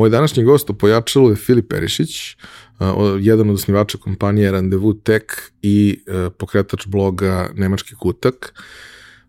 Moj 0.00 0.10
današnji 0.10 0.44
gost 0.44 0.70
u 0.70 0.74
Pojačalu 0.74 1.30
je 1.30 1.36
Filip 1.36 1.68
Perišić, 1.68 2.36
jedan 3.20 3.50
od 3.50 3.54
osnivača 3.54 3.98
kompanije 3.98 4.50
Randevu 4.50 4.94
Tech 4.94 5.24
i 5.62 6.00
pokretač 6.38 6.86
bloga 6.86 7.50
Nemački 7.54 7.94
kutak. 7.94 8.54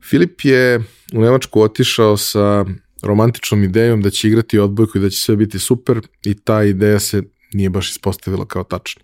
Filip 0.09 0.41
je 0.43 0.79
u 1.13 1.21
Nemačku 1.21 1.61
otišao 1.61 2.17
sa 2.17 2.65
romantičnom 3.03 3.63
idejom 3.63 4.01
da 4.01 4.09
će 4.09 4.27
igrati 4.27 4.59
odbojku 4.59 4.97
i 4.97 5.01
da 5.01 5.09
će 5.09 5.17
sve 5.17 5.35
biti 5.35 5.59
super 5.59 6.01
i 6.25 6.33
ta 6.33 6.63
ideja 6.63 6.99
se 6.99 7.23
nije 7.53 7.69
baš 7.69 7.91
ispostavila 7.91 8.45
kao 8.45 8.63
tačna. 8.63 9.03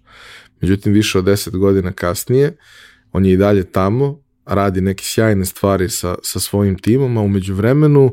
Međutim, 0.61 0.93
više 0.93 1.19
od 1.19 1.25
10 1.25 1.57
godina 1.57 1.91
kasnije, 1.91 2.57
on 3.11 3.25
je 3.25 3.33
i 3.33 3.37
dalje 3.37 3.71
tamo, 3.71 4.21
radi 4.45 4.81
neke 4.81 5.03
sjajne 5.03 5.45
stvari 5.45 5.89
sa, 5.89 6.15
sa 6.23 6.39
svojim 6.39 6.77
timom, 6.77 7.17
a 7.17 7.21
umeđu 7.21 7.53
vremenu 7.53 8.05
uh, 8.05 8.11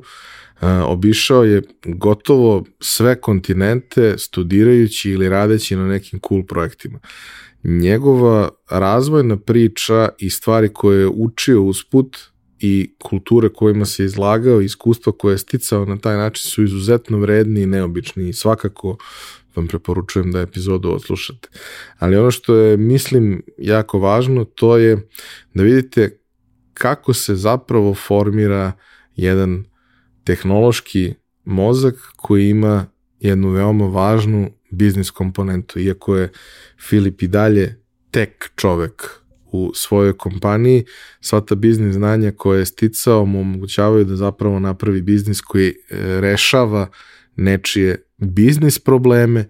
obišao 0.86 1.44
je 1.44 1.62
gotovo 1.84 2.64
sve 2.80 3.20
kontinente 3.20 4.14
studirajući 4.18 5.10
ili 5.10 5.28
radeći 5.28 5.76
na 5.76 5.86
nekim 5.86 6.20
cool 6.28 6.42
projektima. 6.46 6.98
Njegova 7.62 8.48
razvojna 8.70 9.36
priča 9.36 10.08
i 10.18 10.30
stvari 10.30 10.68
koje 10.68 11.00
je 11.00 11.08
učio 11.08 11.62
usput 11.62 12.16
i 12.58 12.94
kulture 13.02 13.48
kojima 13.48 13.84
se 13.84 14.04
izlagao, 14.04 14.60
iskustva 14.60 15.12
koje 15.12 15.34
je 15.34 15.38
sticao 15.38 15.84
na 15.84 15.98
taj 15.98 16.16
način 16.16 16.50
su 16.50 16.64
izuzetno 16.64 17.18
vredni 17.18 17.62
i 17.62 17.66
neobični 17.66 18.28
i 18.28 18.32
svakako 18.32 18.96
vam 19.56 19.66
preporučujem 19.66 20.32
da 20.32 20.40
epizodu 20.40 20.90
odslušate. 20.90 21.48
Ali 21.98 22.16
ono 22.16 22.30
što 22.30 22.54
je, 22.54 22.76
mislim, 22.76 23.42
jako 23.58 23.98
važno, 23.98 24.44
to 24.44 24.76
je 24.76 25.08
da 25.54 25.62
vidite 25.62 26.18
kako 26.74 27.14
se 27.14 27.34
zapravo 27.34 27.94
formira 27.94 28.72
jedan 29.16 29.64
tehnološki 30.24 31.14
mozak 31.44 31.94
koji 32.16 32.48
ima 32.48 32.86
jednu 33.20 33.50
veoma 33.50 33.86
važnu 33.86 34.50
biznis 34.70 35.10
komponentu, 35.10 35.80
iako 35.80 36.16
je 36.16 36.32
Filip 36.88 37.22
i 37.22 37.28
dalje 37.28 37.80
tek 38.10 38.50
čovek 38.56 39.10
u 39.52 39.72
svojoj 39.74 40.16
kompaniji, 40.16 40.84
sva 41.20 41.40
ta 41.40 41.54
biznis 41.54 41.94
znanja 41.94 42.32
koje 42.36 42.58
je 42.58 42.66
sticao 42.66 43.24
mu 43.24 43.40
omogućavaju 43.40 44.04
da 44.04 44.16
zapravo 44.16 44.58
napravi 44.58 45.02
biznis 45.02 45.40
koji 45.40 45.68
e, 45.68 45.74
rešava 46.20 46.88
nečije 47.36 48.02
biznis 48.18 48.78
probleme 48.78 49.48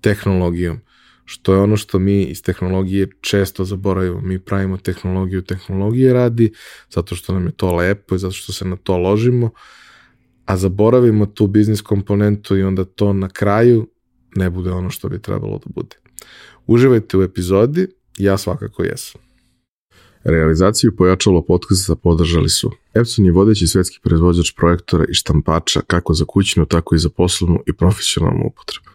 tehnologijom 0.00 0.80
što 1.24 1.54
je 1.54 1.60
ono 1.60 1.76
što 1.76 1.98
mi 1.98 2.22
iz 2.22 2.42
tehnologije 2.42 3.08
često 3.20 3.64
zaboravimo. 3.64 4.20
Mi 4.20 4.38
pravimo 4.38 4.76
tehnologiju 4.76 5.42
tehnologije 5.42 6.12
radi, 6.12 6.52
zato 6.90 7.14
što 7.14 7.32
nam 7.32 7.46
je 7.46 7.52
to 7.52 7.76
lepo 7.76 8.14
i 8.14 8.18
zato 8.18 8.34
što 8.34 8.52
se 8.52 8.64
na 8.64 8.76
to 8.76 8.98
ložimo, 8.98 9.50
a 10.44 10.56
zaboravimo 10.56 11.26
tu 11.26 11.46
biznis 11.46 11.80
komponentu 11.80 12.56
i 12.56 12.62
onda 12.62 12.84
to 12.84 13.12
na 13.12 13.28
kraju 13.28 13.88
ne 14.36 14.50
bude 14.50 14.70
ono 14.70 14.90
što 14.90 15.08
bi 15.08 15.22
trebalo 15.22 15.58
da 15.58 15.66
bude. 15.74 15.96
Uživajte 16.66 17.16
u 17.16 17.22
epizodi, 17.22 17.86
ja 18.18 18.38
svakako 18.38 18.84
jesam. 18.84 19.20
Realizaciju 20.24 20.96
pojačalo 20.96 21.42
podcasta 21.42 21.94
podržali 21.94 22.48
su 22.48 22.70
Epson 22.94 23.24
je 23.24 23.32
vodeći 23.32 23.66
svetski 23.66 24.00
proizvođač 24.02 24.52
projektora 24.56 25.04
i 25.08 25.14
štampača 25.14 25.80
kako 25.86 26.14
za 26.14 26.24
kućnu, 26.24 26.66
tako 26.66 26.94
i 26.94 26.98
za 26.98 27.08
poslovnu 27.08 27.62
i 27.66 27.72
profesionalnu 27.72 28.46
upotrebu. 28.46 28.93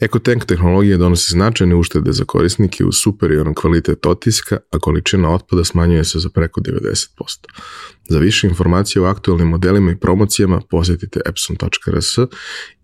EcoTank 0.00 0.44
tehnologija 0.44 0.96
donosi 0.96 1.32
značajne 1.32 1.74
uštede 1.74 2.12
za 2.12 2.24
korisnike 2.24 2.84
u 2.84 2.92
superioran 2.92 3.54
kvalitet 3.54 4.06
otiska, 4.06 4.56
a 4.70 4.78
količina 4.78 5.34
otpada 5.34 5.64
smanjuje 5.64 6.04
se 6.04 6.18
za 6.18 6.28
preko 6.28 6.60
90%. 6.60 7.06
Za 8.08 8.18
više 8.18 8.46
informacije 8.46 9.02
o 9.02 9.06
aktualnim 9.06 9.48
modelima 9.48 9.92
i 9.92 9.96
promocijama 9.96 10.60
posjetite 10.70 11.20
epson.rs 11.26 12.18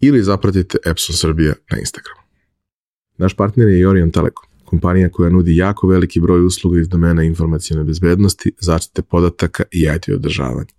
ili 0.00 0.22
zapratite 0.22 0.78
Epson 0.86 1.16
Srbija 1.16 1.54
na 1.70 1.78
Instagramu. 1.78 2.20
Naš 3.18 3.36
partner 3.36 3.68
je 3.68 3.88
Orion 3.88 4.10
Telekom 4.10 4.53
kompanija 4.64 5.08
koja 5.08 5.30
nudi 5.30 5.56
jako 5.56 5.86
veliki 5.86 6.20
broj 6.20 6.46
usluga 6.46 6.80
iz 6.80 6.88
domena 6.88 7.22
informacijone 7.22 7.84
bezbednosti, 7.84 8.52
zaštite 8.60 9.02
podataka 9.02 9.64
i 9.72 9.88
IT 9.96 10.08
održavanja. 10.08 10.72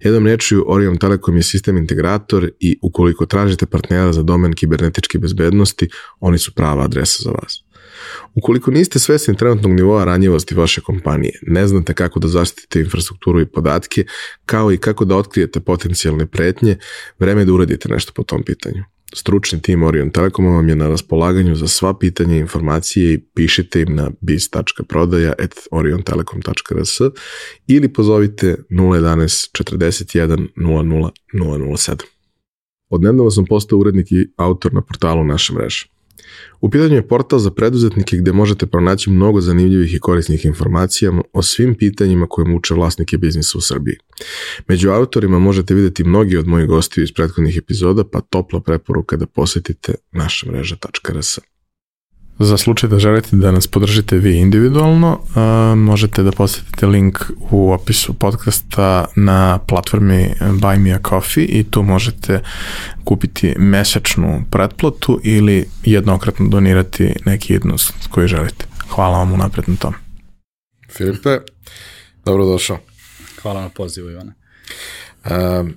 Jednom 0.00 0.26
rečju, 0.26 0.64
Orion 0.68 0.96
Telekom 0.96 1.36
je 1.36 1.42
sistem 1.42 1.76
integrator 1.76 2.50
i 2.60 2.78
ukoliko 2.82 3.26
tražite 3.26 3.66
partnera 3.66 4.12
za 4.12 4.22
domen 4.22 4.52
kibernetičke 4.52 5.18
bezbednosti, 5.18 5.88
oni 6.20 6.38
su 6.38 6.54
prava 6.54 6.84
adresa 6.84 7.22
za 7.22 7.30
vas. 7.30 7.64
Ukoliko 8.34 8.70
niste 8.70 8.98
svesni 8.98 9.36
trenutnog 9.36 9.72
nivoa 9.72 10.04
ranjivosti 10.04 10.54
vaše 10.54 10.80
kompanije, 10.80 11.38
ne 11.42 11.66
znate 11.68 11.94
kako 11.94 12.20
da 12.20 12.28
zaštitite 12.28 12.80
infrastrukturu 12.80 13.40
i 13.40 13.46
podatke, 13.46 14.04
kao 14.46 14.72
i 14.72 14.76
kako 14.76 15.04
da 15.04 15.16
otkrijete 15.16 15.60
potencijalne 15.60 16.26
pretnje, 16.26 16.76
vreme 17.18 17.40
je 17.40 17.44
da 17.44 17.52
uradite 17.52 17.88
nešto 17.88 18.12
po 18.12 18.22
tom 18.22 18.42
pitanju. 18.42 18.84
Stručni 19.16 19.62
tim 19.62 19.82
Orion 19.82 20.10
Telekoma 20.10 20.50
vam 20.50 20.68
je 20.68 20.76
na 20.76 20.88
raspolaganju 20.88 21.54
za 21.54 21.68
sva 21.68 21.98
pitanja 21.98 22.36
i 22.36 22.38
informacije 22.38 23.14
i 23.14 23.20
pišite 23.34 23.80
im 23.80 23.94
na 23.94 24.10
biz.prodaja.oriontelekom.rs 24.20 27.00
ili 27.66 27.92
pozovite 27.92 28.56
011 28.70 29.64
41 29.64 30.48
00 30.56 31.10
007. 31.34 32.02
Odnedavno 32.88 33.30
sam 33.30 33.44
postao 33.44 33.78
urednik 33.78 34.12
i 34.12 34.28
autor 34.36 34.74
na 34.74 34.80
portalu 34.80 35.24
naše 35.24 35.52
mreže. 35.52 35.93
U 36.60 36.70
pitanju 36.70 36.94
je 36.94 37.08
portal 37.08 37.38
za 37.38 37.50
preduzetnike 37.50 38.16
gde 38.16 38.32
možete 38.32 38.66
pronaći 38.66 39.10
mnogo 39.10 39.40
zanimljivih 39.40 39.94
i 39.94 39.98
korisnih 39.98 40.44
informacija 40.44 41.12
o 41.32 41.42
svim 41.42 41.74
pitanjima 41.74 42.26
koje 42.26 42.48
muče 42.48 42.74
vlasnike 42.74 43.18
biznisa 43.18 43.58
u 43.58 43.60
Srbiji. 43.60 43.96
Među 44.68 44.90
autorima 44.90 45.38
možete 45.38 45.74
videti 45.74 46.04
mnogi 46.04 46.36
od 46.36 46.46
mojih 46.46 46.68
gostiju 46.68 47.04
iz 47.04 47.12
prethodnih 47.12 47.56
epizoda, 47.56 48.04
pa 48.04 48.20
topla 48.20 48.60
preporuka 48.60 49.16
da 49.16 49.26
posetite 49.26 49.94
naša 50.12 50.50
mreža.rs. 50.50 51.38
Za 52.38 52.56
slučaj 52.56 52.90
da 52.90 52.98
želite 52.98 53.36
da 53.36 53.52
nas 53.52 53.66
podržite 53.66 54.16
vi 54.16 54.38
individualno, 54.38 55.20
uh, 55.20 55.78
možete 55.78 56.22
da 56.22 56.32
posetite 56.32 56.86
link 56.86 57.18
u 57.50 57.72
opisu 57.72 58.14
podcasta 58.14 59.04
na 59.16 59.58
platformi 59.58 60.34
Buy 60.40 60.78
Me 60.78 60.92
a 60.92 60.98
Coffee 61.08 61.44
i 61.44 61.64
tu 61.64 61.82
možete 61.82 62.40
kupiti 63.04 63.54
mesečnu 63.58 64.44
pretplatu 64.50 65.20
ili 65.22 65.68
jednokratno 65.84 66.48
donirati 66.48 67.14
neki 67.24 67.52
jednost 67.52 67.94
koji 68.10 68.28
želite. 68.28 68.66
Hvala 68.88 69.18
vam 69.18 69.32
unapred 69.32 69.68
na 69.68 69.76
tom. 69.76 69.94
Filipe, 70.90 71.38
dobrodošao. 72.24 72.78
Hvala 73.42 73.62
na 73.62 73.68
pozivu, 73.68 74.10
Ivane. 74.10 74.32
Uh, 75.24 75.68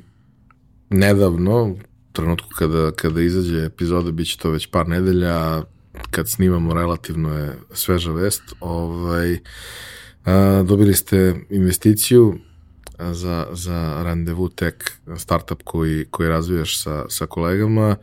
nedavno, 0.90 1.64
u 1.64 1.78
trenutku 2.12 2.50
kada, 2.58 2.92
kada 2.92 3.22
izađe 3.22 3.66
epizoda, 3.66 4.12
bit 4.12 4.28
će 4.28 4.38
to 4.38 4.50
već 4.50 4.68
par 4.68 4.88
nedelja, 4.88 5.64
kad 6.12 6.30
snimamo 6.30 6.74
relativno 6.74 7.38
je 7.38 7.54
sveža 7.74 8.12
vest, 8.12 8.44
ovaj, 8.60 9.38
a, 10.26 10.64
dobili 10.68 10.94
ste 10.94 11.36
investiciju 11.50 12.40
za, 13.00 13.48
za 13.52 14.04
Randevu 14.04 14.50
Tech 14.50 14.78
startup 15.18 15.64
koji, 15.64 16.06
koji 16.06 16.30
razvijaš 16.30 16.84
sa, 16.84 17.06
sa 17.10 17.26
kolegama 17.26 17.96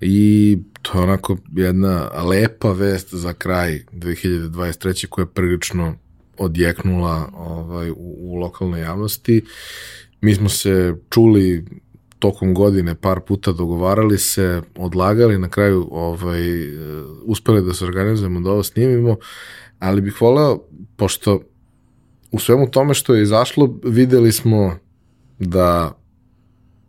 i 0.00 0.58
to 0.82 0.98
je 0.98 1.02
onako 1.02 1.36
jedna 1.56 2.22
lepa 2.22 2.72
vest 2.72 3.14
za 3.14 3.32
kraj 3.32 3.80
2023. 3.92 5.06
koja 5.06 5.22
je 5.22 5.32
prilično 5.34 5.94
odjeknula 6.38 7.30
ovaj, 7.34 7.90
u, 7.90 8.16
u 8.18 8.34
lokalnoj 8.34 8.80
javnosti. 8.80 9.44
Mi 10.20 10.34
smo 10.34 10.48
se 10.48 10.94
čuli 11.10 11.64
tokom 12.18 12.54
godine 12.54 12.94
par 12.94 13.20
puta 13.20 13.52
dogovarali 13.52 14.18
se, 14.18 14.62
odlagali, 14.76 15.38
na 15.38 15.48
kraju 15.48 15.88
ovaj, 15.90 16.42
uspeli 17.24 17.62
da 17.62 17.74
se 17.74 17.84
organizujemo 17.84 18.40
da 18.40 18.50
ovo 18.50 18.62
snimimo, 18.62 19.16
ali 19.78 20.00
bih 20.00 20.20
voleo, 20.20 20.58
pošto 20.96 21.40
u 22.30 22.38
svemu 22.38 22.70
tome 22.70 22.94
što 22.94 23.14
je 23.14 23.22
izašlo, 23.22 23.78
videli 23.84 24.32
smo 24.32 24.78
da 25.38 25.98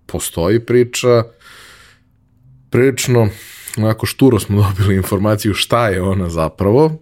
postoji 0.05 0.59
priča, 0.59 1.23
prilično 2.69 3.29
onako 3.77 4.05
šturo 4.05 4.39
smo 4.39 4.61
dobili 4.67 4.95
informaciju 4.95 5.53
šta 5.53 5.87
je 5.87 6.01
ona 6.01 6.29
zapravo, 6.29 6.99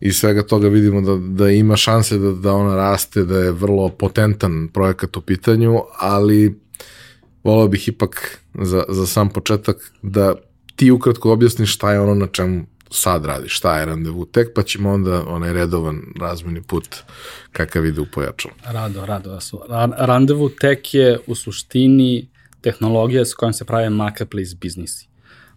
i 0.00 0.12
svega 0.12 0.42
toga 0.42 0.68
vidimo 0.68 1.00
da, 1.00 1.16
da 1.16 1.50
ima 1.50 1.76
šanse 1.76 2.18
da, 2.18 2.32
da 2.32 2.52
ona 2.52 2.76
raste, 2.76 3.24
da 3.24 3.38
je 3.38 3.52
vrlo 3.52 3.88
potentan 3.88 4.68
projekat 4.72 5.16
u 5.16 5.20
pitanju, 5.20 5.80
ali 5.98 6.60
volao 7.44 7.68
bih 7.68 7.88
ipak 7.88 8.40
za, 8.62 8.84
za 8.88 9.06
sam 9.06 9.28
početak 9.28 9.92
da 10.02 10.34
ti 10.76 10.90
ukratko 10.90 11.32
objasniš 11.32 11.74
šta 11.74 11.92
je 11.92 12.00
ono 12.00 12.14
na 12.14 12.26
čemu 12.26 12.66
sad 12.90 13.24
radiš, 13.24 13.56
šta 13.56 13.78
je 13.78 13.86
randevu 13.86 14.26
tek, 14.26 14.48
pa 14.54 14.62
ćemo 14.62 14.90
onda 14.90 15.24
onaj 15.26 15.52
redovan 15.52 16.02
razmeni 16.20 16.62
put 16.62 16.96
kakav 17.52 17.86
ide 17.86 18.00
u 18.00 18.06
pojačalo. 18.06 18.54
Rado, 18.64 19.06
rado. 19.06 19.38
Randevu 19.98 20.48
tek 20.48 20.94
je 20.94 21.18
u 21.26 21.34
suštini 21.34 22.30
tehnologija 22.60 23.24
s 23.24 23.34
kojom 23.34 23.52
se 23.52 23.64
prave 23.64 23.90
marketplace 23.90 24.56
biznisi. 24.60 25.08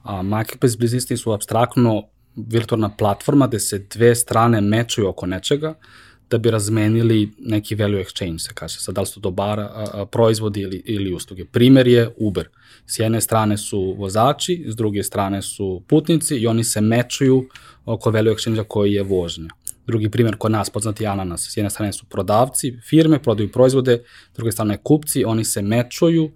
A 0.04 0.22
marketplace 0.22 0.78
biznisi 0.78 1.18
su 1.18 1.32
abstraktno 1.32 2.04
virtualna 2.36 2.90
platforma 2.98 3.48
gde 3.48 3.60
se 3.60 3.80
dve 3.80 4.16
strane 4.16 4.62
mečuju 4.62 5.10
oko 5.10 5.26
nečega, 5.26 5.74
da 6.30 6.38
bi 6.38 6.52
razmenili 6.52 7.32
neki 7.40 7.76
value 7.76 8.04
exchange, 8.04 8.38
se 8.38 8.54
kaže, 8.54 8.80
sad 8.80 8.96
da 8.96 9.02
li 9.02 9.08
su 9.08 9.20
dobara, 9.20 9.64
a, 9.64 9.88
a, 9.94 10.06
proizvodi 10.06 10.62
ili, 10.62 10.82
ili 10.86 11.14
usluge. 11.14 11.46
Primer 11.46 11.88
je 11.88 12.10
Uber. 12.18 12.48
S 12.86 13.00
jedne 13.00 13.22
strane 13.22 13.58
su 13.58 13.96
vozači, 13.98 14.66
s 14.68 14.76
druge 14.76 15.04
strane 15.04 15.42
su 15.42 15.84
putnici 15.88 16.36
i 16.36 16.48
oni 16.48 16.64
se 16.64 16.82
mečuju 16.82 17.50
oko 17.86 18.12
value 18.12 18.34
exchange 18.34 18.64
koji 18.68 18.94
je 18.94 19.04
vožnja. 19.04 19.50
Drugi 19.88 20.10
primjer 20.10 20.38
kod 20.38 20.52
nas, 20.52 20.70
poznati 20.70 21.08
ananas. 21.08 21.50
S 21.52 21.58
jedne 21.58 21.70
strane 21.70 21.94
su 21.94 22.06
prodavci, 22.06 22.78
firme, 22.90 23.20
prodaju 23.24 23.52
proizvode, 23.52 24.04
s 24.34 24.36
druge 24.36 24.52
strane 24.52 24.78
kupci, 24.78 25.24
oni 25.26 25.46
se 25.46 25.62
mečuju 25.62 26.32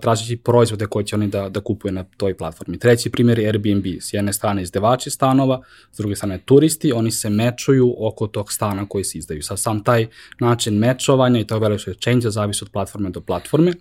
tražeći 0.00 0.36
proizvode 0.36 0.86
koje 0.86 1.04
će 1.04 1.16
oni 1.16 1.28
da, 1.28 1.48
da 1.48 1.60
kupuju 1.60 1.92
na 1.92 2.04
toj 2.16 2.36
platformi. 2.36 2.78
Treći 2.78 3.10
primjer 3.10 3.38
je 3.38 3.46
Airbnb. 3.46 3.86
S 4.00 4.12
jedne 4.14 4.32
strane 4.32 4.62
izdevači 4.62 5.10
stanova, 5.10 5.62
s 5.92 5.96
druge 5.98 6.16
strane 6.16 6.38
turisti, 6.38 6.92
oni 6.92 7.10
se 7.10 7.30
mečuju 7.30 7.94
oko 7.98 8.26
tog 8.26 8.52
stana 8.52 8.88
koji 8.88 9.04
se 9.04 9.18
izdaju. 9.18 9.42
Sa 9.42 9.56
sam 9.56 9.84
taj 9.84 10.06
način 10.40 10.78
mečovanja 10.78 11.40
i 11.40 11.46
tog 11.46 11.62
velikog 11.62 11.94
change 11.94 12.30
zavisi 12.30 12.64
od 12.64 12.70
platforme 12.70 13.10
do 13.10 13.20
platforme 13.20 13.72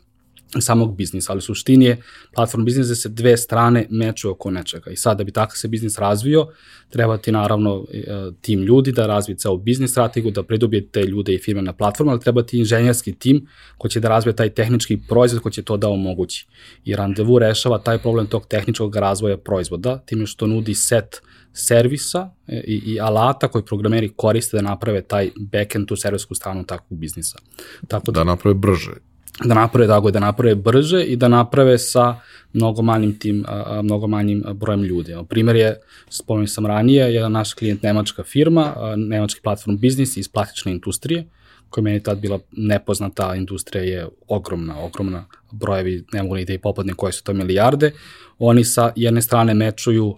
samog 0.59 0.95
biznisa, 0.95 1.31
ali 1.31 1.38
u 1.38 1.42
suštini 1.42 1.86
je 1.86 2.01
platform 2.36 2.65
biznisa 2.65 2.95
se 2.95 3.09
dve 3.09 3.38
strane 3.38 3.88
meču 3.89 4.31
oko 4.31 4.51
nečega 4.51 4.92
i 4.92 4.95
sad 4.95 5.18
da 5.18 5.24
bi 5.24 5.31
takav 5.31 5.57
se 5.57 5.68
biznis 5.68 5.98
razvio, 5.98 6.48
treba 6.89 7.18
ti 7.18 7.31
naravno 7.31 7.86
e, 7.94 8.03
tim 8.42 8.62
ljudi 8.62 8.92
da 8.92 9.07
razvije 9.07 9.38
ceo 9.38 9.57
biznis 9.57 9.92
strategiju, 9.92 10.31
da 10.31 10.44
pridobije 10.44 10.88
te 10.88 11.03
ljude 11.03 11.33
i 11.33 11.39
firme 11.39 11.62
na 11.62 11.74
platformu, 11.74 12.12
ali 12.12 12.21
treba 12.21 12.44
ti 12.44 12.59
inženjerski 12.59 13.13
tim 13.13 13.48
ko 13.77 13.88
će 13.88 14.00
da 14.00 14.09
razvije 14.09 14.36
taj 14.36 14.50
tehnički 14.50 15.00
proizvod 15.09 15.42
ko 15.42 15.50
će 15.50 15.62
to 15.62 15.77
da 15.77 15.89
omogući. 15.89 16.48
I 16.86 16.95
Randevu 16.95 17.39
rešava 17.39 17.77
taj 17.77 17.98
problem 17.98 18.27
tog 18.27 18.48
tehničkog 18.48 18.95
razvoja 18.95 19.38
proizvoda, 19.38 19.98
time 20.06 20.25
što 20.25 20.48
nudi 20.48 20.74
set 20.74 21.21
servisa 21.53 22.30
e, 22.48 22.63
i, 22.68 22.81
i 22.86 23.00
alata 23.00 23.48
koji 23.48 23.65
programeri 23.65 24.13
koriste 24.15 24.57
da 24.57 24.63
naprave 24.63 25.01
taj 25.01 25.30
backend, 25.39 25.88
tu 25.88 25.95
servisku 25.95 26.36
stranu 26.36 26.63
takvog 26.65 27.00
biznisa. 27.00 27.39
Tako 27.88 28.12
da, 28.12 28.19
da 28.19 28.24
naprave 28.24 28.53
brže 28.53 29.10
da 29.43 29.53
naprave 29.53 29.87
tako 29.87 30.11
da 30.11 30.19
naprave 30.19 30.55
brže 30.55 31.03
i 31.03 31.15
da 31.15 31.27
naprave 31.27 31.77
sa 31.77 32.15
mnogo 32.53 32.81
manjim 32.81 33.19
tim 33.19 33.45
mnogo 33.83 34.07
manjim 34.07 34.43
brojem 34.53 34.83
ljudi. 34.83 35.15
Primer 35.29 35.55
je 35.55 35.79
spomenuo 36.09 36.47
sam 36.47 36.65
ranije, 36.65 37.13
jedan 37.13 37.31
naš 37.31 37.53
klijent 37.53 37.83
nemačka 37.83 38.23
firma, 38.23 38.73
nemački 38.97 39.41
platform 39.41 39.77
biznis 39.77 40.17
iz 40.17 40.27
plastične 40.27 40.71
industrije, 40.71 41.25
koja 41.69 41.83
meni 41.83 42.03
tad 42.03 42.19
bila 42.19 42.39
nepoznata, 42.51 43.35
industrija 43.35 43.83
je 43.83 44.07
ogromna, 44.27 44.79
ogromna, 44.79 45.25
brojevi, 45.51 46.05
ne 46.13 46.23
mogu 46.23 46.35
ni 46.35 46.45
da 46.45 46.53
i 46.53 46.57
popadne 46.57 46.93
koje 46.93 47.13
su 47.13 47.23
to 47.23 47.33
milijarde. 47.33 47.91
Oni 48.39 48.63
sa 48.63 48.91
jedne 48.95 49.21
strane 49.21 49.53
mečuju 49.53 50.15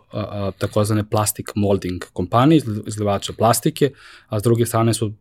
takozvane 0.58 1.10
plastic 1.10 1.46
molding 1.56 2.04
kompanije, 2.14 2.62
izlivače 2.88 3.34
plastike, 3.34 3.92
a 4.28 4.40
s 4.40 4.44
druge 4.44 4.66
strane 4.66 4.94
su 4.94 5.14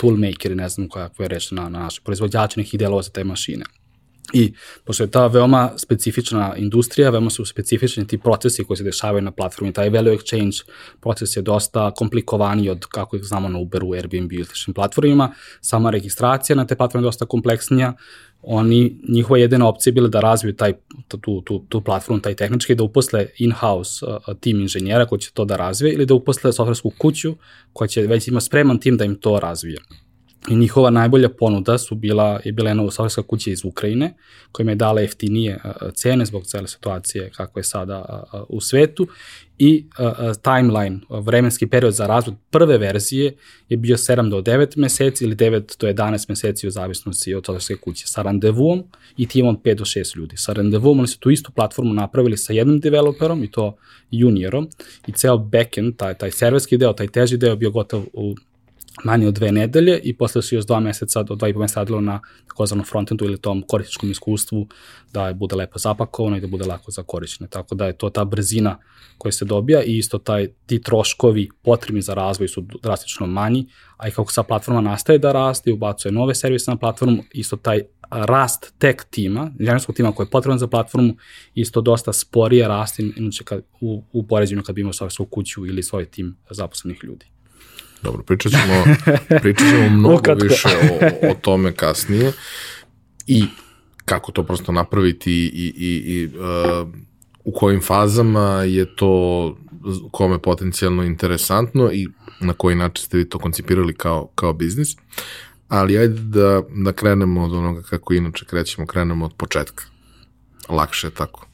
toolmakeri, 0.00 0.54
ne 0.54 0.68
znam 0.68 0.88
koja 0.88 1.10
je 1.18 1.28
reč 1.28 1.50
na, 1.50 1.68
na 1.68 1.78
naše 1.78 2.00
proizvođače 2.04 2.60
nekih 2.60 2.80
delova 2.80 3.02
za 3.02 3.10
te 3.10 3.24
mašine. 3.24 3.64
I 4.32 4.52
pošto 4.84 5.04
je 5.04 5.10
ta 5.10 5.26
veoma 5.26 5.70
specifična 5.76 6.56
industrija, 6.56 7.10
veoma 7.10 7.30
su 7.30 7.44
specifični 7.44 8.06
ti 8.06 8.18
procesi 8.18 8.64
koji 8.64 8.76
se 8.76 8.84
dešavaju 8.84 9.22
na 9.22 9.30
platformi, 9.30 9.72
taj 9.72 9.90
value 9.90 10.16
exchange 10.16 10.62
proces 11.00 11.36
je 11.36 11.42
dosta 11.42 11.90
komplikovaniji 11.90 12.70
od 12.70 12.86
kako 12.86 13.16
ih 13.16 13.22
znamo 13.24 13.48
na 13.48 13.58
Uberu, 13.58 13.92
Airbnb 13.92 14.32
i 14.32 14.44
sličnim 14.44 14.74
platformima, 14.74 15.32
sama 15.60 15.90
registracija 15.90 16.56
na 16.56 16.66
te 16.66 16.76
platforme 16.76 17.04
je 17.04 17.08
dosta 17.08 17.26
kompleksnija, 17.26 17.94
oni, 18.42 19.00
njihova 19.08 19.38
jedina 19.38 19.68
opcija 19.68 19.90
je 19.90 19.94
bila 19.94 20.08
da 20.08 20.20
razviju 20.20 20.56
taj, 20.56 20.72
tu, 21.08 21.40
tu, 21.40 21.64
tu 21.68 21.80
platformu, 21.80 22.20
taj 22.20 22.34
tehnički, 22.34 22.74
da 22.74 22.84
uposle 22.84 23.26
in-house 23.38 24.06
uh, 24.06 24.36
tim 24.40 24.60
inženjera 24.60 25.06
koji 25.06 25.18
će 25.18 25.30
to 25.32 25.44
da 25.44 25.56
razvije 25.56 25.94
ili 25.94 26.06
da 26.06 26.14
uposle 26.14 26.52
softwaresku 26.52 26.90
kuću 26.98 27.34
koja 27.72 27.88
će 27.88 28.02
već 28.02 28.28
ima 28.28 28.40
spreman 28.40 28.78
tim 28.78 28.96
da 28.96 29.04
im 29.04 29.14
to 29.14 29.40
razvije. 29.40 29.78
I 30.48 30.56
njihova 30.56 30.90
najbolja 30.90 31.28
ponuda 31.28 31.78
su 31.78 31.94
bila, 31.94 32.40
je 32.44 32.52
bila 32.52 32.70
jedna 32.70 32.82
softwareska 32.82 33.22
kuća 33.22 33.50
iz 33.50 33.64
Ukrajine, 33.64 34.14
koja 34.52 34.64
im 34.64 34.68
je 34.68 34.74
dala 34.74 35.00
jeftinije 35.00 35.58
cene 35.94 36.24
zbog 36.24 36.46
cele 36.46 36.68
situacije 36.68 37.30
kako 37.36 37.58
je 37.58 37.64
sada 37.64 38.24
u 38.48 38.60
svetu 38.60 39.06
i 39.58 39.84
timeline, 40.42 41.00
vremenski 41.08 41.66
period 41.66 41.94
za 41.94 42.06
razvod 42.06 42.34
prve 42.50 42.78
verzije 42.78 43.36
je 43.68 43.76
bio 43.76 43.96
7 43.96 44.30
do 44.30 44.40
9 44.40 44.78
meseci 44.78 45.24
ili 45.24 45.36
9 45.36 45.80
do 45.80 45.88
11 45.88 46.28
meseci 46.28 46.68
u 46.68 46.70
zavisnosti 46.70 47.34
od 47.34 47.44
softwareske 47.44 47.76
kuće 47.80 48.06
sa 48.06 48.22
randevuom 48.22 48.84
i 49.16 49.26
timom 49.26 49.58
5 49.64 49.74
do 49.74 49.84
6 49.84 50.16
ljudi. 50.16 50.36
Sa 50.36 50.52
randevuom 50.52 50.98
oni 50.98 51.08
su 51.08 51.18
tu 51.18 51.30
istu 51.30 51.52
platformu 51.52 51.94
napravili 51.94 52.36
sa 52.36 52.52
jednim 52.52 52.80
developerom 52.80 53.44
i 53.44 53.50
to 53.50 53.76
juniorom 54.10 54.68
i 55.06 55.12
ceo 55.12 55.38
backend, 55.38 55.96
taj, 55.96 56.14
taj 56.14 56.30
serverski 56.30 56.76
deo, 56.76 56.92
taj 56.92 57.08
teži 57.08 57.36
deo 57.36 57.56
bio 57.56 57.70
gotov 57.70 58.04
u 58.12 58.34
manje 59.04 59.28
od 59.28 59.34
dve 59.34 59.52
nedelje 59.52 60.00
i 60.02 60.16
posle 60.16 60.42
su 60.42 60.54
još 60.54 60.66
dva 60.66 60.80
meseca 60.80 61.22
do 61.22 61.34
dva 61.34 61.48
i 61.48 61.52
po 61.52 61.58
meseca 61.58 61.80
radilo 61.80 62.00
na 62.00 62.20
takozvanom 62.48 62.86
frontendu 62.86 63.24
ili 63.24 63.40
tom 63.40 63.62
korisničkom 63.62 64.10
iskustvu 64.10 64.66
da 65.12 65.28
je 65.28 65.34
bude 65.34 65.56
lepo 65.56 65.78
zapakovano 65.78 66.36
i 66.36 66.40
da 66.40 66.46
bude 66.46 66.64
lako 66.64 66.90
za 66.90 67.02
korišćenje. 67.02 67.48
Tako 67.48 67.74
da 67.74 67.86
je 67.86 67.98
to 67.98 68.10
ta 68.10 68.24
brzina 68.24 68.78
koja 69.18 69.32
se 69.32 69.44
dobija 69.44 69.82
i 69.82 69.98
isto 69.98 70.18
taj, 70.18 70.48
ti 70.66 70.82
troškovi 70.82 71.48
potrebni 71.62 72.02
za 72.02 72.14
razvoj 72.14 72.48
su 72.48 72.64
drastično 72.82 73.26
manji, 73.26 73.66
a 73.96 74.08
i 74.08 74.10
kako 74.10 74.32
sa 74.32 74.42
platforma 74.42 74.80
nastaje 74.80 75.18
da 75.18 75.32
raste 75.32 75.70
i 75.70 75.72
ubacuje 75.72 76.12
nove 76.12 76.34
servise 76.34 76.70
na 76.70 76.76
platformu, 76.76 77.22
isto 77.32 77.56
taj 77.56 77.80
rast 78.10 78.74
tech 78.78 79.04
tima, 79.10 79.50
inženjerskog 79.58 79.94
tima 79.94 80.12
koji 80.12 80.26
je 80.26 80.30
potreban 80.30 80.58
za 80.58 80.66
platformu, 80.66 81.14
isto 81.54 81.80
dosta 81.80 82.12
sporije 82.12 82.68
rasti 82.68 83.12
inače 83.16 83.44
kad, 83.44 83.62
u, 83.80 84.02
u 84.12 84.26
poređenju 84.26 84.62
kad 84.62 84.74
bi 84.74 84.80
imao 84.80 84.92
svoju 84.92 85.26
kuću 85.30 85.66
ili 85.66 85.82
svoj 85.82 86.04
tim 86.04 86.36
zaposlenih 86.50 86.98
ljudi. 87.02 87.26
Dobro, 88.02 88.22
pričat 88.22 88.52
ćemo, 88.52 88.84
pričat 89.42 89.68
ćemo 89.68 89.88
mnogo 89.98 90.34
više 90.42 90.68
o, 90.68 91.30
o 91.30 91.34
tome 91.34 91.72
kasnije 91.72 92.32
i 93.26 93.44
kako 94.04 94.32
to 94.32 94.42
prosto 94.42 94.72
napraviti 94.72 95.32
i, 95.32 95.72
i, 95.76 96.12
i 96.12 96.26
uh, 96.26 96.88
u 97.44 97.52
kojim 97.52 97.80
fazama 97.80 98.62
je 98.62 98.96
to 98.96 99.56
kome 100.10 100.38
potencijalno 100.38 101.02
interesantno 101.02 101.90
i 101.92 102.08
na 102.40 102.52
koji 102.52 102.76
način 102.76 103.04
ste 103.04 103.16
vi 103.18 103.28
to 103.28 103.38
koncipirali 103.38 103.94
kao, 103.94 104.28
kao 104.34 104.52
biznis. 104.52 104.96
Ali 105.68 105.98
ajde 105.98 106.20
da, 106.20 106.62
da 106.84 106.92
krenemo 106.92 107.44
od 107.44 107.52
onoga 107.52 107.82
kako 107.82 108.14
inače 108.14 108.44
krećemo, 108.44 108.86
krenemo 108.86 109.24
od 109.24 109.32
početka. 109.36 109.84
Lakše 110.68 111.06
je 111.06 111.10
tako. 111.10 111.46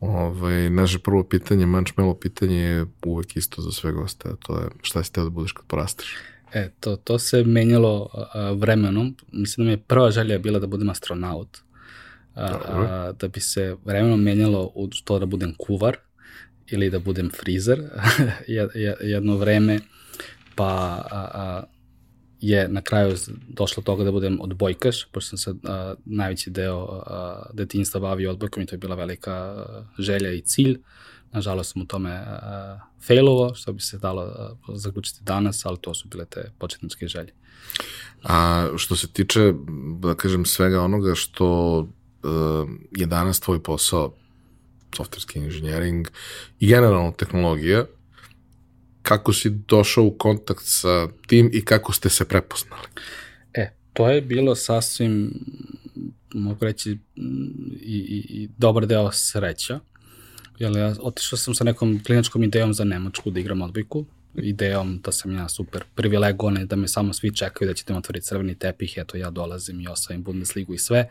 Ovaj, 0.00 0.70
naše 0.70 0.98
prvo 0.98 1.24
pitanje, 1.24 1.66
mančmelo 1.66 2.14
pitanje 2.14 2.56
je 2.56 2.86
uvek 3.04 3.36
isto 3.36 3.62
za 3.62 3.70
sve 3.72 3.92
goste, 3.92 4.28
a 4.28 4.36
to 4.46 4.58
je 4.58 4.68
šta 4.82 5.02
si 5.02 5.12
teo 5.12 5.24
da 5.24 5.30
budeš 5.30 5.52
kad 5.52 5.66
porasteš? 5.66 6.16
E, 6.52 6.70
to, 6.80 6.96
to 6.96 7.18
se 7.18 7.44
menjalo 7.44 8.08
a, 8.14 8.50
vremenom. 8.50 9.16
Mislim 9.32 9.64
da 9.64 9.68
mi 9.68 9.72
je 9.72 9.82
prva 9.82 10.10
želja 10.10 10.38
bila 10.38 10.58
da 10.58 10.66
budem 10.66 10.90
astronaut. 10.90 11.58
A, 12.34 12.44
a, 12.44 13.12
da 13.12 13.28
bi 13.28 13.40
se 13.40 13.76
vremenom 13.84 14.22
menjalo 14.22 14.70
u 14.74 14.88
to 15.04 15.18
da 15.18 15.26
budem 15.26 15.54
kuvar 15.58 15.96
ili 16.66 16.90
da 16.90 16.98
budem 16.98 17.30
frizer 17.30 17.82
jedno 19.12 19.36
vreme, 19.36 19.80
pa 20.54 20.66
a, 21.10 21.28
a, 21.34 21.64
je 22.40 22.68
na 22.68 22.80
kraju 22.82 23.16
došlo 23.48 23.82
toga 23.82 24.04
da 24.04 24.12
budem 24.12 24.40
odbojkaš, 24.40 25.04
pošto 25.12 25.36
sam 25.36 25.38
se 25.38 25.60
a, 25.64 25.94
najveći 26.04 26.50
deo 26.50 27.02
a, 27.06 27.42
detinjstva 27.52 28.00
bavio 28.00 28.30
odbojkom 28.30 28.62
i 28.62 28.66
to 28.66 28.74
je 28.74 28.78
bila 28.78 28.94
velika 28.94 29.66
želja 29.98 30.32
i 30.32 30.40
cilj. 30.40 30.78
Nažalost 31.32 31.72
sam 31.72 31.82
u 31.82 31.86
tome 31.86 32.10
a, 32.10 32.80
failovo, 33.06 33.54
što 33.54 33.72
bi 33.72 33.80
se 33.80 33.98
dalo 33.98 34.22
a, 34.22 34.54
zaključiti 34.74 35.24
danas, 35.24 35.66
ali 35.66 35.78
to 35.80 35.94
su 35.94 36.08
bile 36.08 36.24
te 36.24 36.52
početničke 36.58 37.08
želje. 37.08 37.32
A 38.22 38.68
što 38.76 38.96
se 38.96 39.08
tiče, 39.08 39.52
da 40.00 40.14
kažem, 40.14 40.44
svega 40.44 40.82
onoga 40.82 41.14
što 41.14 41.78
uh, 41.78 41.88
je 42.96 43.06
danas 43.06 43.40
tvoj 43.40 43.62
posao, 43.62 44.14
softverski 44.96 45.38
inženjering 45.38 46.08
i 46.60 46.68
generalno 46.68 47.12
tehnologija, 47.12 47.84
kako 49.06 49.32
si 49.32 49.50
došao 49.50 50.04
u 50.04 50.10
kontakt 50.10 50.62
sa 50.64 51.08
tim 51.26 51.50
i 51.52 51.64
kako 51.64 51.92
ste 51.92 52.08
se 52.08 52.24
prepoznali? 52.24 52.86
E, 53.54 53.70
to 53.92 54.10
je 54.10 54.20
bilo 54.20 54.54
sasvim, 54.54 55.32
mogu 56.34 56.64
reći, 56.64 56.90
i, 56.90 57.96
i, 57.96 58.26
i 58.28 58.48
dobar 58.56 58.86
deo 58.86 59.12
sreća. 59.12 59.80
Jer 60.58 60.76
ja 60.76 60.94
otišao 61.00 61.38
sam 61.38 61.54
sa 61.54 61.64
nekom 61.64 62.02
kliničkom 62.06 62.42
idejom 62.42 62.74
za 62.74 62.84
Nemačku 62.84 63.30
da 63.30 63.40
igram 63.40 63.62
odbojku, 63.62 64.04
idejom 64.34 65.00
da 65.04 65.12
sam 65.12 65.36
ja 65.36 65.48
super 65.48 65.84
privilegovan 65.94 66.66
da 66.66 66.76
me 66.76 66.88
samo 66.88 67.12
svi 67.12 67.34
čekaju 67.34 67.68
da 67.68 67.74
ćete 67.74 67.92
mi 67.92 67.98
otvoriti 67.98 68.26
crveni 68.26 68.58
tepih, 68.58 68.94
eto 68.96 69.16
ja 69.16 69.30
dolazim 69.30 69.80
i 69.80 69.88
osvajam 69.88 70.22
Bundesligu 70.22 70.74
i 70.74 70.78
sve. 70.78 71.08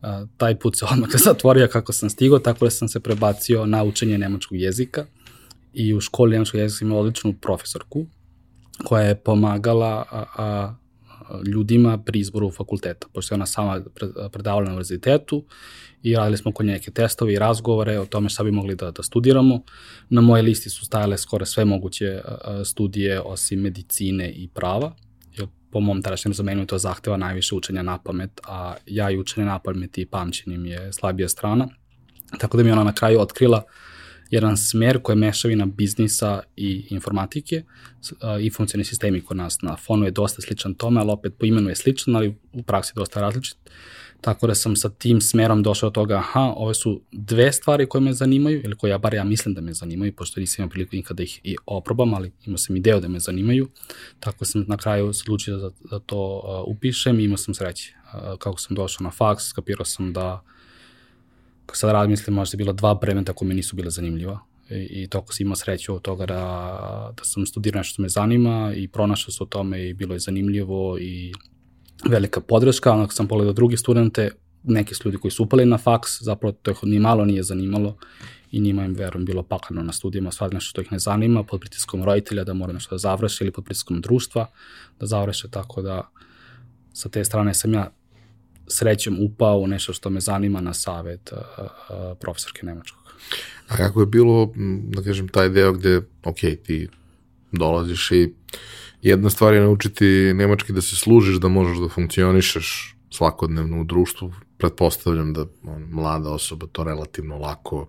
Uh, 0.00 0.08
taj 0.36 0.58
put 0.58 0.78
se 0.78 0.84
odmah 0.90 1.08
zatvorio 1.26 1.68
kako 1.68 1.92
sam 1.92 2.10
stigao, 2.10 2.38
tako 2.38 2.64
da 2.64 2.70
sam 2.70 2.88
se 2.88 3.00
prebacio 3.00 3.66
na 3.66 3.84
učenje 3.84 4.18
nemačkog 4.18 4.60
jezika 4.60 5.06
i 5.78 5.94
u 5.94 6.00
školi 6.00 6.32
nemačkog 6.32 6.60
jezika 6.60 6.84
imala 6.84 7.00
odličnu 7.00 7.32
profesorku 7.40 8.06
koja 8.84 9.02
je 9.02 9.14
pomagala 9.14 10.04
a, 10.10 10.24
a, 10.36 10.74
ljudima 11.46 11.98
pri 11.98 12.20
izboru 12.20 12.50
fakulteta, 12.50 13.06
pošto 13.14 13.34
je 13.34 13.36
ona 13.36 13.46
sama 13.46 13.80
predavala 14.32 14.64
na 14.64 14.70
univerzitetu 14.70 15.44
i 16.02 16.14
radili 16.16 16.36
smo 16.36 16.52
kod 16.52 16.66
neke 16.66 16.90
testove 16.90 17.32
i 17.32 17.38
razgovore 17.38 17.98
o 17.98 18.06
tome 18.06 18.28
šta 18.28 18.44
bi 18.44 18.50
mogli 18.50 18.74
da, 18.74 18.90
da 18.90 19.02
studiramo. 19.02 19.62
Na 20.08 20.20
moje 20.20 20.42
listi 20.42 20.70
su 20.70 20.84
stajale 20.84 21.18
skoro 21.18 21.46
sve 21.46 21.64
moguće 21.64 22.20
studije 22.64 23.20
osim 23.20 23.60
medicine 23.60 24.32
i 24.32 24.48
prava 24.48 24.92
po 25.70 25.80
mom 25.80 26.02
tadašnjem 26.02 26.32
razumenju 26.32 26.66
to 26.66 26.78
zahteva 26.78 27.16
najviše 27.16 27.54
učenja 27.54 27.82
na 27.82 27.98
pamet, 27.98 28.40
a 28.48 28.74
ja 28.86 29.10
i 29.10 29.18
učenje 29.18 29.46
na 29.46 29.58
pamet 29.58 29.98
i 29.98 30.06
pamćenje 30.06 30.70
je 30.70 30.92
slabija 30.92 31.28
strana. 31.28 31.68
Tako 32.38 32.56
da 32.56 32.62
mi 32.62 32.70
ona 32.70 32.84
na 32.84 32.92
kraju 32.92 33.20
otkrila 33.20 33.62
jedan 34.30 34.56
smer 34.56 35.02
koji 35.02 35.14
je 35.14 35.20
mešavina 35.20 35.66
biznisa 35.66 36.42
i 36.56 36.86
informatike 36.90 37.62
i 38.40 38.50
funkcioni 38.50 38.84
sistemi 38.84 39.20
kod 39.20 39.36
nas 39.36 39.62
na 39.62 39.76
fonu 39.76 40.04
je 40.04 40.10
dosta 40.10 40.42
sličan 40.42 40.74
tome, 40.74 41.00
ali 41.00 41.10
opet 41.10 41.34
po 41.38 41.46
imenu 41.46 41.68
je 41.68 41.76
sličan, 41.76 42.16
ali 42.16 42.36
u 42.52 42.62
praksi 42.62 42.92
dosta 42.96 43.20
različit. 43.20 43.56
Tako 44.20 44.46
da 44.46 44.54
sam 44.54 44.76
sa 44.76 44.88
tim 44.88 45.20
smerom 45.20 45.62
došao 45.62 45.90
do 45.90 45.94
toga, 45.94 46.16
aha, 46.16 46.52
ove 46.56 46.74
su 46.74 47.02
dve 47.12 47.52
stvari 47.52 47.86
koje 47.86 48.02
me 48.02 48.12
zanimaju, 48.12 48.60
ili 48.64 48.76
koje 48.76 48.90
ja 48.90 48.98
bar 48.98 49.14
ja 49.14 49.24
mislim 49.24 49.54
da 49.54 49.60
me 49.60 49.72
zanimaju, 49.72 50.12
pošto 50.12 50.40
nisam 50.40 50.62
imao 50.62 50.70
priliku 50.70 50.96
nikada 50.96 51.22
ih 51.22 51.40
i 51.44 51.56
oprobam, 51.66 52.14
ali 52.14 52.32
imao 52.46 52.58
sam 52.58 52.76
ideo 52.76 53.00
da 53.00 53.08
me 53.08 53.20
zanimaju. 53.20 53.68
Tako 54.20 54.44
sam 54.44 54.64
na 54.68 54.76
kraju 54.76 55.12
odlučio 55.22 55.56
da, 55.56 55.70
da 55.90 55.98
to 55.98 56.42
uh, 56.44 56.76
upišem 56.76 57.20
i 57.20 57.24
imao 57.24 57.36
sam 57.36 57.54
sreće. 57.54 57.94
Uh, 58.14 58.38
kako 58.38 58.60
sam 58.60 58.76
došao 58.76 59.04
na 59.04 59.10
faks, 59.10 59.44
skapirao 59.48 59.84
sam 59.84 60.12
da 60.12 60.42
sad 61.76 61.90
razmislim, 61.90 62.34
možda 62.34 62.54
je 62.54 62.58
bilo 62.58 62.72
dva 62.72 62.98
predmeta 63.00 63.32
koje 63.32 63.48
mi 63.48 63.54
nisu 63.54 63.76
bile 63.76 63.90
zanimljiva. 63.90 64.38
I, 64.70 65.02
i 65.02 65.06
toko 65.08 65.32
sam 65.32 65.46
imao 65.46 65.56
sreću 65.56 65.94
od 65.94 66.02
toga 66.02 66.26
da, 66.26 67.12
da 67.16 67.24
sam 67.24 67.46
studirao 67.46 67.78
nešto 67.78 67.92
što 67.92 68.02
me 68.02 68.08
zanima 68.08 68.72
i 68.76 68.88
pronašao 68.88 69.32
se 69.32 69.42
o 69.42 69.46
tome 69.46 69.88
i 69.88 69.94
bilo 69.94 70.14
je 70.14 70.18
zanimljivo 70.18 70.98
i 70.98 71.32
velika 72.08 72.40
podrška, 72.40 72.92
onako 72.92 73.12
sam 73.12 73.28
pogledao 73.28 73.52
drugi 73.52 73.76
studente, 73.76 74.30
neki 74.62 74.94
su 74.94 75.02
ljudi 75.08 75.18
koji 75.18 75.32
su 75.32 75.42
upali 75.42 75.66
na 75.66 75.78
faks, 75.78 76.22
zapravo 76.22 76.52
to 76.62 76.70
ih 76.70 76.76
ni 76.82 76.98
malo 76.98 77.24
nije 77.24 77.42
zanimalo 77.42 77.96
i 78.50 78.60
njima 78.60 78.84
im, 78.84 78.94
verujem, 78.94 79.24
bilo 79.24 79.42
pakleno 79.42 79.82
na 79.82 79.92
studijama, 79.92 80.30
stvari 80.30 80.54
nešto 80.54 80.68
što 80.68 80.80
ih 80.80 80.92
ne 80.92 80.98
zanima, 80.98 81.42
pod 81.42 81.60
pritiskom 81.60 82.04
roditelja 82.04 82.44
da 82.44 82.54
mora 82.54 82.72
nešto 82.72 82.94
da 82.94 82.98
završe 82.98 83.44
ili 83.44 83.52
pod 83.52 83.64
pritiskom 83.64 84.00
društva 84.00 84.46
da 85.00 85.06
završe, 85.06 85.48
tako 85.50 85.82
da 85.82 86.10
sa 86.92 87.08
te 87.08 87.24
strane 87.24 87.54
sam 87.54 87.74
ja 87.74 87.90
srećem 88.70 89.16
upao 89.20 89.58
u 89.58 89.66
nešto 89.66 89.92
što 89.92 90.10
me 90.10 90.20
zanima 90.20 90.60
na 90.60 90.74
savet 90.74 91.32
profesorke 92.20 92.66
Nemačkog. 92.66 93.14
A 93.68 93.76
kako 93.76 94.00
je 94.00 94.06
bilo, 94.06 94.52
da 94.88 95.02
kažem, 95.02 95.28
taj 95.28 95.48
deo 95.48 95.72
gde, 95.72 96.02
ok, 96.24 96.38
ti 96.38 96.88
dolaziš 97.52 98.10
i 98.10 98.34
jedna 99.02 99.30
stvar 99.30 99.54
je 99.54 99.60
naučiti 99.60 100.04
nemački 100.34 100.72
da 100.72 100.80
se 100.80 100.96
služiš, 100.96 101.36
da 101.36 101.48
možeš 101.48 101.78
da 101.78 101.88
funkcionišeš 101.88 102.96
svakodnevno 103.10 103.80
u 103.80 103.84
društvu. 103.84 104.32
Pretpostavljam 104.58 105.32
da 105.32 105.46
on, 105.64 105.82
mlada 105.90 106.30
osoba 106.30 106.66
to 106.72 106.84
relativno 106.84 107.38
lako 107.38 107.88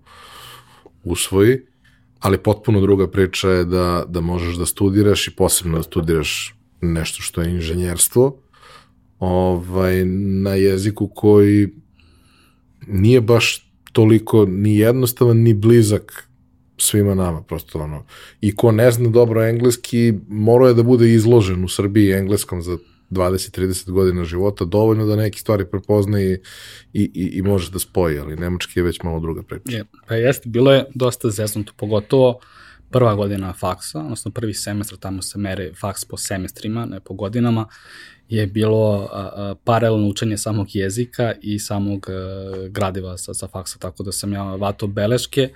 usvoji, 1.04 1.60
ali 2.20 2.38
potpuno 2.38 2.80
druga 2.80 3.10
priča 3.10 3.50
je 3.50 3.64
da, 3.64 4.04
da 4.08 4.20
možeš 4.20 4.56
da 4.56 4.66
studiraš 4.66 5.28
i 5.28 5.36
posebno 5.36 5.76
da 5.76 5.82
studiraš 5.82 6.54
nešto 6.80 7.22
što 7.22 7.42
je 7.42 7.50
inženjerstvo, 7.50 8.36
ovaj, 9.20 10.04
na 10.42 10.54
jeziku 10.54 11.08
koji 11.14 11.68
nije 12.86 13.20
baš 13.20 13.72
toliko 13.92 14.46
ni 14.46 14.76
jednostavan, 14.76 15.36
ni 15.36 15.54
blizak 15.54 16.28
svima 16.78 17.14
nama, 17.14 17.42
prosto 17.42 17.78
ono. 17.78 18.04
I 18.40 18.56
ko 18.56 18.72
ne 18.72 18.90
zna 18.90 19.08
dobro 19.08 19.44
engleski, 19.44 20.14
morao 20.28 20.68
je 20.68 20.74
da 20.74 20.82
bude 20.82 21.12
izložen 21.12 21.64
u 21.64 21.68
Srbiji 21.68 22.12
engleskom 22.12 22.62
za 22.62 22.78
20-30 23.10 23.90
godina 23.90 24.24
života, 24.24 24.64
dovoljno 24.64 25.06
da 25.06 25.16
neke 25.16 25.38
stvari 25.38 25.66
prepozna 25.70 26.20
i, 26.22 26.32
i, 26.92 27.10
i, 27.14 27.30
i 27.32 27.42
može 27.42 27.70
da 27.70 27.78
spoji, 27.78 28.18
ali 28.18 28.36
nemački 28.36 28.78
je 28.78 28.82
već 28.82 29.02
malo 29.02 29.20
druga 29.20 29.42
priča. 29.42 29.76
Je, 29.76 29.84
pa 30.08 30.14
jeste, 30.14 30.48
bilo 30.48 30.72
je 30.72 30.84
dosta 30.94 31.30
zeznuto, 31.30 31.72
pogotovo 31.76 32.38
prva 32.90 33.14
godina 33.14 33.52
faksa, 33.52 33.98
odnosno 33.98 34.30
prvi 34.30 34.54
semestar, 34.54 34.98
tamo 34.98 35.22
se 35.22 35.38
mere 35.38 35.72
faks 35.80 36.04
po 36.04 36.16
semestrima, 36.16 36.84
ne 36.86 37.00
po 37.00 37.14
godinama, 37.14 37.68
je 38.30 38.46
bilo 38.46 39.08
paralelno 39.64 40.08
učenje 40.08 40.36
samog 40.36 40.66
jezika 40.76 41.34
i 41.42 41.58
samog 41.58 42.06
a, 42.08 42.68
gradiva 42.68 43.18
sa, 43.18 43.34
sa 43.34 43.48
faksa, 43.48 43.78
tako 43.78 44.02
da 44.02 44.12
sam 44.12 44.32
ja 44.32 44.42
vato 44.54 44.86
beleške, 44.86 45.48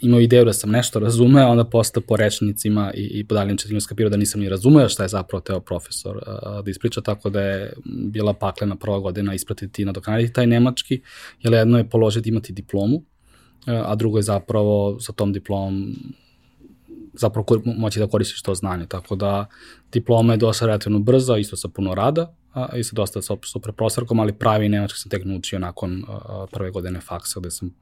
imao 0.00 0.20
ideju 0.20 0.44
da 0.44 0.52
sam 0.52 0.70
nešto 0.70 0.98
razumeo, 0.98 1.48
onda 1.48 1.64
posle 1.64 2.02
po 2.02 2.16
rečnicima 2.16 2.92
i, 2.94 3.02
i 3.02 3.24
po 3.24 3.34
daljim 3.34 3.56
četima 3.56 3.80
skapirao 3.80 4.10
da 4.10 4.16
nisam 4.16 4.40
ni 4.40 4.48
razumeo 4.48 4.88
šta 4.88 5.02
je 5.02 5.08
zapravo 5.08 5.40
teo 5.40 5.60
profesor 5.60 6.20
da 6.64 6.70
ispriča, 6.70 7.00
tako 7.00 7.30
da 7.30 7.40
je 7.40 7.72
bila 7.84 8.34
paklena 8.34 8.76
prva 8.76 8.98
godina 8.98 9.34
ispratiti 9.34 9.82
i 9.82 9.84
nadoknaditi 9.84 10.32
taj 10.32 10.46
nemački, 10.46 11.00
jer 11.42 11.52
jedno 11.52 11.78
je 11.78 11.88
položiti 11.88 12.28
imati 12.28 12.52
diplomu, 12.52 13.02
a 13.66 13.94
drugo 13.94 14.18
je 14.18 14.22
zapravo 14.22 15.00
sa 15.00 15.12
tom 15.12 15.32
diplomom 15.32 15.94
zapravo 17.16 17.46
moći 17.64 17.98
da 17.98 18.06
koristiš 18.06 18.42
to 18.42 18.54
znanje. 18.54 18.86
Tako 18.86 19.16
da 19.16 19.46
diploma 19.92 20.32
je 20.32 20.36
dosta 20.36 20.66
relativno 20.66 20.98
brza, 20.98 21.38
isto 21.38 21.56
sa 21.56 21.68
puno 21.68 21.94
rada, 21.94 22.34
a, 22.52 22.76
i 22.76 22.84
sa 22.84 22.94
dosta 22.94 23.20
super 23.22 23.72
prostorkom, 23.72 24.20
ali 24.20 24.32
pravi 24.32 24.68
nemački 24.68 24.98
sam 24.98 25.10
tek 25.10 25.24
naučio 25.24 25.58
nakon 25.58 26.04
a, 26.08 26.46
prve 26.52 26.70
godine 26.70 27.00
faksa, 27.00 27.40
gde 27.40 27.50
sam 27.50 27.74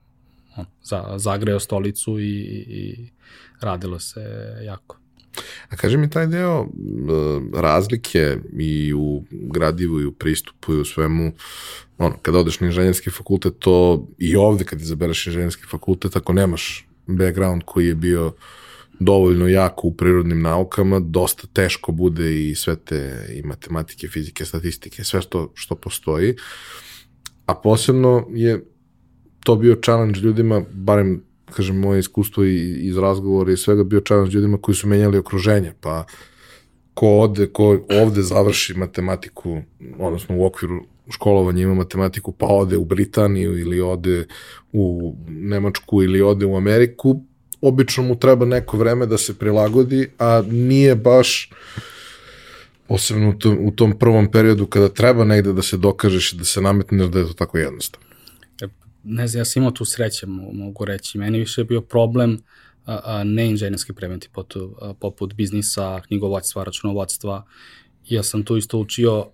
on, 0.56 0.66
za, 0.82 1.14
zagreo 1.16 1.60
stolicu 1.60 2.20
i, 2.20 2.32
i 2.68 3.10
radilo 3.60 3.98
se 3.98 4.20
jako. 4.64 4.98
A 5.68 5.76
kaže 5.76 5.96
mi 5.96 6.10
taj 6.10 6.26
deo 6.26 6.66
razlike 7.54 8.36
i 8.58 8.94
u 8.94 9.24
gradivu 9.30 10.00
i 10.00 10.06
u 10.06 10.12
pristupu 10.12 10.72
i 10.72 10.80
u 10.80 10.84
svemu, 10.84 11.32
ono, 11.98 12.14
kada 12.22 12.38
odeš 12.38 12.60
na 12.60 12.66
inženjerski 12.66 13.10
fakultet, 13.10 13.54
to 13.58 14.06
i 14.18 14.36
ovde 14.36 14.64
kad 14.64 14.80
izabereš 14.80 15.26
inženjerski 15.26 15.62
fakultet, 15.70 16.16
ako 16.16 16.32
nemaš 16.32 16.86
background 17.06 17.62
koji 17.64 17.86
je 17.86 17.94
bio 17.94 18.26
uh, 18.26 18.32
dovoljno 19.00 19.48
jako 19.48 19.86
u 19.86 19.94
prirodnim 19.94 20.42
naukama, 20.42 21.00
dosta 21.00 21.46
teško 21.52 21.92
bude 21.92 22.48
i 22.48 22.54
sve 22.54 22.76
te 22.76 23.26
i 23.34 23.42
matematike, 23.42 24.08
fizike, 24.08 24.44
statistike, 24.44 25.04
sve 25.04 25.22
što, 25.22 25.50
što 25.54 25.74
postoji. 25.74 26.34
A 27.46 27.54
posebno 27.54 28.26
je 28.30 28.64
to 29.44 29.56
bio 29.56 29.78
challenge 29.84 30.20
ljudima, 30.20 30.62
barem 30.72 31.22
kažem 31.52 31.76
moje 31.76 32.00
iskustvo 32.00 32.44
i 32.44 32.86
iz 32.88 32.98
razgovora 32.98 33.52
i 33.52 33.56
svega 33.56 33.84
bio 33.84 34.00
challenge 34.06 34.34
ljudima 34.34 34.58
koji 34.58 34.74
su 34.74 34.88
menjali 34.88 35.18
okruženje, 35.18 35.72
pa 35.80 36.04
ko 36.94 37.18
ode, 37.18 37.46
ko 37.46 37.80
ovde 38.02 38.22
završi 38.22 38.74
matematiku, 38.74 39.58
odnosno 39.98 40.36
u 40.38 40.44
okviru 40.46 40.80
školovanja 41.10 41.62
ima 41.62 41.74
matematiku, 41.74 42.32
pa 42.32 42.46
ode 42.46 42.76
u 42.76 42.84
Britaniju 42.84 43.58
ili 43.58 43.80
ode 43.80 44.26
u 44.72 45.14
Nemačku 45.28 46.02
ili 46.02 46.22
ode 46.22 46.46
u 46.46 46.56
Ameriku, 46.56 47.24
obično 47.62 48.02
mu 48.02 48.18
treba 48.18 48.46
neko 48.46 48.76
vreme 48.76 49.06
da 49.06 49.18
se 49.18 49.38
prilagodi, 49.38 50.10
a 50.18 50.42
nije 50.50 50.96
baš 50.96 51.50
posebno 52.88 53.30
u 53.30 53.32
tom, 53.32 53.58
u 53.60 53.70
tom 53.70 53.98
prvom 53.98 54.30
periodu 54.30 54.66
kada 54.66 54.88
treba 54.88 55.24
negde 55.24 55.52
da 55.52 55.62
se 55.62 55.76
dokažeš 55.76 56.32
i 56.32 56.36
da 56.36 56.44
se 56.44 56.60
nametneš 56.60 57.08
da 57.08 57.18
je 57.18 57.26
to 57.26 57.32
tako 57.32 57.58
jednostavno. 57.58 58.06
E, 58.62 58.68
ne 59.04 59.26
znam, 59.26 59.40
ja 59.40 59.44
sam 59.44 59.62
imao 59.62 59.70
tu 59.70 59.84
sreće, 59.84 60.26
mogu 60.52 60.84
reći. 60.84 61.18
Meni 61.18 61.38
više 61.38 61.60
je 61.60 61.64
bio 61.64 61.80
problem 61.80 62.38
a, 62.86 63.00
a, 63.04 63.24
ne 63.24 63.46
inženjerski 63.46 63.92
predmeti 63.92 64.28
poput, 64.32 64.56
poput 65.00 65.34
biznisa, 65.34 66.00
knjigovodstva, 66.00 66.64
računovodstva. 66.64 67.44
Ja 68.08 68.22
sam 68.22 68.42
tu 68.42 68.56
isto 68.56 68.78
učio 68.78 69.26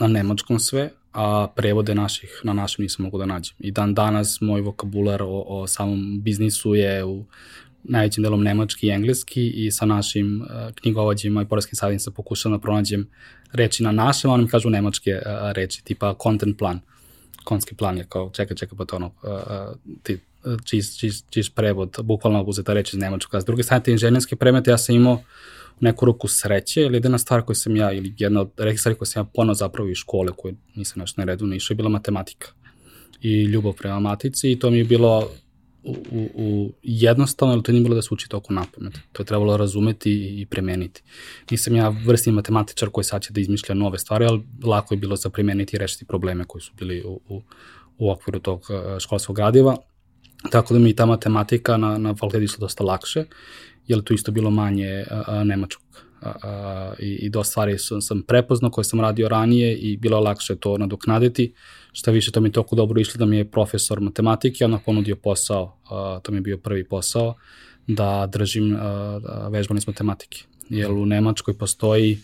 na 0.00 0.06
nemačkom 0.06 0.58
sve, 0.58 0.90
a 1.12 1.48
prevode 1.56 1.94
naših 1.94 2.40
na 2.44 2.52
našem 2.52 2.82
nisam 2.82 3.04
mogu 3.04 3.18
da 3.18 3.26
nađem. 3.26 3.56
I 3.58 3.70
dan 3.70 3.94
danas 3.94 4.40
moj 4.40 4.60
vokabular 4.60 5.22
o, 5.22 5.44
o 5.46 5.66
samom 5.66 6.22
biznisu 6.22 6.74
je 6.74 7.04
u 7.04 7.24
najvećim 7.84 8.22
delom 8.22 8.42
nemački 8.42 8.86
i 8.86 8.90
engleski 8.90 9.48
i 9.48 9.70
sa 9.70 9.86
našim 9.86 10.40
uh, 10.42 10.74
knjigovođima 10.74 11.42
i 11.42 11.46
poreskim 11.46 11.76
savjetnicima 11.76 12.14
pokušavam 12.14 12.58
da 12.58 12.62
pronađem 12.62 13.08
reči 13.52 13.82
na 13.82 13.92
našem, 13.92 14.30
a 14.30 14.34
oni 14.34 14.42
mi 14.42 14.48
kažu 14.48 14.70
nemačke 14.70 15.14
uh, 15.14 15.52
reči, 15.52 15.84
tipa 15.84 16.14
content 16.22 16.58
plan. 16.58 16.80
Konski 17.44 17.74
plan 17.74 17.98
je 17.98 18.06
kao 18.08 18.30
čeka, 18.30 18.54
čeka, 18.54 18.76
pa 18.76 18.84
to 18.84 18.96
ono, 18.96 19.06
uh, 19.06 19.76
ti, 20.02 20.18
čist, 20.64 21.00
čist, 21.00 21.26
čist 21.30 21.54
prevod, 21.54 21.96
bukvalno 22.02 22.42
uzeta 22.42 22.72
reč 22.72 22.92
iz 22.92 23.00
nemačkog. 23.00 23.34
A 23.34 23.40
s 23.40 23.44
druge 23.44 23.62
strane, 23.62 23.84
te 23.84 23.92
inženjerske 23.92 24.36
premete 24.36 24.70
ja 24.70 24.78
sam 24.78 24.94
imao 24.94 25.22
neku 25.80 26.04
ruku 26.04 26.28
sreće, 26.28 26.82
ili 26.82 26.96
jedna 26.96 27.18
stvar 27.18 27.42
koju 27.42 27.56
sam 27.56 27.76
ja, 27.76 27.92
ili 27.92 28.14
jedna 28.18 28.40
od 28.40 28.50
rekih 28.56 28.80
stvari 28.80 28.98
koje 28.98 29.06
sam 29.06 29.20
ja 29.20 29.30
ponao 29.34 29.54
zapravo 29.54 29.88
iz 29.88 29.96
škole, 29.96 30.32
koje 30.36 30.54
nisam 30.74 31.00
nešto 31.00 31.20
na 31.20 31.24
redu 31.24 31.46
ne 31.46 31.56
išao, 31.56 31.74
je 31.74 31.76
bila 31.76 31.88
matematika 31.88 32.48
i 33.22 33.44
ljubav 33.44 33.72
prema 33.72 34.00
matici 34.00 34.52
i 34.52 34.58
to 34.58 34.70
mi 34.70 34.78
je 34.78 34.84
bilo 34.84 35.30
u, 35.84 36.28
u, 36.34 36.72
jednostavno, 36.82 37.54
ali 37.54 37.62
to 37.62 37.72
nije 37.72 37.82
bilo 37.82 37.94
da 37.94 38.02
se 38.02 38.08
uči 38.12 38.28
toliko 38.28 38.52
na 38.52 38.64
pamet. 38.74 38.98
To 39.12 39.22
je 39.22 39.26
trebalo 39.26 39.56
razumeti 39.56 40.40
i 40.40 40.46
premeniti. 40.46 41.02
Nisam 41.50 41.76
ja 41.76 41.88
vrstni 41.88 42.32
matematičar 42.32 42.88
koji 42.90 43.04
sad 43.04 43.22
će 43.22 43.32
da 43.32 43.40
izmišlja 43.40 43.74
nove 43.74 43.98
stvari, 43.98 44.24
ali 44.24 44.42
lako 44.64 44.94
je 44.94 44.98
bilo 44.98 45.16
za 45.16 45.30
premeniti 45.30 45.76
i 45.76 45.78
rešiti 45.78 46.04
probleme 46.04 46.44
koji 46.44 46.62
su 46.62 46.72
bili 46.78 47.02
u, 47.04 47.20
u, 47.28 47.42
u 47.98 48.10
okviru 48.10 48.38
tog 48.38 48.62
e, 48.70 49.00
školskog 49.00 49.36
gradiva. 49.36 49.76
Tako 50.50 50.74
da 50.74 50.80
mi 50.80 50.96
ta 50.96 51.06
matematika 51.06 51.76
na, 51.76 51.98
na 51.98 52.14
fakultetu 52.14 52.44
išla 52.44 52.60
dosta 52.60 52.84
lakše, 52.84 53.24
jer 53.86 54.02
tu 54.02 54.14
isto 54.14 54.32
bilo 54.32 54.50
manje 54.50 55.04
a, 55.10 55.22
a, 55.26 55.44
nemačkog. 55.44 55.86
A, 56.20 56.32
a, 56.42 56.94
i, 56.98 57.14
I 57.14 57.30
dosta 57.30 57.50
stvari 57.50 57.78
sam, 57.78 58.02
sam 58.02 58.22
prepoznao 58.22 58.70
koje 58.70 58.84
sam 58.84 59.00
radio 59.00 59.28
ranije 59.28 59.76
i 59.76 59.96
bilo 59.96 60.20
lakše 60.20 60.56
to 60.56 60.78
nadoknaditi. 60.78 61.52
Šta 61.92 62.10
više, 62.10 62.30
to 62.30 62.40
mi 62.40 62.48
je 62.48 62.52
toliko 62.52 62.76
dobro 62.76 63.00
išlo 63.00 63.18
da 63.18 63.26
mi 63.26 63.36
je 63.36 63.50
profesor 63.50 64.00
matematike, 64.00 64.64
onda 64.64 64.78
ponudio 64.78 65.16
posao, 65.16 65.76
a, 65.90 66.20
to 66.22 66.32
mi 66.32 66.38
je 66.38 66.42
bio 66.42 66.58
prvi 66.58 66.84
posao, 66.84 67.34
da 67.86 68.28
držim 68.32 68.76
a, 68.80 69.48
vežbanje 69.50 69.78
iz 69.78 69.86
matematike. 69.86 70.44
Jer 70.68 70.90
u 70.90 71.06
Nemačkoj 71.06 71.58
postoji 71.58 72.18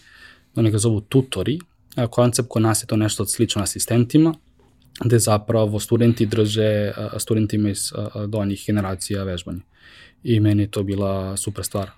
oni 0.55 0.71
ga 0.71 0.79
zovu 0.79 1.01
tutori, 1.01 1.59
a 1.97 2.07
koncept 2.07 2.49
kod 2.49 2.63
nas 2.63 2.83
je 2.83 2.87
to 2.87 2.97
nešto 2.97 3.27
slično 3.27 3.63
asistentima, 3.63 4.35
gde 5.05 5.19
zapravo 5.19 5.81
studenti 5.81 6.27
drže 6.27 6.93
studentima 7.19 7.71
iz 7.71 7.93
donjih 8.29 8.65
generacija 8.67 9.25
vežbanje 9.25 9.61
i 10.23 10.41
meni 10.41 10.63
je 10.63 10.71
to 10.71 10.83
bila 10.83 11.37
super 11.37 11.65
stvar. 11.65 11.91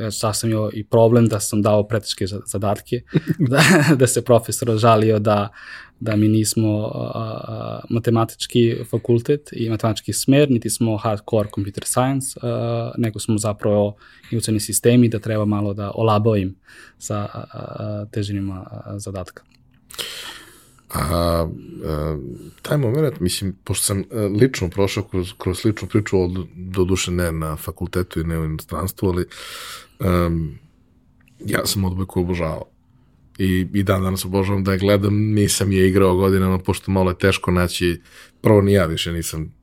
Ja 0.00 0.10
sad 0.10 0.36
sam 0.36 0.50
imao 0.50 0.70
i 0.72 0.84
problem 0.84 1.26
da 1.26 1.40
sam 1.40 1.62
dao 1.62 1.88
preteške 1.88 2.26
zadatke, 2.26 3.00
da, 3.50 3.62
da 3.96 4.06
se 4.06 4.24
profesor 4.24 4.78
žalio 4.78 5.18
da, 5.18 5.48
da 6.00 6.16
mi 6.16 6.28
nismo 6.28 6.90
a, 6.94 7.80
matematički 7.90 8.76
fakultet 8.90 9.48
i 9.52 9.70
matematički 9.70 10.12
smer, 10.12 10.50
niti 10.50 10.70
smo 10.70 10.96
hardcore 10.96 11.48
computer 11.54 11.84
science, 11.84 12.40
a, 12.42 12.92
nego 12.98 13.18
smo 13.18 13.38
zapravo 13.38 13.96
i 14.30 14.60
sistemi 14.60 15.08
da 15.08 15.18
treba 15.18 15.44
malo 15.44 15.74
da 15.74 15.92
olabavim 15.94 16.56
sa 16.98 17.16
a, 17.16 17.44
a, 17.52 18.04
težinima 18.12 18.66
zadatka. 18.96 19.42
A, 20.94 21.00
a 21.00 22.18
taj 22.62 22.78
moment, 22.78 23.20
mislim, 23.20 23.56
pošto 23.64 23.84
sam 23.84 24.00
a, 24.00 24.04
e, 24.10 24.20
lično 24.20 24.70
prošao 24.70 25.04
kroz, 25.04 25.32
kroz 25.38 25.58
sličnu 25.58 25.88
priču, 25.88 26.20
od, 26.20 26.46
do 26.54 26.84
duše 26.84 27.10
ne 27.10 27.32
na 27.32 27.56
fakultetu 27.56 28.20
i 28.20 28.24
ne 28.24 28.38
u 28.38 28.44
inostranstvu, 28.44 29.08
ali 29.08 29.26
um, 29.98 30.58
ja 31.44 31.66
sam 31.66 31.84
odbojku 31.84 32.20
obožavao. 32.20 32.64
I, 33.38 33.66
I 33.74 33.82
dan 33.82 34.02
danas 34.02 34.24
obožavam 34.24 34.64
da 34.64 34.72
je 34.72 34.78
gledam, 34.78 35.14
nisam 35.14 35.72
je 35.72 35.88
igrao 35.88 36.16
godinama, 36.16 36.58
pošto 36.58 36.90
malo 36.90 37.10
je 37.10 37.18
teško 37.18 37.50
naći, 37.50 38.00
prvo 38.40 38.60
ni 38.60 38.72
ja 38.72 38.86
više 38.86 39.12
nisam 39.12 39.58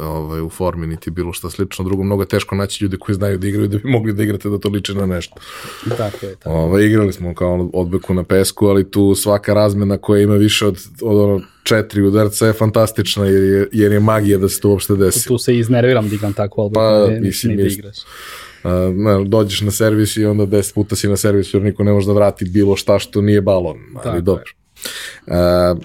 ovaj, 0.00 0.40
u 0.40 0.48
formi 0.48 0.86
niti 0.86 1.10
bilo 1.10 1.32
šta 1.32 1.50
slično. 1.50 1.84
Drugo, 1.84 2.02
mnogo 2.02 2.22
je 2.22 2.28
teško 2.28 2.54
naći 2.54 2.84
ljude 2.84 2.96
koji 2.96 3.16
znaju 3.16 3.38
da 3.38 3.48
igraju 3.48 3.68
da 3.68 3.78
bi 3.78 3.88
mogli 3.90 4.12
da 4.12 4.22
igrate 4.22 4.48
da 4.48 4.58
to 4.58 4.68
liči 4.68 4.94
na 4.94 5.06
nešto. 5.06 5.34
Tako 5.96 6.26
je. 6.26 6.36
Tako. 6.36 6.50
Ovaj, 6.50 6.84
igrali 6.84 7.12
smo 7.12 7.34
kao 7.34 7.70
odbeku 7.72 8.14
na 8.14 8.24
pesku, 8.24 8.66
ali 8.66 8.90
tu 8.90 9.14
svaka 9.14 9.54
razmena 9.54 9.98
koja 9.98 10.22
ima 10.22 10.34
više 10.34 10.66
od, 10.66 10.78
od 11.02 11.16
ono 11.16 11.40
četiri 11.62 12.02
udarca 12.02 12.46
je 12.46 12.52
fantastična 12.52 13.26
jer 13.26 13.42
je, 13.42 13.68
jer 13.72 13.92
je 13.92 14.00
magija 14.00 14.38
da 14.38 14.48
se 14.48 14.60
to 14.60 14.68
uopšte 14.68 14.96
desi. 14.96 15.28
Tu 15.28 15.38
se 15.38 15.58
iznerviram 15.58 16.08
da 16.08 16.14
igram 16.14 16.32
tako 16.32 16.62
odbeku, 16.62 16.80
pa, 16.80 17.06
ne, 17.10 17.20
mislim, 17.20 17.56
ne 17.56 17.62
da 17.62 17.68
igraš. 17.68 17.96
Uh, 18.66 19.26
dođeš 19.26 19.60
na 19.60 19.70
servis 19.70 20.16
i 20.16 20.24
onda 20.24 20.46
10 20.46 20.74
puta 20.74 20.96
si 20.96 21.08
na 21.08 21.16
servisu 21.16 21.56
jer 21.56 21.64
niko 21.64 21.84
ne 21.84 21.92
može 21.92 22.06
da 22.06 22.12
vrati 22.12 22.44
bilo 22.44 22.76
šta 22.76 22.98
što 22.98 23.20
nije 23.20 23.40
balon, 23.40 23.76
ali 23.94 24.04
tako 24.04 24.20
dobro. 24.20 24.44
Je. 25.26 25.72
Uh, 25.72 25.78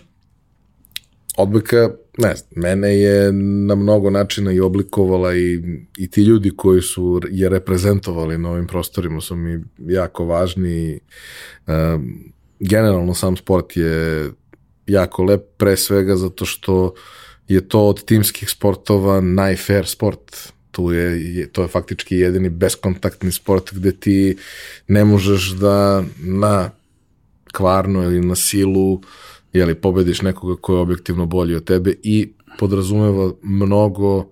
odbojka, 1.37 1.89
ne 2.17 2.35
mene 2.55 2.97
je 2.97 3.31
na 3.67 3.75
mnogo 3.75 4.09
načina 4.09 4.51
i 4.51 4.59
oblikovala 4.59 5.35
i, 5.35 5.61
i 5.97 6.09
ti 6.09 6.21
ljudi 6.21 6.51
koji 6.57 6.81
su 6.81 7.21
je 7.29 7.49
reprezentovali 7.49 8.37
na 8.37 8.51
ovim 8.51 8.67
prostorima 8.67 9.21
su 9.21 9.35
mi 9.35 9.63
jako 9.77 10.25
važni 10.25 10.99
um, 11.67 12.33
generalno 12.59 13.13
sam 13.13 13.37
sport 13.37 13.77
je 13.77 14.29
jako 14.87 15.23
lep 15.23 15.41
pre 15.57 15.77
svega 15.77 16.15
zato 16.15 16.45
što 16.45 16.93
je 17.47 17.67
to 17.67 17.87
od 17.87 18.05
timskih 18.05 18.49
sportova 18.49 19.21
najfair 19.21 19.85
sport 19.85 20.53
tu 20.71 20.91
je, 20.91 21.35
je, 21.35 21.47
to 21.47 21.61
je 21.61 21.67
faktički 21.67 22.15
jedini 22.15 22.49
beskontaktni 22.49 23.31
sport 23.31 23.73
gde 23.73 23.91
ti 23.91 24.37
ne 24.87 25.05
možeš 25.05 25.49
da 25.49 26.03
na 26.17 26.71
kvarno 27.53 28.03
ili 28.03 28.21
na 28.25 28.35
silu 28.35 28.93
uh, 28.93 29.01
jeli, 29.53 29.75
pobediš 29.75 30.21
nekoga 30.21 30.61
ko 30.61 30.73
je 30.73 30.79
objektivno 30.79 31.25
bolji 31.25 31.55
od 31.55 31.63
tebe 31.63 31.95
i 32.03 32.33
podrazumeva 32.59 33.31
mnogo 33.43 34.27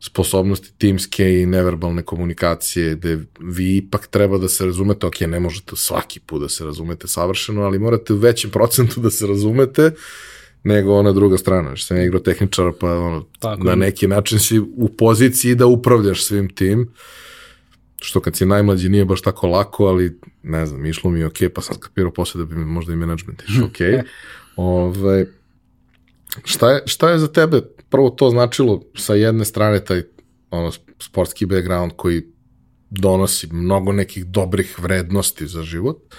sposobnosti 0.00 0.72
timske 0.78 1.40
i 1.40 1.46
neverbalne 1.46 2.02
komunikacije, 2.02 2.94
gde 2.94 3.18
vi 3.40 3.76
ipak 3.76 4.06
treba 4.06 4.38
da 4.38 4.48
se 4.48 4.64
razumete, 4.66 5.06
ok, 5.06 5.20
ne 5.20 5.40
možete 5.40 5.76
svaki 5.76 6.20
put 6.20 6.42
da 6.42 6.48
se 6.48 6.64
razumete 6.64 7.08
savršeno, 7.08 7.62
ali 7.62 7.78
morate 7.78 8.12
u 8.12 8.16
većem 8.16 8.50
procentu 8.50 9.00
da 9.00 9.10
se 9.10 9.26
razumete 9.26 9.90
nego 10.64 10.94
ona 10.94 11.12
druga 11.12 11.38
strana. 11.38 11.76
Što 11.76 11.86
sam 11.86 11.96
ja 11.96 12.04
igrao 12.04 12.20
tehničara, 12.20 12.72
pa 12.80 12.98
ono, 12.98 13.24
Tako 13.38 13.64
na 13.64 13.74
neki 13.74 14.06
način 14.06 14.38
si 14.38 14.58
u 14.58 14.88
poziciji 14.98 15.54
da 15.54 15.66
upravljaš 15.66 16.24
svim 16.24 16.54
tim. 16.54 16.92
Što 18.02 18.20
kad 18.20 18.36
si 18.36 18.46
najmlađi 18.46 18.88
nije 18.88 19.04
baš 19.04 19.22
tako 19.22 19.46
lako, 19.46 19.86
ali 19.86 20.18
ne 20.42 20.66
znam, 20.66 20.86
išlo 20.86 21.10
mi 21.10 21.20
je 21.20 21.26
okej, 21.26 21.48
okay, 21.48 21.52
pa 21.52 21.62
sam 21.62 21.74
skapirao 21.74 22.12
posle 22.12 22.38
da 22.38 22.44
bi 22.44 22.54
mi 22.54 22.64
možda 22.64 22.92
i 22.92 22.96
management 22.96 23.42
išao 23.48 23.66
okej. 23.66 23.92
Okay. 23.92 24.02
Ove, 24.56 24.98
ovaj, 24.98 25.26
šta, 26.44 26.70
je, 26.70 26.82
šta 26.86 27.10
je 27.10 27.18
za 27.18 27.28
tebe 27.28 27.62
prvo 27.90 28.10
to 28.10 28.30
značilo 28.30 28.82
sa 28.96 29.14
jedne 29.14 29.44
strane 29.44 29.84
taj 29.84 30.02
ono, 30.50 30.70
sportski 30.98 31.46
background 31.46 31.92
koji 31.96 32.22
donosi 32.90 33.48
mnogo 33.52 33.92
nekih 33.92 34.26
dobrih 34.26 34.78
vrednosti 34.78 35.46
za 35.46 35.62
život, 35.62 36.14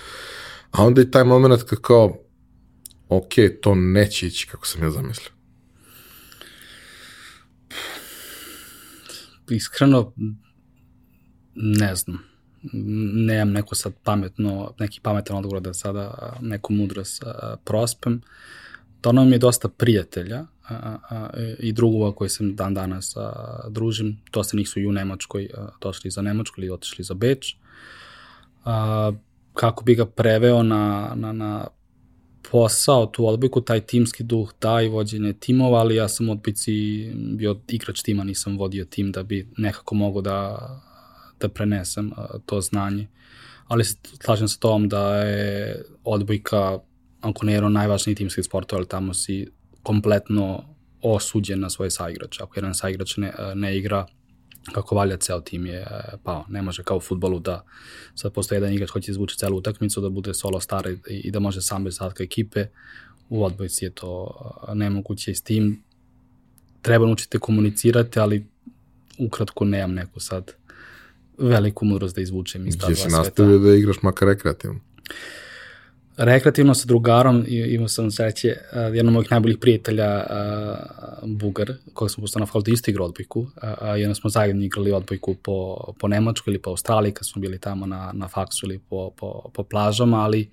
a 0.72 0.84
onda 0.86 1.02
i 1.02 1.12
taj 1.12 1.24
moment 1.24 1.64
kao 1.82 2.18
ok, 3.12 3.34
to 3.62 3.76
neće 3.76 4.28
ići 4.28 4.48
kako 4.48 4.68
sam 4.68 4.84
ja 4.84 4.90
zamislio. 4.90 5.32
Iskreno, 9.50 10.14
Ne 11.56 11.96
znam. 11.96 12.24
Nemam 13.14 13.52
neko 13.52 13.76
sad 13.76 13.94
pametno, 14.04 14.74
neki 14.80 15.00
pametan 15.04 15.38
odgovor 15.38 15.62
da 15.62 15.74
sada 15.74 16.34
neku 16.42 16.74
mudrost 16.74 17.24
prospem. 17.64 18.22
Donao 19.04 19.26
mi 19.26 19.32
je 19.32 19.40
dosta 19.40 19.70
prijatelja 19.70 20.46
a, 20.68 20.98
a, 21.10 21.30
i 21.60 21.74
drugova 21.74 22.16
koji 22.16 22.30
sam 22.30 22.56
dan 22.56 22.74
danas 22.74 23.18
a, 23.18 23.32
družim. 23.70 24.22
Dosta 24.34 24.58
njih 24.58 24.70
su 24.70 24.80
i 24.80 24.88
u 24.88 24.92
Nemačkoj 24.92 25.50
a, 25.58 25.68
došli 25.82 26.12
za 26.12 26.22
Nemačku 26.22 26.62
ili 26.62 26.70
otišli 26.70 27.04
za 27.04 27.14
Beč. 27.14 27.56
A, 28.66 29.12
kako 29.54 29.84
bi 29.84 29.96
ga 29.96 30.06
preveo 30.06 30.64
na, 30.64 31.14
na, 31.16 31.32
na 31.32 31.68
posao, 32.52 33.06
tu 33.06 33.28
odbojku, 33.28 33.62
taj 33.62 33.80
timski 33.80 34.24
duh, 34.24 34.54
i 34.86 34.88
vođenje 34.88 35.34
timova, 35.34 35.80
ali 35.80 35.96
ja 35.96 36.08
sam 36.08 36.30
odbojci 36.30 37.06
bio 37.16 37.60
igrač 37.68 38.02
tima, 38.02 38.24
nisam 38.24 38.58
vodio 38.58 38.86
tim 38.86 39.12
da 39.12 39.24
bi 39.24 39.48
nekako 39.58 39.96
mogo 39.96 40.22
da 40.22 40.58
da 41.42 41.50
prenesem 41.50 42.12
to 42.46 42.62
znanje. 42.62 43.08
Ali 43.68 43.84
slažem 44.26 44.48
se 44.48 44.60
tom 44.60 44.90
da 44.90 45.16
je 45.18 45.84
odbojka, 46.04 46.80
ako 47.22 47.46
ne 47.46 47.54
jedan 47.54 47.74
najvažniji 47.74 48.16
timski 48.16 48.44
sport, 48.44 48.74
ali 48.74 48.88
tamo 48.88 49.14
si 49.14 49.48
kompletno 49.84 50.64
osuđen 51.02 51.60
na 51.60 51.70
svoje 51.70 51.92
saigrače. 51.92 52.44
Ako 52.44 52.60
jedan 52.60 52.76
saigrač 52.76 53.18
ne, 53.18 53.34
ne 53.56 53.78
igra 53.78 54.06
kako 54.74 54.96
valja, 54.96 55.18
ceo 55.18 55.42
tim 55.42 55.66
je 55.66 55.88
pao. 56.24 56.46
Ne 56.50 56.62
može 56.62 56.84
kao 56.84 56.98
u 56.98 57.02
futbolu 57.02 57.40
da 57.40 57.66
sad 58.16 58.34
postoji 58.34 58.58
jedan 58.58 58.74
igrač 58.74 58.90
koji 58.90 59.02
će 59.02 59.12
izvući 59.12 59.38
celu 59.38 59.58
utakmicu, 59.58 60.02
da 60.02 60.10
bude 60.10 60.34
solo 60.34 60.60
star 60.60 60.88
i, 60.88 60.98
i 61.08 61.32
da 61.32 61.40
može 61.40 61.62
sam 61.62 61.84
bez 61.84 61.98
sadka 61.98 62.24
ekipe. 62.24 62.66
U 63.30 63.44
odbojci 63.44 63.86
je 63.86 63.92
to 63.92 64.32
nemoguće 64.74 65.32
i 65.32 65.36
s 65.36 65.42
tim 65.42 65.84
treba 66.82 67.06
naučiti 67.06 67.40
komunicirati, 67.40 68.20
ali 68.20 68.46
ukratko 69.20 69.66
nemam 69.66 69.94
neku 69.94 70.20
sad 70.20 70.52
veliku 71.38 71.86
mudrost 71.86 72.16
da 72.16 72.22
izvučem 72.22 72.68
iz 72.68 72.78
ta 72.78 72.88
dva 72.88 72.96
sveta. 72.96 73.04
Ti 73.04 73.12
si 73.12 73.18
nastavio 73.18 73.58
da 73.58 73.74
igraš 73.74 74.02
makar 74.02 74.28
rekreativno? 74.28 74.80
Rekreativno 76.18 76.74
sa 76.74 76.86
drugarom 76.86 77.46
imao 77.48 77.88
sam 77.88 78.12
sreće, 78.12 78.58
uh, 78.72 78.96
jednog 78.96 79.14
mojih 79.14 79.32
najboljih 79.32 79.58
prijatelja, 79.58 80.26
uh, 80.30 81.30
Bugar, 81.30 81.74
koga 81.94 82.10
sam 82.10 82.22
postao 82.22 82.40
na 82.40 82.46
fakultu 82.46 82.72
isto 82.72 82.92
igrao 82.92 83.06
odbojku, 83.06 83.40
uh, 83.40 83.50
jedno 83.98 84.16
smo 84.16 84.30
zajedno 84.30 84.64
igrali 84.64 84.92
odbojku 84.92 85.36
po, 85.36 85.78
po 86.00 86.08
Nemačku 86.08 86.50
ili 86.50 86.62
po 86.62 86.70
Australiji 86.70 87.12
kad 87.12 87.28
smo 87.28 87.42
bili 87.42 87.60
tamo 87.60 87.86
na, 87.86 88.12
na 88.14 88.28
faksu 88.28 88.66
ili 88.66 88.80
po, 88.90 89.12
po, 89.18 89.50
po 89.54 89.64
plažama, 89.64 90.24
ali 90.24 90.50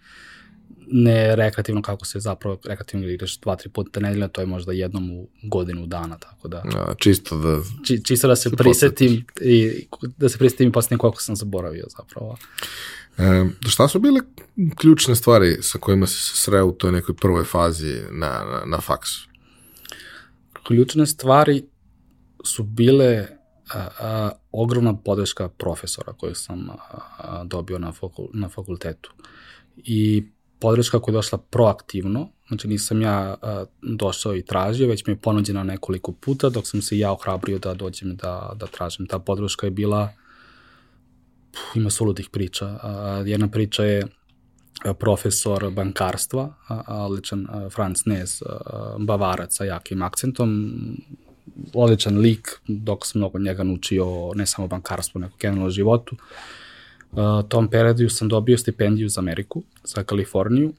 ne 0.90 1.36
rekreativno 1.36 1.82
kako 1.82 2.04
se 2.04 2.20
zapravo 2.20 2.58
rekreativno 2.64 3.08
igraš 3.08 3.40
dva, 3.40 3.56
tri 3.56 3.68
puta 3.68 4.00
nedeljno, 4.00 4.28
to 4.28 4.40
je 4.40 4.46
možda 4.46 4.72
jednom 4.72 5.10
u 5.10 5.28
godinu 5.42 5.86
dana, 5.86 6.18
tako 6.18 6.48
da... 6.48 6.62
A, 6.76 6.94
čisto 6.98 7.38
da... 7.38 7.58
Či, 7.86 8.04
čisto 8.04 8.28
da 8.28 8.36
se 8.36 8.50
prisetim 8.50 9.24
i 9.40 9.86
da 10.18 10.28
se 10.28 10.38
prisetim 10.38 10.68
i 10.68 10.72
posle 10.72 10.98
koliko 10.98 11.22
sam 11.22 11.36
zaboravio 11.36 11.86
zapravo. 11.98 12.36
E, 13.18 13.44
šta 13.68 13.88
su 13.88 13.98
bile 13.98 14.20
ključne 14.76 15.14
stvari 15.14 15.56
sa 15.62 15.78
kojima 15.78 16.06
si 16.06 16.14
se 16.14 16.36
sreo 16.36 16.66
u 16.66 16.72
toj 16.72 16.92
nekoj 16.92 17.14
prvoj 17.16 17.44
fazi 17.44 17.94
na, 18.10 18.28
na, 18.28 18.62
na 18.66 18.80
faksu? 18.80 19.28
Ključne 20.66 21.06
stvari 21.06 21.64
su 22.44 22.62
bile 22.62 23.26
a, 23.74 23.88
a, 24.00 24.30
ogromna 24.52 24.96
podrška 24.96 25.48
profesora 25.48 26.12
koju 26.12 26.34
sam 26.34 26.70
a, 26.70 26.74
a, 27.18 27.44
dobio 27.44 27.78
na, 27.78 27.92
fakul, 27.92 28.28
na 28.32 28.48
fakultetu. 28.48 29.12
I 29.76 30.24
podrška 30.60 31.00
koja 31.00 31.12
je 31.12 31.16
došla 31.16 31.38
proaktivno, 31.38 32.28
znači 32.48 32.68
nisam 32.68 33.02
ja 33.02 33.36
a, 33.42 33.64
došao 33.82 34.36
i 34.36 34.44
tražio, 34.44 34.88
već 34.88 35.06
mi 35.06 35.12
je 35.12 35.20
ponuđena 35.20 35.62
nekoliko 35.62 36.12
puta 36.12 36.48
dok 36.48 36.66
sam 36.66 36.82
se 36.82 36.98
ja 36.98 37.12
ohrabrio 37.12 37.58
da 37.58 37.74
dođem 37.74 38.16
da, 38.16 38.52
da 38.56 38.66
tražim. 38.66 39.06
Ta 39.06 39.18
podrška 39.18 39.66
je 39.66 39.70
bila, 39.70 40.08
puf, 41.58 41.76
ima 41.76 41.90
suludih 41.90 42.28
priča. 42.32 42.66
A, 42.82 43.22
jedna 43.26 43.48
priča 43.48 43.84
je 43.84 44.06
profesor 44.98 45.70
bankarstva, 45.70 46.54
odličan 46.88 47.46
Franz 47.74 48.06
Nez, 48.06 48.42
bavarac 48.98 49.56
sa 49.56 49.64
jakim 49.64 50.02
akcentom, 50.02 50.76
odličan 51.74 52.18
lik, 52.18 52.60
dok 52.66 53.06
sam 53.06 53.18
mnogo 53.18 53.38
njega 53.38 53.64
naučio 53.64 54.32
ne 54.34 54.46
samo 54.46 54.68
bankarstvo, 54.68 55.20
nego 55.20 55.34
generalno 55.40 55.70
životu. 55.70 56.16
Tom 57.48 57.68
periodu 57.70 58.08
sam 58.08 58.28
dobio 58.28 58.58
stipendiju 58.58 59.08
za 59.08 59.20
Ameriku, 59.20 59.62
za 59.84 60.04
Kaliforniju, 60.04 60.72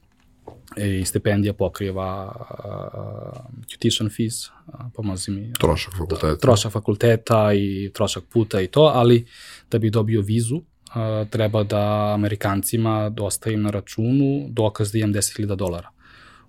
i 0.76 1.04
stipendija 1.04 1.52
pokriva 1.52 2.32
uh, 2.50 3.78
tuition 3.78 4.10
fees, 4.10 4.46
uh, 4.46 4.52
pomozi 4.94 5.30
mi. 5.30 5.52
Trošak 5.52 5.92
fakulteta. 5.92 6.26
Da, 6.26 6.36
trošak 6.36 6.72
fakulteta 6.72 7.52
i 7.54 7.90
trošak 7.94 8.24
puta 8.24 8.60
i 8.60 8.66
to, 8.66 8.82
ali 8.94 9.26
da 9.70 9.78
bi 9.78 9.90
dobio 9.90 10.20
vizu, 10.20 10.62
uh, 10.94 11.28
treba 11.28 11.62
da 11.62 12.12
Amerikancima 12.14 13.08
dostavim 13.08 13.62
na 13.62 13.70
računu 13.70 14.46
dokaz 14.48 14.92
da 14.92 14.98
imam 14.98 15.14
10.000 15.14 15.54
dolara. 15.54 15.88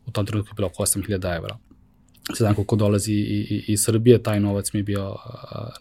U 0.06 0.12
tom 0.12 0.25
trenutku 0.25 0.51
je 0.51 0.56
bilo 0.56 0.67
oko 0.67 0.84
8.000 0.84 1.36
evra. 1.36 1.58
Sada 2.34 2.54
koliko 2.54 2.75
dolazi 2.75 3.13
i, 3.13 3.47
i, 3.49 3.73
i 3.73 3.77
Srbije, 3.77 4.23
taj 4.23 4.39
novac 4.39 4.73
mi 4.73 4.80
je 4.80 4.84
bio 4.84 5.10
uh, 5.10 5.17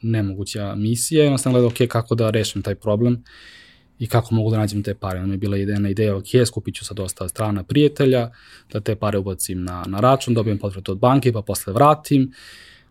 nemoguća 0.02 0.74
misija 0.74 1.24
i 1.24 1.26
onda 1.26 1.38
sam 1.38 1.52
gledao, 1.52 1.68
ok, 1.68 1.88
kako 1.88 2.14
da 2.14 2.30
rešim 2.30 2.62
taj 2.62 2.74
problem 2.74 3.24
i 3.98 4.06
kako 4.06 4.34
mogu 4.34 4.50
da 4.50 4.58
nađem 4.58 4.82
te 4.82 4.94
pare. 4.94 5.20
Ono 5.20 5.34
je 5.34 5.38
bila 5.38 5.56
ideja, 5.56 5.88
ideja, 5.88 6.16
ok, 6.16 6.26
skupit 6.46 6.74
ću 6.74 6.84
sa 6.84 6.94
dosta 6.94 7.28
strana 7.28 7.62
prijatelja, 7.62 8.30
da 8.72 8.80
te 8.80 8.96
pare 8.96 9.18
ubacim 9.18 9.64
na, 9.64 9.84
na 9.86 10.00
račun, 10.00 10.34
dobijem 10.34 10.58
potvrdu 10.58 10.92
od 10.92 10.98
banke, 10.98 11.32
pa 11.32 11.42
posle 11.42 11.72
vratim, 11.72 12.32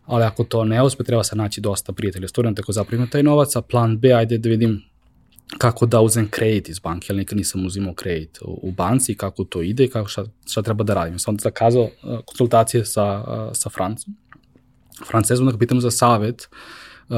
ali 0.06 0.24
ako 0.24 0.44
to 0.44 0.64
ne 0.66 0.84
uspe, 0.84 1.04
treba 1.04 1.24
se 1.24 1.36
naći 1.36 1.62
dosta 1.62 1.94
prijatelja, 1.94 2.28
studenta 2.28 2.62
koji 2.62 2.74
zaprima 2.74 3.08
taj 3.08 3.24
novac, 3.24 3.56
a 3.56 3.62
plan 3.62 3.98
B, 3.98 4.14
ajde 4.14 4.38
da 4.38 4.50
vidim 4.50 4.89
kako 5.58 5.86
da 5.86 6.02
uzem 6.02 6.28
kredit 6.30 6.70
iz 6.70 6.80
banke, 6.80 7.08
ali 7.10 7.20
nikad 7.20 7.38
nisam 7.38 7.66
uzimao 7.66 7.94
kredit 7.94 8.40
u, 8.42 8.72
banci, 8.72 9.18
kako 9.18 9.44
to 9.44 9.62
ide 9.62 9.84
i 9.84 9.90
kako 9.90 10.08
šta, 10.08 10.26
šta 10.48 10.62
treba 10.62 10.84
da 10.84 10.94
radim. 10.94 11.20
Sam 11.20 11.40
zakazao 11.40 11.84
uh, 11.84 12.20
konsultacije 12.26 12.86
sa, 12.86 13.24
uh, 13.28 13.50
sa 13.54 13.70
Francom. 13.70 14.16
Francezom 15.08 15.46
da 15.46 15.52
ga 15.52 15.58
pitam 15.58 15.82
za 15.82 15.92
savet, 15.92 16.50
uh, 17.10 17.16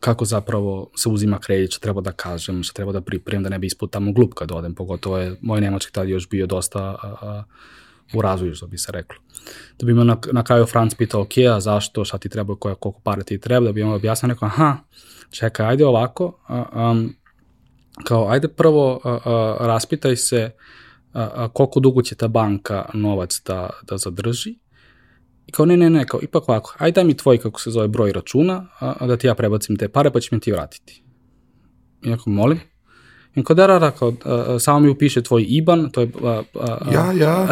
kako 0.00 0.24
zapravo 0.24 0.90
se 0.96 1.08
uzima 1.08 1.38
kredit, 1.38 1.70
što 1.70 1.80
treba 1.80 2.00
da 2.00 2.12
kažem, 2.12 2.62
što 2.62 2.74
treba 2.74 2.92
da 2.92 3.00
pripremim, 3.00 3.42
da 3.42 3.48
ne 3.48 3.58
bi 3.58 3.66
ispod 3.66 3.90
tamo 3.90 4.12
glup 4.12 4.34
kad 4.34 4.52
odem, 4.52 4.74
pogotovo 4.74 5.18
je 5.18 5.36
moj 5.40 5.60
nemački 5.60 5.92
tad 5.92 6.08
još 6.08 6.28
bio 6.28 6.46
dosta 6.46 6.96
uh, 7.02 8.18
u 8.18 8.22
razvoju, 8.22 8.54
što 8.54 8.66
bi 8.66 8.78
se 8.78 8.92
reklo. 8.92 9.16
Da 9.78 9.86
bi 9.86 9.94
me 9.94 10.04
na, 10.04 10.16
na 10.32 10.42
kraju 10.42 10.66
Franc 10.66 10.94
pitao, 10.94 11.20
ok, 11.20 11.32
a 11.56 11.60
zašto, 11.60 12.04
šta 12.04 12.18
ti 12.18 12.28
treba, 12.28 12.56
koja, 12.56 12.74
koliko 12.74 13.00
para 13.00 13.22
ti 13.22 13.40
treba, 13.40 13.66
da 13.66 13.72
bi 13.72 13.82
on 13.82 13.92
objasnio 13.92 14.28
neko, 14.28 14.44
aha, 14.44 14.76
čekaj, 15.30 15.66
ajde 15.66 15.86
ovako, 15.86 16.40
um, 16.48 17.14
kao, 18.04 18.28
ajde 18.28 18.48
prvo 18.48 18.92
uh, 18.92 19.00
uh, 19.04 19.20
raspitaj 19.66 20.16
se 20.16 20.50
uh, 21.14 21.20
uh, 21.20 21.50
koliko 21.52 21.80
dugo 21.80 22.02
će 22.02 22.14
ta 22.14 22.28
banka 22.28 22.90
novac 22.94 23.42
da, 23.46 23.70
da 23.82 23.96
zadrži, 23.96 24.54
I 25.46 25.52
kao, 25.52 25.66
ne, 25.66 25.76
ne, 25.76 25.90
ne, 25.90 26.06
kao, 26.06 26.20
ipak 26.22 26.48
ovako, 26.48 26.76
aj 26.78 26.92
daj 26.92 27.04
mi 27.04 27.16
tvoj, 27.16 27.38
kako 27.38 27.60
se 27.60 27.70
zove, 27.70 27.88
broj 27.88 28.12
računa, 28.12 28.66
a, 28.80 28.94
a 29.00 29.06
da 29.06 29.16
ti 29.16 29.26
ja 29.26 29.34
prebacim 29.34 29.76
te 29.76 29.88
pare, 29.88 30.10
pa 30.10 30.20
će 30.20 30.28
mi 30.32 30.40
ti 30.40 30.52
vratiti. 30.52 31.02
I 32.02 32.16
molim. 32.26 32.58
I 32.58 32.60
kao, 32.60 32.60
da, 32.60 32.73
da, 33.36 33.66
da, 33.78 33.90
kao, 33.90 34.12
a, 34.24 34.58
samo 34.58 34.80
mi 34.80 34.88
upiše 34.88 35.22
tvoj 35.22 35.44
IBAN, 35.48 35.90
to 35.90 36.00
je 36.00 36.08
a, 36.24 36.42
a, 36.54 36.78
ja, 36.92 37.12
ja. 37.12 37.48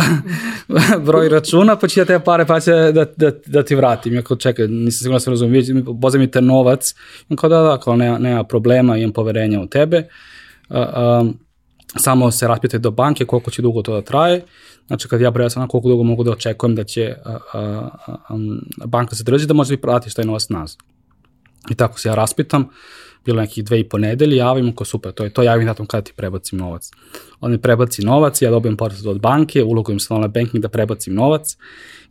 broj 1.07 1.29
računa, 1.29 1.77
pa 1.77 1.89
će 1.89 2.01
ja 2.01 2.05
te 2.05 2.21
pare, 2.21 2.47
pa 2.47 2.61
će 2.61 2.73
da, 2.73 3.05
da, 3.17 3.31
da 3.47 3.63
ti 3.63 3.75
vratim. 3.75 4.15
Ja 4.15 4.23
kao, 4.23 4.37
čekaj, 4.37 4.69
nisam 4.69 4.99
sigurno 4.99 5.17
da 5.17 5.21
se 5.21 5.31
razumijem, 5.31 5.85
mi 6.15 6.31
te 6.31 6.41
novac. 6.41 6.95
I 7.29 7.37
kao, 7.37 7.51
da, 7.51 7.63
da, 7.63 7.79
kao, 7.79 7.97
nema, 7.97 8.19
nema 8.19 8.45
problema, 8.45 8.97
imam 8.97 9.13
poverenja 9.13 9.61
u 9.61 9.67
tebe. 9.67 10.09
A, 10.69 10.81
a, 10.81 11.25
samo 11.97 12.31
se 12.31 12.49
raspitaj 12.49 12.81
do 12.81 12.91
banke 12.91 13.25
koliko 13.25 13.51
će 13.51 13.63
dugo 13.63 13.83
to 13.83 13.95
da 13.95 14.03
traje 14.03 14.43
Znači, 14.87 15.09
kad 15.09 15.21
ja 15.21 15.31
brojam 15.31 15.69
koliko 15.69 15.89
dugo 15.89 16.03
mogu 16.03 16.25
da 16.25 16.31
očekujem 16.31 16.75
da 16.75 16.85
će 16.85 17.15
a, 17.25 17.39
a, 17.53 17.89
a, 18.29 18.37
banka 18.87 19.17
se 19.17 19.25
drži, 19.25 19.47
da 19.47 19.55
može 19.55 19.75
vi 19.75 19.81
pratiš 19.81 20.15
taj 20.15 20.25
novac 20.25 20.49
nazad. 20.49 20.77
I 21.71 21.75
tako 21.75 21.99
se 21.99 22.09
ja 22.09 22.15
raspitam, 22.15 22.69
bilo 23.25 23.41
nekih 23.41 23.65
dve 23.65 23.81
i 23.81 23.89
po 23.89 23.99
nedelji, 23.99 24.37
javim 24.37 24.73
ko 24.73 24.85
super, 24.85 25.13
to 25.13 25.25
je 25.25 25.31
to, 25.31 25.43
javim 25.43 25.67
datom 25.67 25.87
kada 25.87 26.03
ti 26.03 26.13
prebacim 26.17 26.59
novac. 26.59 26.91
On 27.41 27.51
mi 27.51 27.59
prebaci 27.59 28.05
novac, 28.05 28.43
ja 28.43 28.51
dobijem 28.51 28.77
potvrdu 28.77 29.11
od 29.11 29.21
banke, 29.21 29.63
ulogujem 29.63 30.01
se 30.01 30.07
na 30.11 30.17
online 30.17 30.33
banking 30.33 30.63
da 30.63 30.69
prebacim 30.69 31.15
novac, 31.15 31.57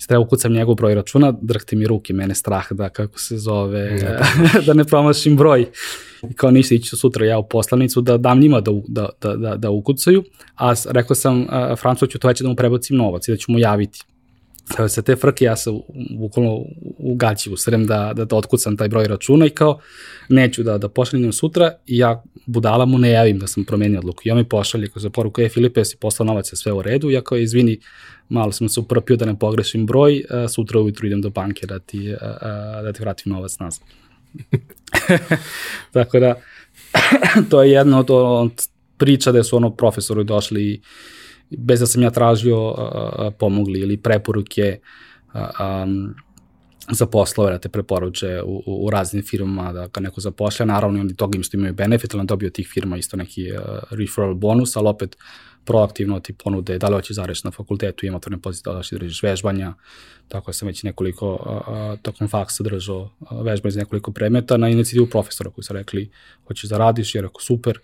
i 0.04 0.08
treba 0.08 0.24
ukucam 0.24 0.54
njegov 0.54 0.76
broj 0.76 0.96
računa, 0.96 1.34
drhte 1.42 1.76
mi 1.76 1.88
ruke, 1.88 2.14
mene 2.14 2.36
strah 2.36 2.72
da, 2.72 2.90
kako 2.90 3.20
se 3.20 3.38
zove, 3.38 4.00
da 4.66 4.74
ne 4.74 4.84
promašim 4.84 5.38
broj. 5.38 5.66
I 6.30 6.34
kao 6.34 6.52
ništa, 6.52 6.76
ići 6.76 6.96
sutra 6.96 7.26
ja 7.26 7.38
u 7.40 7.48
poslanicu 7.48 8.02
da 8.02 8.18
dam 8.18 8.40
njima 8.40 8.62
da, 8.62 8.72
da, 8.88 9.10
da, 9.22 9.36
da, 9.36 9.56
da 9.56 9.70
ukucaju, 9.70 10.24
a 10.56 10.74
rekao 10.90 11.16
sam 11.16 11.48
Francu 11.82 12.08
ću 12.08 12.20
to 12.20 12.28
već 12.28 12.42
da 12.42 12.50
mu 12.50 12.56
prebacim 12.56 12.98
novac 12.98 13.28
i 13.28 13.32
da 13.32 13.38
ću 13.38 13.52
mu 13.52 13.60
javiti. 13.60 14.04
Sada 14.76 14.90
se 14.90 15.02
te 15.02 15.16
frke, 15.16 15.46
ja 15.46 15.56
se 15.56 15.70
bukvalno 16.18 16.52
u 16.98 17.16
gaći 17.16 17.50
usrem 17.50 17.86
da, 17.86 18.14
da, 18.16 18.26
da 18.26 18.36
otkucam 18.36 18.78
taj 18.78 18.88
broj 18.88 19.08
računa 19.08 19.46
i 19.46 19.50
kao 19.50 19.80
neću 20.30 20.64
da, 20.64 20.78
da 20.78 20.90
pošaljem 20.90 21.34
sutra 21.34 21.72
i 21.88 21.98
ja 21.98 22.24
budala 22.46 22.86
mu 22.86 22.98
ne 22.98 23.12
javim 23.12 23.40
da 23.40 23.48
sam 23.48 23.66
promenio 23.66 24.00
odluku. 24.00 24.22
I 24.26 24.32
on 24.32 24.38
mi 24.38 24.44
pošalje 24.44 24.88
kao 24.88 25.00
za 25.00 25.10
poruku, 25.10 25.42
e 25.42 25.50
Filipe, 25.50 25.86
si 25.86 25.98
poslao 25.98 26.26
novac, 26.26 26.54
je 26.54 26.58
sve 26.58 26.72
u 26.72 26.82
redu, 26.82 27.10
ja 27.10 27.22
kao 27.22 27.38
izvini, 27.38 27.80
malo 28.30 28.52
sam 28.52 28.70
se 28.70 28.80
uprpio 28.80 29.16
da 29.16 29.26
ne 29.26 29.40
pogrešim 29.40 29.86
broj, 29.86 30.24
sutra 30.50 30.80
ujutru 30.80 31.08
idem 31.08 31.22
do 31.22 31.30
banke 31.30 31.68
da 31.68 31.80
ti, 31.80 32.16
da 32.84 32.94
ti 32.94 33.02
vratim 33.02 33.34
novac 33.34 33.60
nazad. 33.60 33.84
Tako 35.94 36.20
da, 36.20 36.36
to 37.50 37.64
je 37.64 37.72
jedno 37.72 38.00
od, 38.00 38.10
od 38.10 38.68
priča 38.98 39.32
da 39.32 39.44
su 39.44 39.56
ono 39.56 39.70
profesori 39.70 40.24
došli 40.24 40.64
i 40.64 40.82
bez 41.58 41.80
da 41.80 41.86
sam 41.86 42.02
ja 42.02 42.10
tražio 42.10 42.76
pomogli 43.40 43.80
ili 43.80 43.98
preporuke 43.98 44.80
um, 45.34 46.16
za 46.90 47.06
poslove 47.06 47.52
da 47.52 47.58
te 47.58 47.70
preporuče 47.70 48.42
u, 48.42 48.64
u, 48.66 48.86
u 48.86 48.90
raznim 48.90 49.24
firmama 49.24 49.74
da 49.74 49.88
kad 49.88 50.04
neko 50.04 50.22
zapošlja, 50.22 50.66
naravno 50.66 51.00
oni 51.00 51.16
toga 51.16 51.38
im 51.38 51.44
što 51.44 51.58
imaju 51.58 51.74
benefit, 51.74 52.14
ali 52.14 52.26
dobio 52.26 52.50
tih 52.50 52.68
firma 52.74 52.98
isto 52.98 53.18
neki 53.18 53.52
uh, 53.52 53.60
referral 53.90 54.34
bonus, 54.34 54.76
ali 54.76 54.88
opet 54.88 55.18
proaktivno 55.66 56.20
ti 56.20 56.34
ponude 56.34 56.78
da 56.78 56.88
li 56.88 56.96
hoćeš 56.96 57.16
zareš 57.16 57.44
na 57.44 57.52
fakultetu, 57.52 58.06
ima 58.06 58.18
otvorene 58.18 58.42
pozicije 58.42 58.72
da 58.72 58.78
hoćeš 58.78 58.92
da 58.92 58.98
držiš 58.98 59.24
vežbanja, 59.24 59.74
tako 60.28 60.50
da 60.50 60.54
sam 60.54 60.68
već 60.68 60.84
nekoliko, 60.84 61.34
uh, 61.34 62.00
tokom 62.02 62.28
faksa 62.28 62.64
držao 62.64 63.10
vežbanje 63.44 63.70
iz 63.70 63.76
nekoliko 63.76 64.12
predmeta 64.12 64.58
na 64.58 64.70
inicijativu 64.70 65.08
profesora 65.08 65.50
koji 65.50 65.64
su 65.64 65.74
rekli 65.74 66.10
hoćeš 66.48 66.70
da 66.70 66.78
radiš, 66.78 67.16
jer 67.16 67.26
ako 67.26 67.42
super, 67.42 67.80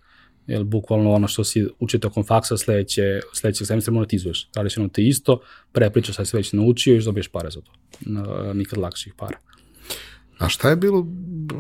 jer 0.48 0.64
bukvalno 0.64 1.12
ono 1.12 1.28
što 1.28 1.44
si 1.44 1.68
učio 1.80 2.00
tokom 2.00 2.24
faksa 2.24 2.58
sledeće, 2.58 3.20
sledećeg 3.34 3.68
semestra 3.68 3.94
monetizuješ. 3.94 4.50
Radiš 4.56 4.78
jedno 4.78 4.90
te 4.90 5.04
isto, 5.04 5.40
prepričaš 5.72 6.16
šta 6.16 6.26
si 6.26 6.38
već 6.38 6.54
naučio 6.54 6.96
i 6.96 7.02
dobiješ 7.02 7.28
pare 7.28 7.50
za 7.50 7.62
to. 7.62 7.72
Nikad 8.54 8.80
lakših 8.80 9.14
para. 9.18 9.38
A 10.38 10.50
šta 10.50 10.70
je 10.70 10.76
bilo, 10.76 11.06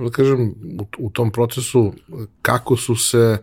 da 0.03 0.09
kažem, 0.11 0.49
u, 0.79 0.85
u 0.97 1.09
tom 1.09 1.31
procesu, 1.31 1.93
kako 2.41 2.77
su 2.77 2.95
se 2.95 3.37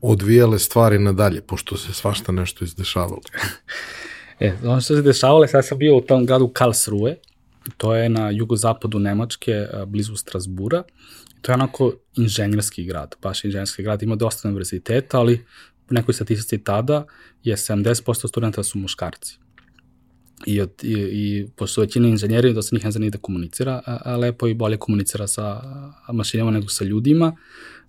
odvijale 0.00 0.58
stvari 0.58 0.98
nadalje, 0.98 1.40
pošto 1.40 1.76
se 1.76 1.92
svašta 1.92 2.32
nešto 2.32 2.64
izdešavalo? 2.64 3.20
e, 4.40 4.52
ono 4.64 4.80
što 4.80 4.94
se 4.94 5.02
dešavalo, 5.02 5.46
sad 5.46 5.66
sam 5.66 5.78
bio 5.78 5.96
u 5.96 6.00
tom 6.00 6.26
gradu 6.26 6.48
Karlsruhe, 6.48 7.14
to 7.76 7.94
je 7.94 8.08
na 8.08 8.30
jugozapadu 8.30 8.98
Nemačke, 8.98 9.66
blizu 9.86 10.16
Strasbura, 10.16 10.82
to 11.42 11.52
je 11.52 11.54
onako 11.54 11.92
inženjerski 12.16 12.84
grad, 12.84 13.14
baš 13.22 13.44
inženjerski 13.44 13.82
grad, 13.82 14.02
ima 14.02 14.16
dosta 14.16 14.48
univerziteta, 14.48 15.18
ali 15.18 15.44
u 15.90 15.94
nekoj 15.94 16.14
statistici 16.14 16.64
tada 16.64 17.04
je 17.42 17.56
70% 17.56 18.28
studenta 18.28 18.62
su 18.62 18.78
muškarci. 18.78 19.38
I, 20.46 20.60
od, 20.60 20.70
i, 20.82 20.92
i 20.92 21.46
pošto 21.56 21.80
većina 21.80 22.08
inženjeri, 22.08 22.52
dosta 22.52 22.76
njih 22.76 22.84
ne 22.84 22.90
zna 22.90 23.10
da 23.10 23.18
komunicira, 23.18 23.82
a, 23.86 23.98
a 24.04 24.16
lepo 24.16 24.46
i 24.46 24.54
bolje 24.54 24.76
komunicira 24.76 25.26
sa 25.26 25.62
mašinama 26.12 26.50
nego 26.50 26.68
sa 26.68 26.84
ljudima, 26.84 27.36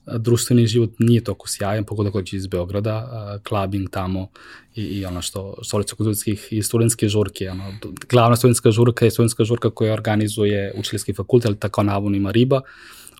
društveni 0.07 0.67
život 0.67 0.89
nije 0.99 1.23
toliko 1.23 1.47
sjajan, 1.47 1.83
pogodak 1.83 2.13
dođe 2.13 2.37
iz 2.37 2.47
Beograda, 2.47 3.39
klubing 3.43 3.89
tamo 3.89 4.29
i, 4.75 4.81
i 4.81 5.05
ono 5.05 5.21
što, 5.21 5.63
stolica 5.63 5.95
kulturskih 5.95 6.47
i 6.51 6.63
studentske 6.63 7.09
žurke. 7.09 7.49
Ono, 7.49 7.73
glavna 8.09 8.35
studentska 8.35 8.71
žurka 8.71 9.05
je 9.05 9.11
studentska 9.11 9.43
žurka 9.43 9.69
koja 9.69 9.93
organizuje 9.93 10.73
učiteljski 10.77 11.13
fakultet, 11.13 11.45
ali 11.45 11.59
tako 11.59 11.83
navodno 11.83 12.17
ima 12.17 12.31
riba, 12.31 12.61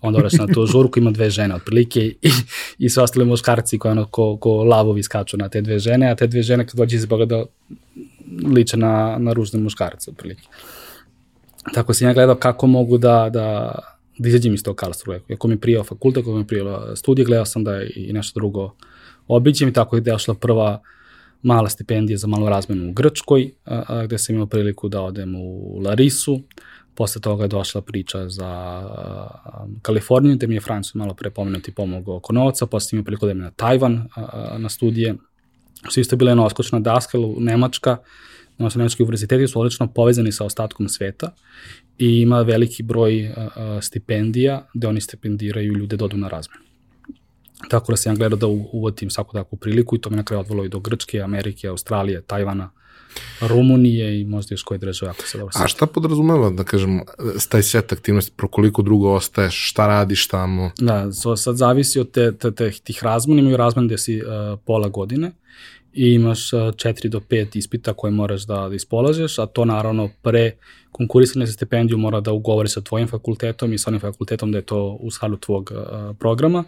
onda 0.01 0.19
odeš 0.19 0.33
na 0.33 0.47
tu 0.47 0.65
žurku, 0.65 0.99
ima 0.99 1.12
dve 1.12 1.29
žene 1.29 1.55
otprilike 1.55 2.01
i, 2.01 2.29
i 2.77 2.89
sve 2.89 3.03
ostale 3.03 3.25
muškarci 3.25 3.79
koji 3.79 3.91
ono 3.91 4.05
ko, 4.05 4.38
ko 4.38 4.63
lavovi 4.63 5.03
skaču 5.03 5.38
na 5.38 5.49
te 5.49 5.62
dve 5.62 5.79
žene, 5.79 6.12
a 6.12 6.15
te 6.15 6.27
dve 6.27 6.43
žene 6.43 6.67
kad 6.67 6.75
dođe 6.75 6.95
iz 6.95 7.05
Beograda 7.05 7.43
liče 8.55 8.77
na, 8.77 9.17
na 9.19 9.33
ružne 9.33 9.60
muškarce 9.60 10.12
otprilike. 10.12 10.43
Tako 11.73 11.93
sam 11.93 12.07
ja 12.07 12.13
gledao 12.13 12.36
kako 12.36 12.67
mogu 12.67 12.97
da, 12.97 13.29
da, 13.33 13.75
da 14.17 14.29
izađem 14.29 14.53
iz 14.53 14.63
tog 14.63 14.75
Karlsruhe. 14.75 15.19
Ako 15.33 15.47
mi 15.47 15.60
prijao 15.60 15.83
fakultet, 15.83 16.21
ako 16.21 16.36
mi 16.36 16.47
prijao 16.47 16.95
studije, 16.95 17.25
gledao 17.25 17.45
sam 17.45 17.63
da 17.63 17.81
i 17.95 18.13
nešto 18.13 18.39
drugo 18.39 18.73
obiđem 19.27 19.69
i 19.69 19.73
tako 19.73 19.95
je 19.95 20.01
došla 20.01 20.33
prva 20.33 20.81
mala 21.41 21.69
stipendija 21.69 22.17
za 22.17 22.27
malu 22.27 22.49
razmenu 22.49 22.89
u 22.89 22.93
Grčkoj, 22.93 23.51
a, 23.65 23.83
a, 23.88 24.05
gde 24.05 24.17
sam 24.17 24.36
imao 24.36 24.47
priliku 24.47 24.89
da 24.89 25.01
odem 25.01 25.36
u 25.36 25.79
Larisu, 25.79 26.41
Posle 26.97 27.21
toga 27.21 27.43
je 27.43 27.47
došla 27.47 27.81
priča 27.81 28.29
za 28.29 28.81
um, 29.63 29.79
Kaliforniju, 29.81 30.36
gde 30.36 30.47
mi 30.47 30.55
je 30.55 30.62
Francu 30.62 30.97
malo 30.97 31.13
pre 31.13 31.29
pomenuti 31.29 31.71
pomogao 31.71 32.15
oko 32.15 32.33
novca, 32.33 32.65
posle 32.65 32.95
imao 32.95 33.03
priliku 33.05 33.27
da 33.27 33.33
mi 33.33 33.41
na 33.41 33.51
Tajvan 33.51 34.07
na 34.57 34.69
studije. 34.69 35.15
Svi 35.89 36.01
isto 36.01 36.15
bila 36.15 36.31
jedna 36.31 36.45
oskočna 36.45 36.79
daska, 36.79 37.17
Nemačka, 37.38 37.97
odnosno 38.57 38.79
Nemački 38.79 39.03
univerziteti 39.03 39.47
su 39.47 39.60
odlično 39.60 39.88
povezani 39.88 40.31
sa 40.31 40.45
ostatkom 40.45 40.89
sveta 40.89 41.33
i 41.97 42.21
ima 42.21 42.41
veliki 42.41 42.83
broj 42.83 43.33
stipendija 43.81 44.67
gde 44.73 44.88
oni 44.88 45.01
stipendiraju 45.01 45.73
ljude 45.73 45.97
da 45.97 46.05
odu 46.05 46.17
na 46.17 46.27
razmenu. 46.27 46.63
Tako 47.69 47.91
da 47.91 47.97
sam 47.97 48.13
ja 48.13 48.17
gledao 48.17 48.38
da 48.38 48.47
uvotim 48.47 49.10
svaku 49.10 49.33
takvu 49.33 49.57
priliku 49.57 49.95
i 49.95 50.01
to 50.01 50.10
me 50.10 50.15
na 50.15 50.23
kraju 50.23 50.39
odvalo 50.39 50.65
i 50.65 50.69
do 50.69 50.79
Grčke, 50.79 51.21
Amerike, 51.21 51.67
Australije, 51.67 52.21
Tajvana, 52.21 52.69
Rumunije 53.41 54.21
i 54.21 54.25
možda 54.25 54.53
još 54.53 54.63
koje 54.63 54.77
države, 54.77 55.10
ako 55.10 55.21
se 55.21 55.38
dobro 55.38 55.51
A 55.56 55.67
šta 55.67 55.86
podrazumeva, 55.86 56.49
da 56.49 56.63
kažem, 56.63 57.01
taj 57.49 57.63
set 57.63 57.91
aktivnosti, 57.91 58.32
pro 58.36 58.47
koliko 58.47 58.82
drugo 58.82 59.13
ostaješ, 59.13 59.69
šta 59.69 59.88
radiš 59.88 60.27
tamo? 60.27 60.71
Da, 60.80 61.12
so, 61.12 61.36
sad 61.36 61.56
zavisi 61.56 61.99
od 61.99 62.12
te, 62.12 62.38
te, 62.38 62.51
te, 62.51 62.71
tih 62.71 63.03
razmena, 63.03 63.41
imaju 63.41 63.58
razmena 63.58 63.88
gde 63.88 63.97
si 63.97 64.21
uh, 64.21 64.60
pola 64.65 64.89
godine 64.89 65.32
i 65.93 66.13
imaš 66.13 66.53
uh, 66.53 66.60
4 66.60 67.08
do 67.08 67.19
5 67.19 67.58
ispita 67.58 67.93
koje 67.93 68.12
moraš 68.12 68.43
da, 68.43 68.69
da 68.69 68.75
ispolažeš, 68.75 69.39
a 69.39 69.45
to 69.45 69.65
naravno 69.65 70.10
pre 70.21 70.51
konkurisanja 70.91 71.45
za 71.45 71.53
stipendiju 71.53 71.97
mora 71.97 72.19
da 72.19 72.32
ugovori 72.32 72.69
sa 72.69 72.82
tvojim 72.82 73.08
fakultetom 73.08 73.73
i 73.73 73.77
sa 73.77 73.89
onim 73.89 73.99
fakultetom 73.99 74.51
da 74.51 74.58
je 74.58 74.65
to 74.65 74.97
u 74.99 75.12
skladu 75.12 75.38
tvog 75.38 75.71
uh, 75.71 76.15
programa, 76.19 76.63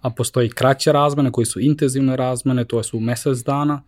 a 0.00 0.10
postoji 0.10 0.48
kraće 0.48 0.92
razmene 0.92 1.32
koji 1.32 1.46
su 1.46 1.60
intenzivne 1.60 2.16
razmene, 2.16 2.64
to 2.64 2.82
su 2.82 3.00
mesec 3.00 3.38
dana, 3.38 3.82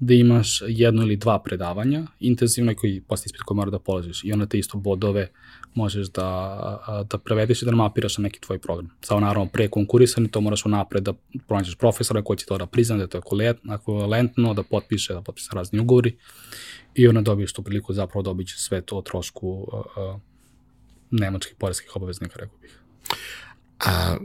da 0.00 0.14
imaš 0.14 0.62
jedno 0.66 1.02
ili 1.02 1.16
dva 1.16 1.38
predavanja 1.38 2.06
intenzivno 2.20 2.74
koji 2.74 3.00
posle 3.00 3.22
ispit 3.26 3.42
koji 3.42 3.56
mora 3.56 3.70
da 3.70 3.78
polažiš 3.78 4.24
i 4.24 4.32
onda 4.32 4.46
te 4.46 4.58
isto 4.58 4.78
bodove 4.78 5.28
možeš 5.74 6.08
da, 6.08 7.04
da 7.10 7.18
prevedeš 7.18 7.62
i 7.62 7.64
da 7.64 7.70
mapiraš 7.70 8.18
na 8.18 8.22
neki 8.22 8.40
tvoj 8.40 8.58
program. 8.58 8.90
Samo 9.00 9.20
naravno 9.20 9.48
pre 9.48 9.68
konkurisani 9.68 10.30
to 10.30 10.40
moraš 10.40 10.66
unapred 10.66 11.02
da 11.02 11.12
pronađeš 11.46 11.74
profesora 11.74 12.22
koji 12.22 12.36
će 12.36 12.46
to 12.46 12.58
da 12.58 12.66
prizna 12.66 12.96
da 12.96 13.02
je 13.02 13.08
to 13.08 13.20
ekvivalentno, 13.74 14.54
da 14.54 14.62
potpiše, 14.62 15.14
da 15.14 15.22
potpiše 15.22 15.48
razni 15.52 15.80
ugovori 15.80 16.16
i 16.94 17.08
onda 17.08 17.20
dobiješ 17.20 17.52
tu 17.52 17.62
priliku 17.62 17.92
zapravo 17.92 18.34
da 18.34 18.44
sve 18.56 18.80
to 18.80 18.96
o 18.98 19.02
trošku 19.02 19.66
nemačkih 21.10 21.54
poreskih 21.58 21.96
obaveznika, 21.96 22.38
rekao 22.38 22.58
bih. 22.58 22.80
A 23.86 24.16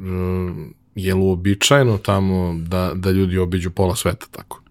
je 0.95 1.13
li 1.13 1.21
uobičajeno 1.21 1.97
tamo 1.97 2.55
da, 2.67 2.91
da 2.95 3.11
ljudi 3.11 3.37
obiđu 3.37 3.71
pola 3.71 3.95
sveta 3.95 4.25
tako? 4.31 4.62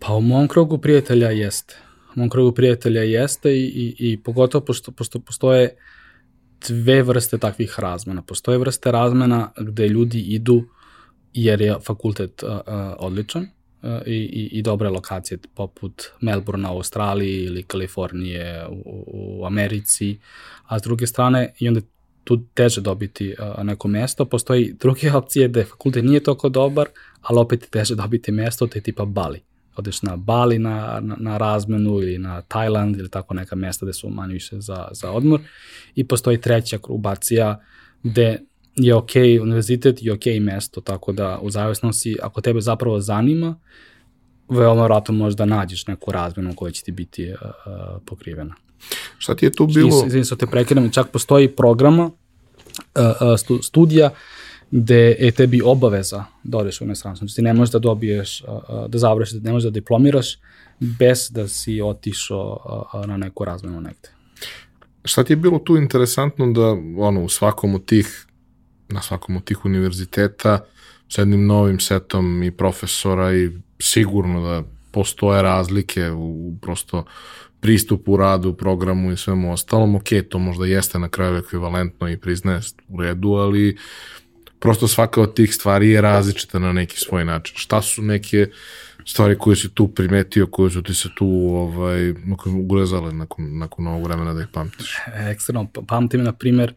Pa 0.00 0.14
u 0.14 0.20
mom 0.20 0.48
krugu 0.48 0.78
prijatelja 0.78 1.30
jeste. 1.30 1.76
U 2.16 2.20
mom 2.20 2.30
krugu 2.30 2.52
prijatelja 2.52 3.02
jeste 3.02 3.52
i, 3.52 3.64
i, 3.64 3.96
i 3.98 4.22
pogotovo 4.22 4.64
pošto, 4.64 4.92
pošto 4.92 5.18
postoje 5.18 5.76
dve 6.68 7.02
vrste 7.02 7.38
takvih 7.38 7.80
razmena. 7.80 8.22
Postoje 8.22 8.58
vrste 8.58 8.92
razmena 8.92 9.52
gde 9.58 9.88
ljudi 9.88 10.20
idu 10.20 10.64
jer 11.32 11.60
je 11.60 11.76
fakultet 11.86 12.42
uh, 12.42 12.50
odličan 12.98 13.46
i, 14.06 14.14
i, 14.14 14.58
i 14.58 14.62
dobre 14.62 14.88
lokacije 14.88 15.38
poput 15.54 16.02
Melbourne 16.20 16.68
u 16.68 16.72
Australiji 16.72 17.44
ili 17.44 17.62
Kalifornije 17.62 18.66
u, 18.68 19.04
u 19.06 19.46
Americi, 19.46 20.18
a 20.66 20.78
s 20.78 20.82
druge 20.82 21.06
strane 21.06 21.52
i 21.58 21.68
onda 21.68 21.80
tu 22.24 22.42
teže 22.54 22.80
dobiti 22.80 23.34
uh, 23.38 23.64
neko 23.64 23.88
mesto. 23.88 24.24
Postoji 24.24 24.76
druge 24.80 25.12
opcije 25.20 25.48
da 25.48 25.64
fakultet 25.64 26.04
nije 26.04 26.22
toliko 26.22 26.48
dobar, 26.48 26.88
ali 27.22 27.38
opet 27.38 27.70
teže 27.70 27.94
dobiti 27.94 28.32
mesto, 28.32 28.66
te 28.66 28.80
tipa 28.80 29.04
Bali 29.04 29.40
odeš 29.76 30.02
na 30.02 30.16
Bali 30.16 30.58
na, 30.58 31.00
na, 31.02 31.16
na 31.18 31.38
razmenu 31.38 31.90
ili 32.02 32.18
na 32.18 32.42
Tajland 32.42 32.96
ili 32.96 33.10
tako 33.10 33.34
neka 33.34 33.56
mesta 33.56 33.86
gde 33.86 33.92
su 33.92 34.08
manje 34.08 34.32
više 34.32 34.60
za, 34.60 34.88
za 34.92 35.10
odmor 35.10 35.40
i 35.94 36.04
postoji 36.04 36.40
treća 36.40 36.78
krubacija 36.78 37.60
gde 38.02 38.38
je 38.76 38.94
ok 38.94 39.10
univerzitet 39.42 40.02
i 40.02 40.10
ok 40.10 40.24
mesto, 40.40 40.80
tako 40.80 41.12
da 41.12 41.38
u 41.42 41.50
zavisnosti, 41.50 42.16
ako 42.22 42.40
tebe 42.40 42.60
zapravo 42.60 43.00
zanima, 43.00 43.56
veoma 44.48 44.84
vratno 44.84 45.14
možda 45.14 45.44
nađeš 45.44 45.86
neku 45.86 46.12
razmenu 46.12 46.54
koja 46.54 46.72
će 46.72 46.82
ti 46.82 46.92
biti 46.92 47.32
uh, 47.32 47.38
pokrivena. 48.06 48.54
Šta 49.18 49.34
ti 49.34 49.46
je 49.46 49.52
tu 49.52 49.66
bilo? 49.66 50.04
Izvim 50.06 50.24
se 50.24 50.36
te 50.36 50.46
prekidam, 50.46 50.90
čak 50.90 51.10
postoji 51.10 51.48
programa, 51.48 52.04
uh, 52.04 52.10
uh, 53.04 53.60
studija 53.62 54.10
gde 54.70 55.16
je 55.18 55.30
tebi 55.30 55.62
obaveza 55.64 56.24
da 56.42 56.58
odeš 56.58 56.80
u 56.80 56.84
inostranstvo. 56.84 57.26
Znači 57.26 57.36
ti 57.36 57.42
ne 57.42 57.54
možeš 57.54 57.72
da 57.72 57.78
dobiješ, 57.78 58.42
da 58.88 58.98
završiš, 58.98 59.34
da 59.34 59.48
ne 59.48 59.52
možeš 59.52 59.64
da 59.64 59.70
diplomiraš 59.70 60.38
bez 60.80 61.30
da 61.30 61.48
si 61.48 61.80
otišao 61.82 62.84
na 63.06 63.16
neku 63.16 63.44
razmenu 63.44 63.80
negde. 63.80 64.08
Šta 65.04 65.24
ti 65.24 65.32
je 65.32 65.36
bilo 65.36 65.58
tu 65.58 65.76
interesantno 65.76 66.52
da 66.52 66.76
ono, 66.98 67.24
u 67.24 67.28
svakom 67.28 67.74
od 67.74 67.84
tih, 67.86 68.26
na 68.88 69.02
svakom 69.02 69.36
od 69.36 69.44
tih 69.44 69.64
univerziteta 69.64 70.64
s 71.08 71.18
jednim 71.18 71.46
novim 71.46 71.80
setom 71.80 72.42
i 72.42 72.50
profesora 72.50 73.34
i 73.34 73.50
sigurno 73.78 74.40
da 74.40 74.62
postoje 74.90 75.42
razlike 75.42 76.10
u 76.10 76.54
prosto 76.62 77.04
pristupu, 77.60 78.16
radu, 78.16 78.52
programu 78.52 79.12
i 79.12 79.16
svemu 79.16 79.52
ostalom. 79.52 79.94
Ok, 79.94 80.08
to 80.30 80.38
možda 80.38 80.66
jeste 80.66 80.98
na 80.98 81.08
kraju 81.08 81.36
ekvivalentno 81.36 82.08
i 82.08 82.16
priznaje 82.16 82.60
u 82.88 83.02
redu, 83.02 83.28
ali 83.28 83.76
prosto 84.60 84.88
svaka 84.88 85.20
od 85.20 85.34
tih 85.34 85.54
stvari 85.54 85.90
je 85.90 86.00
različita 86.00 86.58
na 86.58 86.72
neki 86.72 86.96
svoj 86.98 87.24
način. 87.24 87.56
Šta 87.56 87.82
su 87.82 88.02
neke 88.02 88.46
stvari 89.06 89.38
koje 89.38 89.56
si 89.56 89.68
tu 89.74 89.88
primetio, 89.88 90.46
koje 90.46 90.70
su 90.70 90.82
ti 90.82 90.94
se 90.94 91.08
tu 91.16 91.26
ovaj, 91.54 92.14
ulezale 92.70 93.12
nakon, 93.12 93.58
nakon 93.58 93.86
ovog 93.86 94.04
vremena 94.04 94.34
da 94.34 94.40
ih 94.40 94.48
pamtiš? 94.52 94.96
Ekstremno, 95.14 95.68
pamtim 95.88 96.24
na 96.24 96.32
primer 96.32 96.74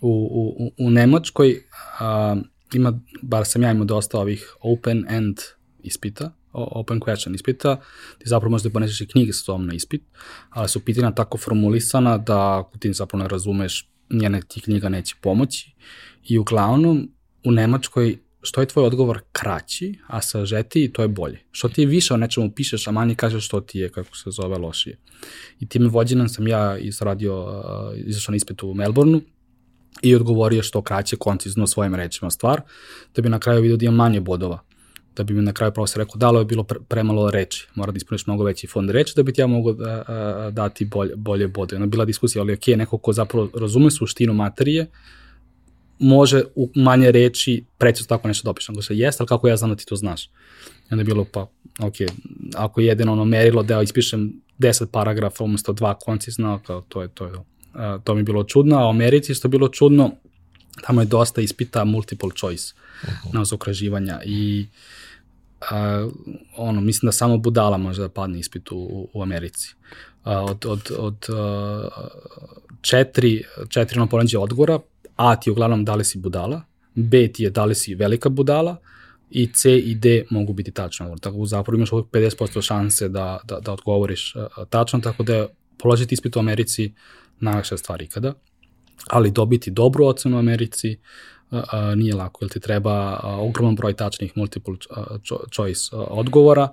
u, 0.00 0.28
u, 0.58 0.86
u 0.86 0.90
Nemačkoj 0.90 1.62
a, 2.00 2.36
ima, 2.74 3.00
bar 3.22 3.46
sam 3.46 3.62
ja 3.62 3.70
imao 3.70 3.84
dosta 3.84 4.18
ovih 4.18 4.54
open-end 4.60 5.36
ispita, 5.82 6.32
open 6.52 7.00
question 7.00 7.34
ispita, 7.34 7.76
ti 8.18 8.28
zapravo 8.28 8.50
možeš 8.50 8.64
da 8.64 8.70
poneseš 8.70 9.00
i 9.00 9.06
knjige 9.06 9.32
sa 9.32 9.44
tom 9.46 9.66
na 9.66 9.74
ispit, 9.74 10.02
ali 10.50 10.68
su 10.68 10.84
pitanja 10.84 11.10
tako 11.10 11.38
formulisana 11.38 12.18
da 12.18 12.70
ti 12.78 12.92
zapravo 12.92 13.22
ne 13.22 13.28
razumeš, 13.28 13.90
njene 14.10 14.40
ti 14.48 14.60
knjiga 14.60 14.88
neće 14.88 15.14
pomoći 15.20 15.74
I 16.28 16.38
uglavnom 16.38 17.10
u 17.44 17.52
Nemačkoj 17.52 18.18
što 18.42 18.60
je 18.60 18.66
tvoj 18.66 18.84
odgovor 18.84 19.20
kraći, 19.32 19.98
a 20.06 20.22
sažetiji, 20.22 20.92
to 20.92 21.02
je 21.02 21.08
bolje. 21.08 21.38
Što 21.50 21.68
ti 21.68 21.86
više 21.86 22.14
o 22.14 22.16
nečemu 22.16 22.50
pišeš, 22.50 22.86
a 22.86 22.90
manje 22.90 23.14
kažeš 23.14 23.46
što 23.46 23.60
ti 23.60 23.78
je, 23.78 23.88
kako 23.88 24.16
se 24.16 24.30
zove, 24.30 24.58
lošije. 24.58 24.98
I 25.60 25.68
time 25.68 25.88
vođenom 25.88 26.28
sam 26.28 26.48
ja 26.48 26.78
izradio, 26.78 27.44
uh, 27.44 27.98
izašao 28.06 28.32
na 28.32 28.36
ispitu 28.36 28.70
u 28.70 28.74
Melbourneu 28.74 29.20
i 30.02 30.14
odgovorio 30.14 30.62
što 30.62 30.82
kraće, 30.82 31.16
koncizno 31.16 31.66
svojim 31.66 31.94
rečima 31.94 32.30
stvar, 32.30 32.60
da 33.14 33.22
bi 33.22 33.28
na 33.28 33.38
kraju 33.38 33.62
vidio 33.62 33.76
da 33.76 33.84
imam 33.84 33.96
manje 33.96 34.20
bodova. 34.20 34.58
Da 35.16 35.24
bi 35.24 35.34
mi 35.34 35.42
na 35.42 35.52
kraju 35.52 35.72
profesor 35.72 35.98
rekao, 35.98 36.16
da 36.16 36.38
je 36.38 36.44
bilo 36.44 36.64
pre, 36.64 36.78
premalo 36.88 37.30
reči, 37.30 37.68
mora 37.74 37.92
da 37.92 37.96
ispuniš 37.96 38.26
mnogo 38.26 38.44
veći 38.44 38.66
fond 38.66 38.90
reči 38.90 39.12
da 39.16 39.22
bi 39.22 39.32
ti 39.32 39.40
ja 39.40 39.46
mogao 39.46 39.72
da, 39.72 40.04
a, 40.08 40.50
dati 40.50 40.84
bolje, 40.84 41.16
bolje 41.16 41.48
bode. 41.48 41.76
Ona 41.76 41.86
bila 41.86 42.04
diskusija, 42.04 42.42
ali 42.42 42.52
ok, 42.52 42.66
neko 42.66 42.98
ko 42.98 43.12
zapravo 43.12 43.50
razume 43.54 43.90
suštinu 43.90 44.34
materije, 44.34 44.86
može 45.98 46.42
u 46.54 46.70
manje 46.74 47.12
reči 47.12 47.64
precizno 47.78 48.08
tako 48.08 48.28
nešto 48.28 48.44
da 48.44 48.50
opišem. 48.50 48.74
Go 48.74 48.82
se 48.82 48.98
jeste, 48.98 49.22
ali 49.22 49.28
kako 49.28 49.48
ja 49.48 49.56
znam 49.56 49.70
da 49.70 49.76
ti 49.76 49.86
to 49.86 49.96
znaš? 49.96 50.26
I 50.26 50.30
onda 50.90 51.00
je 51.00 51.04
bilo, 51.04 51.24
pa, 51.24 51.40
ok, 51.80 51.94
ako 52.54 52.80
je 52.80 52.86
jedino 52.86 53.12
ono 53.12 53.24
merilo 53.24 53.62
da 53.62 53.74
ja 53.74 53.82
ispišem 53.82 54.32
10 54.58 54.86
paragrafa 54.86 55.44
umesto 55.44 55.72
dva 55.72 55.94
koncizna, 55.94 56.58
kao 56.66 56.80
to 56.80 57.02
je, 57.02 57.08
to 57.08 57.26
je, 57.26 57.32
uh, 57.32 57.42
to 58.04 58.14
mi 58.14 58.20
je 58.20 58.24
bilo 58.24 58.44
čudno, 58.44 58.76
a 58.76 58.86
u 58.86 58.90
Americi 58.90 59.32
isto 59.32 59.48
bilo 59.48 59.68
čudno, 59.68 60.10
tamo 60.86 61.00
je 61.00 61.06
dosta 61.06 61.40
ispita 61.40 61.84
multiple 61.84 62.30
choice 62.40 62.74
uh 63.02 63.08
-huh. 63.08 63.34
na 63.34 63.44
zaokraživanja 63.44 64.20
i 64.24 64.66
uh, 65.60 66.12
ono, 66.56 66.80
mislim 66.80 67.06
da 67.08 67.12
samo 67.12 67.38
budala 67.38 67.76
može 67.76 68.02
da 68.02 68.08
padne 68.08 68.38
ispit 68.38 68.72
u, 68.72 69.08
u 69.12 69.22
Americi. 69.22 69.74
Uh, 70.24 70.32
od, 70.50 70.66
od, 70.66 70.90
od 70.98 71.26
uh, 71.28 71.92
četiri, 72.80 73.44
četiri 73.68 73.98
ono 73.98 74.08
poređe 74.08 74.38
odgovora, 74.38 74.78
A 75.18 75.36
ti 75.36 75.50
je 75.50 75.52
uglavnom 75.52 75.84
da 75.84 75.94
li 75.94 76.04
si 76.04 76.18
budala, 76.18 76.62
B 76.94 77.28
ti 77.32 77.42
je 77.42 77.50
da 77.50 77.64
li 77.64 77.74
si 77.74 77.94
velika 77.94 78.28
budala 78.28 78.76
i 79.30 79.46
C 79.52 79.78
i 79.78 79.94
D 79.94 80.24
mogu 80.30 80.52
biti 80.52 80.70
tačno. 80.70 81.16
Tako 81.20 81.36
u 81.36 81.46
zapravo 81.46 81.76
imaš 81.76 81.92
uvijek 81.92 82.06
50% 82.06 82.62
šanse 82.62 83.08
da, 83.08 83.38
da, 83.44 83.60
da 83.60 83.72
odgovoriš 83.72 84.34
tačno, 84.70 85.00
tako 85.00 85.22
da 85.22 85.34
je 85.34 85.48
položiti 85.78 86.14
ispit 86.14 86.36
u 86.36 86.38
Americi 86.38 86.92
najlakša 87.40 87.76
stvar 87.76 88.02
ikada. 88.02 88.32
Ali 89.06 89.30
dobiti 89.30 89.70
dobru 89.70 90.06
ocenu 90.06 90.36
u 90.36 90.38
Americi 90.38 90.96
uh, 91.50 91.60
nije 91.96 92.14
lako, 92.14 92.44
jer 92.44 92.50
ti 92.50 92.60
treba 92.60 93.12
uh, 93.12 93.48
ogroman 93.48 93.76
broj 93.76 93.94
tačnih 93.94 94.32
multiple 94.36 94.74
choice 95.54 95.96
odgovora, 95.96 96.68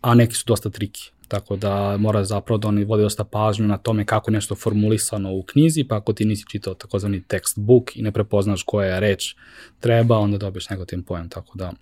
a 0.00 0.14
neki 0.14 0.34
su 0.34 0.44
dosta 0.46 0.70
triki. 0.70 1.10
Tako 1.32 1.56
da 1.56 1.96
mora 1.96 2.24
zapravo 2.24 2.58
da 2.58 2.68
oni 2.68 2.84
vode 2.84 3.02
dosta 3.02 3.24
pažnju 3.24 3.66
na 3.66 3.78
tome 3.78 4.04
kako 4.06 4.30
je 4.30 4.32
nešto 4.32 4.54
formulisano 4.54 5.32
u 5.32 5.42
knjizi, 5.42 5.84
pa 5.84 5.96
ako 5.96 6.12
ti 6.12 6.24
nisi 6.24 6.44
čitao 6.48 6.74
takozvani 6.74 7.22
textbook 7.28 7.92
i 7.94 8.02
ne 8.02 8.12
prepoznaš 8.12 8.62
koja 8.62 8.94
je 8.94 9.00
reč 9.00 9.34
treba, 9.80 10.18
onda 10.18 10.38
dobiješ 10.38 10.70
negativni 10.70 11.04
pojam. 11.04 11.28
Tako 11.28 11.58
da 11.58 11.72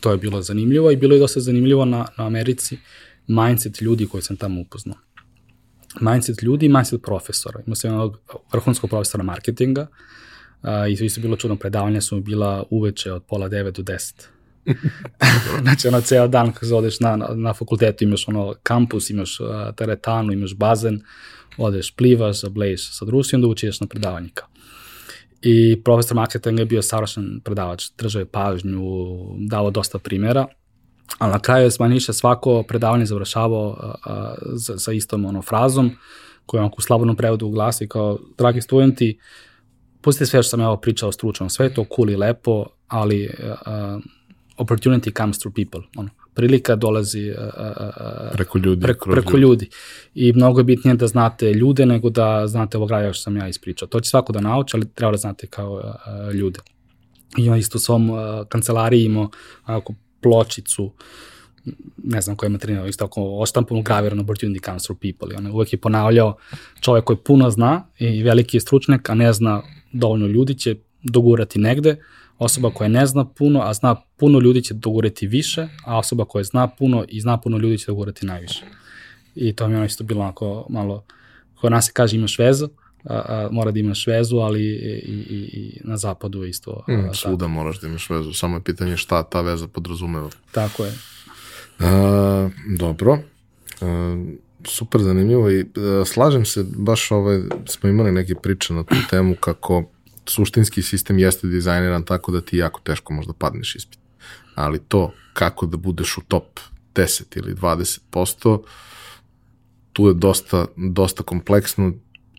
to 0.00 0.12
je 0.12 0.18
bilo 0.18 0.42
zanimljivo 0.42 0.90
i 0.90 0.96
bilo 0.96 1.14
je 1.14 1.20
dosta 1.20 1.40
zanimljivo 1.40 1.84
na, 1.84 2.06
na 2.18 2.26
Americi 2.26 2.78
mindset 3.26 3.80
ljudi 3.80 4.06
koji 4.06 4.22
sam 4.22 4.36
tamo 4.36 4.60
upoznao. 4.60 4.96
Mindset 6.00 6.42
ljudi 6.42 6.66
i 6.66 6.68
mindset 6.68 7.02
profesora. 7.02 7.60
Imao 7.66 7.74
sam 7.74 7.90
jednog 7.90 8.18
vrhunskog 8.52 8.90
profesora 8.90 9.24
marketinga 9.24 9.86
uh, 10.62 10.68
i 10.90 10.96
to 10.96 11.04
isto 11.04 11.20
bilo 11.20 11.36
čudno 11.36 11.56
predavanje, 11.56 12.00
su 12.00 12.20
bila 12.20 12.64
uveče 12.70 13.12
od 13.12 13.22
pola 13.22 13.48
devet 13.48 13.76
do 13.76 13.82
deset 13.82 14.28
znači, 15.62 15.88
ono, 15.88 16.00
ceo 16.00 16.28
dan 16.28 16.52
kad 16.52 16.72
odeš 16.72 17.00
na, 17.00 17.16
na, 17.16 17.54
fakultetu, 17.54 18.04
imaš 18.04 18.28
ono 18.28 18.54
kampus, 18.62 19.10
imaš 19.10 19.40
uh, 19.40 19.46
teretanu, 19.76 20.32
imaš 20.32 20.54
bazen, 20.54 21.00
odeš, 21.56 21.94
plivaš, 21.94 22.40
zableješ 22.40 22.98
sa 22.98 23.04
društvom, 23.04 23.38
onda 23.38 23.48
učiš 23.48 23.80
na 23.80 23.86
predavanjika. 23.86 24.46
I 25.42 25.82
profesor 25.84 26.16
marketinga 26.16 26.62
je 26.62 26.66
bio 26.66 26.82
savršen 26.82 27.40
predavač, 27.44 27.90
držao 27.98 28.20
je 28.20 28.26
pažnju, 28.26 28.82
dao 29.38 29.70
dosta 29.70 29.98
primjera, 29.98 30.46
ali 31.18 31.32
na 31.32 31.38
kraju 31.38 31.64
je 31.64 31.70
Smaniša 31.70 32.12
svako 32.12 32.62
predavanje 32.62 33.06
završavao 33.06 33.76
a, 33.80 33.94
a, 34.04 34.34
sa, 34.58 34.78
sa 34.78 34.92
istom 34.92 35.24
ono, 35.24 35.42
frazom, 35.42 35.90
koju 36.46 36.62
on 36.62 36.70
u 36.78 36.80
slabodnom 36.80 37.16
prevodu 37.16 37.48
glasi 37.48 37.88
kao, 37.88 38.18
dragi 38.38 38.60
studenti, 38.60 39.18
pustite 40.00 40.26
sve 40.26 40.42
što 40.42 40.50
sam 40.50 40.60
ja 40.60 40.68
ovo 40.68 40.76
pričao 40.76 41.12
stručno, 41.12 41.48
sve 41.48 41.66
je 41.66 41.74
to 41.74 41.84
cool 41.96 42.10
i 42.10 42.16
lepo, 42.16 42.66
ali 42.88 43.26
uh, 43.26 44.02
opportunity 44.60 45.16
comes 45.16 45.38
through 45.38 45.54
people. 45.54 45.80
Ono, 45.96 46.08
prilika 46.34 46.76
dolazi 46.76 47.30
uh, 47.30 47.36
uh, 47.36 48.32
preko 48.32 48.58
ljudi. 48.58 48.82
Preko, 48.82 49.10
preko 49.10 49.36
ljudi. 49.36 49.42
ljudi. 49.42 49.68
I 50.14 50.32
mnogo 50.32 50.60
je 50.60 50.64
bitnije 50.64 50.94
da 50.94 51.06
znate 51.06 51.52
ljude 51.52 51.86
nego 51.86 52.10
da 52.10 52.46
znate 52.46 52.76
ovog 52.76 52.88
graja 52.88 53.12
što 53.12 53.22
sam 53.22 53.36
ja 53.36 53.48
ispričao. 53.48 53.88
To 53.88 54.00
će 54.00 54.10
svako 54.10 54.32
da 54.32 54.40
nauči, 54.40 54.76
ali 54.76 54.88
treba 54.94 55.12
da 55.12 55.18
znate 55.18 55.46
kao 55.46 55.72
uh, 55.72 56.34
ljude. 56.34 56.60
I 57.36 57.50
on 57.50 57.58
isto 57.58 57.78
u 57.78 57.80
svom 57.80 58.10
uh, 58.10 58.18
kancelariji 58.48 59.04
imao 59.04 59.28
ako, 59.64 59.94
pločicu 60.20 60.92
ne 62.04 62.20
znam 62.20 62.36
koji 62.36 62.48
je 62.48 62.52
materijal, 62.52 62.88
isto 62.88 63.04
ako 63.04 63.38
oštampanu 63.38 63.82
gravirano 63.82 64.22
opportunity 64.22 64.64
comes 64.64 64.82
through 64.82 65.00
people. 65.00 65.34
I 65.34 65.38
on 65.38 65.46
je 65.46 65.52
uvek 65.52 65.72
je 65.72 65.80
ponavljao 65.80 66.36
čovek 66.80 67.04
koji 67.04 67.16
puno 67.16 67.50
zna 67.50 67.86
i 67.98 68.22
veliki 68.22 68.56
je 68.56 68.60
stručnjak, 68.60 69.10
a 69.10 69.14
ne 69.14 69.32
zna 69.32 69.62
dovoljno 69.92 70.26
ljudi 70.26 70.54
će 70.54 70.76
dogurati 71.02 71.58
negde, 71.58 71.96
osoba 72.40 72.70
koja 72.70 72.88
ne 72.88 73.06
zna 73.06 73.24
puno, 73.24 73.60
a 73.60 73.74
zna 73.74 73.96
puno 74.16 74.38
ljudi 74.38 74.62
će 74.62 74.74
dogurati 74.74 75.26
više, 75.26 75.68
a 75.84 75.98
osoba 75.98 76.24
koja 76.24 76.44
zna 76.44 76.68
puno 76.68 77.04
i 77.08 77.20
zna 77.20 77.36
puno 77.36 77.58
ljudi 77.58 77.78
će 77.78 77.86
dogurati 77.86 78.26
najviše. 78.26 78.64
I 79.34 79.52
to 79.52 79.68
mi 79.68 79.74
je 79.74 79.76
ono 79.76 79.86
isto 79.86 80.04
bilo 80.04 80.20
onako 80.20 80.66
malo, 80.68 81.04
kod 81.60 81.72
nas 81.72 81.86
se 81.86 81.92
kaže 81.92 82.16
imaš 82.16 82.38
vezu, 82.38 82.68
a, 83.04 83.14
a, 83.14 83.48
mora 83.52 83.70
da 83.70 83.80
imaš 83.80 84.06
vezu, 84.06 84.36
ali 84.36 84.62
i, 84.62 85.00
i, 85.06 85.50
i 85.52 85.80
na 85.84 85.96
zapadu 85.96 86.44
isto. 86.44 86.84
Mm, 86.88 87.08
a, 87.10 87.14
svuda 87.14 87.46
moraš 87.46 87.80
da 87.80 87.88
imaš 87.88 88.10
vezu, 88.10 88.32
samo 88.32 88.56
je 88.56 88.62
pitanje 88.62 88.96
šta 88.96 89.22
ta 89.22 89.40
veza 89.40 89.68
podrazumeva. 89.68 90.30
Tako 90.52 90.84
je. 90.84 90.92
A, 91.78 92.50
dobro. 92.78 93.18
A, 93.80 94.24
super 94.64 95.00
zanimljivo 95.00 95.50
i 95.50 95.60
a, 95.76 96.04
slažem 96.06 96.44
se, 96.44 96.64
baš 96.76 97.10
ovaj, 97.10 97.40
smo 97.66 97.90
imali 97.90 98.12
neke 98.12 98.34
priče 98.34 98.74
na 98.74 98.84
tu 98.84 98.94
temu 99.10 99.34
kako 99.34 99.84
suštinski 100.30 100.82
sistem 100.82 101.18
jeste 101.18 101.46
dizajniran 101.46 102.04
tako 102.04 102.32
da 102.32 102.40
ti 102.40 102.56
jako 102.56 102.80
teško 102.80 103.12
možda 103.12 103.32
padneš 103.32 103.74
ispit. 103.74 103.98
Ali 104.54 104.78
to 104.78 105.12
kako 105.32 105.66
da 105.66 105.76
budeš 105.76 106.18
u 106.18 106.20
top 106.20 106.60
10 106.94 107.38
ili 107.38 107.54
20%, 107.54 108.62
tu 109.92 110.08
je 110.08 110.14
dosta, 110.14 110.66
dosta 110.76 111.22
kompleksno 111.22 111.92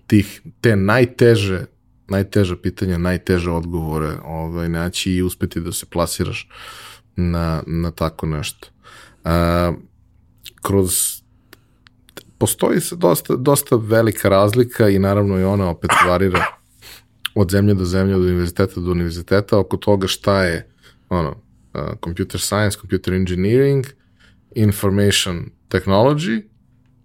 tih, 0.07 0.41
te 0.61 0.75
najteže 0.75 1.65
najteža 2.11 2.55
pitanja, 2.55 2.97
najteže 2.97 3.51
odgovore 3.51 4.17
ovaj, 4.25 4.69
naći 4.69 5.11
i 5.11 5.23
uspeti 5.23 5.61
da 5.61 5.71
se 5.71 5.85
plasiraš 5.85 6.49
na, 7.15 7.63
na 7.67 7.91
tako 7.91 8.25
nešto. 8.25 8.67
A, 9.23 9.73
kroz 10.61 11.21
postoji 12.37 12.81
se 12.81 12.95
dosta, 12.95 13.35
dosta 13.35 13.75
velika 13.75 14.29
razlika 14.29 14.89
i 14.89 14.99
naravno 14.99 15.39
i 15.39 15.43
ona 15.43 15.69
opet 15.69 15.91
varira 16.07 16.45
od 17.35 17.51
zemlje 17.51 17.73
do 17.73 17.85
zemlje, 17.85 18.15
od 18.15 18.21
univerziteta 18.21 18.81
do 18.81 18.91
univerziteta, 18.91 19.59
oko 19.59 19.77
toga 19.77 20.07
šta 20.07 20.43
je 20.43 20.67
ono, 21.09 21.29
uh, 21.29 21.81
computer 22.03 22.41
science, 22.41 22.77
computer 22.79 23.13
engineering, 23.13 23.85
information 24.55 25.49
technology, 25.69 26.41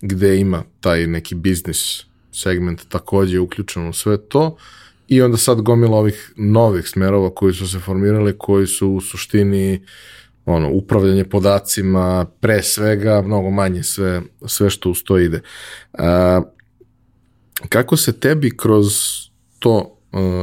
gde 0.01 0.41
ima 0.41 0.65
taj 0.81 1.07
neki 1.07 1.35
biznis 1.35 2.05
segment 2.33 2.89
takođe 2.89 3.41
uključen 3.41 3.89
u 3.89 3.93
sve 3.93 4.17
to 4.29 4.57
i 5.09 5.23
onda 5.23 5.37
sad 5.37 5.61
gomila 5.61 5.97
ovih 5.97 6.33
novih 6.37 6.89
smerova 6.89 7.35
koji 7.35 7.55
su 7.55 7.69
se 7.69 7.79
formirali, 7.79 8.39
koji 8.39 8.67
su 8.67 8.89
u 8.89 9.01
suštini 9.01 9.87
ono, 10.45 10.71
upravljanje 10.71 11.25
podacima, 11.25 12.27
pre 12.41 12.63
svega, 12.63 13.23
mnogo 13.23 13.51
manje 13.51 13.83
sve, 13.83 14.23
sve 14.47 14.71
što 14.71 14.91
uz 14.91 15.03
to 15.05 15.19
ide. 15.19 15.41
A, 15.93 16.43
kako 17.69 17.97
se 17.97 18.21
tebi 18.21 18.57
kroz 18.57 18.87
to 19.59 19.93
Uh, 19.93 19.96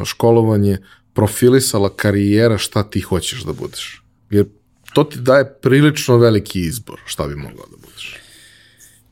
školovanje 0.06 0.78
profilisala 1.14 1.90
karijera 1.96 2.58
šta 2.58 2.84
ti 2.84 3.02
hoćeš 3.02 3.44
da 3.44 3.54
budeš. 3.54 4.04
Jer 4.30 4.46
to 4.94 5.04
ti 5.04 5.20
daje 5.20 5.54
prilično 5.62 6.18
veliki 6.18 6.60
izbor 6.60 7.00
šta 7.06 7.28
bi 7.28 7.36
mogao 7.36 7.66
da 7.72 7.78
budeš. 7.78 8.18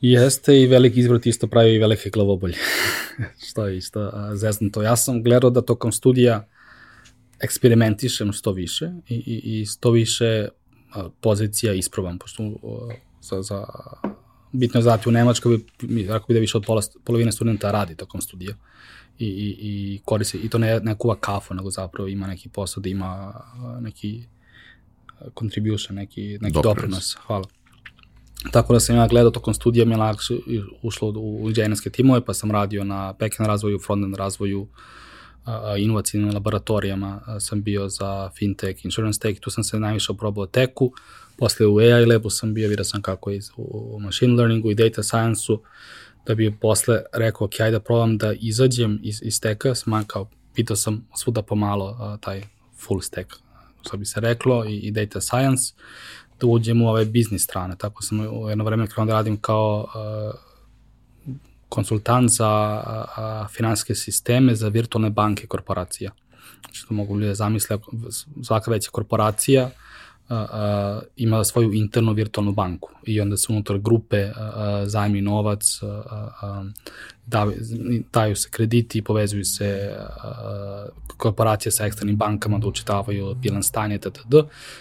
Jeste 0.01 0.61
i 0.61 0.67
veliki 0.67 0.99
izbor 0.99 1.19
ti 1.19 1.29
isto 1.29 1.47
pravi 1.47 1.73
i 1.73 1.79
velike 1.79 2.09
glavobolje. 2.09 2.57
što 3.49 3.67
je 3.67 3.77
isto 3.77 4.11
to. 4.73 4.81
Ja 4.81 4.95
sam 4.95 5.23
gledao 5.23 5.49
da 5.49 5.61
tokom 5.61 5.91
studija 5.91 6.47
eksperimentišem 7.39 8.33
što 8.33 8.51
više 8.51 8.91
i, 9.07 9.15
i, 9.15 9.61
i 9.61 9.65
što 9.65 9.91
više 9.91 10.47
pozicija 11.21 11.73
isprobam, 11.73 12.19
pošto 12.19 12.43
za, 13.21 13.41
za 13.41 13.65
bitno 14.51 14.77
je 14.77 14.83
znati 14.83 15.09
u 15.09 15.11
Nemačkoj, 15.11 15.59
ako 16.11 16.27
bi 16.27 16.33
da 16.33 16.39
više 16.39 16.57
od 16.57 16.63
pola, 16.67 16.81
polovine 17.03 17.31
studenta 17.31 17.71
radi 17.71 17.95
tokom 17.95 18.21
studija. 18.21 18.55
I, 19.19 19.25
i, 19.25 19.57
i 19.59 19.99
koristi, 20.05 20.37
i 20.37 20.49
to 20.49 20.57
ne, 20.57 20.79
ne 20.79 20.95
kuva 20.97 21.15
kafu, 21.15 21.53
nego 21.53 21.69
zapravo 21.69 22.07
ima 22.07 22.27
neki 22.27 22.49
posao 22.49 22.81
da 22.81 22.89
ima 22.89 23.33
neki 23.79 24.23
contribution, 25.39 25.95
neki, 25.95 26.21
neki 26.21 26.53
doprinos. 26.53 26.63
doprinos. 26.63 27.17
Hvala. 27.27 27.45
Tako 28.51 28.73
da 28.73 28.79
sam 28.79 28.95
ja 28.95 29.07
gledao 29.07 29.31
tokom 29.31 29.53
studija, 29.53 29.85
mi 29.85 29.93
je 29.93 29.97
lakše 29.97 30.33
ušlo 30.81 31.09
u 31.09 31.47
inženjerske 31.47 31.89
timove, 31.89 32.25
pa 32.25 32.33
sam 32.33 32.51
radio 32.51 32.83
na 32.83 33.13
backend 33.19 33.47
razvoju, 33.47 33.79
frontend 33.79 34.15
razvoju, 34.15 34.67
inovacijnim 35.77 36.33
laboratorijama 36.33 37.21
sam 37.39 37.63
bio 37.63 37.89
za 37.89 38.29
fintech, 38.29 38.85
insurance 38.85 39.19
tech, 39.19 39.39
tu 39.39 39.49
sam 39.49 39.63
se 39.63 39.79
najviše 39.79 40.11
oprobao 40.11 40.45
teku, 40.45 40.91
posle 41.41 41.65
u 41.67 41.79
AI 41.79 42.05
labu 42.05 42.29
sam 42.29 42.53
bio, 42.53 42.69
vidio 42.69 42.85
sam 42.85 43.01
kako 43.01 43.29
je 43.29 43.39
u 43.57 43.99
machine 43.99 44.33
learningu 44.33 44.71
i 44.71 44.75
data 44.75 45.03
science-u, 45.03 45.61
da 46.25 46.35
bi 46.35 46.57
posle 46.61 47.01
rekao, 47.13 47.45
ok, 47.45 47.59
ajde 47.59 47.71
da 47.71 47.79
probam 47.79 48.17
da 48.17 48.33
izađem 48.33 48.99
iz, 49.03 49.21
iz 49.23 49.35
steka, 49.35 49.75
sma, 49.75 50.03
kao, 50.07 50.29
pitao 50.55 50.75
sam 50.75 51.07
svuda 51.15 51.41
pomalo 51.41 51.97
a, 51.99 52.17
taj 52.17 52.43
full 52.77 53.01
stack, 53.01 53.33
što 53.81 53.97
bi 53.97 54.05
se 54.05 54.19
reklo, 54.19 54.65
i, 54.65 54.77
i 54.77 54.91
data 54.91 55.21
science, 55.21 55.73
da 56.39 56.47
uđem 56.47 56.81
u 56.81 56.89
ove 56.89 57.05
biznis 57.05 57.43
strane. 57.43 57.75
Tako 57.77 58.03
sam 58.03 58.19
u 58.19 58.49
jedno 58.49 58.63
vreme 58.63 58.87
krenuo 58.87 59.05
da 59.05 59.13
radim 59.13 59.37
kao 59.37 59.87
a, 59.95 60.31
konsultant 61.69 62.29
za 62.29 62.49
a, 62.49 63.05
a, 63.17 63.47
finansijske 63.47 63.95
sisteme 63.95 64.55
za 64.55 64.67
virtualne 64.67 65.09
banke 65.09 65.47
korporacija. 65.47 66.11
Znači, 66.61 66.87
to 66.87 66.93
mogu 66.93 67.15
ljudi 67.15 67.27
da 67.27 67.35
zamisle, 67.35 67.77
svaka 68.43 68.71
veća 68.71 68.89
korporacija 68.91 69.69
a, 70.31 71.01
ima 71.15 71.43
svoju 71.43 71.73
internu 71.73 72.13
virtualnu 72.13 72.51
banku. 72.51 72.89
I 73.05 73.21
onda 73.21 73.37
se 73.37 73.47
unutar 73.49 73.77
grupe 73.77 74.29
a, 74.35 74.83
zajmi 74.85 75.21
novac, 75.21 75.79
a, 75.83 75.87
a, 76.41 76.65
da, 77.25 77.47
daju 78.13 78.35
se 78.35 78.49
krediti 78.51 78.97
i 78.97 79.01
povezuju 79.01 79.45
se 79.45 79.95
a, 79.97 80.85
korporacije 81.17 81.71
sa 81.71 81.85
eksternim 81.85 82.17
bankama 82.17 82.57
da 82.57 82.67
učitavaju 82.67 83.35
bilan 83.35 83.63
stanje, 83.63 83.97
td. 83.97 84.35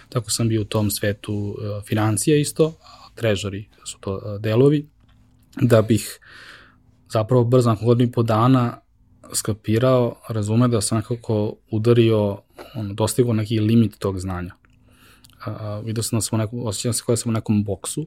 Tako 0.09 0.31
sam 0.31 0.49
bio 0.49 0.61
u 0.61 0.65
tom 0.65 0.91
svetu 0.91 1.57
a, 1.63 1.81
financija 1.87 2.37
isto, 2.37 2.73
trežari 3.15 3.69
su 3.85 3.99
to 4.01 4.21
a, 4.25 4.39
delovi, 4.39 4.89
da 5.61 5.83
bih 5.83 6.21
zapravo 7.13 7.45
brzo 7.45 7.71
nakon 7.71 7.87
godinu 7.87 8.09
i 8.09 8.13
po 8.13 8.23
dana 8.23 8.81
skapirao, 9.33 10.21
razume 10.29 10.69
da 10.69 10.81
sam 10.81 10.99
nekako 10.99 11.57
udario, 11.71 12.39
ono, 12.75 12.95
dostigao 12.95 13.33
neki 13.33 13.61
limit 13.61 13.99
tog 13.99 14.19
znanja 14.19 14.60
a, 15.45 15.81
vidio 15.85 16.03
sam 16.03 16.17
da 16.17 16.21
smo 16.21 16.39
neku, 16.39 16.67
osjećam 16.69 16.93
se 16.93 17.03
kao 17.07 17.13
da 17.13 17.17
sam 17.17 17.31
u 17.31 17.33
nekom 17.33 17.65
boksu 17.65 18.07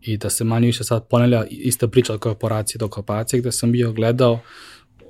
i 0.00 0.16
da 0.16 0.30
se 0.30 0.44
manje 0.44 0.66
više 0.66 0.84
sad 0.84 1.08
ponelja 1.08 1.44
ista 1.50 1.88
priča 1.88 2.12
od 2.14 2.20
korporacije 2.20 2.78
do 2.78 2.88
korporacije 2.88 3.40
gde 3.40 3.52
sam 3.52 3.72
bio 3.72 3.92
gledao 3.92 4.40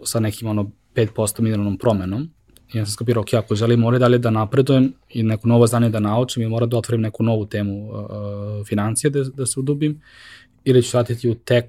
sa 0.04 0.20
nekim 0.20 0.48
ono 0.48 0.70
5% 0.94 1.40
mineralnom 1.40 1.78
promenom 1.78 2.30
i 2.74 2.78
ja 2.78 2.86
sam 2.86 2.92
skapirao, 2.92 3.20
ok, 3.20 3.34
ako 3.34 3.54
želim 3.54 3.80
mora 3.80 3.98
dalje 3.98 4.18
da 4.18 4.30
napredujem 4.30 4.92
i 5.08 5.22
neko 5.22 5.48
novo 5.48 5.66
znanje 5.66 5.88
da 5.88 6.00
naučim 6.00 6.42
i 6.42 6.48
mora 6.48 6.66
da 6.66 6.76
otvorim 6.76 7.00
neku 7.00 7.22
novu 7.22 7.46
temu 7.46 7.90
uh, 7.90 7.96
financije 8.66 9.10
da, 9.10 9.24
da 9.24 9.46
se 9.46 9.60
udubim 9.60 10.00
ili 10.64 10.82
ću 10.82 10.96
vratiti 10.96 11.28
u 11.28 11.34
tech 11.34 11.68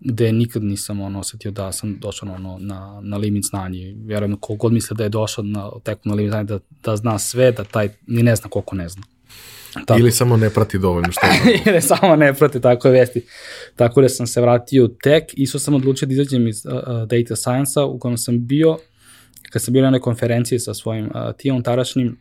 gde 0.00 0.32
nikad 0.32 0.62
nisam 0.62 1.00
ono, 1.00 1.20
osetio 1.20 1.50
da 1.50 1.72
sam 1.72 1.98
došao 1.98 2.34
ono, 2.34 2.58
na, 2.58 3.00
na 3.02 3.16
limit 3.16 3.44
znanja. 3.44 3.78
Vjerujem, 3.96 4.36
kogod 4.36 4.72
misle 4.72 4.94
da 4.94 5.02
je 5.02 5.08
došao 5.08 5.44
na, 5.44 5.70
teku 5.84 6.08
na 6.08 6.14
limit 6.14 6.30
znanja, 6.30 6.44
da, 6.44 6.58
da 6.84 6.96
zna 6.96 7.18
sve, 7.18 7.52
da 7.52 7.64
taj 7.64 7.88
ni 8.06 8.22
ne 8.22 8.36
zna 8.36 8.50
koliko 8.50 8.76
ne 8.76 8.88
zna. 8.88 9.02
Tako. 9.72 10.00
Ili 10.00 10.12
samo 10.12 10.36
ne 10.36 10.50
prati 10.50 10.78
dovoljno 10.78 11.12
što 11.12 11.26
je. 11.26 11.60
Ili 11.66 11.80
samo 11.80 12.16
ne 12.16 12.34
prati, 12.34 12.60
tako 12.60 12.88
je 12.88 12.92
vesti. 12.92 13.26
Tako 13.76 14.00
da 14.00 14.08
sam 14.08 14.26
se 14.26 14.40
vratio 14.40 14.84
u 14.84 14.88
tech, 14.88 15.26
isto 15.32 15.58
sam 15.58 15.74
odlučio 15.74 16.06
da 16.06 16.12
izađem 16.12 16.48
iz 16.48 16.66
uh, 16.66 16.72
data 17.08 17.36
science-a 17.36 17.84
u 17.84 17.98
kojem 17.98 18.18
sam 18.18 18.46
bio, 18.46 18.78
kad 19.50 19.62
sam 19.62 19.72
bio 19.72 19.82
na 19.82 19.86
jednoj 19.86 20.00
konferenciji 20.00 20.58
sa 20.58 20.74
svojim 20.74 21.04
uh, 21.04 21.12
timom 21.36 21.62
tarašnjim 21.62 22.16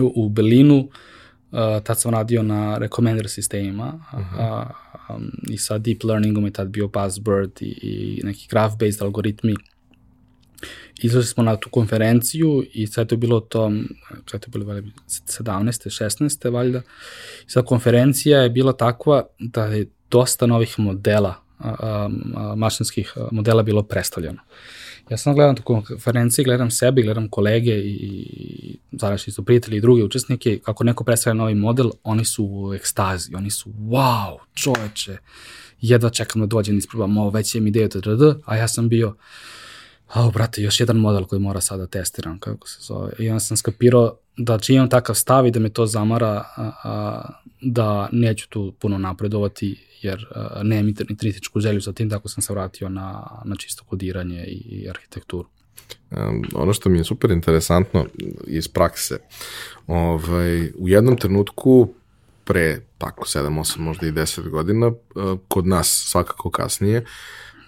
u, 0.00 0.12
u 0.16 0.28
Berlinu, 0.28 0.78
uh, 0.78 1.58
tad 1.84 2.00
sam 2.00 2.12
radio 2.12 2.42
na 2.42 2.78
recommender 2.78 3.28
sistemima 3.28 4.00
uh 4.12 4.18
-huh. 4.18 4.62
uh, 4.62 5.16
um, 5.16 5.30
i 5.50 5.58
sa 5.58 5.78
deep 5.78 6.04
learningom 6.04 6.44
je 6.44 6.50
tad 6.50 6.68
bio 6.68 6.86
buzzword 6.86 7.62
i, 7.62 7.78
i 7.82 8.20
neki 8.24 8.48
graph-based 8.50 9.02
algoritmi 9.02 9.54
Izlazi 10.98 11.28
smo 11.28 11.42
na 11.42 11.56
tu 11.56 11.70
konferenciju 11.70 12.64
i 12.72 12.86
sad 12.86 13.12
je 13.12 13.18
bilo 13.18 13.40
to, 13.40 13.72
sad 14.30 14.44
je 14.46 14.50
bilo 14.50 14.66
valjda 14.66 14.88
17. 15.08 16.04
16. 16.04 16.52
valjda. 16.52 16.78
I 17.46 17.50
sad 17.50 17.64
konferencija 17.64 18.40
je 18.40 18.50
bila 18.50 18.72
takva 18.72 19.26
da 19.38 19.64
je 19.64 19.86
dosta 20.10 20.46
novih 20.46 20.78
modela, 20.78 21.34
a, 21.58 21.68
a, 21.78 22.08
a, 22.34 22.54
mašinskih 22.56 23.12
modela 23.30 23.62
bilo 23.62 23.82
predstavljeno. 23.82 24.38
Ja 25.10 25.16
sam 25.16 25.34
gledam 25.34 25.56
tu 25.56 25.62
konferenciji, 25.62 26.44
gledam 26.44 26.70
sebi, 26.70 27.02
gledam 27.02 27.28
kolege 27.28 27.74
i, 27.74 27.92
i 27.92 28.76
zaraši 28.92 29.30
su 29.30 29.44
prijatelji 29.44 29.76
i 29.76 29.80
drugi 29.80 30.02
učesnike, 30.02 30.58
kako 30.58 30.84
neko 30.84 31.04
predstavlja 31.04 31.34
novi 31.34 31.54
model, 31.54 31.90
oni 32.02 32.24
su 32.24 32.44
u 32.44 32.74
ekstazi, 32.74 33.34
oni 33.34 33.50
su 33.50 33.70
wow, 33.70 34.36
čoveče, 34.54 35.16
jedva 35.80 36.10
čekam 36.10 36.40
da 36.40 36.46
dođem 36.46 36.74
da 36.74 36.78
isprobam 36.78 37.18
ovo, 37.18 37.30
već 37.30 37.54
imam 37.54 37.66
ideju, 37.66 37.88
a 38.44 38.56
ja 38.56 38.68
sam 38.68 38.88
bio, 38.88 39.14
a, 40.08 40.30
brate, 40.30 40.62
još 40.62 40.80
jedan 40.80 40.96
model 40.96 41.24
koji 41.24 41.40
mora 41.40 41.60
sada 41.60 41.82
da 41.82 41.86
testiram, 41.86 42.38
kako 42.38 42.68
se 42.68 42.78
zove. 42.80 43.12
I 43.18 43.28
onda 43.28 43.40
sam 43.40 43.56
skapirao 43.56 44.18
da 44.36 44.58
će 44.58 44.74
imam 44.74 44.88
takav 44.88 45.14
stav 45.14 45.46
i 45.46 45.50
da 45.50 45.60
me 45.60 45.68
to 45.68 45.86
zamara, 45.86 46.44
a, 46.56 46.70
a, 46.84 47.22
da 47.60 48.08
neću 48.12 48.48
tu 48.48 48.72
puno 48.78 48.98
napredovati, 48.98 49.86
jer 50.02 50.26
a, 50.34 50.62
nemam 50.62 50.86
ni 50.86 51.16
kritičku 51.16 51.60
želju 51.60 51.80
sa 51.80 51.92
tim, 51.92 52.10
tako 52.10 52.28
sam 52.28 52.42
se 52.42 52.52
vratio 52.52 52.88
na, 52.88 53.40
na 53.44 53.56
čisto 53.56 53.84
kodiranje 53.84 54.44
i, 54.44 54.82
i 54.82 54.90
arhitekturu. 54.90 55.48
Um, 56.10 56.44
ono 56.54 56.72
što 56.72 56.88
mi 56.88 56.98
je 56.98 57.04
super 57.04 57.30
interesantno 57.30 58.06
iz 58.46 58.68
prakse, 58.68 59.18
ovaj, 59.86 60.70
u 60.78 60.88
jednom 60.88 61.16
trenutku 61.16 61.88
pre 62.44 62.80
tako 62.98 63.24
7, 63.24 63.60
8, 63.60 63.78
možda 63.78 64.06
i 64.06 64.12
10 64.12 64.48
godina, 64.48 64.92
kod 65.48 65.66
nas 65.66 66.04
svakako 66.10 66.50
kasnije, 66.50 67.04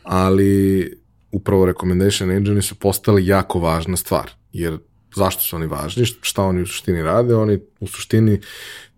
ali 0.03 1.01
upravo 1.33 1.67
recommendation 1.67 2.31
engine 2.31 2.63
su 2.63 2.75
postali 2.75 3.27
jako 3.27 3.59
važna 3.59 3.97
stvar, 3.97 4.31
jer 4.53 4.79
zašto 5.15 5.43
su 5.43 5.57
oni 5.57 5.67
važni, 5.67 6.05
šta 6.21 6.43
oni 6.43 6.63
u 6.63 6.67
suštini 6.67 7.03
rade, 7.03 7.35
oni 7.35 7.59
u 7.81 7.87
suštini 7.87 8.41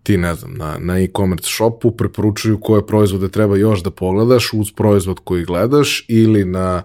ti 0.02 0.16
ne 0.16 0.34
znam, 0.34 0.54
na, 0.54 0.76
na 0.78 1.00
e-commerce 1.00 1.48
shopu 1.48 1.90
preporučuju 1.90 2.60
koje 2.60 2.86
proizvode 2.86 3.28
treba 3.28 3.56
još 3.56 3.82
da 3.82 3.90
pogledaš 3.90 4.52
uz 4.52 4.72
proizvod 4.76 5.20
koji 5.24 5.44
gledaš 5.44 6.04
ili 6.08 6.44
na 6.44 6.82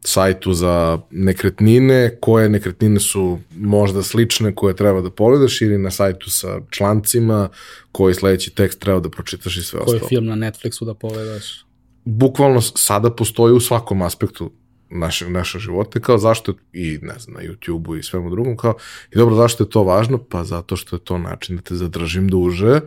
sajtu 0.00 0.52
za 0.52 0.98
nekretnine, 1.10 2.16
koje 2.20 2.48
nekretnine 2.48 3.00
su 3.00 3.38
možda 3.56 4.02
slične 4.02 4.54
koje 4.54 4.76
treba 4.76 5.00
da 5.00 5.10
pogledaš 5.10 5.60
ili 5.60 5.78
na 5.78 5.90
sajtu 5.90 6.30
sa 6.30 6.60
člancima 6.70 7.48
koji 7.92 8.14
sledeći 8.14 8.50
tekst 8.50 8.80
treba 8.80 9.00
da 9.00 9.10
pročitaš 9.10 9.56
i 9.56 9.62
sve 9.62 9.78
koji 9.78 9.84
ostalo. 9.84 10.00
Koji 10.00 10.08
film 10.08 10.26
na 10.26 10.34
Netflixu 10.34 10.84
da 10.84 10.94
pogledaš? 10.94 11.64
Bukvalno 12.04 12.60
sada 12.60 13.10
postoji 13.10 13.54
u 13.54 13.60
svakom 13.60 14.02
aspektu 14.02 14.52
naše, 14.90 15.30
naše 15.30 15.58
živote, 15.58 16.00
kao 16.00 16.18
zašto, 16.18 16.54
i 16.72 16.98
ne 17.02 17.18
znam, 17.18 17.34
na 17.34 17.40
YouTube-u 17.40 17.96
i 17.96 18.02
svemu 18.02 18.30
drugom, 18.30 18.56
kao, 18.56 18.74
i 19.12 19.16
dobro, 19.16 19.34
zašto 19.34 19.64
je 19.64 19.70
to 19.70 19.82
važno? 19.82 20.18
Pa 20.18 20.44
zato 20.44 20.76
što 20.76 20.96
je 20.96 21.00
to 21.00 21.18
način 21.18 21.56
da 21.56 21.62
te 21.62 21.74
zadržim 21.74 22.28
duže, 22.28 22.80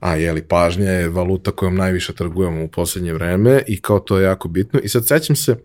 a 0.00 0.16
jeli, 0.16 0.42
pažnja 0.42 0.90
je 0.90 1.08
valuta 1.08 1.50
kojom 1.50 1.76
najviše 1.76 2.12
trgujemo 2.12 2.64
u 2.64 2.68
poslednje 2.68 3.12
vreme 3.12 3.62
i 3.68 3.80
kao 3.80 4.00
to 4.00 4.18
je 4.18 4.24
jako 4.24 4.48
bitno. 4.48 4.80
I 4.80 4.88
sad 4.88 5.06
sećam 5.06 5.36
se, 5.36 5.56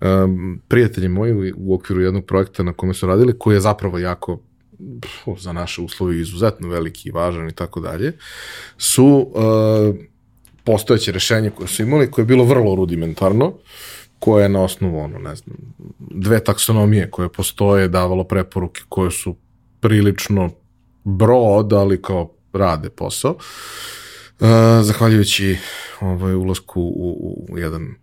um, 0.00 0.60
prijatelji 0.68 1.08
moji 1.08 1.52
u 1.56 1.74
okviru 1.74 2.02
jednog 2.02 2.24
projekta 2.24 2.62
na 2.62 2.72
kome 2.72 2.94
su 2.94 3.06
radili, 3.06 3.38
koji 3.38 3.54
je 3.56 3.60
zapravo 3.60 3.98
jako 3.98 4.40
za 5.38 5.52
naše 5.52 5.82
uslovi 5.82 6.20
izuzetno 6.20 6.68
veliki 6.68 7.08
i 7.08 7.12
važan 7.12 7.48
i 7.48 7.52
tako 7.52 7.80
dalje, 7.80 8.12
su 8.78 9.32
uh, 9.34 9.96
postojeće 10.64 11.12
rešenje 11.12 11.50
koje 11.50 11.68
su 11.68 11.82
imali, 11.82 12.10
koje 12.10 12.22
je 12.22 12.26
bilo 12.26 12.44
vrlo 12.44 12.74
rudimentarno, 12.74 13.54
koje 14.18 14.42
je 14.42 14.48
na 14.48 14.62
osnovu, 14.62 14.98
ono, 14.98 15.18
ne 15.18 15.36
znam, 15.36 15.56
dve 15.98 16.44
taksonomije 16.44 17.10
koje 17.10 17.28
postoje, 17.28 17.88
davalo 17.88 18.24
preporuke 18.24 18.82
koje 18.88 19.10
su 19.10 19.36
prilično 19.80 20.50
brod, 21.04 21.72
ali 21.72 22.02
kao 22.02 22.32
rade 22.52 22.90
posao. 22.90 23.30
Uh, 24.40 24.48
zahvaljujući 24.82 25.56
ovaj, 26.00 26.34
ulazku 26.34 26.82
u, 26.82 27.46
u 27.48 27.58
jedan 27.58 27.94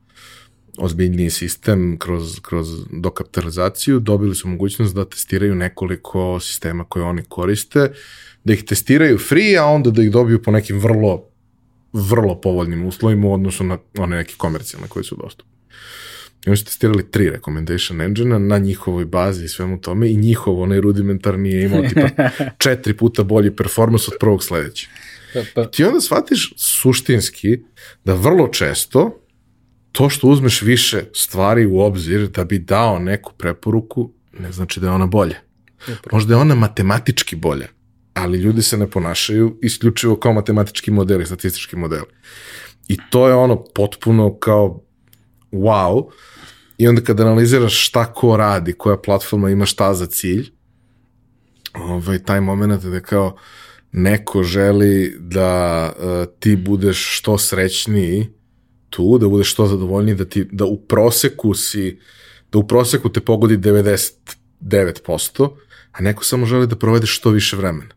ozbiljniji 0.77 1.29
sistem 1.29 1.97
kroz, 1.99 2.39
kroz 2.39 2.67
dokapitalizaciju, 2.91 3.99
dobili 3.99 4.35
su 4.35 4.47
mogućnost 4.47 4.95
da 4.95 5.05
testiraju 5.05 5.55
nekoliko 5.55 6.39
sistema 6.39 6.83
koje 6.83 7.05
oni 7.05 7.21
koriste, 7.29 7.91
da 8.43 8.53
ih 8.53 8.63
testiraju 8.63 9.17
free, 9.17 9.57
a 9.57 9.65
onda 9.65 9.91
da 9.91 10.03
ih 10.03 10.11
dobiju 10.11 10.41
po 10.43 10.51
nekim 10.51 10.79
vrlo 10.79 11.33
vrlo 11.93 12.41
povoljnim 12.41 12.85
uslovima 12.85 13.27
u 13.27 13.33
odnosu 13.33 13.63
na 13.63 13.77
one 13.97 14.17
neke 14.17 14.33
komercijalne 14.37 14.87
koji 14.87 15.03
su 15.03 15.15
dostupni. 15.23 15.52
I 16.45 16.49
oni 16.49 16.57
su 16.57 16.65
testirali 16.65 17.11
tri 17.11 17.29
recommendation 17.29 18.01
engine 18.01 18.39
na 18.39 18.57
njihovoj 18.57 19.05
bazi 19.05 19.45
i 19.45 19.47
svemu 19.47 19.81
tome 19.81 20.11
i 20.11 20.17
njihov 20.17 20.61
onaj 20.61 20.81
rudimentarni 20.81 21.49
je 21.49 21.63
imao 21.63 21.81
tipa 21.81 22.29
četiri 22.63 22.97
puta 22.97 23.23
bolji 23.23 23.55
performans 23.55 24.07
od 24.07 24.13
prvog 24.19 24.43
sledećeg. 24.43 24.89
Pa, 25.33 25.39
pa. 25.55 25.61
I 25.61 25.71
ti 25.71 25.83
onda 25.83 26.01
shvatiš 26.01 26.53
suštinski 26.57 27.59
da 28.05 28.13
vrlo 28.13 28.47
često 28.47 29.19
to 29.91 30.09
što 30.09 30.27
uzmeš 30.27 30.61
više 30.61 31.03
stvari 31.13 31.65
u 31.65 31.79
obzir 31.79 32.27
da 32.27 32.43
bi 32.43 32.59
dao 32.59 32.99
neku 32.99 33.33
preporuku, 33.37 34.11
ne 34.39 34.51
znači 34.51 34.79
da 34.79 34.87
je 34.87 34.93
ona 34.93 35.05
bolja. 35.05 35.35
Možda 36.11 36.33
je 36.33 36.41
ona 36.41 36.55
matematički 36.55 37.35
bolja, 37.35 37.67
ali 38.13 38.37
ljudi 38.37 38.61
se 38.61 38.77
ne 38.77 38.89
ponašaju 38.89 39.59
isključivo 39.61 40.15
kao 40.15 40.33
matematički 40.33 40.91
modeli, 40.91 41.25
statistički 41.25 41.75
modeli. 41.75 42.05
I 42.87 42.97
to 43.09 43.27
je 43.27 43.33
ono 43.33 43.63
potpuno 43.63 44.37
kao 44.39 44.82
wow, 45.53 46.09
I 46.77 46.87
onda 46.87 47.01
kad 47.01 47.19
analiziraš 47.19 47.87
šta 47.87 48.13
ko 48.13 48.37
radi, 48.37 48.73
koja 48.73 48.97
platforma 48.97 49.49
ima 49.49 49.65
šta 49.65 49.93
za 49.93 50.05
cilj, 50.05 50.51
ovaj, 51.73 52.23
taj 52.23 52.41
moment 52.41 52.83
da 52.83 52.99
kao 52.99 53.37
neko 53.91 54.43
želi 54.43 55.15
da 55.19 55.91
uh, 55.97 56.25
ti 56.39 56.55
budeš 56.55 57.17
što 57.17 57.37
srećniji 57.37 58.27
tu, 58.89 59.17
da 59.17 59.27
budeš 59.27 59.51
što 59.51 59.67
zadovoljniji, 59.67 60.15
da, 60.15 60.25
ti, 60.25 60.47
da 60.51 60.65
u 60.65 60.81
proseku 60.81 61.53
si, 61.53 61.99
da 62.51 62.57
u 62.59 62.67
proseku 62.67 63.09
te 63.09 63.19
pogodi 63.19 63.57
99%, 63.57 65.49
a 65.91 66.01
neko 66.01 66.23
samo 66.23 66.45
želi 66.45 66.67
da 66.67 66.75
provede 66.75 67.07
što 67.07 67.29
više 67.29 67.55
vremena. 67.55 67.95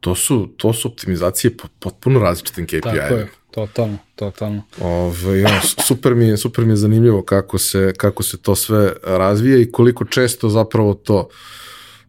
To 0.00 0.14
su, 0.14 0.54
to 0.56 0.72
su 0.72 0.88
optimizacije 0.88 1.56
po 1.56 1.68
potpuno 1.78 2.20
različitim 2.20 2.66
KPI-ima. 2.66 3.26
Totalno, 3.54 3.98
totalno. 4.14 4.62
Ove, 4.80 5.40
ja, 5.40 5.60
super, 5.86 6.14
mi 6.14 6.24
je, 6.24 6.36
super 6.36 6.64
mi 6.64 6.72
je 6.72 6.76
zanimljivo 6.76 7.22
kako 7.22 7.58
se, 7.58 7.92
kako 7.96 8.22
se 8.22 8.38
to 8.38 8.54
sve 8.54 8.92
razvija 9.04 9.58
i 9.58 9.70
koliko 9.70 10.04
često 10.04 10.48
zapravo 10.48 10.94
to 10.94 11.28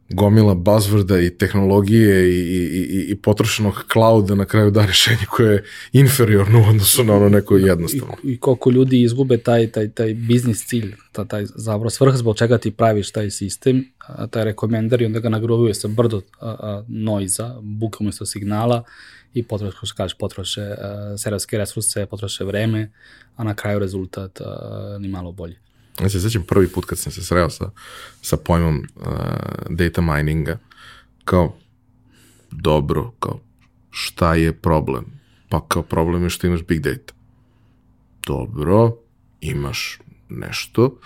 gomila 0.10 0.56
buzzworda 0.56 1.26
i 1.26 1.38
tehnologije 1.38 2.30
i, 2.30 2.39
i, 2.39 2.62
i, 2.68 3.12
i 3.12 3.16
potrošenog 3.16 3.84
clouda 3.94 4.36
na 4.36 4.46
kraju 4.46 4.72
da 4.72 4.86
rešenje 4.86 5.26
koje 5.30 5.54
je 5.54 5.64
inferiorno 5.91 6.60
u 6.60 6.70
odnosu 6.70 7.04
na 7.04 7.14
ono 7.14 7.30
neko 7.30 7.58
jednostavno. 7.58 8.16
I, 8.24 8.32
i 8.32 8.38
koliko 8.38 8.70
ljudi 8.70 9.02
izgube 9.02 9.38
taj, 9.38 9.72
taj, 9.72 9.89
taj 9.89 10.14
biznis 10.14 10.66
cilj, 10.66 10.96
ta, 11.12 11.26
taj 11.26 11.46
zapravo 11.46 11.89
svrh 11.89 12.16
zbog 12.16 12.38
čega 12.38 12.58
ti 12.58 12.72
praviš 12.72 13.12
taj 13.12 13.32
sistem, 13.32 13.86
a, 14.08 14.28
taj 14.28 14.44
rekomendar 14.44 15.02
i 15.02 15.06
onda 15.06 15.20
ga 15.20 15.30
nagrobuje 15.30 15.74
sa 15.74 15.88
brdo 15.88 16.22
a, 16.39 16.50
a, 16.50 16.84
noiza, 16.88 17.60
buka 17.62 17.98
umesto 18.02 18.26
signala 18.26 18.84
i 19.34 19.43
potroše, 19.43 19.77
što 19.84 19.95
kažeš, 19.95 20.17
potroše 20.17 20.61
uh, 20.61 20.75
serverske 21.17 21.57
resurse, 21.57 22.05
potroše 22.05 22.43
vreme, 22.43 22.91
a 23.36 23.43
na 23.43 23.55
kraju 23.55 23.79
rezultat 23.79 24.39
uh, 24.39 25.01
ni 25.01 25.07
malo 25.07 25.31
bolji. 25.31 25.55
Ja 26.01 26.09
se 26.09 26.19
sećam 26.19 26.43
prvi 26.47 26.67
put 26.67 26.86
kad 26.86 26.99
sam 26.99 27.11
se 27.11 27.23
sreo 27.23 27.49
sa, 27.49 27.69
sa 28.21 28.38
pojmom 28.38 28.88
uh, 28.95 29.05
data 29.69 30.01
mininga, 30.01 30.57
kao 31.25 31.55
dobro, 32.51 33.11
kao 33.19 33.39
šta 33.89 34.36
je 34.36 34.53
problem? 34.53 35.05
Pa 35.49 35.65
kao 35.67 35.84
problem 35.84 36.23
je 36.23 36.29
što 36.29 36.47
imaš 36.47 36.63
big 36.63 36.81
data. 36.81 37.13
Dobro, 38.27 38.97
imaš 39.41 39.99
nešto, 40.29 40.99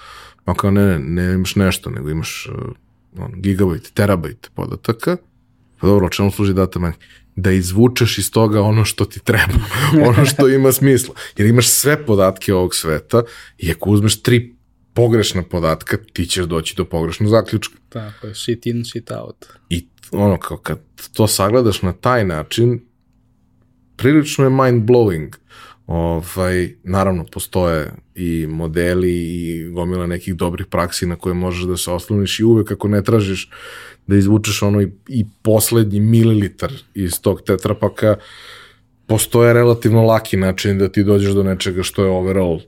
pa 0.46 0.54
kao 0.54 0.72
ne, 0.72 0.86
ne, 0.86 1.00
ne 1.00 1.34
imaš 1.34 1.56
nešto, 1.56 1.90
nego 1.90 2.10
imaš 2.10 2.48
uh, 2.48 3.24
on, 3.24 3.32
gigabajt, 3.36 3.92
terabajt 3.94 4.52
podataka, 4.56 5.18
pa 5.80 5.88
dobro, 5.88 6.10
čemu 6.10 6.32
služi 6.32 6.54
data 6.54 6.80
mining? 6.80 6.98
da 7.38 7.52
izvučeš 7.52 8.18
iz 8.18 8.32
toga 8.32 8.62
ono 8.62 8.86
što 8.86 9.06
ti 9.06 9.20
treba, 9.24 9.54
ono 10.10 10.26
što 10.26 10.50
ima 10.50 10.72
smisla. 10.72 11.16
Jer 11.38 11.48
imaš 11.48 11.68
sve 11.68 12.06
podatke 12.06 12.54
ovog 12.54 12.76
sveta 12.76 13.24
i 13.58 13.72
ako 13.72 13.90
uzmeš 13.90 14.22
tri 14.22 14.56
pogrešna 14.94 15.44
podatka, 15.44 15.98
ti 16.14 16.26
ćeš 16.26 16.46
doći 16.46 16.76
do 16.78 16.86
pogrešnog 16.86 17.30
zaključka. 17.30 17.76
Tako 17.90 18.28
je, 18.28 18.36
shit 18.36 18.66
in, 18.66 18.86
shit 18.86 19.12
out. 19.12 19.46
I 19.70 19.88
ono, 20.12 20.38
kao 20.38 20.58
kad 20.58 20.80
to 21.14 21.28
sagledaš 21.28 21.82
na 21.82 21.94
taj 21.94 22.26
način, 22.26 22.80
prilično 23.96 24.44
je 24.44 24.50
mind 24.50 24.90
blowing. 24.90 25.36
Ovaj, 25.88 26.76
naravno, 26.84 27.26
postoje 27.32 27.92
i 28.16 28.48
modeli 28.48 29.12
i 29.12 29.70
gomila 29.70 30.08
nekih 30.08 30.36
dobrih 30.36 30.66
praksi 30.66 31.06
na 31.06 31.16
koje 31.16 31.34
možeš 31.34 31.64
da 31.64 31.78
se 31.78 31.92
osloniš 31.92 32.40
i 32.40 32.44
uvek 32.44 32.72
ako 32.72 32.88
ne 32.88 33.04
tražiš 33.04 33.50
da 34.08 34.16
izvučeš 34.16 34.62
ono 34.62 34.82
i, 34.82 34.92
i 35.08 35.26
poslednji 35.42 36.00
mililitar 36.00 36.72
iz 36.94 37.22
tog 37.22 37.42
tetrapaka, 37.42 38.16
postoje 39.06 39.54
relativno 39.54 40.04
laki 40.04 40.38
način 40.38 40.78
da 40.78 40.92
ti 40.92 41.04
dođeš 41.04 41.34
do 41.34 41.44
nečega 41.44 41.84
što 41.84 42.04
je 42.04 42.10
overall 42.10 42.60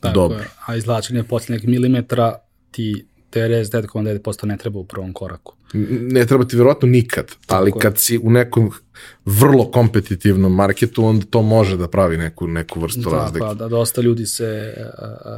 Tako 0.00 0.14
dobro. 0.14 0.38
Je. 0.38 0.48
A 0.66 0.76
izlačenje 0.76 1.22
poslednjeg 1.22 1.68
milimetra 1.68 2.38
ti 2.70 3.06
99,9% 3.32 4.46
ne 4.46 4.56
treba 4.56 4.78
u 4.78 4.84
prvom 4.84 5.12
koraku. 5.12 5.54
Ne 6.00 6.26
treba 6.26 6.44
ti 6.44 6.56
verovatno 6.56 6.88
nikad, 6.88 7.26
ali 7.46 7.70
Tako 7.70 7.78
je. 7.78 7.82
kad 7.82 7.98
si 7.98 8.18
u 8.22 8.30
nekom 8.30 8.70
vrlo 9.24 9.70
kompetitivnom 9.70 10.54
marketu, 10.54 11.04
onda 11.04 11.26
to 11.30 11.42
može 11.42 11.76
da 11.76 11.88
pravi 11.88 12.16
neku, 12.16 12.46
neku 12.46 12.80
vrstu 12.80 13.10
razlike. 13.10 13.38
Tako, 13.38 13.54
da 13.54 13.68
dosta 13.68 14.00
ljudi 14.00 14.26
se, 14.26 14.74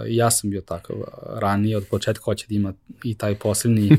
ja 0.06 0.30
sam 0.30 0.50
bio 0.50 0.60
takav 0.60 0.96
ranije, 1.40 1.76
od 1.76 1.86
početka 1.90 2.24
hoće 2.24 2.46
da 2.48 2.54
ima 2.54 2.72
i 3.04 3.14
taj 3.14 3.34
posljednji 3.34 3.90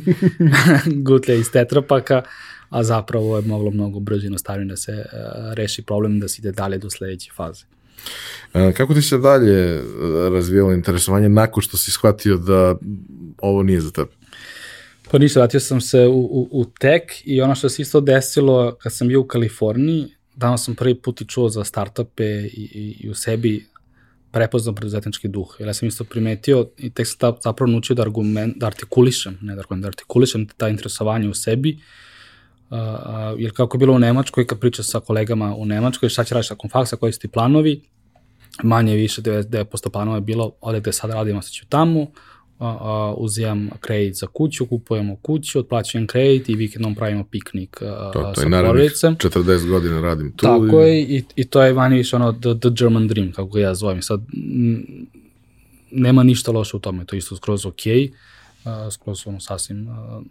gutlja 1.08 1.36
iz 1.36 1.52
tetrapaka, 1.52 2.22
a 2.70 2.84
zapravo 2.84 3.38
je 3.38 3.42
moglo 3.42 3.72
mnogo 3.72 4.00
brže 4.00 4.24
i 4.24 4.26
jednostavnije 4.26 4.68
da 4.68 4.76
se 4.76 5.06
reši 5.54 5.82
problem 5.82 6.20
da 6.20 6.28
se 6.28 6.42
ide 6.42 6.52
dalje 6.52 6.78
do 6.78 6.90
sledeće 6.90 7.32
faze. 7.36 7.64
E, 8.54 8.74
Kako 8.74 8.94
ti 8.94 9.02
se 9.02 9.18
dalje 9.18 9.76
e, 9.76 9.82
razvijalo 10.30 10.74
interesovanje 10.74 11.30
nakon 11.30 11.64
što 11.64 11.78
si 11.78 11.92
shvatio 11.92 12.38
da 12.38 12.76
ovo 13.42 13.64
nije 13.64 13.82
za 13.82 13.92
tebe? 13.92 14.12
Pa 15.12 15.18
ništa, 15.18 15.40
vratio 15.40 15.60
sam 15.60 15.82
se 15.82 16.08
u, 16.08 16.20
u, 16.20 16.48
u 16.52 16.66
tech 16.80 17.06
i 17.26 17.42
ono 17.42 17.56
što 17.56 17.70
se 17.70 17.82
isto 17.82 18.02
desilo 18.02 18.76
kad 18.82 18.94
sam 18.94 19.08
bio 19.08 19.22
u 19.22 19.28
Kaliforniji, 19.28 20.08
dano 20.36 20.58
sam 20.58 20.76
prvi 20.76 20.96
put 20.96 21.22
i 21.22 21.26
čuo 21.26 21.50
za 21.50 21.64
startupe 21.64 22.24
i, 22.24 22.70
i, 22.74 22.98
i 23.00 23.10
u 23.10 23.14
sebi 23.14 23.66
prepoznao 24.32 24.76
preduzetnički 24.76 25.28
duh. 25.28 25.56
Jer 25.60 25.68
ja 25.68 25.74
sam 25.74 25.88
isto 25.88 26.04
primetio 26.04 26.70
i 26.78 26.90
tek 26.90 27.08
sam 27.08 27.18
ta, 27.18 27.38
zapravo 27.44 27.72
naučio 27.72 27.96
da, 27.96 28.02
argument, 28.02 28.58
da 28.58 28.66
artikulišem, 28.68 29.38
ne 29.42 29.56
da, 29.56 29.60
argument, 29.60 29.82
da 29.82 29.88
artikulišem 29.88 30.48
ta 30.58 30.70
interesovanje 30.70 31.30
u 31.30 31.34
sebi, 31.34 31.78
Uh, 32.72 32.78
uh, 32.78 33.42
jer 33.42 33.52
kako 33.52 33.78
je 33.78 33.80
bilo 33.80 33.94
u 33.94 34.00
Nemačkoj, 34.00 34.48
kad 34.48 34.60
pričam 34.60 34.86
sa 34.86 35.00
kolegama 35.00 35.56
u 35.56 35.66
Nemačkoj, 35.66 36.10
šta 36.10 36.24
će 36.24 36.36
raditi 36.36 36.54
nakon 36.54 36.70
faksa, 36.70 36.96
koji 36.96 37.14
su 37.14 37.20
ti 37.20 37.28
planovi, 37.28 37.82
manje 38.64 38.96
više 38.96 39.22
99% 39.22 39.90
planova 39.90 40.18
je 40.18 40.22
bilo, 40.22 40.52
ode 40.62 40.80
gde 40.80 40.92
sad 40.92 41.12
radim, 41.12 41.38
ostaću 41.38 41.66
tamo, 41.70 42.02
uh, 42.02 42.08
uh, 42.60 43.18
uzimam 43.18 43.70
kredit 43.80 44.16
za 44.16 44.28
kuću, 44.28 44.66
kupujemo 44.66 45.16
kuću, 45.16 45.60
otplaćujem 45.60 46.08
kredit 46.08 46.50
i 46.50 46.56
vikendom 46.56 46.96
pravimo 46.96 47.24
piknik 47.24 47.82
uh, 47.82 48.14
To, 48.14 48.34
to 48.36 48.42
sa 48.42 48.50
porodicem. 48.50 49.16
40 49.16 49.70
godina 49.70 50.02
radim 50.02 50.32
tu. 50.32 50.46
Tako 50.46 50.82
i... 50.82 50.88
je, 50.88 51.02
i, 51.02 51.24
i 51.36 51.44
to 51.44 51.62
je 51.64 51.74
manje 51.74 51.98
više 51.98 52.16
ono 52.16 52.32
the, 52.32 52.60
the 52.60 52.70
German 52.70 53.08
dream, 53.08 53.32
kako 53.32 53.50
ga 53.50 53.60
ja 53.60 53.76
zovem. 53.76 54.02
Sad, 54.02 54.22
m, 54.34 55.08
nema 55.92 56.24
ništa 56.24 56.52
loše 56.52 56.78
u 56.78 56.80
tome, 56.80 57.06
to 57.06 57.16
je 57.16 57.18
isto 57.18 57.36
skroz 57.36 57.66
ok, 57.66 57.76
uh, 57.76 58.94
skroz 58.94 59.28
ono 59.28 59.40
sasvim 59.40 59.88
uh, 59.88 60.24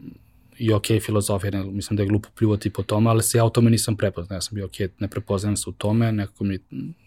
i 0.60 0.72
ok 0.72 0.86
filozofija, 1.00 1.50
ne, 1.50 1.64
mislim 1.64 1.96
da 1.96 2.02
je 2.02 2.08
glupo 2.08 2.28
pljuvati 2.38 2.70
po 2.70 2.82
tome, 2.82 3.10
ali 3.10 3.22
se 3.22 3.38
ja 3.38 3.44
u 3.44 3.50
tome 3.50 3.70
nisam 3.70 3.96
prepoznao, 3.96 4.36
ja 4.36 4.40
sam 4.40 4.54
bio 4.54 4.64
ok, 4.64 4.78
ne 4.98 5.08
prepoznajem 5.08 5.56
se 5.56 5.70
u 5.70 5.72
tome, 5.72 6.12
nekako 6.12 6.44
mi 6.44 6.58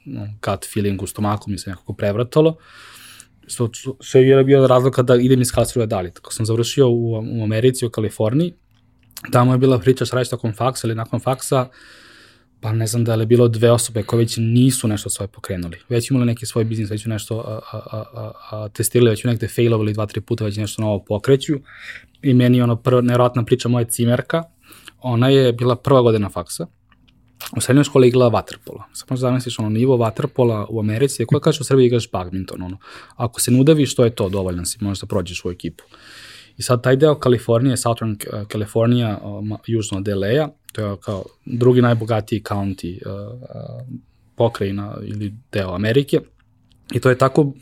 no, 0.06 0.28
gut 0.46 0.66
feeling 0.74 1.02
u 1.02 1.08
stomaku 1.08 1.52
mi 1.52 1.58
se 1.58 1.70
nekako 1.70 1.94
prevratalo, 1.94 2.58
što, 3.48 3.70
što 4.00 4.18
je 4.18 4.44
bio 4.44 4.68
razlog 4.68 4.96
da 5.04 5.16
idem 5.16 5.42
iz 5.42 5.52
Kalsruhe 5.52 5.88
dalje. 5.88 6.12
Tako 6.12 6.34
sam 6.34 6.46
završio 6.46 6.90
u, 6.90 7.12
u 7.14 7.44
Americi, 7.44 7.86
u 7.86 7.90
Kaliforniji, 7.90 8.54
tamo 9.32 9.52
je 9.52 9.58
bila 9.58 9.80
priča 9.80 10.06
raditi 10.12 10.36
nakon 10.36 10.54
faksa 10.54 10.88
ili 10.88 10.96
nakon 10.96 11.20
faksa, 11.20 11.68
pa 12.60 12.72
ne 12.72 12.88
znam 12.88 13.04
da 13.04 13.16
li 13.16 13.22
je 13.22 13.28
bilo 13.28 13.48
dve 13.48 13.72
osobe 13.72 14.04
koje 14.04 14.18
već 14.18 14.38
nisu 14.38 14.88
nešto 14.88 15.10
svoje 15.10 15.28
pokrenuli. 15.28 15.78
Već 15.90 16.12
imali 16.12 16.26
neki 16.26 16.46
svoj 16.46 16.64
biznis, 16.64 16.92
već 16.92 17.04
su 17.04 17.10
nešto 17.10 17.40
a, 17.40 17.60
a, 17.72 18.04
a, 18.14 18.32
a, 18.52 18.70
testirali, 18.70 19.10
već 19.10 19.22
su 19.22 19.28
negde 19.28 19.48
failovali 19.48 19.94
dva, 19.94 20.06
tri 20.06 20.22
puta, 20.22 20.46
već 20.46 20.58
nešto 20.58 20.82
novo 20.82 21.04
pokreću. 21.04 21.54
I 22.24 22.34
meni 22.34 22.62
ono 22.62 22.76
prva, 22.76 23.02
nevjerojatna 23.02 23.44
priča 23.44 23.70
moje 23.70 23.86
cimerka, 23.86 24.44
ona 25.02 25.30
je 25.30 25.54
bila 25.54 25.76
prva 25.76 26.02
godina 26.02 26.30
faksa, 26.30 26.68
u 27.58 27.62
srednjoj 27.62 27.84
školi 27.84 28.08
igrala 28.08 28.28
vaterpola. 28.28 28.84
Sad 28.94 29.08
možda 29.10 29.28
zamisliš 29.28 29.60
ono 29.60 29.70
nivo 29.70 29.98
vaterpola 29.98 30.68
u 30.70 30.80
Americi, 30.80 31.26
koja 31.26 31.40
kaže 31.40 31.62
u 31.62 31.64
Srbiji 31.64 31.86
igraš 31.86 32.12
badminton, 32.12 32.62
ono. 32.62 32.78
Ako 33.16 33.42
se 33.42 33.52
ne 33.52 33.60
udaviš, 33.60 33.96
to 33.96 34.04
je 34.04 34.16
to, 34.16 34.30
dovoljno 34.30 34.66
si, 34.66 34.78
možeš 34.82 35.02
da 35.02 35.08
prođeš 35.08 35.46
u 35.46 35.52
ekipu. 35.52 35.84
I 36.58 36.62
sad 36.62 36.84
taj 36.84 36.96
deo 36.96 37.16
Kalifornije, 37.16 37.78
Southern 37.78 38.18
California, 38.52 39.20
uh, 39.24 39.60
južno 39.68 39.98
od 39.98 40.08
LA-a, 40.08 40.50
to 40.72 40.82
je 40.82 40.98
kao 40.98 41.24
drugi 41.46 41.82
najbogatiji 41.82 42.42
county 42.42 43.00
uh, 43.06 43.34
uh, 43.34 43.48
pokrajina 44.36 44.98
ili 45.04 45.34
deo 45.52 45.74
Amerike. 45.76 46.20
I 46.94 47.00
to 47.00 47.10
je 47.10 47.18
tako 47.18 47.54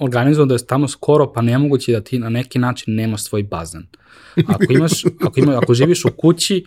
organizovano 0.00 0.48
da 0.48 0.54
je 0.54 0.66
tamo 0.66 0.88
skoro 0.88 1.32
pa 1.32 1.42
nemoguće 1.42 1.92
da 1.92 2.00
ti 2.00 2.18
na 2.18 2.28
neki 2.28 2.58
način 2.58 2.94
nemaš 2.94 3.24
svoj 3.24 3.42
bazen. 3.42 3.86
Ako 4.46 4.72
imaš, 4.72 5.04
ako, 5.26 5.40
ima, 5.40 5.58
ako 5.58 5.74
živiš 5.74 6.04
u 6.04 6.10
kući, 6.16 6.64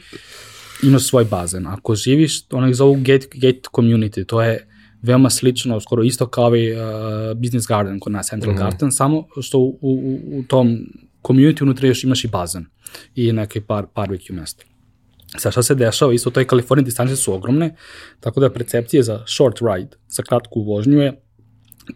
imaš 0.84 1.03
svoj 1.03 1.25
bazen. 1.25 1.67
Ako 1.67 1.95
živiš, 1.95 2.41
ono 2.51 2.67
ih 2.67 2.75
zovu 2.75 2.95
gate, 2.95 3.27
gate 3.34 3.61
community, 3.73 4.25
to 4.25 4.41
je 4.41 4.67
veoma 5.01 5.29
slično, 5.29 5.79
skoro 5.79 6.03
isto 6.03 6.27
kao 6.27 6.55
i 6.55 6.73
uh, 6.73 6.79
Business 7.38 7.67
Garden 7.67 7.99
kod 7.99 8.13
nas, 8.13 8.27
Central 8.27 8.53
mm 8.53 8.57
-hmm. 8.57 8.59
Garden, 8.59 8.91
samo 8.91 9.27
što 9.41 9.59
u, 9.59 9.77
u, 9.82 10.19
u 10.39 10.43
tom 10.43 10.77
community 11.23 11.63
unutra 11.63 11.88
još 11.88 12.03
imaš 12.03 12.23
i 12.23 12.27
bazen 12.27 12.65
i 13.15 13.32
neke 13.32 13.61
par, 13.61 13.86
barbecue 13.95 14.36
mesta. 14.36 14.65
Sad 15.38 15.51
šta 15.51 15.63
se 15.63 15.75
dešava, 15.75 16.13
isto 16.13 16.29
u 16.29 16.34
toj 16.34 16.47
Kaliforniji 16.47 16.86
distance 16.86 17.15
su 17.15 17.34
ogromne, 17.34 17.75
tako 18.19 18.39
da 18.39 18.53
percepcije 18.53 19.03
za 19.03 19.23
short 19.27 19.57
ride, 19.61 19.97
za 20.07 20.23
kratku 20.23 20.63
vožnju 20.63 21.01
je 21.01 21.21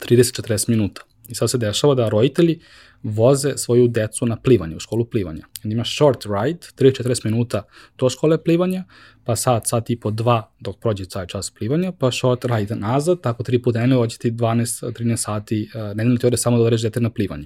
30-40 0.09 0.69
minuta. 0.69 1.01
I 1.29 1.35
sad 1.35 1.49
se 1.49 1.57
dešava 1.57 1.95
da 1.95 2.09
roditelji 2.09 2.59
voze 3.03 3.57
svoju 3.57 3.87
decu 3.87 4.25
na 4.25 4.35
plivanje, 4.35 4.75
u 4.75 4.79
školu 4.79 5.05
plivanja. 5.05 5.45
I 5.63 5.71
imaš 5.71 5.95
short 5.95 6.25
ride, 6.25 6.59
3-40 6.77 7.25
minuta 7.25 7.63
do 7.97 8.09
škole 8.09 8.43
plivanja, 8.43 8.83
pa 9.23 9.35
sat, 9.35 9.67
sat 9.67 9.89
i 9.89 9.99
po 9.99 10.11
dva 10.11 10.51
dok 10.59 10.79
prođe 10.79 11.05
taj 11.05 11.27
čas 11.27 11.51
plivanja, 11.51 11.91
pa 11.91 12.11
short 12.11 12.45
ride 12.45 12.75
nazad, 12.75 13.21
tako 13.21 13.43
tri 13.43 13.61
puta 13.61 13.79
nedelje 13.79 13.97
hoće 13.97 14.17
ti 14.17 14.31
12-13 14.31 15.15
sati 15.15 15.69
uh, 15.75 15.97
nedelje 15.97 16.17
ti 16.17 16.27
ode 16.27 16.37
samo 16.37 16.57
da 16.57 16.63
odreš 16.63 16.81
dete 16.81 17.01
na 17.01 17.09
plivanje. 17.09 17.45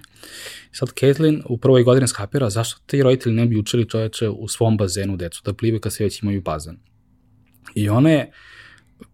I 0.72 0.76
sad 0.76 0.90
Caitlin 1.00 1.42
u 1.50 1.58
prvoj 1.58 1.84
godini 1.84 2.08
skapira 2.08 2.50
zašto 2.50 2.82
ti 2.86 3.04
roditelji 3.04 3.36
ne 3.36 3.46
bi 3.46 3.58
učili 3.58 3.90
čoveče 3.90 4.30
u 4.30 4.48
svom 4.48 4.78
bazenu 4.78 5.18
decu 5.18 5.42
da 5.46 5.54
plive 5.54 5.80
kad 5.80 5.94
se 5.94 6.04
već 6.04 6.22
imaju 6.22 6.42
bazen. 6.42 6.78
I 7.76 7.90
ona 7.90 8.10
je 8.10 8.32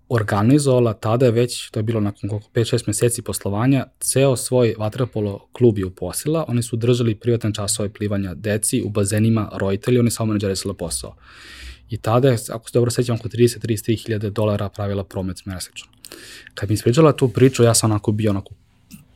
organizovala 0.10 0.94
tada 0.94 1.26
je 1.26 1.32
već, 1.32 1.70
to 1.70 1.80
je 1.80 1.84
bilo 1.84 2.00
nakon 2.00 2.30
koliko 2.30 2.50
5-6 2.54 2.84
meseci 2.88 3.22
poslovanja, 3.22 3.86
ceo 4.00 4.36
svoj 4.36 4.76
vaterpolo 4.78 5.48
klub 5.52 5.78
je 5.78 5.86
uposila, 5.86 6.46
oni 6.48 6.64
su 6.64 6.76
držali 6.76 7.16
privatne 7.16 7.54
časove 7.54 7.90
plivanja 7.90 8.34
deci 8.34 8.82
u 8.86 8.90
bazenima 8.90 9.50
roditelji, 9.54 10.00
oni 10.00 10.12
samo 10.12 10.28
menadžerisali 10.28 10.76
posao. 10.78 11.16
I 11.90 11.98
tada 11.98 12.30
je, 12.30 12.38
ako 12.50 12.70
se 12.70 12.78
dobro 12.78 12.92
sećam, 12.92 13.16
oko 13.16 13.30
30-33 13.30 14.04
hiljade 14.06 14.30
dolara 14.30 14.70
pravila 14.70 15.04
promet 15.04 15.46
mesečno. 15.46 15.88
Kad 16.54 16.70
mi 16.70 16.74
ispričala 16.74 17.12
tu 17.12 17.30
priču, 17.30 17.64
ja 17.64 17.74
sam 17.74 17.92
onako 17.92 18.12
bio 18.12 18.32
onako 18.32 18.54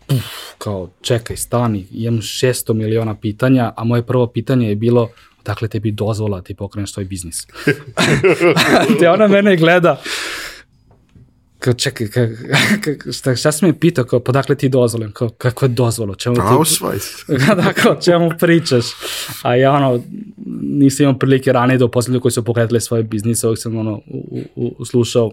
puf, 0.07 0.25
kao 0.57 0.89
čekaj, 1.01 1.37
stani, 1.37 1.87
imam 1.91 2.21
600 2.21 2.73
miliona 2.73 3.15
pitanja, 3.15 3.73
a 3.77 3.83
moje 3.83 4.05
prvo 4.05 4.27
pitanje 4.27 4.69
je 4.69 4.75
bilo 4.75 5.09
dakle 5.45 5.67
tebi 5.67 5.91
dozvola 5.91 6.41
ti 6.41 6.53
pokreneš 6.53 6.93
svoj 6.93 7.05
biznis. 7.05 7.47
Te 8.99 9.09
ona 9.09 9.27
mene 9.27 9.57
gleda, 9.57 10.01
kao 11.59 11.73
čekaj, 11.73 12.07
ka, 12.07 12.27
ka, 12.83 13.11
šta, 13.11 13.35
šta 13.35 13.51
si 13.51 13.65
me 13.65 13.79
pitao, 13.79 14.05
kao, 14.05 14.19
pa 14.19 14.31
dakle 14.31 14.55
ti 14.55 14.69
dozvolim, 14.69 15.11
kao, 15.11 15.29
kako 15.29 15.65
je 15.65 15.69
dozvolo, 15.69 16.15
čemu 16.15 16.35
ti... 16.35 16.41
Ausweis. 16.43 17.25
da, 17.63 17.73
kao, 17.73 17.95
čemu 18.01 18.31
pričaš? 18.39 18.85
A 19.43 19.55
ja, 19.55 19.71
ono, 19.71 20.03
nisam 20.61 21.03
imao 21.03 21.19
prilike 21.19 21.53
ranije 21.53 21.77
da 21.77 21.85
upoznam 21.85 22.19
koji 22.19 22.31
su 22.31 22.45
pokretali 22.45 22.81
svoje 22.81 23.03
biznise, 23.03 23.47
ovih 23.47 23.59
sam, 23.59 23.77
ono, 23.77 24.01
u, 24.07 24.41
u, 24.55 24.75
u, 24.77 24.85
slušao 24.85 25.31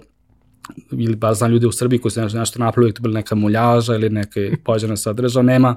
ili 0.91 1.17
ba 1.17 1.35
znam 1.35 1.51
ljudi 1.51 1.67
u 1.67 1.73
Srbiji 1.73 1.99
koji 1.99 2.13
su 2.13 2.21
nešto, 2.21 2.39
nešto 2.39 2.59
napravili, 2.59 2.95
to 2.95 3.03
bili 3.03 3.15
neka 3.15 3.35
muljaža 3.35 3.95
ili 3.95 4.11
neke 4.11 4.53
pođene 4.65 4.97
sadrža, 4.97 5.43
nema, 5.43 5.77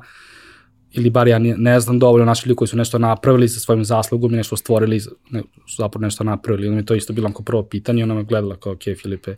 ili 0.91 1.09
bar 1.09 1.27
ja 1.27 1.39
ne, 1.39 1.55
ne 1.57 1.79
znam 1.79 1.99
dovoljno 1.99 2.25
naši 2.25 2.49
ljudi 2.49 2.55
koji 2.55 2.67
su 2.67 2.77
nešto 2.77 2.97
napravili 2.97 3.49
sa 3.49 3.59
svojim 3.59 3.85
zaslugom 3.85 4.33
i 4.33 4.37
nešto 4.37 4.57
stvorili, 4.57 5.01
ne, 5.29 5.41
su 5.41 5.75
zapravo 5.77 6.03
nešto 6.03 6.23
napravili. 6.23 6.67
Onda 6.67 6.77
mi 6.77 6.85
to 6.85 6.95
isto 6.95 7.13
bilo 7.13 7.33
kao 7.33 7.41
prvo 7.41 7.63
pitanje, 7.63 8.03
ona 8.03 8.13
me 8.13 8.23
gledala 8.23 8.55
kao, 8.55 8.73
ok, 8.73 8.83
Filipe, 9.01 9.35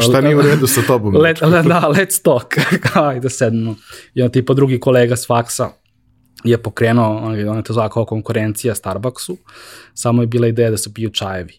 Šta 0.00 0.20
nije 0.20 0.36
u 0.36 0.42
redu 0.42 0.66
sa 0.66 0.82
tobom? 0.86 1.16
Let, 1.16 1.40
le, 1.40 1.62
da, 1.62 1.80
let's 1.94 2.22
talk. 2.22 2.54
Ajde 3.08 3.30
sedno. 3.30 3.74
I 4.14 4.22
on 4.22 4.30
tipa 4.30 4.54
drugi 4.54 4.80
kolega 4.80 5.16
s 5.16 5.26
faksa 5.26 5.70
je 6.44 6.62
pokrenuo, 6.62 7.16
on 7.26 7.56
je 7.56 7.62
to 7.62 7.72
zvao 7.72 7.88
kao 7.88 8.04
konkurencija 8.04 8.74
Starbucksu, 8.74 9.36
samo 9.94 10.22
je 10.22 10.26
bila 10.26 10.46
ideja 10.46 10.70
da 10.70 10.76
se 10.76 10.94
piju 10.94 11.10
čajevi. 11.10 11.52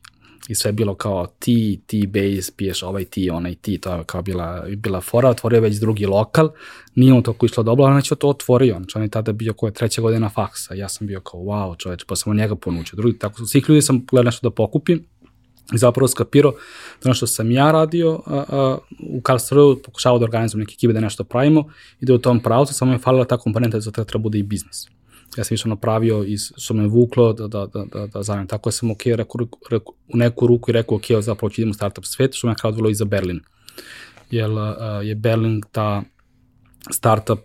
I 0.47 0.55
sve 0.55 0.69
je 0.69 0.73
bilo 0.73 0.95
kao 0.95 1.27
ti, 1.39 1.81
ti 1.85 2.07
base, 2.07 2.51
piješ 2.57 2.83
ovaj 2.83 3.05
ti, 3.05 3.29
onaj 3.29 3.55
ti, 3.55 3.77
to 3.77 3.95
je 3.95 4.03
kao 4.05 4.21
bila, 4.21 4.65
bila 4.77 5.01
fora, 5.01 5.29
otvorio 5.29 5.61
već 5.61 5.75
drugi 5.75 6.05
lokal, 6.05 6.49
nije 6.95 7.13
mu 7.13 7.23
to 7.23 7.33
ko 7.33 7.45
išlo 7.45 7.63
dobro, 7.63 7.85
ali 7.85 7.93
on 7.93 8.01
je 8.11 8.15
to 8.19 8.29
otvorio, 8.29 8.75
on, 8.75 8.85
on 8.95 9.01
je 9.01 9.09
tada 9.09 9.31
bio 9.31 9.53
koja 9.53 9.71
treća 9.71 10.01
godina 10.01 10.29
faksa, 10.29 10.73
ja 10.73 10.89
sam 10.89 11.07
bio 11.07 11.19
kao 11.19 11.39
wow 11.39 11.77
čoveč, 11.77 12.03
pa 12.07 12.15
sam 12.15 12.31
od 12.31 12.37
njega 12.37 12.55
ponučio. 12.55 12.97
Drugi, 12.97 13.19
tako, 13.19 13.45
svih 13.45 13.69
ljudi 13.69 13.81
sam 13.81 14.05
gledao 14.05 14.23
nešto 14.23 14.49
da 14.49 14.55
pokupim, 14.55 15.05
i 15.73 15.77
zapravo 15.77 16.07
skapirao 16.07 16.51
da 17.03 17.09
ono 17.09 17.13
što 17.13 17.27
sam 17.27 17.51
ja 17.51 17.71
radio 17.71 18.21
a, 18.25 18.43
a, 18.49 18.77
u 19.09 19.21
Karlsruhe, 19.21 19.81
pokušavao 19.83 20.19
da 20.19 20.25
organizujem 20.25 20.59
neke 20.59 20.73
ekipe 20.73 20.93
da 20.93 20.99
nešto 20.99 21.23
pravimo 21.23 21.69
i 21.99 22.05
da 22.05 22.13
u 22.13 22.17
tom 22.17 22.39
pravcu 22.39 22.73
samo 22.73 22.91
je 22.91 22.97
falila 22.97 23.25
ta 23.25 23.37
komponenta 23.37 23.79
da 23.79 23.91
to 23.91 24.03
treba 24.03 24.23
bude 24.23 24.39
i 24.39 24.43
biznis. 24.43 24.87
Ja 25.37 25.43
sam 25.43 25.53
više 25.53 25.69
napravio 25.69 26.23
iz, 26.23 26.51
što 26.57 26.73
me 26.73 26.87
vuklo 26.87 27.33
da, 27.33 27.47
da, 27.47 27.65
da, 27.65 27.85
da, 27.93 28.07
da 28.07 28.23
zavijem. 28.23 28.47
Tako 28.47 28.71
sam 28.71 28.91
ok, 28.91 29.01
reku, 29.05 29.47
reku, 29.71 29.93
u 30.13 30.17
neku 30.17 30.47
ruku 30.47 30.71
i 30.71 30.73
rekao 30.73 30.97
ok, 30.97 31.05
zapravo 31.19 31.49
ću 31.49 31.61
idem 31.61 31.71
u 31.71 31.73
startup 31.73 32.05
svet, 32.05 32.33
što 32.33 32.47
me 32.47 32.55
kao 32.55 32.69
odvilo 32.69 32.89
i 32.89 32.95
za 32.95 33.05
Berlin. 33.05 33.39
Jer 34.31 34.51
a, 34.51 35.01
je 35.03 35.15
Berlin 35.15 35.61
ta 35.71 36.03
startup 36.91 37.39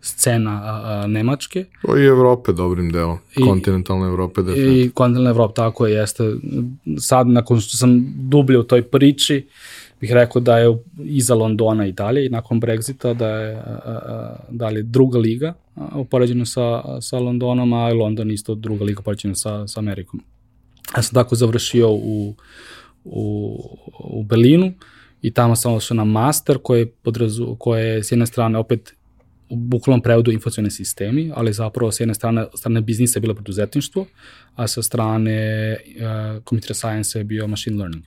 scena 0.00 0.60
a, 0.64 0.82
a, 0.84 1.06
Nemačke. 1.06 1.64
O 1.88 1.96
i 1.98 2.04
Evrope 2.04 2.52
dobrim 2.52 2.92
delom, 2.92 3.18
I, 3.36 3.42
kontinentalne 3.42 4.06
Evrope 4.06 4.42
definitivno. 4.42 4.84
I 4.84 4.90
kontinentalna 4.90 5.30
Evropa, 5.30 5.54
tako 5.54 5.86
je, 5.86 5.94
jeste. 5.94 6.24
Sad, 6.98 7.26
nakon 7.26 7.60
što 7.60 7.76
sam 7.76 8.12
dublje 8.16 8.58
u 8.58 8.62
toj 8.62 8.82
priči, 8.82 9.46
bih 10.00 10.12
rekao 10.12 10.40
da 10.40 10.58
je 10.58 10.78
iza 11.04 11.34
Londona 11.34 11.86
i 11.86 11.92
dalje 11.92 12.26
i 12.26 12.28
nakon 12.28 12.60
Brexita 12.60 13.14
da 13.14 13.28
je 13.28 13.56
a, 13.56 13.80
a, 13.84 14.36
dalje 14.50 14.82
druga 14.82 15.18
liga 15.18 15.54
upoređena 15.94 16.44
sa, 16.44 16.82
sa 17.00 17.18
Londonom, 17.18 17.72
a 17.72 17.92
London 17.92 18.30
isto 18.30 18.54
druga 18.54 18.84
liga 18.84 19.00
upoređena 19.00 19.34
sa, 19.34 19.66
sa 19.66 19.80
Amerikom. 19.80 20.20
Ja 20.96 21.02
sam 21.02 21.14
tako 21.14 21.34
završio 21.34 21.90
u, 21.90 22.34
u, 23.04 23.58
u 23.98 24.22
Berlinu 24.22 24.72
i 25.22 25.30
tamo 25.30 25.56
sam 25.56 25.74
ošao 25.74 25.94
na 25.94 26.04
master 26.04 26.58
koje, 26.62 26.86
podrazu, 26.86 27.56
koje 27.58 27.84
je 27.84 28.04
s 28.04 28.12
jedne 28.12 28.26
strane 28.26 28.58
opet 28.58 28.94
u 29.50 29.56
bukvalnom 29.56 30.02
prevodu 30.02 30.32
informacione 30.32 30.70
sistemi, 30.70 31.32
ali 31.34 31.52
zapravo 31.52 31.92
s 31.92 32.00
jedne 32.00 32.14
strane, 32.14 32.46
strane 32.54 32.80
biznisa 32.80 33.18
je 33.18 33.20
bilo 33.20 33.34
preduzetništvo, 33.34 34.06
a 34.54 34.68
sa 34.68 34.82
strane 34.82 35.76
uh, 35.76 36.42
computer 36.48 36.76
science 36.76 37.18
je 37.18 37.24
bio 37.24 37.46
machine 37.46 37.76
learning. 37.76 38.04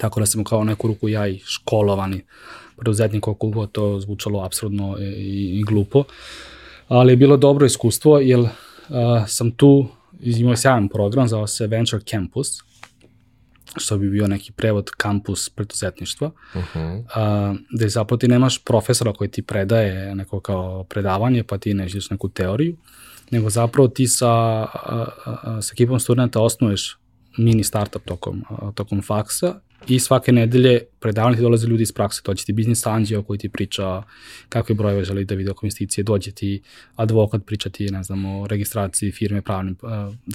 Tako 0.00 0.20
da 0.20 0.26
sam 0.26 0.44
kao 0.44 0.64
neku 0.64 0.88
ruku 0.88 1.08
ja 1.08 1.28
i 1.28 1.38
školovani 1.44 2.20
preduzetnik, 2.76 3.22
koliko 3.22 3.66
to 3.66 4.00
zvučalo 4.00 4.44
absurdno 4.44 4.96
i, 5.00 5.58
i 5.60 5.62
glupo. 5.62 6.04
Ali 6.88 7.12
je 7.12 7.16
bilo 7.16 7.36
dobro 7.36 7.66
iskustvo, 7.66 8.18
jer 8.18 8.40
uh, 8.40 8.48
sam 9.26 9.50
tu 9.50 9.88
imao 10.20 10.56
sjajan 10.56 10.88
program, 10.88 11.28
zao 11.28 11.46
se 11.46 11.66
Venture 11.66 12.02
Campus, 12.02 12.62
što 13.76 13.98
bi 13.98 14.10
bio 14.10 14.26
neki 14.26 14.52
prevod 14.52 14.90
kampus 14.90 15.48
preduzetništva, 15.48 16.30
uh 16.54 16.62
-huh. 16.74 17.04
a, 17.14 17.54
gde 17.74 17.88
zapravo 17.88 18.18
ti 18.18 18.28
nemaš 18.28 18.64
profesora 18.64 19.12
koji 19.12 19.30
ti 19.30 19.42
predaje 19.42 20.14
neko 20.14 20.40
kao 20.40 20.84
predavanje, 20.84 21.42
pa 21.42 21.58
ti 21.58 21.74
ne 21.74 21.86
ideš 21.86 22.10
neku 22.10 22.28
teoriju, 22.28 22.76
nego 23.30 23.50
zapravo 23.50 23.88
ti 23.88 24.06
sa, 24.06 24.28
a, 24.28 25.06
a, 25.24 25.62
sa 25.62 25.72
ekipom 25.72 26.00
studenta 26.00 26.40
osnuješ 26.40 26.98
mini 27.38 27.64
startup 27.64 28.04
tokom, 28.04 28.44
a, 28.48 28.72
tokom 28.74 29.02
faksa 29.02 29.60
i 29.86 29.98
svake 29.98 30.32
nedelje 30.32 30.80
predavanje 31.00 31.36
ti 31.36 31.42
dolaze 31.42 31.66
ljudi 31.66 31.82
iz 31.82 31.92
prakse, 31.92 32.22
dođe 32.24 32.44
ti 32.44 32.52
biznis 32.52 32.86
anđeo 32.86 33.22
koji 33.22 33.38
ti 33.38 33.48
priča 33.48 34.02
kakve 34.48 34.74
brojeve 34.74 35.04
želi 35.04 35.24
da 35.24 35.34
vidi 35.34 35.50
oko 35.50 35.66
investicije, 35.66 36.04
dođe 36.04 36.30
ti 36.30 36.62
advokat 36.96 37.44
pričati, 37.46 37.90
ne 37.90 38.02
znam, 38.02 38.24
o 38.24 38.46
registraciji 38.46 39.12
firme, 39.12 39.42
pravnim 39.42 39.76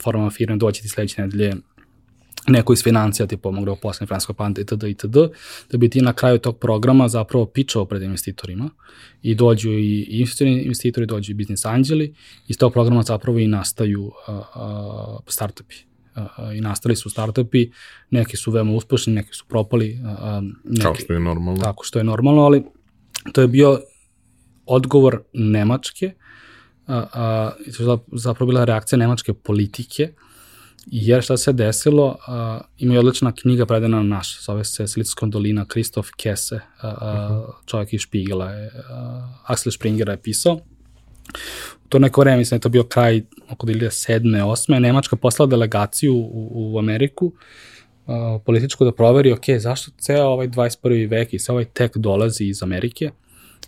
formama 0.03 0.29
firme, 0.29 0.57
dođe 0.57 0.81
ti 0.81 0.87
sledeće 0.87 1.21
nedelje 1.21 1.55
neko 2.47 2.73
iz 2.73 2.83
financija 2.83 3.27
ti 3.27 3.37
pomogne 3.37 3.71
u 3.71 3.75
poslednje 3.75 4.07
finanskog 4.07 4.37
planta 4.37 4.61
itd. 4.61 4.83
itd. 4.83 5.17
da 5.71 5.77
bi 5.77 5.89
ti 5.89 6.01
na 6.01 6.13
kraju 6.13 6.37
tog 6.37 6.57
programa 6.57 7.07
zapravo 7.07 7.45
pičao 7.45 7.85
pred 7.85 8.01
investitorima 8.01 8.69
i 9.21 9.35
dođu 9.35 9.71
i 9.71 10.07
investitori, 10.11 10.51
investitori 10.51 11.05
dođu 11.05 11.31
i 11.31 11.35
biznis 11.35 11.65
anđeli 11.65 12.15
iz 12.47 12.57
tog 12.57 12.73
programa 12.73 13.03
zapravo 13.03 13.39
i 13.39 13.47
nastaju 13.47 14.03
uh, 14.03 14.11
uh, 14.27 15.19
startupi. 15.27 15.75
Uh, 16.15 16.55
I 16.55 16.61
nastali 16.61 16.95
su 16.95 17.09
startupi, 17.09 17.71
neki 18.09 18.37
su 18.37 18.51
veoma 18.51 18.73
uspešni, 18.73 19.13
neki 19.13 19.33
su 19.33 19.45
propali. 19.47 19.99
Uh, 20.03 20.43
neki, 20.63 20.81
Kao 20.81 20.95
što 20.95 21.13
je 21.13 21.19
normalno. 21.19 21.61
Tako 21.61 21.83
što 21.83 21.99
je 21.99 22.03
normalno, 22.03 22.41
ali 22.41 22.63
to 23.31 23.41
je 23.41 23.47
bio 23.47 23.79
odgovor 24.65 25.21
Nemačke, 25.33 26.13
uh, 26.87 26.95
uh, 26.95 27.99
zapravo 28.11 28.49
bila 28.49 28.63
reakcija 28.65 28.99
nemačke 28.99 29.33
politike, 29.33 30.13
Jer 30.85 31.23
šta 31.23 31.37
se 31.37 31.53
desilo, 31.53 32.07
uh, 32.07 32.61
ima 32.77 32.93
je 32.93 32.99
odlična 32.99 33.31
knjiga 33.31 33.65
predana 33.65 33.97
na 33.97 34.03
naš, 34.03 34.45
zove 34.45 34.63
se 34.63 34.87
Silicijska 34.87 35.25
dolina, 35.25 35.65
Kristof 35.65 36.09
Kese, 36.17 36.55
uh, 36.55 36.89
uh, 36.89 37.55
čovjek 37.65 37.93
iz 37.93 38.01
Špigela, 38.01 38.51
je, 38.51 38.67
uh, 38.67 39.51
Axel 39.51 39.71
Springera 39.71 40.11
je 40.11 40.21
pisao. 40.21 40.53
U 41.85 41.89
to 41.89 41.99
neko 41.99 42.21
vreme, 42.21 42.37
mislim, 42.37 42.55
je 42.55 42.61
to 42.61 42.69
bio 42.69 42.83
kraj 42.83 43.21
oko 43.49 43.67
2007. 43.67 44.21
8. 44.21 44.79
Nemačka 44.79 45.15
poslala 45.15 45.49
delegaciju 45.49 46.15
u, 46.15 46.49
u 46.73 46.79
Ameriku, 46.79 47.25
uh, 47.25 48.41
političku 48.45 48.85
da 48.85 48.91
proveri, 48.91 49.31
ok, 49.31 49.45
zašto 49.57 49.91
ceo 49.97 50.25
ovaj 50.25 50.47
21. 50.47 51.09
vek 51.09 51.33
i 51.33 51.39
ceo 51.39 51.53
ovaj 51.53 51.65
tek 51.65 51.97
dolazi 51.97 52.45
iz 52.45 52.63
Amerike, 52.63 53.11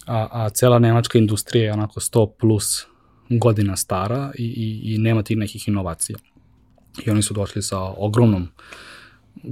a, 0.05 0.27
a 0.31 0.49
cela 0.49 0.79
nemačka 0.79 1.17
industrija 1.17 1.65
je 1.65 1.73
onako 1.73 1.99
100 1.99 2.31
plus 2.39 2.85
godina 3.29 3.75
stara 3.75 4.31
i, 4.37 4.43
i, 4.43 4.93
i 4.93 4.97
nema 4.97 5.23
tih 5.23 5.37
nekih 5.37 5.67
inovacija. 5.67 6.17
I 7.05 7.09
oni 7.09 7.21
su 7.21 7.33
došli 7.33 7.61
sa 7.61 7.79
ogromnom 7.79 8.47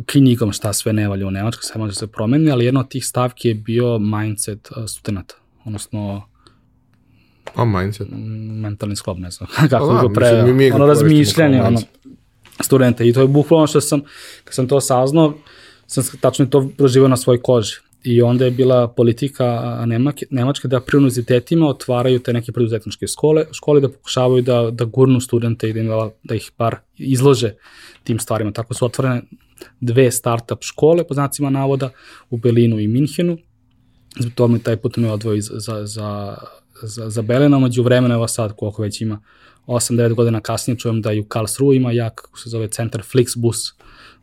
knjigom 0.06 0.52
šta 0.52 0.74
sve 0.74 0.94
ne 0.94 1.08
valja 1.08 1.28
u 1.28 1.32
Nemačkoj, 1.32 1.64
sve 1.64 1.80
može 1.80 1.96
se 1.96 2.08
promeni, 2.08 2.52
ali 2.52 2.66
jedna 2.66 2.80
od 2.80 2.90
tih 2.90 3.06
stavki 3.06 3.48
je 3.48 3.56
bio 3.56 4.00
mindset 4.00 4.72
uh, 4.72 4.84
studenta, 4.88 5.36
odnosno 5.66 6.22
A 7.56 7.66
mindset? 7.66 8.08
Mentalni 8.62 8.96
sklop, 8.96 9.18
ne 9.18 9.32
znam 9.32 9.50
kako 9.70 9.94
da, 9.94 10.02
ga 10.02 10.14
pre, 10.14 10.44
mi, 10.44 10.54
mi 10.54 10.72
ono 10.72 10.86
razmišljanje, 10.86 11.62
ono, 11.62 11.80
studenta. 12.60 13.04
I 13.04 13.14
to 13.14 13.22
je 13.22 13.28
bukvalno 13.28 13.68
što 13.68 13.82
sam, 13.82 14.02
kad 14.44 14.54
sam 14.54 14.68
to 14.68 14.82
saznao, 14.82 15.34
sam 15.88 16.04
tačno 16.20 16.46
to 16.46 16.70
proživao 16.78 17.08
na 17.08 17.18
svojoj 17.18 17.42
koži. 17.42 17.76
I 18.04 18.22
onda 18.22 18.46
je 18.46 18.52
bila 18.52 18.88
politika 18.88 19.78
Nemačke, 19.86 20.26
Nemačke 20.30 20.68
da 20.68 20.80
pri 20.80 20.98
univerzitetima 20.98 21.68
otvaraju 21.68 22.20
te 22.20 22.34
neke 22.34 22.52
preduzetničke 22.52 23.08
škole, 23.08 23.46
škole 23.52 23.82
da 23.82 23.90
pokušavaju 23.90 24.42
da, 24.42 24.70
da 24.72 24.86
gurnu 24.86 25.20
studente 25.20 25.70
i 25.70 25.74
da, 25.74 25.80
im, 25.80 25.90
da 26.24 26.36
ih 26.36 26.52
par 26.58 26.76
izlože 26.98 27.54
tim 28.04 28.20
stvarima. 28.20 28.52
Tako 28.52 28.74
su 28.74 28.86
otvorene 28.86 29.22
dve 29.82 30.12
startup 30.12 30.64
škole, 30.64 31.08
po 31.08 31.14
znacima 31.14 31.50
navoda, 31.50 31.90
u 32.30 32.38
Berlinu 32.38 32.80
i 32.80 32.88
Minhenu. 32.88 33.38
Zbog 34.20 34.34
toga 34.34 34.54
mi 34.54 34.60
taj 34.60 34.78
put 34.78 34.98
me 34.98 35.12
odvoji 35.12 35.42
za, 35.42 35.86
za, 35.86 36.38
za, 36.84 37.10
za, 37.10 37.22
Belena, 37.22 37.60
među 37.60 37.84
vremena, 37.84 38.16
evo 38.16 38.28
sad 38.28 38.56
koliko 38.56 38.82
već 38.82 39.02
ima, 39.02 39.22
8-9 39.68 40.14
godina 40.14 40.40
kasnije 40.40 40.78
čujem 40.78 41.02
da 41.02 41.14
i 41.14 41.20
u 41.20 41.26
Karlsruhe 41.26 41.76
ima 41.76 41.92
jak, 41.92 42.16
kako 42.16 42.40
se 42.40 42.50
zove, 42.50 42.68
centar 42.68 43.02
Flixbus, 43.02 43.74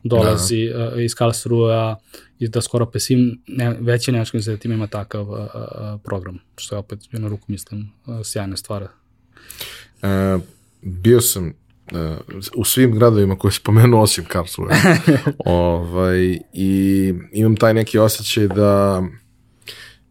dolazi 0.03 0.69
da. 0.69 0.87
uh, 0.87 1.01
iz 1.01 1.15
Karlsruhe 1.15 1.95
i 2.41 2.47
da 2.47 2.61
skoro 2.61 2.85
pe 2.85 2.99
svim 2.99 3.41
ne, 3.47 3.77
veći 3.79 4.11
nemačkim 4.11 4.37
univerzitetima 4.37 4.73
ima 4.73 4.87
takav 4.87 5.29
uh, 5.29 5.37
uh, 5.37 6.01
program, 6.03 6.39
što 6.57 6.75
je 6.75 6.79
opet 6.79 6.99
na 7.11 7.27
ruku 7.27 7.43
mislim 7.47 7.91
uh, 8.05 8.19
sjajna 8.23 8.57
stvar. 8.57 8.83
Uh, 8.83 10.41
bio 10.81 11.21
sam 11.21 11.47
uh, 11.47 12.17
u 12.55 12.65
svim 12.65 12.95
gradovima 12.95 13.37
koje 13.37 13.51
si 13.51 13.59
pomenuo 13.63 14.01
osim 14.01 14.25
Karlsruhe. 14.25 14.75
ovaj, 15.45 16.39
I 16.53 17.13
imam 17.31 17.55
taj 17.55 17.73
neki 17.73 17.99
osjećaj 17.99 18.47
da 18.47 19.03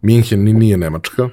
Minhen 0.03 0.45
ni 0.45 0.53
nije 0.53 0.77
Nemačka. 0.77 1.29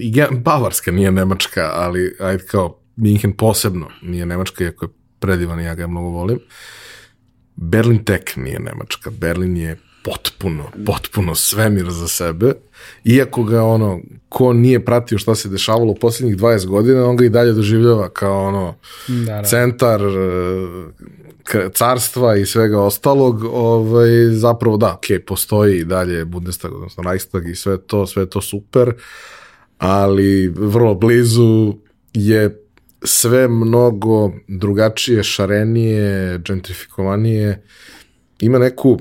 I 0.00 0.12
Bavarska 0.30 0.90
nije 0.90 1.12
Nemačka, 1.12 1.70
ali 1.74 2.16
ajde 2.20 2.44
kao 2.44 2.80
Minhen 2.96 3.32
posebno 3.32 3.88
nije 4.02 4.26
Nemačka, 4.26 4.64
iako 4.64 4.84
je 4.84 4.90
predivan 5.18 5.60
i 5.60 5.64
ja 5.64 5.74
ga 5.74 5.86
mnogo 5.86 6.08
volim. 6.08 6.36
Uh, 6.36 6.42
Berlin 7.56 8.04
tek 8.04 8.36
nije 8.36 8.58
Nemačka. 8.58 9.10
Berlin 9.10 9.56
je 9.56 9.76
potpuno, 10.04 10.64
potpuno 10.86 11.34
svemir 11.34 11.90
za 11.90 12.08
sebe. 12.08 12.52
Iako 13.04 13.44
ga 13.44 13.62
ono, 13.62 14.00
ko 14.28 14.52
nije 14.52 14.84
pratio 14.84 15.18
šta 15.18 15.34
se 15.34 15.48
dešavalo 15.48 15.92
u 15.92 15.94
poslednjih 15.94 16.36
20 16.36 16.66
godina, 16.66 17.06
on 17.06 17.16
ga 17.16 17.24
i 17.24 17.28
dalje 17.28 17.52
doživljava 17.52 18.08
kao 18.08 18.46
ono 18.46 18.74
da, 19.08 19.34
da. 19.34 19.44
centar 19.44 20.00
e, 20.02 21.70
carstva 21.74 22.36
i 22.36 22.46
svega 22.46 22.80
ostalog, 22.80 23.44
ovaj, 23.44 24.08
zapravo 24.30 24.76
da, 24.76 24.92
ok, 24.92 25.24
postoji 25.26 25.78
i 25.78 25.84
dalje 25.84 26.24
Bundestag, 26.24 26.72
odnosno 26.74 27.02
Reichstag 27.02 27.48
i 27.48 27.54
sve 27.54 27.78
to, 27.78 28.06
sve 28.06 28.26
to 28.26 28.40
super, 28.40 28.94
ali 29.78 30.48
vrlo 30.48 30.94
blizu 30.94 31.74
je 32.12 32.65
sve 33.06 33.48
mnogo 33.48 34.32
drugačije, 34.48 35.22
šarenije, 35.22 36.38
gentrifikovanije, 36.38 37.62
ima 38.40 38.58
neku 38.58 38.98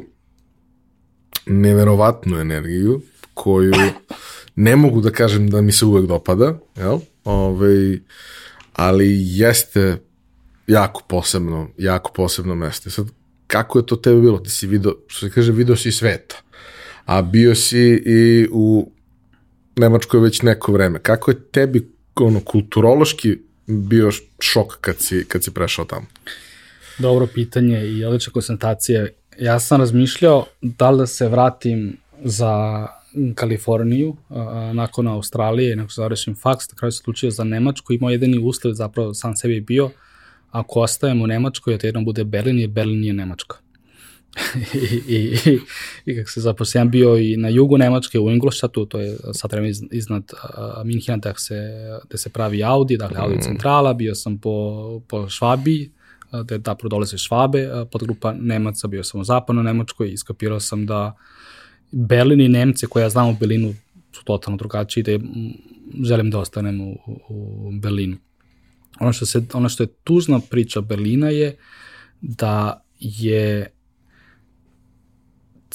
neverovatnu 1.45 2.37
energiju 2.37 3.01
koju 3.33 3.73
ne 4.55 4.75
mogu 4.75 5.01
da 5.01 5.11
kažem 5.11 5.49
da 5.49 5.61
mi 5.61 5.71
se 5.71 5.85
uvek 5.85 6.05
dopada, 6.05 6.59
jel? 6.77 6.99
Ove, 7.23 7.99
ali 8.73 9.07
jeste 9.17 9.97
jako 10.67 11.01
posebno, 11.07 11.69
jako 11.77 12.11
posebno 12.13 12.55
mesto. 12.55 12.89
Sad, 12.89 13.07
kako 13.47 13.79
je 13.79 13.85
to 13.85 13.95
tebe 13.95 14.21
bilo? 14.21 14.39
Ti 14.39 14.49
si 14.49 14.67
video, 14.67 14.93
što 15.07 15.27
se 15.27 15.33
kaže, 15.33 15.51
video 15.51 15.75
si 15.75 15.91
sveta, 15.91 16.35
a 17.05 17.21
bio 17.21 17.55
si 17.55 18.03
i 18.05 18.47
u 18.51 18.91
Nemačkoj 19.77 20.19
već 20.19 20.41
neko 20.41 20.71
vreme. 20.71 20.99
Kako 20.99 21.31
je 21.31 21.41
tebi 21.51 21.91
ono, 22.15 22.39
kulturološki 22.39 23.37
bio 23.67 24.11
šok 24.39 24.77
kad 24.81 24.95
si, 24.99 25.25
kad 25.27 25.43
si 25.43 25.51
prešao 25.51 25.85
tamo? 25.85 26.05
Dobro 26.99 27.27
pitanje 27.27 27.87
i 27.87 28.05
odlična 28.05 28.33
koncentracija. 28.33 29.07
Ja 29.39 29.59
sam 29.59 29.79
razmišljao 29.79 30.45
da 30.61 30.91
li 30.91 30.97
da 30.97 31.07
se 31.07 31.27
vratim 31.27 31.97
za 32.23 32.87
Kaliforniju, 33.35 34.15
a, 34.29 34.71
nakon 34.73 35.07
Australije, 35.07 35.75
nakon 35.75 35.93
završim 35.95 36.35
faks, 36.35 36.71
na 36.71 36.77
kraju 36.77 36.91
se 36.91 37.01
odlučio 37.03 37.31
za 37.31 37.43
Nemačku 37.43 37.93
i 37.93 37.97
moj 37.97 38.13
jedini 38.13 38.37
uslov 38.37 38.73
zapravo 38.73 39.13
sam 39.13 39.35
sebi 39.35 39.61
bio, 39.61 39.89
ako 40.51 40.79
ostajem 40.79 41.21
u 41.21 41.27
Nemačkoj, 41.27 41.73
a 41.73 41.77
jednom 41.83 42.05
bude 42.05 42.23
Berlin, 42.23 42.59
jer 42.59 42.69
Berlin 42.69 43.03
je 43.03 43.13
Nemačka. 43.13 43.64
I, 44.73 45.13
i, 45.15 45.37
i, 45.45 45.59
i 46.05 46.17
kako 46.17 46.29
se 46.29 46.41
zapravo 46.41 46.65
sam 46.65 46.89
bio 46.89 47.17
i 47.17 47.37
na 47.37 47.49
jugu 47.49 47.77
Nemačke 47.77 48.19
u 48.19 48.31
Ingolstadtu, 48.31 48.85
to 48.85 48.99
je 48.99 49.17
sad 49.33 49.51
vreme 49.51 49.69
iz, 49.69 49.83
iznad 49.91 50.23
uh, 50.33 50.85
Minhena 50.85 51.17
da 51.17 51.33
se, 51.37 51.55
da 52.09 52.17
se 52.17 52.29
pravi 52.29 52.63
Audi, 52.63 52.97
dakle 52.97 53.17
Audi 53.19 53.35
mm. 53.35 53.41
centrala, 53.41 53.93
bio 53.93 54.15
sam 54.15 54.37
po, 54.37 55.01
po 55.07 55.29
Švabi, 55.29 55.91
da 56.43 56.57
da 56.57 56.75
dolaze 56.89 57.17
Švabe, 57.17 57.69
podgrupa 57.91 58.33
Nemaca, 58.33 58.87
bio 58.87 59.03
sam 59.03 59.21
u 59.21 59.23
zapadnoj 59.23 59.63
Nemačkoj 59.63 60.09
i 60.09 60.13
iskapirao 60.13 60.59
sam 60.59 60.85
da 60.85 61.15
Berlin 61.91 62.41
i 62.41 62.49
Nemce 62.49 62.87
koje 62.87 63.03
ja 63.03 63.09
znam 63.09 63.29
u 63.29 63.37
Berlinu 63.39 63.73
su 64.13 64.23
totalno 64.23 64.57
drugačiji, 64.57 65.03
da 65.03 65.11
je, 65.11 65.19
želim 66.03 66.31
da 66.31 66.39
ostanem 66.39 66.81
u, 66.81 66.97
u 67.29 67.71
Berlinu. 67.71 68.17
Ono 68.99 69.13
što, 69.13 69.25
se, 69.25 69.45
ono 69.53 69.69
što 69.69 69.83
je 69.83 69.87
tužna 70.03 70.39
priča 70.49 70.81
Berlina 70.81 71.29
je 71.29 71.57
da 72.21 72.83
je 72.99 73.74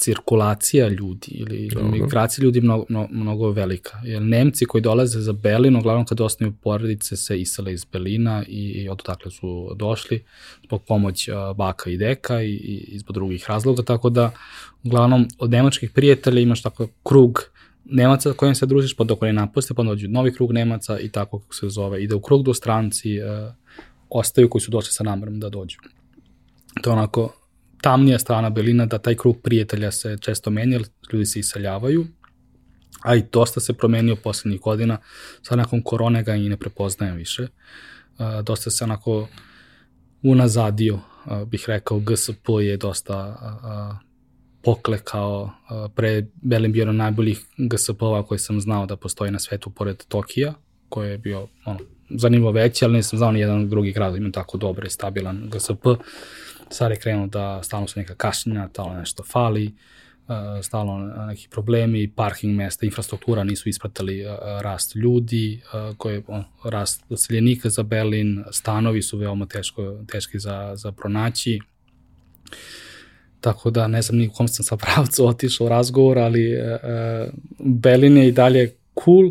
cirkulacija 0.01 0.89
ljudi 0.89 1.29
ili 1.31 1.69
Dobro. 1.69 1.89
migracija 1.89 2.43
ljudi 2.43 2.61
mnogo, 2.61 2.85
mnogo, 2.89 3.09
mnogo 3.13 3.51
velika. 3.51 3.99
Jer 4.05 4.23
Nemci 4.23 4.65
koji 4.65 4.83
dolaze 4.83 5.21
za 5.21 5.33
Berlin, 5.33 5.77
uglavnom 5.77 6.07
kad 6.07 6.21
osnovaju 6.21 6.57
porodice 6.63 7.17
se 7.17 7.41
isele 7.41 7.73
iz 7.73 7.85
Berlina 7.85 8.45
i, 8.49 8.61
i 8.61 8.89
od 8.89 9.03
dakle 9.07 9.31
su 9.31 9.75
došli 9.77 10.25
zbog 10.67 10.83
pomoć 10.87 11.29
baka 11.57 11.91
i 11.91 11.97
deka 11.97 12.43
i, 12.43 12.51
i, 12.51 12.85
i 12.89 12.99
zbog 12.99 13.15
drugih 13.15 13.45
razloga, 13.49 13.83
tako 13.83 14.11
da 14.11 14.31
uglavnom 14.85 15.29
od 15.39 15.51
nemačkih 15.51 15.91
prijatelja 15.91 16.41
imaš 16.41 16.63
tako 16.63 16.89
krug 17.03 17.51
Nemaca 17.85 18.33
kojim 18.33 18.55
se 18.55 18.67
družiš, 18.67 18.95
pa 18.97 19.05
dok 19.05 19.23
oni 19.23 19.33
napuste, 19.33 19.75
pa 19.75 19.83
dođu 19.83 20.09
novi 20.09 20.35
krug 20.35 20.53
Nemaca 20.53 20.99
i 21.01 21.09
tako 21.09 21.39
kako 21.39 21.55
se 21.55 21.69
zove. 21.69 22.03
Ide 22.03 22.15
u 22.15 22.21
krug 22.21 22.43
do 22.43 22.55
stranci, 22.55 23.19
uh, 23.23 23.55
ostaju 24.11 24.51
koji 24.51 24.63
su 24.63 24.71
došli 24.71 24.93
sa 24.93 25.05
namerom 25.05 25.41
da 25.41 25.49
dođu. 25.49 25.79
To 26.83 26.91
je 26.91 26.93
onako 26.93 27.40
tamnija 27.81 28.19
strana 28.19 28.51
Berlina, 28.51 28.87
da 28.87 28.99
taj 28.99 29.15
krug 29.15 29.41
prijatelja 29.43 29.91
se 29.93 30.19
često 30.21 30.51
menja, 30.51 30.81
ljudi 31.13 31.27
se 31.27 31.39
iseljavaju, 31.41 32.07
a 33.03 33.17
i 33.17 33.23
dosta 33.33 33.61
se 33.61 33.73
promenio 33.73 34.17
poslednjih 34.17 34.61
godina, 34.61 34.99
sad 35.43 35.59
nakon 35.59 35.83
korone 35.83 36.23
ga 36.23 36.35
i 36.35 36.49
ne 36.49 36.57
prepoznajem 36.57 37.17
više. 37.17 37.47
Dosta 38.45 38.71
se 38.71 38.85
onako 38.85 39.29
unazadio, 40.23 40.99
bih 41.47 41.65
rekao, 41.67 42.01
GSP 42.01 42.49
je 42.61 42.77
dosta 42.77 43.37
poklekao, 44.63 45.51
pre 45.95 46.27
Berlin 46.43 46.73
bio 46.73 46.85
na 46.85 46.93
najboljih 46.93 47.41
GSP-ova 47.59 48.27
koji 48.27 48.39
sam 48.39 48.61
znao 48.61 48.87
da 48.87 48.97
postoji 48.97 49.31
na 49.31 49.39
svetu 49.39 49.71
pored 49.71 50.05
Tokija, 50.09 50.55
koji 50.89 51.11
je 51.11 51.19
bio 51.19 51.49
ono, 51.65 51.79
zanimljivo 52.11 52.53
veći, 52.53 52.85
ali 52.85 52.95
nisam 52.95 53.19
znao 53.19 53.33
ni 53.33 53.41
jedan 53.41 53.69
drugi 53.69 53.93
grad 53.93 54.13
da 54.13 54.19
ima 54.19 54.31
tako 54.31 54.59
dobre 54.59 54.87
i 54.87 54.91
stabilan 54.91 55.51
GSP 55.53 55.87
je 56.91 56.97
krenuo 56.97 57.27
da 57.27 57.63
stalno 57.63 57.89
su 57.89 58.01
neka 58.01 58.15
kašnjenja, 58.15 58.69
stalno 58.73 58.95
nešto 58.95 59.23
fali, 59.23 59.67
uh, 60.29 60.35
stalno 60.63 61.27
neki 61.27 61.49
problemi, 61.51 62.13
parking 62.17 62.57
mesta, 62.57 62.87
infrastruktura 62.87 63.45
nisu 63.45 63.69
ispratili 63.69 64.25
uh, 64.27 64.33
rast 64.61 64.95
ljudi, 64.95 65.63
uh, 65.65 65.97
koje, 65.97 66.23
rast 66.65 67.05
seljenika 67.17 67.71
za 67.71 67.83
Berlin, 67.83 68.45
stanovi 68.51 69.03
su 69.03 69.19
veoma 69.19 69.47
teško, 69.47 69.99
teški 70.13 70.39
za, 70.39 70.73
za 70.77 70.93
pronaći. 70.93 71.61
Tako 73.41 73.71
da 73.71 73.87
ne 73.89 74.03
znam 74.03 74.19
ni 74.19 74.27
u 74.29 74.31
kom 74.31 74.49
sam 74.49 74.65
sa 74.65 74.77
pravcu 74.77 75.27
otišao 75.27 75.69
razgovor, 75.69 76.19
ali 76.19 76.55
Berlin 77.59 78.17
je 78.17 78.29
i 78.29 78.33
dalje 78.33 78.77
cool, 79.05 79.31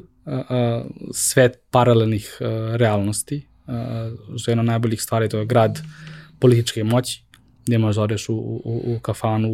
svet 1.13 1.59
paralelnih 1.71 2.37
realnosti. 2.75 3.47
Što 4.37 4.51
je 4.51 4.53
jedna 4.53 4.63
najboljih 4.63 5.01
stvari, 5.01 5.29
to 5.29 5.39
je 5.39 5.45
grad 5.45 5.79
političke 6.39 6.83
moći, 6.83 7.23
gde 7.70 7.78
možeš 7.78 7.95
da 7.95 8.34
u, 8.34 8.61
u, 8.65 8.95
u 8.95 8.99
kafanu, 8.99 9.49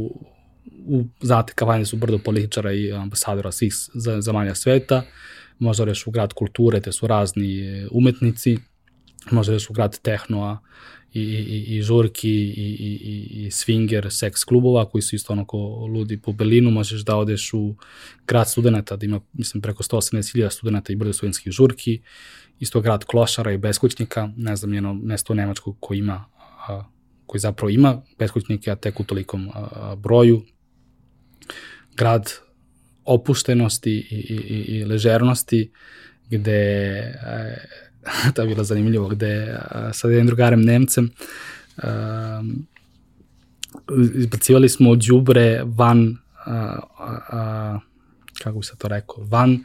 u, 0.87 1.03
znate, 1.21 1.53
kafane 1.55 1.85
su 1.85 1.97
brdo 1.97 2.17
političara 2.17 2.71
i 2.73 2.91
ambasadora 2.91 3.51
svih 3.51 3.73
zemalja 4.19 4.55
sveta, 4.55 5.03
možeš 5.59 5.77
da 5.77 5.83
odeš 5.83 6.07
u 6.07 6.11
grad 6.11 6.33
kulture, 6.33 6.81
te 6.81 6.91
su 6.91 7.07
razni 7.07 7.59
e, 7.59 7.87
umetnici, 7.91 8.57
možeš 9.31 9.47
da 9.47 9.53
odeš 9.53 9.69
u 9.69 9.73
grad 9.73 9.99
tehnoa, 9.99 10.59
i, 11.13 11.21
i, 11.21 11.77
i 11.77 11.81
žurki 11.81 12.29
i, 12.29 12.75
i, 12.79 12.91
i, 13.03 13.45
i 13.45 13.51
swinger 13.51 14.09
seks 14.09 14.43
klubova 14.43 14.85
koji 14.89 15.01
su 15.01 15.15
isto 15.15 15.33
onako 15.33 15.57
ludi 15.93 16.21
po 16.21 16.31
Berlinu, 16.31 16.71
možeš 16.71 17.01
da 17.01 17.15
odeš 17.15 17.53
u 17.53 17.75
grad 18.27 18.49
studenta 18.49 18.95
da 18.95 19.05
ima 19.05 19.19
mislim 19.33 19.61
preko 19.61 19.83
180.000 19.83 20.49
studenta 20.49 20.93
i 20.93 20.95
brdo 20.95 21.13
studentskih 21.13 21.51
žurki, 21.51 22.01
isto 22.59 22.81
grad 22.81 23.05
klošara 23.05 23.51
i 23.51 23.57
beskućnika, 23.57 24.29
ne 24.37 24.55
znam 24.55 24.71
njeno 24.71 24.93
mesto 24.93 25.33
u 25.33 25.35
Nemačku 25.35 25.75
koji 25.79 25.97
ima 25.97 26.25
a, 26.67 26.83
koji 27.25 27.39
zapravo 27.39 27.69
ima 27.69 28.01
beskućnike, 28.19 28.71
a 28.71 28.75
tek 28.75 28.99
u 28.99 29.03
tolikom 29.03 29.49
a, 29.53 29.95
broju. 29.95 30.41
Grad 31.97 32.31
opuštenosti 33.05 33.91
i, 33.91 34.15
i, 34.15 34.35
i, 34.35 34.77
i 34.77 34.85
ležernosti, 34.85 35.71
gde, 36.29 36.51
e, 36.51 37.67
to 38.33 38.41
je 38.41 38.47
bilo 38.47 38.63
zanimljivo, 38.63 39.07
gde 39.07 39.57
a, 39.59 39.93
sa 39.93 40.07
jednim 40.07 40.27
drugarem 40.27 40.61
Nemcem 40.61 41.11
a, 41.77 42.43
izbacivali 44.15 44.69
smo 44.69 44.91
od 44.91 44.99
džubre 44.99 45.61
van 45.65 46.17
a, 46.45 46.79
a, 46.99 47.19
a, 47.29 47.79
kako 48.43 48.59
bi 48.59 48.65
se 48.65 48.75
to 48.77 48.87
rekao, 48.87 49.23
van 49.23 49.63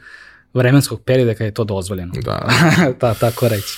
vremenskog 0.53 1.03
perioda 1.03 1.33
kada 1.33 1.45
je 1.45 1.53
to 1.53 1.63
dozvoljeno. 1.63 2.13
Da. 2.23 2.49
Ta, 2.99 3.13
tako 3.13 3.47
reći. 3.47 3.77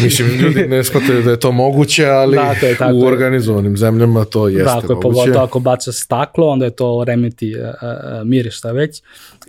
Mislim, 0.00 0.28
ljudi 0.28 0.66
ne 0.68 0.84
shvataju 0.84 1.22
da 1.22 1.30
je 1.30 1.40
to 1.40 1.52
moguće, 1.52 2.06
ali 2.06 2.36
da, 2.36 2.54
to 2.60 2.66
je 2.66 2.76
tako. 2.76 2.94
u 2.94 3.02
organizovanim 3.02 3.76
zemljama 3.76 4.24
to 4.24 4.48
jeste 4.48 4.64
da, 4.64 4.78
ako 4.78 4.92
je 4.92 4.94
moguće. 4.94 5.20
Pogotovo 5.20 5.44
ako 5.44 5.60
baca 5.60 5.92
staklo, 5.92 6.48
onda 6.48 6.64
je 6.64 6.70
to 6.70 7.04
remeti 7.06 7.54
uh, 7.56 7.62
uh, 7.62 8.28
mir 8.28 8.48
šta 8.50 8.72
već. 8.72 9.02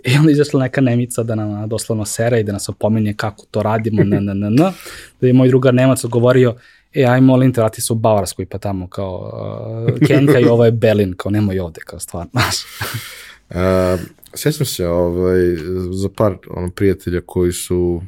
I 0.04 0.16
onda 0.18 0.30
izašla 0.30 0.60
neka 0.60 0.80
nemica 0.80 1.22
da 1.22 1.34
nam 1.34 1.68
doslovno 1.68 2.04
sera 2.04 2.38
i 2.38 2.42
da 2.42 2.52
nas 2.52 2.68
opominje 2.68 3.14
kako 3.14 3.46
to 3.50 3.62
radimo, 3.62 4.04
na, 4.04 4.20
na, 4.20 4.34
na, 4.34 4.50
na. 4.50 4.72
Da 5.20 5.26
je 5.26 5.32
moj 5.32 5.48
drugar 5.48 5.74
Nemac 5.74 6.04
govorio, 6.04 6.54
e, 6.94 7.04
aj 7.04 7.20
molim 7.20 7.52
te, 7.52 7.60
vrati 7.60 7.80
se 7.80 7.92
u 7.92 7.96
Bavarskoj, 7.96 8.46
pa 8.46 8.58
tamo 8.58 8.88
kao 8.88 9.32
uh, 9.88 10.06
Kenka 10.06 10.38
i 10.38 10.44
ovo 10.44 10.64
je 10.64 10.72
Berlin, 10.72 11.14
kao 11.16 11.30
nemoj 11.30 11.58
ovde, 11.58 11.80
kao 11.84 11.98
stvar, 11.98 12.26
znaš. 12.32 12.56
uh, 13.50 14.00
sjećam 14.34 14.66
se 14.66 14.88
ovaj, 14.88 15.40
za 15.90 16.08
par 16.16 16.36
ono, 16.50 16.70
prijatelja 16.70 17.20
koji 17.26 17.52
su 17.52 18.02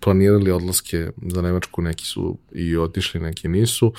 planirali 0.00 0.50
odlaske 0.50 1.10
za 1.26 1.42
Nemačku, 1.42 1.82
neki 1.82 2.04
su 2.04 2.38
i 2.52 2.76
otišli, 2.76 3.20
neki 3.20 3.48
nisu. 3.48 3.92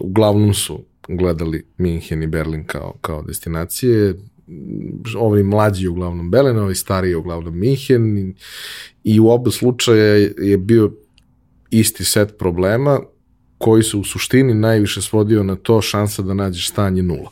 Uglavnom 0.00 0.54
su 0.54 0.84
gledali 1.08 1.66
Minhen 1.78 2.22
i 2.22 2.26
Berlin 2.26 2.64
kao, 2.64 2.94
kao 3.00 3.22
destinacije, 3.22 4.14
ovi 5.18 5.42
mlađi 5.42 5.88
uglavnom 5.88 6.30
Berlin, 6.30 6.58
ovi 6.58 6.74
stariji 6.74 7.14
uglavnom 7.14 7.58
Minhen 7.58 8.18
i, 8.18 8.34
i 9.04 9.20
u 9.20 9.28
oba 9.28 9.50
slučaja 9.50 10.30
je 10.38 10.58
bio 10.58 10.92
isti 11.70 12.04
set 12.04 12.38
problema 12.38 13.00
koji 13.58 13.82
se 13.82 13.96
u 13.96 14.04
suštini 14.04 14.54
najviše 14.54 15.02
svodio 15.02 15.42
na 15.42 15.56
to 15.56 15.82
šansa 15.82 16.22
da 16.22 16.34
nađeš 16.34 16.68
stanje 16.68 17.02
nula. 17.02 17.30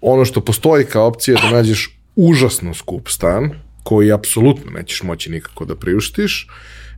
Ono 0.00 0.24
što 0.24 0.40
postoji 0.40 0.84
kao 0.84 1.06
opcija 1.06 1.34
je 1.34 1.42
da 1.42 1.56
nađeš 1.56 1.98
užasno 2.16 2.74
skup 2.74 3.08
stan, 3.08 3.50
koji 3.82 4.12
apsolutno 4.12 4.70
nećeš 4.70 5.02
moći 5.02 5.30
nikako 5.30 5.64
da 5.64 5.76
priuštiš, 5.76 6.48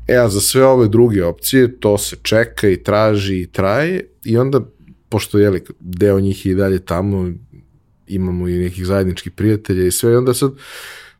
e 0.09 0.16
a 0.16 0.28
za 0.28 0.41
sve 0.41 0.64
ove 0.64 0.89
druge 0.89 1.24
opcije 1.24 1.80
to 1.80 1.99
se 1.99 2.16
čeka 2.22 2.68
i 2.68 2.82
traži 2.82 3.41
i 3.41 3.47
traje 3.47 4.09
i 4.24 4.37
onda, 4.37 4.61
pošto 5.09 5.39
je 5.39 5.62
deo 5.80 6.20
njih 6.20 6.47
je 6.47 6.53
i 6.53 6.55
dalje 6.55 6.85
tamo, 6.85 7.32
imamo 8.07 8.49
i 8.49 8.59
nekih 8.59 8.87
zajedničkih 8.87 9.32
prijatelja 9.32 9.87
i 9.87 9.91
sve 9.91 10.12
i 10.12 10.16
onda 10.16 10.35
sad 10.35 10.53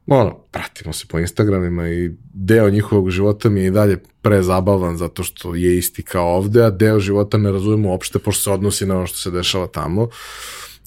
ono, 0.07 0.39
pratimo 0.51 0.93
se 0.93 1.07
po 1.09 1.19
Instagramima 1.19 1.89
i 1.89 2.11
deo 2.35 2.71
njihovog 2.71 3.11
života 3.11 3.49
mi 3.49 3.61
je 3.61 3.67
i 3.67 3.71
dalje 3.71 3.99
prezabavan 4.23 4.97
zato 4.97 5.23
što 5.23 5.55
je 5.55 5.79
isti 5.79 6.03
kao 6.03 6.37
ovde, 6.37 6.65
a 6.65 6.71
deo 6.71 7.01
života 7.01 7.39
ne 7.39 7.53
razumemo 7.53 7.89
uopšte 7.89 8.19
pošto 8.19 8.43
se 8.43 8.51
odnosi 8.51 8.87
na 8.87 8.97
ono 8.97 9.07
što 9.07 9.19
se 9.19 9.31
dešava 9.31 9.67
tamo. 9.67 10.09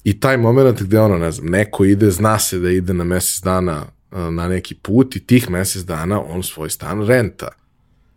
I 0.04 0.20
taj 0.20 0.36
moment 0.36 0.82
gde 0.82 1.00
ono, 1.00 1.18
ne 1.18 1.32
znam, 1.32 1.48
neko 1.48 1.84
ide, 1.84 2.10
zna 2.10 2.38
se 2.38 2.58
da 2.58 2.70
ide 2.70 2.94
na 2.94 3.04
mesec 3.04 3.42
dana 3.42 3.86
na 4.10 4.48
neki 4.48 4.74
put 4.74 5.16
i 5.16 5.26
tih 5.26 5.50
mesec 5.50 5.82
dana 5.82 6.22
on 6.22 6.42
svoj 6.42 6.70
stan 6.70 7.06
renta. 7.06 7.48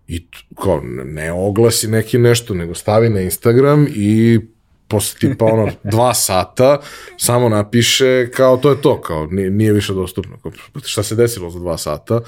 I 0.08 0.28
kao, 0.56 0.82
ne 1.06 1.32
oglasi 1.32 1.88
neki 1.88 2.18
nešto, 2.18 2.54
nego 2.54 2.76
stavi 2.76 3.10
na 3.10 3.22
Instagram 3.22 3.88
i 3.96 4.40
posle 4.88 5.20
tipa 5.20 5.46
ono 5.46 5.72
dva 5.94 6.14
sata 6.14 6.80
samo 7.18 7.50
napiše 7.50 8.32
kao 8.32 8.58
to 8.58 8.70
je 8.70 8.82
to, 8.82 9.02
kao 9.02 9.26
nije, 9.26 9.50
nije 9.50 9.74
više 9.74 9.94
dostupno. 9.94 10.38
Kao, 10.38 10.52
šta 10.84 11.04
se 11.04 11.16
desilo 11.16 11.50
za 11.50 11.60
dva 11.60 11.78
sata? 11.78 12.22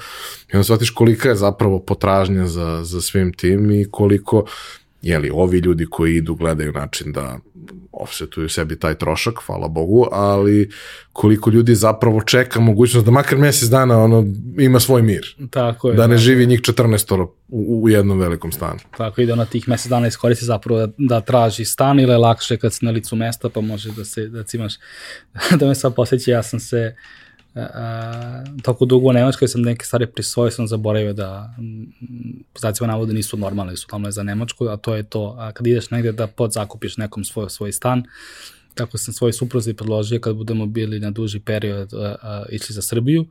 I 0.52 0.56
onda 0.56 0.64
shvatiš 0.64 0.90
kolika 0.90 1.28
je 1.28 1.36
zapravo 1.36 1.78
potražnja 1.78 2.46
za, 2.46 2.80
za 2.84 3.00
svim 3.00 3.32
tim 3.32 3.70
i 3.70 3.86
koliko 3.90 4.44
jeli, 5.04 5.30
ovi 5.30 5.58
ljudi 5.58 5.86
koji 5.90 6.16
idu 6.16 6.34
gledaju 6.34 6.72
način 6.72 7.12
da 7.12 7.38
offsetuju 7.92 8.48
sebi 8.48 8.78
taj 8.78 8.94
trošak, 8.94 9.34
hvala 9.46 9.68
Bogu, 9.68 10.06
ali 10.12 10.70
koliko 11.12 11.50
ljudi 11.50 11.74
zapravo 11.74 12.20
čeka 12.20 12.60
mogućnost 12.60 13.04
da 13.04 13.10
makar 13.10 13.38
mesec 13.38 13.68
dana 13.68 13.98
ono, 13.98 14.24
ima 14.58 14.80
svoj 14.80 15.02
mir. 15.02 15.36
Tako 15.50 15.90
je. 15.90 15.96
Da 15.96 16.06
ne 16.06 16.18
živi 16.18 16.46
njih 16.46 16.60
14 16.60 17.26
u, 17.48 17.82
u 17.82 17.88
jednom 17.88 18.18
velikom 18.18 18.52
stanu. 18.52 18.78
Tako 18.96 19.20
i 19.20 19.26
da 19.26 19.34
na 19.34 19.44
tih 19.44 19.68
mesec 19.68 19.90
dana 19.90 20.06
iskoristi 20.06 20.44
zapravo 20.44 20.86
da, 20.86 20.92
da 20.98 21.20
traži 21.20 21.64
stan 21.64 22.00
ili 22.00 22.12
je 22.12 22.18
lakše 22.18 22.56
kad 22.56 22.72
si 22.72 22.84
na 22.84 22.90
licu 22.90 23.16
mesta 23.16 23.48
pa 23.48 23.60
može 23.60 23.92
da 23.92 24.04
se, 24.04 24.28
da 24.28 24.42
cimaš, 24.42 24.74
da 25.58 25.66
me 25.66 25.74
sad 25.74 25.94
posjeća, 25.94 26.30
ja 26.30 26.42
sam 26.42 26.60
se 26.60 26.94
uh, 26.94 27.23
toliko 28.62 28.84
dugo 28.84 29.08
u 29.08 29.12
Nemačkoj 29.12 29.48
sam 29.48 29.62
neke 29.62 29.84
stvari 29.84 30.06
prisvojio, 30.06 30.50
sam 30.50 30.66
zaboravio 30.66 31.12
da 31.12 31.54
znacima 32.58 32.86
navoda 32.86 33.12
nisu 33.12 33.36
normalne, 33.36 33.76
su 33.76 33.86
tamo 33.86 34.10
za 34.10 34.22
Nemačku, 34.22 34.66
a 34.66 34.76
to 34.76 34.94
je 34.94 35.02
to, 35.02 35.36
a 35.38 35.52
kad 35.52 35.66
ideš 35.66 35.90
negde 35.90 36.12
da 36.12 36.26
podzakupiš 36.26 36.96
nekom 36.96 37.24
svoj, 37.24 37.50
svoj 37.50 37.72
stan, 37.72 38.02
kako 38.74 38.98
sam 38.98 39.14
svoj 39.14 39.32
supruzi 39.32 39.74
predložio 39.74 40.20
kad 40.20 40.36
budemo 40.36 40.66
bili 40.66 41.00
na 41.00 41.10
duži 41.10 41.40
period 41.40 41.92
uh, 41.92 42.00
uh, 42.00 42.46
išli 42.50 42.74
za 42.74 42.82
Srbiju, 42.82 43.26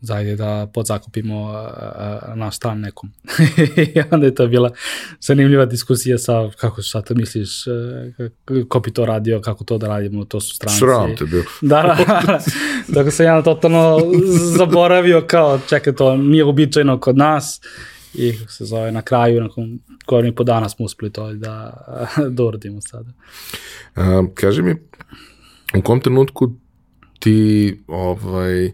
zajde 0.00 0.36
da 0.36 0.70
podzakupimo 0.74 1.42
uh, 1.42 2.36
naš 2.36 2.56
stan 2.56 2.80
nekom. 2.80 3.12
I 3.94 4.02
onda 4.10 4.26
je 4.26 4.34
to 4.34 4.46
bila 4.46 4.70
zanimljiva 5.20 5.66
diskusija 5.66 6.18
sa 6.18 6.50
kako 6.56 6.82
šta 6.82 7.02
to 7.02 7.14
misliš, 7.14 7.66
uh, 7.66 8.64
ko 8.68 8.80
bi 8.80 8.92
to 8.92 9.06
radio, 9.06 9.40
kako 9.40 9.64
to 9.64 9.78
da 9.78 9.88
radimo, 9.88 10.24
to 10.24 10.40
su 10.40 10.54
stranci. 10.54 10.78
Sram 10.78 11.16
te 11.16 11.24
bio. 11.24 11.44
Da, 11.60 11.82
da, 11.82 12.22
da. 12.26 12.40
Dakle 12.88 13.10
sam 13.10 13.26
ja 13.26 13.42
totalno 13.42 13.98
zaboravio 14.58 15.24
kao, 15.26 15.60
čekaj, 15.68 15.94
to 15.94 16.16
nije 16.16 16.44
običajno 16.44 17.00
kod 17.00 17.16
nas 17.16 17.60
i 18.14 18.38
kako 18.38 18.52
se 18.52 18.64
zove, 18.64 18.92
na 18.92 19.02
kraju, 19.02 19.40
nakon 19.40 19.78
godinu 20.06 20.32
i 20.32 20.34
po 20.34 20.44
dana 20.44 20.68
smo 20.68 20.84
uspeli 20.84 21.12
to 21.12 21.32
da, 21.32 21.72
da 22.36 22.44
uradimo 22.44 22.80
sada. 22.80 23.10
A, 23.94 24.22
kaži 24.34 24.62
mi, 24.62 24.74
u 25.78 25.82
kom 25.82 26.00
trenutku 26.00 26.52
ti 27.18 27.80
ovaj, 27.86 28.72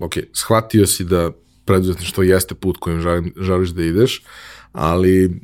ok, 0.00 0.12
shvatio 0.32 0.86
si 0.86 1.04
da 1.04 1.30
preduzetništvo 1.64 2.22
jeste 2.22 2.54
put 2.54 2.76
kojim 2.80 3.00
želim, 3.00 3.34
želiš 3.40 3.70
da 3.70 3.82
ideš, 3.82 4.22
ali 4.72 5.40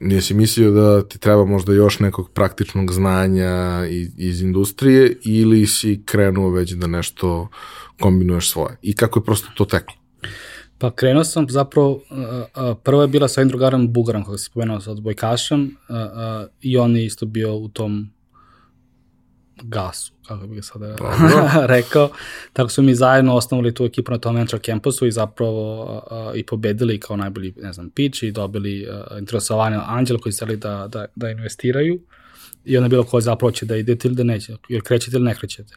nisi 0.00 0.34
mislio 0.34 0.70
da 0.70 1.08
ti 1.08 1.18
treba 1.18 1.44
možda 1.44 1.72
još 1.72 2.00
nekog 2.00 2.30
praktičnog 2.30 2.92
znanja 2.92 3.86
iz, 3.90 4.08
iz 4.16 4.42
industrije 4.42 5.16
ili 5.24 5.66
si 5.66 6.02
krenuo 6.04 6.50
već 6.50 6.72
da 6.72 6.86
nešto 6.86 7.48
kombinuješ 8.00 8.50
svoje? 8.50 8.76
I 8.82 8.94
kako 8.94 9.18
je 9.18 9.24
prosto 9.24 9.48
to 9.56 9.64
teklo? 9.64 9.94
Pa 10.78 10.90
krenuo 10.90 11.24
sam 11.24 11.46
zapravo, 11.48 12.02
prvo 12.82 13.02
je 13.02 13.08
bila 13.08 13.28
sa 13.28 13.40
ovim 13.40 13.48
drugarom 13.48 13.92
Bugarom, 13.92 14.24
kako 14.24 14.38
si 14.38 14.50
pomenuo 14.54 14.80
sa 14.80 14.90
odbojkašem, 14.90 15.76
i 16.60 16.76
on 16.78 16.96
je 16.96 17.06
isto 17.06 17.26
bio 17.26 17.54
u 17.54 17.68
tom 17.68 18.10
gasu, 19.62 20.12
kako 20.28 20.46
bih 20.46 20.64
sada 20.64 20.96
rekao. 21.76 22.10
Tako 22.52 22.70
su 22.70 22.82
mi 22.82 22.94
zajedno 22.94 23.34
osnovali 23.34 23.74
tu 23.74 23.84
ekipu 23.84 24.12
na 24.12 24.18
tom 24.18 24.36
venture 24.36 24.62
campusu 24.62 25.06
i 25.06 25.12
zapravo 25.12 25.84
uh, 25.84 26.38
i 26.38 26.42
pobedili 26.42 27.00
kao 27.00 27.16
najbolji, 27.16 27.54
ne 27.56 27.72
znam, 27.72 27.90
pitch 27.90 28.22
i 28.22 28.32
dobili 28.32 28.88
uh, 28.88 29.18
interesovanje 29.18 29.78
anđela 29.86 30.20
koji 30.20 30.32
su 30.32 30.46
da, 30.46 30.88
da, 30.92 31.06
da 31.14 31.30
investiraju 31.30 32.00
i 32.64 32.76
onda 32.76 32.88
bilo 32.88 33.04
ko 33.04 33.20
zapravo 33.20 33.50
će 33.50 33.66
da 33.66 33.76
idete 33.76 34.08
ili 34.08 34.14
da 34.14 34.24
neće, 34.24 34.56
jer 34.68 34.82
krećete 34.82 35.16
ili 35.16 35.24
ne 35.24 35.34
krećete. 35.34 35.74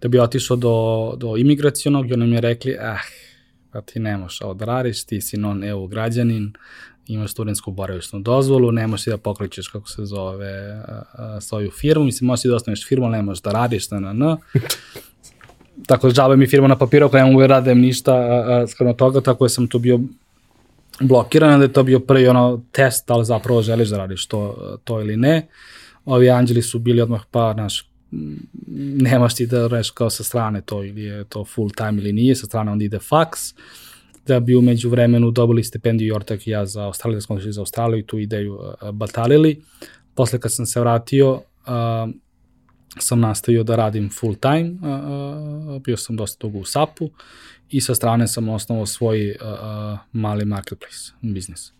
Da 0.00 0.08
bi 0.08 0.18
otišao 0.18 0.56
do, 0.56 1.14
do 1.16 1.36
imigracijonog 1.36 2.10
i 2.10 2.12
onda 2.12 2.26
mi 2.26 2.34
je 2.34 2.40
rekli, 2.40 2.76
ah, 2.80 2.98
pa 3.72 3.80
ti 3.80 4.00
ne 4.00 4.16
možeš 4.16 4.40
ovo 4.40 4.54
da 4.54 4.64
radiš, 4.64 5.04
ti 5.04 5.20
si 5.20 5.36
non-EU 5.36 5.86
građanin, 5.86 6.52
imaš 7.08 7.32
studentsku 7.32 7.70
boravišnu 7.70 8.20
dozvolu, 8.20 8.72
ne 8.72 8.86
možeš 8.86 9.06
da 9.06 9.16
pokrećeš, 9.16 9.68
kako 9.68 9.88
se 9.88 10.04
zove, 10.04 10.82
svoju 11.40 11.70
firmu, 11.70 12.04
mislim, 12.04 12.26
možeš 12.26 12.44
da 12.44 12.56
ostaneš 12.56 12.86
firmu, 12.88 13.06
ali 13.06 13.16
ne 13.16 13.22
možeš 13.22 13.42
da 13.42 13.52
radiš, 13.52 13.90
na, 13.90 14.00
na, 14.00 14.12
na. 14.12 14.36
tako 15.88 16.08
da 16.08 16.14
džabe 16.14 16.36
mi 16.36 16.46
firma 16.46 16.68
na 16.68 16.78
papiru, 16.78 17.06
ako 17.06 17.16
ne 17.16 17.24
mogu 17.24 17.40
da 17.40 17.46
radim 17.46 17.80
ništa 17.80 18.66
skoro 18.68 18.92
toga, 18.92 19.20
tako 19.20 19.44
da 19.44 19.48
sam 19.48 19.66
tu 19.66 19.78
bio 19.78 20.00
blokiran, 21.00 21.58
da 21.58 21.64
je 21.64 21.72
to 21.72 21.82
bio 21.82 22.00
prvi 22.00 22.28
ono 22.28 22.62
test, 22.72 23.08
da 23.08 23.16
li 23.16 23.24
zapravo 23.24 23.62
želiš 23.62 23.88
da 23.88 23.96
radiš 23.96 24.26
to, 24.26 24.56
to 24.84 25.00
ili 25.00 25.16
ne. 25.16 25.48
Ovi 26.04 26.30
anđeli 26.30 26.62
su 26.62 26.78
bili 26.78 27.00
odmah 27.00 27.22
pa, 27.30 27.52
naš, 27.52 27.90
nemaš 28.96 29.34
ti 29.34 29.46
da 29.46 29.66
reš 29.66 29.90
kao 29.90 30.10
sa 30.10 30.24
strane 30.24 30.60
to 30.60 30.84
ili 30.84 31.02
je 31.02 31.24
to 31.24 31.44
full 31.44 31.70
time 31.70 31.92
ili 31.92 32.12
nije, 32.12 32.34
sa 32.34 32.46
strane 32.46 32.72
onda 32.72 32.84
ide 32.84 32.98
faks, 32.98 33.40
da 34.28 34.40
bi 34.40 34.54
umeđu 34.54 34.90
vremenu 34.90 35.30
dobili 35.30 35.64
stipendiju 35.64 36.08
Jortak 36.08 36.46
i 36.46 36.50
ja 36.50 36.66
za 36.66 36.84
Australiju, 36.84 37.16
da 37.16 37.20
smo 37.20 37.40
za 37.40 37.60
Australiju 37.60 37.98
i 37.98 38.06
tu 38.06 38.18
ideju 38.18 38.54
uh, 38.54 38.90
batalili. 38.90 39.62
Posle 40.14 40.40
kad 40.40 40.54
sam 40.54 40.66
se 40.66 40.80
vratio, 40.80 41.32
uh, 41.32 41.42
sam 42.98 43.20
nastavio 43.20 43.62
da 43.62 43.76
radim 43.76 44.10
full 44.10 44.34
time, 44.34 44.74
bio 45.84 45.96
sam 45.96 46.16
dosta 46.16 46.46
dugo 46.46 46.58
u 46.58 46.64
SAP-u 46.64 47.10
i 47.70 47.80
sa 47.80 47.94
strane 47.94 48.28
sam 48.28 48.48
osnovao 48.48 48.86
svoj 48.86 49.36
mali 50.12 50.44
marketplace 50.44 51.12
biznis 51.22 51.72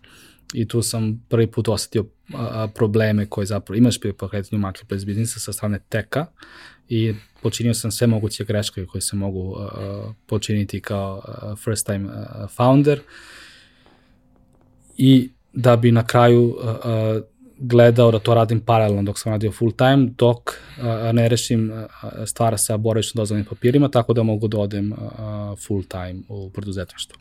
i 0.53 0.67
tu 0.67 0.81
sam 0.81 1.25
prvi 1.29 1.47
put 1.47 1.67
osetio 1.67 2.05
probleme 2.75 3.25
koje 3.25 3.45
zapravo 3.45 3.77
imaš 3.77 3.99
pri 3.99 4.13
pokretanju 4.13 4.59
marketplace 4.59 5.05
biznisa 5.05 5.39
sa 5.39 5.53
strane 5.53 5.79
teka 5.89 6.25
i 6.89 7.13
počinio 7.41 7.73
sam 7.73 7.91
sve 7.91 8.07
moguće 8.07 8.43
greške 8.43 8.85
koje 8.85 9.01
se 9.01 9.15
mogu 9.15 9.55
a, 9.59 10.11
počiniti 10.25 10.81
kao 10.81 11.21
a, 11.25 11.55
first 11.55 11.85
time 11.85 12.09
a, 12.09 12.47
founder 12.47 12.99
i 14.97 15.29
da 15.53 15.75
bi 15.75 15.91
na 15.91 16.05
kraju 16.07 16.57
a, 16.63 16.75
a, 16.83 17.21
gledao 17.57 18.11
da 18.11 18.19
to 18.19 18.33
radim 18.33 18.59
paralelno 18.59 19.03
dok 19.03 19.19
sam 19.19 19.31
radio 19.31 19.51
full 19.51 19.71
time, 19.71 20.09
dok 20.17 20.59
a, 20.81 21.11
ne 21.11 21.29
rešim 21.29 21.71
a, 21.71 22.25
stvar 22.25 22.57
sa 22.57 22.77
boravično 22.77 23.19
dozvolnim 23.19 23.45
papirima, 23.45 23.89
tako 23.89 24.13
da 24.13 24.23
mogu 24.23 24.47
da 24.47 24.57
odem 24.57 24.93
a, 24.93 25.55
full 25.67 25.83
time 25.83 26.21
u 26.29 26.49
preduzetništvo. 26.49 27.17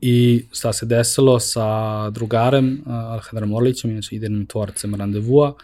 I 0.00 0.44
šta 0.52 0.72
se 0.72 0.86
desilo 0.86 1.40
sa 1.40 2.10
drugarem, 2.10 2.82
Alejandrom 2.86 3.54
Orlićem, 3.54 3.90
inače 3.90 4.16
idejnim 4.16 4.46
tvorcem 4.46 4.94
Randevua, 4.94 5.54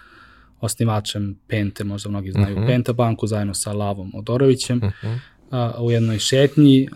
osnivačem 0.61 1.39
Pente, 1.47 1.85
možda 1.85 2.11
mnogi 2.11 2.33
znaju 2.33 2.55
uh 2.55 2.61
mhm. 2.61 2.63
-huh. 2.63 2.67
Penta 2.67 2.93
banku, 2.93 3.27
zajedno 3.27 3.55
sa 3.55 3.73
Lavom 3.73 4.13
Odorovićem. 4.15 4.79
Uh 4.79 4.85
mhm. 4.85 5.15
-huh. 5.51 5.81
u 5.81 5.91
jednoj 5.91 6.19
šetnji 6.19 6.89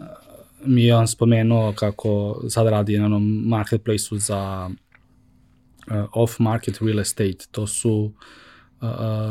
mi 0.64 0.84
je 0.84 0.96
on 0.96 1.08
spomenuo 1.08 1.72
kako 1.72 2.42
sad 2.48 2.66
radi 2.66 2.98
na 2.98 3.06
onom 3.06 3.42
marketplaceu 3.46 4.18
za 4.18 4.70
off-market 6.12 6.78
real 6.80 7.00
estate. 7.00 7.46
To 7.50 7.66
su 7.66 7.90
uh, 7.90 8.12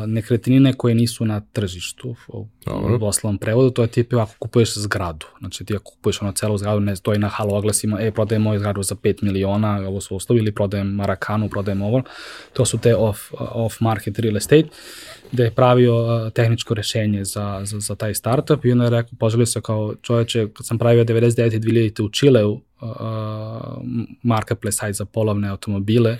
nekretnine 0.06 0.72
koje 0.72 0.94
nisu 0.94 1.24
na 1.24 1.40
tržištu 1.40 2.16
u 2.28 2.98
doslovnom 3.00 3.38
prevodu, 3.38 3.70
to 3.70 3.82
je 3.82 3.88
tipi 3.88 4.16
ako 4.16 4.32
kupuješ 4.38 4.74
zgradu, 4.74 5.26
znači 5.38 5.64
ti 5.64 5.74
ako 5.74 5.90
kupuješ 5.90 6.22
ono 6.22 6.32
celu 6.32 6.58
zgradu, 6.58 6.80
ne 6.80 6.96
stoji 6.96 7.18
na 7.18 7.28
halo 7.28 7.56
oglasima, 7.58 8.00
e, 8.00 8.10
prodajem 8.10 8.42
moju 8.42 8.58
zgradu 8.58 8.82
za 8.82 8.94
5 8.94 9.22
miliona, 9.22 9.88
ovo 9.88 10.00
su 10.00 10.16
uslovi, 10.16 10.40
ili 10.40 10.54
prodajem 10.54 10.94
Marakanu, 10.94 11.48
prodajem 11.48 11.82
ovo, 11.82 12.02
to 12.52 12.64
su 12.64 12.78
te 12.78 12.96
off, 12.96 13.20
off 13.38 13.80
market 13.80 14.18
real 14.18 14.36
estate, 14.36 14.68
gde 15.32 15.44
je 15.44 15.50
pravio 15.50 15.96
uh, 15.96 16.32
tehničko 16.32 16.74
rešenje 16.74 17.24
za, 17.24 17.60
za, 17.64 17.80
za 17.80 17.94
taj 17.94 18.14
startup 18.14 18.64
i 18.64 18.72
onda 18.72 18.84
je 18.84 18.90
rekao, 18.90 19.18
poželio 19.18 19.46
se 19.46 19.60
kao 19.60 19.94
čoveče, 20.02 20.48
kad 20.52 20.66
sam 20.66 20.78
pravio 20.78 21.04
99. 21.04 21.58
2000. 21.58 22.02
u 22.02 22.08
Čileu, 22.08 22.52
uh, 22.52 22.60
marketplace 24.22 24.76
site 24.76 24.92
za 24.92 25.04
polovne 25.04 25.48
automobile, 25.48 26.18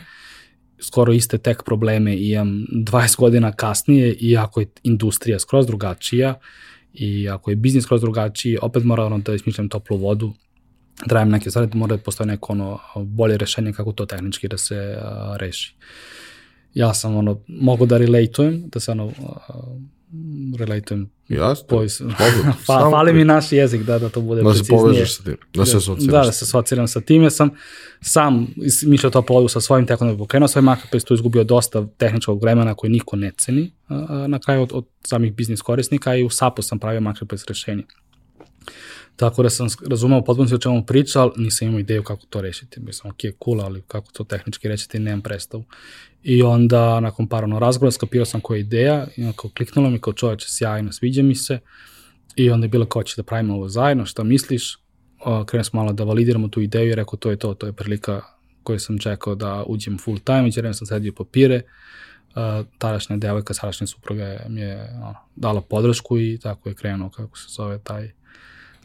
skoro 0.81 1.13
iste 1.13 1.39
tek 1.39 1.63
probleme 1.63 2.17
imam 2.17 2.67
20 2.73 3.17
godina 3.19 3.53
kasnije, 3.53 4.15
iako 4.21 4.61
je 4.61 4.67
industrija 4.83 5.39
skroz 5.39 5.67
drugačija 5.67 6.35
i 6.95 7.29
ako 7.29 7.51
je 7.51 7.57
biznis 7.57 7.85
skroz 7.85 8.01
drugačiji, 8.01 8.59
opet 8.63 8.85
moram 8.85 9.23
da 9.23 9.35
ismišljam 9.35 9.69
toplu 9.69 9.97
vodu, 9.97 10.33
da 11.07 11.25
neke 11.25 11.51
stvari, 11.51 11.71
mora 11.75 11.97
da 11.97 12.03
postoje 12.03 12.27
neko 12.27 12.53
ono 12.53 12.79
bolje 12.97 13.37
rešenje 13.39 13.73
kako 13.73 13.93
to 13.93 14.07
tehnički 14.07 14.49
da 14.49 14.59
se 14.59 14.97
uh, 14.97 15.37
reši. 15.37 15.75
Ja 16.75 16.95
sam 16.95 17.17
ono, 17.17 17.41
mogu 17.49 17.87
da 17.87 17.99
relatujem, 17.99 18.69
da 18.73 18.81
se 18.81 18.91
ono, 18.91 19.07
uh, 19.07 19.15
relatujem 20.59 21.11
Jasno. 21.29 21.67
Pois, 21.69 22.01
pa, 22.67 22.89
fali 22.91 23.13
mi 23.13 23.25
naš 23.25 23.53
jezik 23.53 23.83
da, 23.83 23.99
da 23.99 24.09
to 24.09 24.21
bude 24.21 24.43
da 24.43 24.49
preciznije. 24.51 24.77
Da 24.77 24.79
se 24.79 24.85
povežeš 24.85 25.17
sa 25.17 25.23
tim, 25.23 25.37
da 25.55 25.67
se 25.67 25.77
asociraš. 25.77 26.13
Da, 26.13 26.23
da 26.25 26.33
se 26.33 26.45
asociram 26.45 26.89
sa 26.89 27.01
tim. 27.01 27.23
Ja 27.23 27.31
sam 27.31 27.51
sam 28.01 28.47
mišljao 28.87 29.11
to 29.11 29.23
pologu 29.23 29.49
sa 29.49 29.61
svojim 29.61 29.87
tekom 29.87 30.09
da 30.09 30.15
bi 30.15 30.19
pokrenuo 30.19 30.49
svoj 30.49 30.63
marketplace, 30.63 31.07
tu 31.07 31.15
izgubio 31.15 31.45
dosta 31.45 31.87
tehničkog 31.97 32.43
vremena 32.43 32.75
koji 32.75 32.91
niko 32.91 33.17
ne 33.17 33.33
ceni 33.39 33.73
na 34.29 34.39
kraju 34.39 34.63
od, 34.63 34.71
od 34.73 34.87
samih 35.05 35.35
biznis 35.35 35.63
korisnika 35.63 36.17
i 36.17 36.25
u 36.25 36.31
SAP-u 36.31 36.63
sam 36.63 36.79
pravio 36.79 37.01
marketplace 37.01 37.45
rešenje. 37.49 37.83
Tako 39.17 39.43
da 39.43 39.51
sam 39.51 39.67
razumao 39.91 40.25
potpuno 40.25 40.55
o 40.55 40.59
čemu 40.59 40.85
priča, 40.87 41.21
ali 41.21 41.33
nisam 41.37 41.69
imao 41.69 41.81
ideju 41.81 42.03
kako 42.03 42.23
to 42.31 42.41
rešiti. 42.41 42.81
Mislim, 42.81 43.11
ok, 43.11 43.19
cool, 43.45 43.61
ali 43.61 43.83
kako 43.83 44.13
to 44.13 44.25
tehnički 44.25 44.69
rešiti, 44.69 44.99
nemam 44.99 45.23
predstavu. 45.23 45.65
I 46.23 46.43
onda, 46.43 47.01
nakon 47.01 47.29
par 47.29 47.45
ono 47.45 47.59
razgovora, 47.59 47.91
skapirao 47.91 48.25
sam 48.25 48.41
koja 48.41 48.57
je 48.57 48.61
ideja 48.61 49.07
i 49.17 49.23
onako 49.23 49.51
kliknulo 49.57 49.91
mi 49.91 50.01
kao 50.01 50.13
čoveče, 50.13 50.47
sjajno, 50.49 50.93
sviđa 50.93 51.23
mi 51.23 51.35
se. 51.35 51.59
I 52.37 52.51
onda 52.51 52.65
je 52.65 52.69
bilo 52.69 52.87
kao 52.87 53.03
će 53.03 53.15
da 53.17 53.23
pravimo 53.23 53.55
ovo 53.55 53.69
zajedno, 53.69 54.07
šta 54.07 54.25
misliš? 54.25 54.79
Krenuo 55.47 55.65
smo 55.65 55.81
malo 55.81 55.93
da 55.93 56.05
validiramo 56.05 56.49
tu 56.49 56.61
ideju 56.61 56.91
i 56.91 56.95
rekao 56.95 57.17
to 57.17 57.31
je 57.31 57.37
to, 57.37 57.55
to 57.55 57.67
je 57.67 57.73
prilika 57.73 58.23
koji 58.63 58.79
sam 58.79 58.99
čekao 58.99 59.35
da 59.35 59.65
uđem 59.67 59.99
full 59.99 60.19
time, 60.19 60.51
jer 60.57 60.77
sam 60.77 60.87
sedio 60.87 61.13
papire, 61.13 61.63
uh, 61.63 62.67
tadašnja 62.79 63.17
devojka, 63.17 63.55
sadašnja 63.55 63.87
supruga 63.87 64.47
mi 64.49 64.61
je 64.61 64.91
ono, 64.95 65.15
dala 65.37 65.61
podršku 65.61 66.19
i 66.19 66.39
tako 66.43 66.69
je 66.69 66.75
krenuo, 66.75 67.11
kako 67.11 67.39
se 67.39 67.47
zove 67.49 67.79
taj 67.79 68.11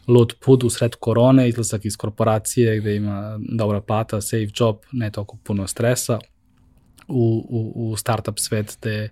lud 0.06 0.34
put 0.40 0.64
u 0.64 0.70
sred 0.70 0.94
korone, 0.94 1.48
izlazak 1.48 1.84
iz 1.84 1.96
korporacije 1.96 2.80
gde 2.80 2.96
ima 2.96 3.38
dobra 3.38 3.80
plata, 3.80 4.20
safe 4.20 4.48
job, 4.56 4.76
ne 4.92 5.10
toliko 5.10 5.36
puno 5.44 5.66
stresa, 5.66 6.18
u, 7.08 7.46
u, 7.48 7.90
u 7.90 7.96
startup 7.96 8.38
svet 8.38 8.78
gde 8.80 9.08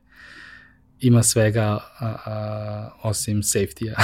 ima 1.01 1.23
svega 1.23 1.79
a, 1.99 2.17
a, 2.27 2.91
osim 3.03 3.43
safety-a. 3.43 4.03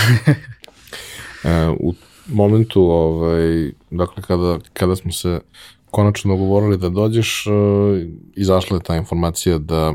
e, 1.51 1.68
u 1.80 1.95
momentu, 2.26 2.82
ovaj, 2.82 3.72
dakle, 3.91 4.22
kada, 4.22 4.59
kada 4.72 4.97
smo 4.97 5.12
se 5.12 5.41
konačno 5.91 6.34
dogovorili 6.34 6.78
da 6.78 6.89
dođeš, 6.89 7.47
uh, 7.47 7.55
izašla 8.36 8.76
je 8.76 8.82
ta 8.82 8.97
informacija 8.97 9.59
da 9.59 9.95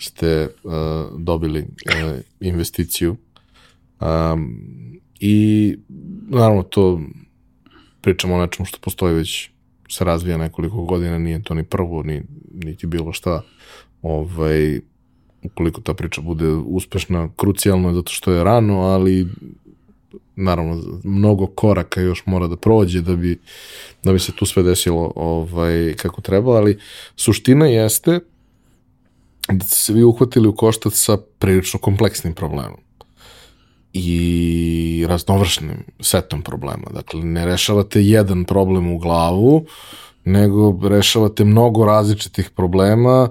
ste 0.00 0.48
uh, 0.62 0.72
dobili 1.18 1.60
uh, 1.60 2.20
investiciju 2.40 3.16
um, 4.00 4.60
i 5.20 5.76
naravno 6.28 6.62
to 6.62 7.00
pričamo 8.00 8.34
o 8.34 8.40
nečemu 8.40 8.66
što 8.66 8.78
postoji 8.78 9.14
već 9.14 9.50
se 9.94 10.04
razvija 10.04 10.36
nekoliko 10.36 10.84
godina, 10.84 11.18
nije 11.18 11.42
to 11.42 11.54
ni 11.54 11.64
prvo, 11.64 12.02
ni, 12.02 12.22
niti 12.52 12.86
bilo 12.86 13.12
šta. 13.12 13.42
Ovaj, 14.02 14.80
ukoliko 15.42 15.80
ta 15.80 15.94
priča 15.94 16.20
bude 16.20 16.48
uspešna, 16.48 17.28
krucijalno 17.36 17.88
je 17.88 17.94
zato 17.94 18.12
što 18.12 18.32
je 18.32 18.44
rano, 18.44 18.80
ali 18.80 19.28
naravno 20.36 20.82
mnogo 21.04 21.46
koraka 21.46 22.00
još 22.00 22.26
mora 22.26 22.46
da 22.46 22.56
prođe 22.56 23.00
da 23.00 23.16
bi, 23.16 23.38
da 24.02 24.12
bi 24.12 24.18
se 24.18 24.32
tu 24.32 24.46
sve 24.46 24.62
desilo 24.62 25.12
ovaj, 25.16 25.94
kako 25.96 26.20
treba, 26.20 26.56
ali 26.56 26.78
suština 27.16 27.66
jeste 27.66 28.20
da 29.48 29.64
ste 29.64 29.76
se 29.76 29.92
vi 29.92 30.02
uhvatili 30.02 30.48
u 30.48 30.56
koštac 30.56 30.92
sa 30.94 31.16
prilično 31.38 31.80
kompleksnim 31.80 32.34
problemom 32.34 32.80
i 33.94 35.06
raznovršnim 35.08 35.84
setom 36.00 36.42
problema. 36.42 36.84
Dakle, 36.90 37.24
ne 37.24 37.46
rešavate 37.46 38.02
jedan 38.02 38.44
problem 38.44 38.92
u 38.92 38.98
glavu, 38.98 39.66
nego 40.24 40.88
rešavate 40.88 41.44
mnogo 41.44 41.84
različitih 41.84 42.50
problema 42.50 43.28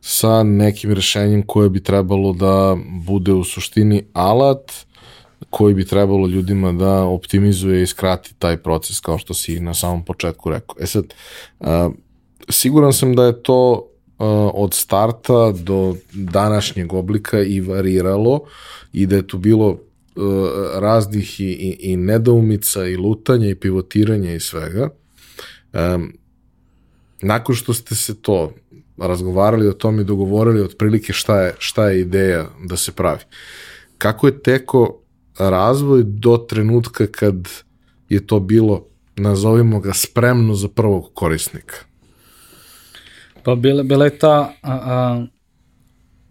sa 0.00 0.42
nekim 0.42 0.92
rešenjem 0.92 1.42
koje 1.42 1.70
bi 1.70 1.82
trebalo 1.82 2.32
da 2.32 2.76
bude 3.06 3.32
u 3.32 3.44
suštini 3.44 4.02
alat 4.12 4.72
koji 5.50 5.74
bi 5.74 5.86
trebalo 5.86 6.26
ljudima 6.26 6.72
da 6.72 7.04
optimizuje 7.04 7.82
i 7.82 7.86
skrati 7.86 8.34
taj 8.34 8.56
proces 8.56 9.00
kao 9.00 9.18
što 9.18 9.34
si 9.34 9.60
na 9.60 9.74
samom 9.74 10.04
početku 10.04 10.50
rekao. 10.50 10.76
E 10.80 10.86
sad, 10.86 11.04
siguran 12.48 12.92
sam 12.92 13.14
da 13.14 13.24
je 13.24 13.42
to 13.42 13.88
od 14.54 14.74
starta 14.74 15.52
do 15.52 15.96
današnjeg 16.12 16.92
oblika 16.92 17.42
i 17.42 17.60
variralo 17.60 18.40
i 18.92 19.06
da 19.06 19.16
je 19.16 19.26
tu 19.26 19.38
bilo 19.38 19.78
raznih 20.74 21.40
i, 21.40 21.44
i, 21.44 21.76
i 21.80 21.96
nedoumica 21.96 22.86
i 22.86 22.96
lutanja 22.96 23.48
i 23.48 23.54
pivotiranja 23.54 24.34
i 24.34 24.40
svega. 24.40 24.88
Um, 25.72 26.12
nakon 27.22 27.54
što 27.54 27.74
ste 27.74 27.94
se 27.94 28.22
to 28.22 28.52
razgovarali 28.96 29.68
o 29.68 29.72
tome 29.72 30.02
i 30.02 30.04
dogovorili 30.04 30.62
otprilike 30.62 31.12
šta 31.12 31.40
je, 31.40 31.54
šta 31.58 31.88
je 31.88 32.00
ideja 32.00 32.46
da 32.64 32.76
se 32.76 32.92
pravi. 32.92 33.20
Kako 33.98 34.26
je 34.26 34.42
teko 34.42 35.00
razvoj 35.38 36.02
do 36.02 36.36
trenutka 36.36 37.06
kad 37.06 37.48
je 38.08 38.26
to 38.26 38.40
bilo, 38.40 38.86
nazovimo 39.16 39.80
ga, 39.80 39.92
spremno 39.92 40.54
za 40.54 40.68
prvog 40.68 41.10
korisnika? 41.14 41.76
Pa 43.42 43.54
bila, 43.54 43.82
bila 43.82 44.04
je 44.04 44.18
ta 44.18 44.52
a, 44.62 44.72
a, 44.72 45.26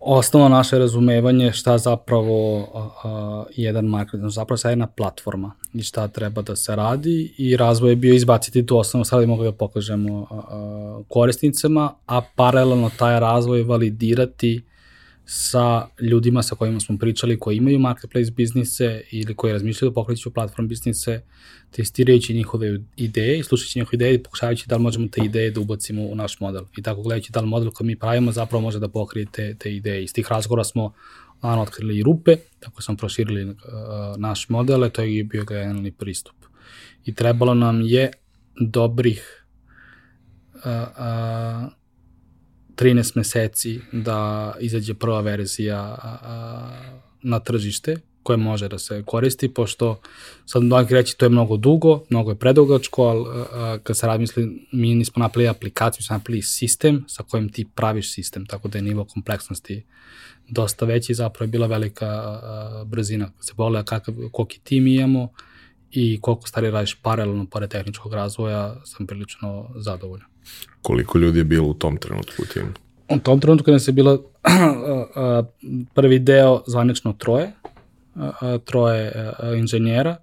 osnovno 0.06 0.50
naše 0.50 0.80
razumevanje 0.80 1.52
šta 1.52 1.78
zapravo 1.78 2.68
a, 3.04 3.44
jedan 3.56 3.86
marketing, 3.86 4.30
zapravo 4.30 4.58
sad 4.58 4.72
jedna 4.72 4.88
platforma 4.88 5.52
i 5.74 5.84
šta 5.84 6.08
treba 6.08 6.42
da 6.42 6.56
se 6.56 6.76
radi 6.76 7.34
i 7.38 7.58
razvoj 7.58 7.92
je 7.92 7.96
bio 7.96 8.14
izbaciti 8.14 8.66
tu 8.66 8.78
osnovno, 8.78 9.06
sad 9.06 9.28
mogli 9.28 9.46
da 9.46 9.52
pokažemo 9.52 10.28
a, 10.32 11.02
korisnicama, 11.10 11.94
a 12.06 12.22
paralelno 12.36 12.90
taj 12.98 13.20
razvoj 13.20 13.64
validirati 13.64 14.62
sa 15.26 15.88
ljudima 16.02 16.44
sa 16.44 16.56
kojima 16.56 16.80
smo 16.80 16.98
pričali, 16.98 17.40
koji 17.40 17.58
imaju 17.58 17.80
marketplace 17.80 18.32
biznise 18.32 19.02
ili 19.12 19.36
koji 19.36 19.54
razmišljaju 19.54 19.90
da 19.92 19.94
pokreću 19.94 20.34
platform 20.34 20.68
biznise, 20.68 21.22
testirajući 21.72 22.34
njihove 22.34 22.80
ideje 22.96 23.40
i 23.40 23.44
slušajući 23.44 23.80
njihove 23.80 23.96
ideje 23.96 24.14
i 24.14 24.24
pokušavajući 24.24 24.68
da 24.68 24.76
li 24.76 24.84
možemo 24.84 25.08
te 25.08 25.22
ideje 25.26 25.52
da 25.52 25.60
ubacimo 25.60 26.04
u 26.04 26.16
naš 26.16 26.40
model. 26.40 26.64
I 26.78 26.82
tako 26.82 27.02
gledajući 27.02 27.32
da 27.32 27.42
li 27.42 27.48
model 27.48 27.72
koji 27.72 27.88
mi 27.88 28.00
pravimo 28.00 28.32
zapravo 28.32 28.62
može 28.62 28.80
da 28.80 28.88
pokrije 28.88 29.28
te, 29.32 29.56
te 29.60 29.76
ideje. 29.76 30.04
Iz 30.04 30.14
tih 30.14 30.28
razgovora 30.32 30.64
smo 30.64 30.94
naravno 31.42 31.64
otkrili 31.64 31.98
i 31.98 32.04
rupe, 32.04 32.38
tako 32.60 32.82
smo 32.82 32.96
proširili 32.96 33.46
uh, 33.46 33.56
naš 34.18 34.50
model, 34.50 34.90
to 34.90 35.02
je 35.02 35.24
bio 35.24 35.46
generalni 35.46 35.92
pristup. 35.92 36.36
I 37.06 37.14
trebalo 37.14 37.54
nam 37.54 37.82
je 37.82 38.12
dobrih 38.60 39.46
uh, 40.54 40.62
uh, 40.66 41.72
13 42.76 43.18
meseci 43.18 43.80
da 43.92 44.54
izađe 44.60 44.94
prva 44.94 45.22
verzija 45.22 45.82
a, 45.82 46.70
na 47.22 47.40
tržište 47.40 47.98
koje 48.24 48.38
može 48.38 48.68
da 48.68 48.80
se 48.80 49.04
koristi, 49.06 49.54
pošto 49.54 50.00
sad 50.46 50.64
mnogi 50.64 50.94
reći 50.94 51.18
to 51.18 51.26
je 51.26 51.30
mnogo 51.30 51.58
dugo, 51.58 52.04
mnogo 52.10 52.32
je 52.32 52.36
predugačko, 52.36 53.04
ali 53.04 53.26
a, 53.30 53.78
kad 53.84 53.98
se 53.98 54.08
razmisli, 54.08 54.68
mi 54.72 54.96
nismo 54.96 55.20
napravili 55.20 55.50
aplikaciju, 55.50 56.04
smo 56.04 56.18
napravili 56.18 56.42
sistem 56.42 57.06
sa 57.08 57.24
kojim 57.24 57.50
ti 57.50 57.66
praviš 57.76 58.14
sistem, 58.14 58.46
tako 58.46 58.68
da 58.68 58.78
je 58.78 58.82
nivo 58.82 59.06
kompleksnosti 59.06 59.84
dosta 60.50 60.86
veći, 60.86 61.14
zapravo 61.14 61.44
je 61.44 61.52
bila 61.52 61.68
velika 61.68 62.08
a, 62.08 62.84
brzina. 62.86 63.32
Se 63.40 63.54
pogleda 63.54 63.86
kakav, 63.86 64.16
koliki 64.32 64.60
tim 64.60 64.88
imamo 64.88 65.30
i 65.92 66.20
koliko 66.22 66.48
stvari 66.48 66.72
radiš 66.72 66.96
paralelno 67.02 67.46
pored 67.46 67.70
tehničkog 67.70 68.14
razvoja, 68.14 68.76
sam 68.86 69.08
prilično 69.08 69.70
zadovoljan. 69.76 70.35
Koliko 70.82 71.18
ljudi 71.18 71.40
je 71.40 71.44
bilo 71.44 71.68
u 71.68 71.74
tom 71.74 71.98
trenutku 71.98 72.42
u 72.42 72.46
timu? 72.54 72.70
U 73.10 73.20
tom 73.20 73.40
trenutku 73.40 73.72
nas 73.72 73.88
je 73.88 73.92
bilo 73.92 74.24
prvi 75.96 76.20
deo 76.20 76.64
zvanično 76.68 77.14
troje, 77.14 77.52
troje 78.66 79.12
inženjera, 79.58 80.16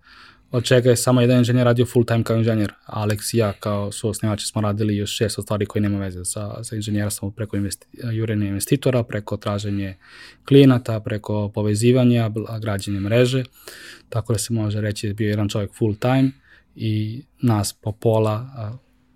od 0.52 0.64
čega 0.64 0.90
je 0.90 0.96
samo 0.96 1.20
jedan 1.20 1.38
inženjer 1.38 1.64
radio 1.64 1.86
full 1.86 2.04
time 2.04 2.24
kao 2.24 2.36
inženjer. 2.36 2.72
Alex 2.86 3.34
i 3.34 3.38
ja 3.38 3.52
kao 3.52 3.92
su 3.92 4.08
osnivači 4.08 4.46
smo 4.46 4.60
radili 4.60 4.96
još 4.96 5.16
šest 5.16 5.38
stvari 5.42 5.66
koje 5.66 5.82
nema 5.82 5.98
veze 5.98 6.24
sa, 6.24 6.64
sa 6.64 6.76
inženjera, 6.76 7.10
samo 7.10 7.30
preko 7.30 7.56
investi, 7.56 7.86
jurenja 8.12 8.46
investitora, 8.46 9.02
preko 9.02 9.36
traženje 9.36 9.96
klijenata, 10.48 11.00
preko 11.00 11.48
povezivanja, 11.48 12.30
građenje 12.60 13.00
mreže. 13.00 13.44
Tako 14.08 14.32
da 14.32 14.38
se 14.38 14.52
može 14.52 14.80
reći 14.80 15.06
da 15.06 15.10
je 15.10 15.14
bio 15.14 15.28
jedan 15.28 15.48
čovjek 15.48 15.74
full 15.74 15.94
time 15.94 16.30
i 16.74 17.22
nas 17.42 17.72
po 17.72 17.92
pola 17.92 18.46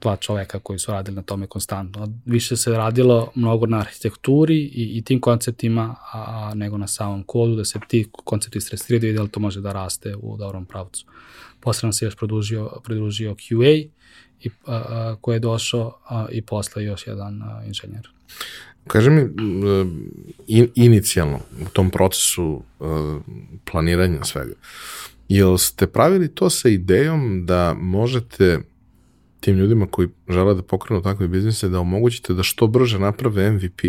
dva 0.00 0.16
čoveka 0.16 0.58
koji 0.58 0.78
su 0.78 0.92
radili 0.92 1.16
na 1.16 1.22
tome 1.22 1.46
konstantno. 1.46 2.08
Više 2.24 2.56
se 2.56 2.70
radilo 2.70 3.32
mnogo 3.34 3.66
na 3.66 3.78
arhitekturi 3.78 4.56
i, 4.56 4.98
i 4.98 5.02
tim 5.02 5.20
konceptima, 5.20 5.96
a, 6.12 6.24
a 6.26 6.54
nego 6.54 6.78
na 6.78 6.86
samom 6.86 7.22
kodu, 7.22 7.56
da 7.56 7.64
se 7.64 7.78
ti 7.88 8.08
koncepti 8.24 8.60
stresiraju 8.60 9.00
vidi 9.00 9.18
da 9.18 9.26
to 9.26 9.40
može 9.40 9.60
da 9.60 9.72
raste 9.72 10.16
u 10.16 10.36
dobrom 10.36 10.66
pravcu. 10.66 11.06
Posle 11.60 11.86
nam 11.86 11.92
se 11.92 12.04
još 12.04 12.16
pridružio, 12.16 12.70
pridružio 12.84 13.34
QA 13.34 13.88
i, 14.42 14.50
a, 14.66 14.74
a, 14.74 15.16
koji 15.20 15.36
je 15.36 15.40
došao 15.40 15.98
a, 16.08 16.26
i 16.30 16.42
posle 16.42 16.84
još 16.84 17.06
jedan 17.06 17.42
a, 17.42 17.62
inženjer. 17.66 18.08
Kaže 18.86 19.10
mi, 19.10 19.28
in, 20.46 20.68
inicijalno 20.74 21.40
u 21.66 21.68
tom 21.72 21.90
procesu 21.90 22.62
uh, 22.78 22.88
planiranja 23.70 24.24
svega, 24.24 24.54
jel 25.28 25.58
ste 25.58 25.86
pravili 25.86 26.28
to 26.28 26.50
sa 26.50 26.68
idejom 26.68 27.46
da 27.46 27.74
možete 27.74 28.60
tim 29.40 29.56
ljudima 29.56 29.86
koji 29.86 30.08
žele 30.28 30.54
da 30.54 30.62
pokrenu 30.62 31.02
takve 31.02 31.28
biznise 31.28 31.68
da 31.68 31.80
omogućite 31.80 32.34
da 32.34 32.42
što 32.42 32.66
brže 32.66 32.98
naprave 32.98 33.50
MVP 33.50 33.80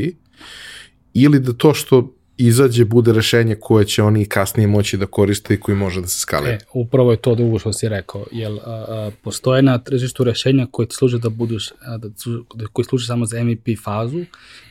ili 1.14 1.40
da 1.40 1.54
to 1.54 1.74
što 1.74 2.18
izađe 2.38 2.86
bude 2.86 3.14
rešenje 3.14 3.56
koje 3.56 3.86
će 3.86 4.04
oni 4.04 4.26
kasnije 4.26 4.68
moći 4.68 4.98
da 4.98 5.06
koriste 5.06 5.54
i 5.54 5.60
koji 5.60 5.78
može 5.78 6.02
da 6.02 6.08
se 6.08 6.20
skalira. 6.20 6.54
E, 6.54 6.60
upravo 6.74 7.12
je 7.12 7.18
to 7.18 7.36
drugo 7.36 7.60
što 7.60 7.74
si 7.74 7.90
rekao, 7.90 8.26
jer 8.32 8.52
a, 8.52 8.60
a, 8.66 9.12
postoje 9.24 9.62
na 9.62 9.78
tržištu 9.78 10.24
rešenja 10.24 10.68
koje 10.72 10.88
ti 10.88 10.96
služe 10.96 11.20
da 11.20 11.30
buduš, 11.30 11.72
a, 11.72 11.98
da, 11.98 12.68
koji 12.74 12.86
služe 12.86 13.08
samo 13.08 13.26
za 13.26 13.44
MVP 13.44 13.68
fazu 13.84 14.26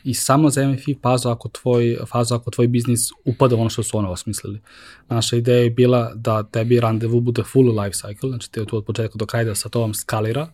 i 0.04 0.14
samo 0.14 0.50
za 0.50 0.68
MVP 0.68 1.02
fazu 1.02 1.28
ako 1.28 1.48
tvoj, 1.48 1.96
fazu 2.12 2.34
ako 2.34 2.50
tvoj 2.50 2.66
biznis 2.66 3.00
upada 3.24 3.56
u 3.56 3.60
ono 3.60 3.70
što 3.70 3.82
su 3.82 3.98
ono 3.98 4.10
osmislili. 4.10 4.60
Naša 5.08 5.36
ideja 5.36 5.58
je 5.58 5.70
bila 5.70 6.12
da 6.14 6.42
tebi 6.42 6.80
randevu 6.80 7.20
bude 7.20 7.42
full 7.42 7.80
life 7.80 7.94
cycle, 7.94 8.28
znači 8.28 8.52
te 8.52 8.64
tu 8.64 8.76
od 8.76 8.84
početka 8.84 9.18
do 9.18 9.26
kraja 9.26 9.44
da 9.44 9.54
sa 9.54 9.68
tobom 9.68 9.94
skalira, 9.94 10.48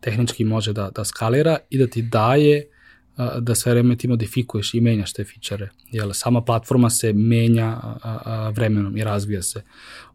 tehnički 0.00 0.44
može 0.44 0.72
da, 0.72 0.90
da 0.90 1.04
skalira 1.04 1.58
i 1.70 1.78
da 1.78 1.86
ti 1.86 2.02
daje 2.02 2.68
da 3.40 3.54
sve 3.54 3.72
vreme 3.72 3.96
ti 3.96 4.08
modifikuješ 4.08 4.74
i 4.74 4.80
menjaš 4.80 5.12
te 5.12 5.24
fičere. 5.24 5.70
Jer 5.90 6.10
sama 6.12 6.44
platforma 6.44 6.90
se 6.90 7.12
menja 7.12 7.80
vremenom 8.52 8.96
i 8.96 9.04
razvija 9.04 9.42
se. 9.42 9.62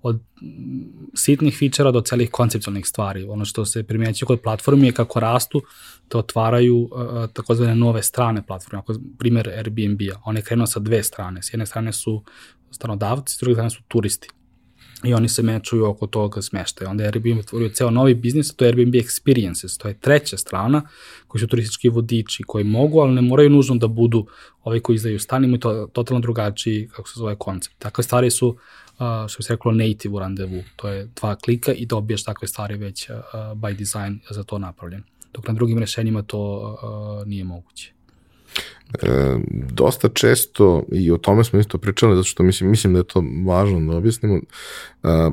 Od 0.01 0.19
sitnih 1.13 1.55
fičera 1.57 1.91
do 1.91 2.01
celih 2.01 2.29
konceptualnih 2.31 2.87
stvari. 2.87 3.23
Ono 3.23 3.45
što 3.45 3.65
se 3.65 3.83
primjećuje 3.83 4.27
kod 4.27 4.41
platformi 4.41 4.87
je 4.87 4.93
kako 4.93 5.19
rastu, 5.19 5.61
te 6.07 6.17
otvaraju 6.17 6.89
takozvane 7.33 7.75
nove 7.75 8.03
strane 8.03 8.45
platforme. 8.47 8.79
Ako 8.79 8.95
primjer 9.19 9.49
Airbnb-a, 9.49 10.21
on 10.25 10.37
je 10.37 10.43
krenuo 10.43 10.67
sa 10.67 10.79
dve 10.79 11.03
strane. 11.03 11.43
S 11.43 11.53
jedne 11.53 11.65
strane 11.65 11.93
su 11.93 12.23
stanodavci, 12.71 13.35
s 13.35 13.39
druge 13.39 13.55
strane 13.55 13.69
su 13.69 13.81
turisti 13.87 14.29
i 15.03 15.13
oni 15.13 15.29
se 15.29 15.43
mečuju 15.43 15.85
oko 15.85 16.07
toga 16.07 16.41
smeštaja. 16.41 16.89
Onda 16.89 17.03
Airbnb 17.03 17.39
otvorio 17.39 17.69
ceo 17.69 17.89
novi 17.89 18.13
biznis, 18.15 18.55
to 18.55 18.65
je 18.65 18.69
Airbnb 18.69 18.95
Experiences, 18.95 19.81
to 19.81 19.87
je 19.87 19.99
treća 19.99 20.37
strana, 20.37 20.81
koji 21.27 21.39
su 21.39 21.47
turistički 21.47 21.89
vodiči, 21.89 22.43
koji 22.43 22.63
mogu, 22.63 22.99
ali 22.99 23.13
ne 23.13 23.21
moraju 23.21 23.49
nužno 23.49 23.75
da 23.75 23.87
budu 23.87 24.25
ovi 24.63 24.79
koji 24.79 24.95
izdaju 24.95 25.19
stan, 25.19 25.43
imaju 25.43 25.59
to, 25.59 25.87
totalno 25.93 26.21
drugačiji, 26.21 26.87
kako 26.87 27.09
se 27.09 27.19
zove, 27.19 27.35
koncept. 27.35 27.75
Takve 27.79 28.03
stvari 28.03 28.31
su, 28.31 28.47
uh, 28.47 28.57
što 29.27 29.39
bi 29.39 29.43
se 29.43 29.53
reklo, 29.53 29.71
native 29.71 30.15
u 30.15 30.19
randevu, 30.19 30.63
to 30.75 30.87
je 30.87 31.09
dva 31.15 31.35
klika 31.35 31.73
i 31.73 31.85
dobiješ 31.85 32.23
takve 32.23 32.47
stvari 32.47 32.77
već 32.77 33.09
uh, 33.09 33.15
by 33.33 33.77
design 33.77 34.19
za 34.29 34.43
to 34.43 34.59
napravljen. 34.59 35.03
Dok 35.33 35.47
na 35.47 35.53
drugim 35.53 35.79
rešenjima 35.79 36.21
to 36.21 36.39
uh, 36.41 37.27
nije 37.27 37.43
moguće. 37.43 37.93
E, 39.03 39.37
dosta 39.51 40.09
često, 40.09 40.83
i 40.91 41.11
o 41.11 41.17
tome 41.17 41.43
smo 41.43 41.59
isto 41.59 41.77
pričali, 41.77 42.15
zato 42.15 42.27
što 42.27 42.43
mislim, 42.43 42.69
mislim 42.69 42.93
da 42.93 42.99
je 42.99 43.07
to 43.07 43.23
važno 43.45 43.91
da 43.91 43.97
objasnimo, 43.97 44.39
e, 45.03 45.31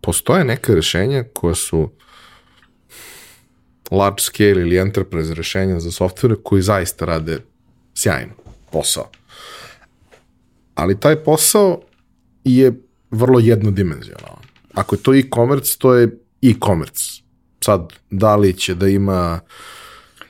postoje 0.00 0.44
neke 0.44 0.74
rešenja 0.74 1.24
koje 1.32 1.54
su 1.54 1.90
large 3.90 4.22
scale 4.22 4.50
ili 4.50 4.78
enterprise 4.78 5.34
rešenja 5.34 5.80
za 5.80 5.90
softvere 5.90 6.34
koji 6.42 6.62
zaista 6.62 7.04
rade 7.04 7.38
sjajno 7.94 8.32
posao. 8.72 9.10
Ali 10.74 11.00
taj 11.00 11.16
posao 11.16 11.80
je 12.44 12.72
vrlo 13.10 13.40
jednodimenzionalan. 13.40 14.42
Ako 14.74 14.94
je 14.94 15.02
to 15.02 15.14
e-commerce, 15.14 15.78
to 15.78 15.94
je 15.94 16.18
e-commerce. 16.42 17.22
Sad, 17.60 17.92
da 18.10 18.36
li 18.36 18.52
će 18.52 18.74
da 18.74 18.88
ima 18.88 19.40
uh, 19.42 19.75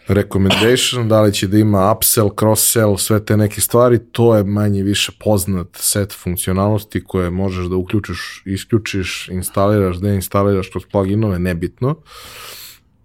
recommendation, 0.09 1.09
da 1.09 1.22
li 1.22 1.32
će 1.32 1.46
da 1.46 1.59
ima 1.59 1.92
upsell, 1.92 2.28
cross-sell, 2.28 2.98
sve 2.98 3.24
te 3.24 3.36
neke 3.36 3.61
stvari, 3.61 3.98
to 4.12 4.36
je 4.36 4.44
manje 4.44 4.82
više 4.82 5.12
poznat 5.20 5.68
set 5.72 6.12
funkcionalnosti 6.12 7.04
koje 7.04 7.30
možeš 7.30 7.66
da 7.66 7.76
uključiš, 7.76 8.42
isključiš, 8.46 9.28
instaliraš, 9.32 9.96
deinstaliraš 9.96 10.68
kroz 10.68 10.82
pluginove, 10.92 11.38
nebitno. 11.38 11.96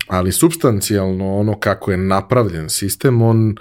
Ali 0.07 0.31
substancijalno 0.31 1.35
ono 1.37 1.59
kako 1.59 1.91
je 1.91 1.97
napravljen 1.97 2.69
sistem, 2.69 3.21
on 3.21 3.55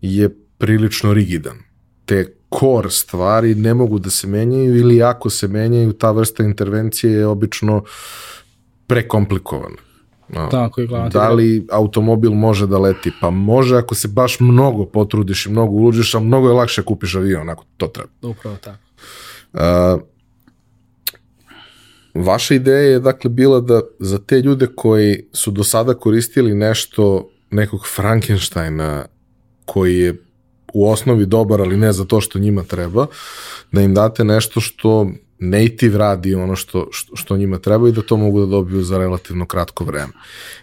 je 0.00 0.36
prilično 0.58 1.12
rigidan. 1.12 1.58
Te 2.04 2.36
core 2.58 2.90
stvari 2.90 3.54
ne 3.54 3.74
mogu 3.74 3.98
da 3.98 4.10
se 4.10 4.26
menjaju 4.26 4.76
ili 4.76 5.02
ako 5.02 5.30
se 5.30 5.48
menjaju, 5.48 5.92
ta 5.92 6.10
vrsta 6.10 6.42
intervencije 6.42 7.12
je 7.12 7.26
obično 7.26 7.84
prekomplikovana. 8.86 9.89
No. 10.34 10.48
Tako 10.50 10.80
je 10.80 10.86
glavno. 10.86 11.08
Da 11.08 11.30
li 11.30 11.66
automobil 11.70 12.30
može 12.30 12.66
da 12.66 12.78
leti? 12.78 13.12
Pa 13.20 13.30
može 13.30 13.76
ako 13.76 13.94
se 13.94 14.08
baš 14.08 14.40
mnogo 14.40 14.86
potrudiš 14.86 15.46
i 15.46 15.50
mnogo 15.50 15.72
uložiš, 15.72 16.14
a 16.14 16.20
mnogo 16.20 16.48
je 16.48 16.54
lakše 16.54 16.82
kupiš 16.82 17.14
avion 17.14 17.48
ako 17.48 17.64
to 17.76 17.86
treba. 17.86 18.10
Upravo 18.22 18.56
tako. 18.56 18.78
Uh, 19.52 20.00
vaša 22.14 22.54
ideja 22.54 22.78
je 22.78 23.00
dakle 23.00 23.30
bila 23.30 23.60
da 23.60 23.80
za 23.98 24.18
te 24.18 24.40
ljude 24.40 24.66
koji 24.76 25.22
su 25.32 25.50
do 25.50 25.64
sada 25.64 25.94
koristili 25.94 26.54
nešto 26.54 27.30
nekog 27.50 27.80
Frankensteina 27.94 29.04
koji 29.64 29.98
je 29.98 30.22
u 30.74 30.90
osnovi 30.90 31.26
dobar, 31.26 31.60
ali 31.60 31.76
ne 31.76 31.92
za 31.92 32.04
to 32.04 32.20
što 32.20 32.38
njima 32.38 32.62
treba, 32.62 33.06
da 33.72 33.80
im 33.80 33.94
date 33.94 34.24
nešto 34.24 34.60
što 34.60 35.10
native 35.40 35.98
radi 35.98 36.34
ono 36.34 36.56
što, 36.56 36.88
što, 36.90 37.16
što 37.16 37.36
njima 37.36 37.58
treba 37.58 37.88
i 37.88 37.92
da 37.92 38.02
to 38.02 38.16
mogu 38.16 38.40
da 38.40 38.46
dobiju 38.46 38.82
za 38.82 38.98
relativno 38.98 39.46
kratko 39.46 39.84
vreme. 39.84 40.12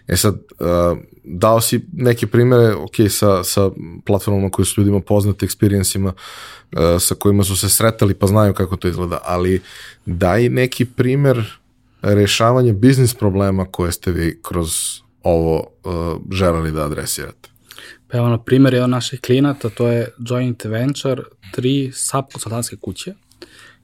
E 0.08 0.18
sad, 0.18 0.36
uh, 0.36 0.98
dao 1.24 1.62
si 1.62 1.86
neke 1.94 2.28
primere, 2.28 2.74
ok, 2.74 2.96
sa, 3.10 3.44
sa 3.44 3.70
platformama 4.06 4.50
koje 4.50 4.66
su 4.66 4.82
ljudima 4.82 5.00
poznate, 5.00 5.46
experienceima 5.46 6.12
uh, 6.14 6.80
sa 7.00 7.16
kojima 7.16 7.44
su 7.44 7.58
se 7.58 7.70
sretali 7.70 8.14
pa 8.14 8.28
znaju 8.28 8.54
kako 8.54 8.76
to 8.76 8.88
izgleda, 8.88 9.20
ali 9.24 9.62
daj 10.06 10.50
neki 10.50 10.86
primer 10.86 11.60
rešavanja 12.02 12.74
biznis 12.74 13.14
problema 13.14 13.66
koje 13.66 13.92
ste 13.92 14.12
vi 14.12 14.40
kroz 14.44 14.70
ovo 15.24 15.68
uh, 15.84 15.94
želeli 16.32 16.72
da 16.72 16.86
adresirate. 16.86 17.50
Pa 18.08 18.18
evo, 18.18 18.28
na 18.28 18.38
primjer, 18.38 18.74
jedan 18.74 18.90
naših 18.90 19.22
klijenata, 19.22 19.70
to 19.70 19.88
je 19.88 20.08
joint 20.20 20.66
venture, 20.66 21.22
tri 21.52 21.92
sub 21.94 22.26
konsultantske 22.34 22.76
kuće, 22.76 23.14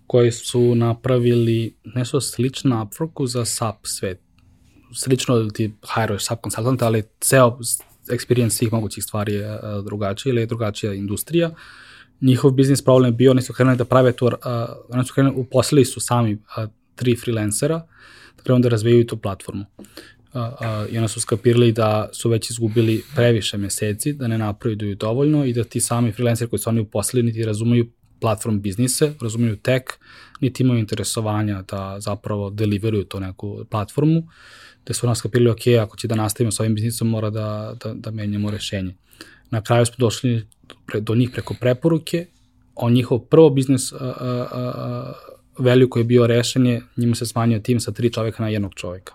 koji 0.08 0.32
su 0.32 0.76
napravili 0.76 1.76
nešto 1.84 2.22
slično 2.22 2.86
Upworku 2.86 3.28
za 3.28 3.46
SAP 3.46 3.76
svet. 3.84 4.20
Slično 4.96 5.50
ti 5.50 5.74
hajruješ 5.82 6.26
SAP 6.26 6.42
konsultant, 6.42 6.82
ali 6.82 7.04
ceo 7.20 7.60
experience 8.08 8.50
svih 8.50 8.74
mogućih 8.74 9.04
stvari 9.04 9.34
je 9.34 9.60
drugačiji 9.86 10.32
ili 10.32 10.42
je 10.42 10.46
drugačija 10.46 10.94
industrija. 10.94 11.52
Njihov 12.22 12.52
biznis 12.52 12.82
problem 12.82 13.08
je 13.08 13.16
bio, 13.16 13.32
oni 13.32 13.42
su 13.42 13.54
krenuli 13.54 13.78
da 13.78 13.86
prave 13.86 14.12
to, 14.12 14.26
uh, 14.26 14.32
oni 14.90 15.06
su 15.06 15.14
krenuli, 15.14 15.36
uposlili 15.38 15.86
su 15.86 16.00
sami 16.00 16.34
uh, 16.34 16.70
tri 16.96 17.16
freelancera, 17.16 17.78
da 18.38 18.44
krenu 18.44 18.60
da 18.60 18.70
razvijaju 18.70 19.08
tu 19.08 19.18
platformu. 19.18 19.66
Uh, 20.34 20.42
uh, 20.42 20.94
i 20.94 20.98
onda 20.98 21.08
su 21.08 21.22
skapirali 21.22 21.72
da 21.72 22.10
su 22.14 22.30
već 22.30 22.50
izgubili 22.50 23.04
previše 23.16 23.58
meseci, 23.58 24.14
da 24.14 24.28
ne 24.28 24.38
napreduju 24.38 24.96
dovoljno 24.96 25.46
i 25.46 25.54
da 25.54 25.64
ti 25.64 25.80
sami 25.80 26.12
freelanceri 26.12 26.50
koji 26.50 26.60
su 26.60 26.70
oni 26.70 26.80
uposlili 26.80 27.26
niti 27.26 27.46
razumeju 27.46 27.90
platform 28.24 28.62
biznise, 28.62 29.14
razumiju 29.22 29.56
tech, 29.56 29.84
niti 30.42 30.64
imaju 30.64 30.80
interesovanja 30.80 31.62
da 31.62 32.00
zapravo 32.00 32.50
deliveruju 32.50 33.04
to 33.04 33.20
neku 33.20 33.66
platformu, 33.70 34.24
gde 34.84 34.94
su 34.94 35.08
nas 35.08 35.22
kapili, 35.22 35.50
ok, 35.50 35.68
ako 35.82 35.98
će 35.98 36.08
da 36.08 36.16
nastavimo 36.16 36.52
sa 36.52 36.64
ovim 36.64 36.76
biznisom, 36.76 37.10
mora 37.10 37.30
da, 37.30 37.76
da, 37.84 37.94
da 37.94 38.12
menjamo 38.12 38.52
rešenje. 38.52 38.96
Na 39.52 39.62
kraju 39.62 39.86
smo 39.86 39.96
došli 39.98 40.48
do 41.00 41.16
njih 41.16 41.30
preko 41.34 41.56
preporuke, 41.60 42.26
on 42.76 42.94
njihov 42.94 43.20
prvo 43.20 43.50
biznis 43.50 43.92
uh, 43.92 44.00
value 45.58 45.90
koji 45.90 46.02
je 46.02 46.06
bio 46.06 46.28
rešen 46.28 46.66
je, 46.66 46.82
njima 46.98 47.16
se 47.16 47.26
smanjio 47.26 47.60
tim 47.60 47.80
sa 47.80 47.92
tri 47.92 48.14
čoveka 48.14 48.44
na 48.44 48.50
jednog 48.50 48.74
čoveka. 48.76 49.14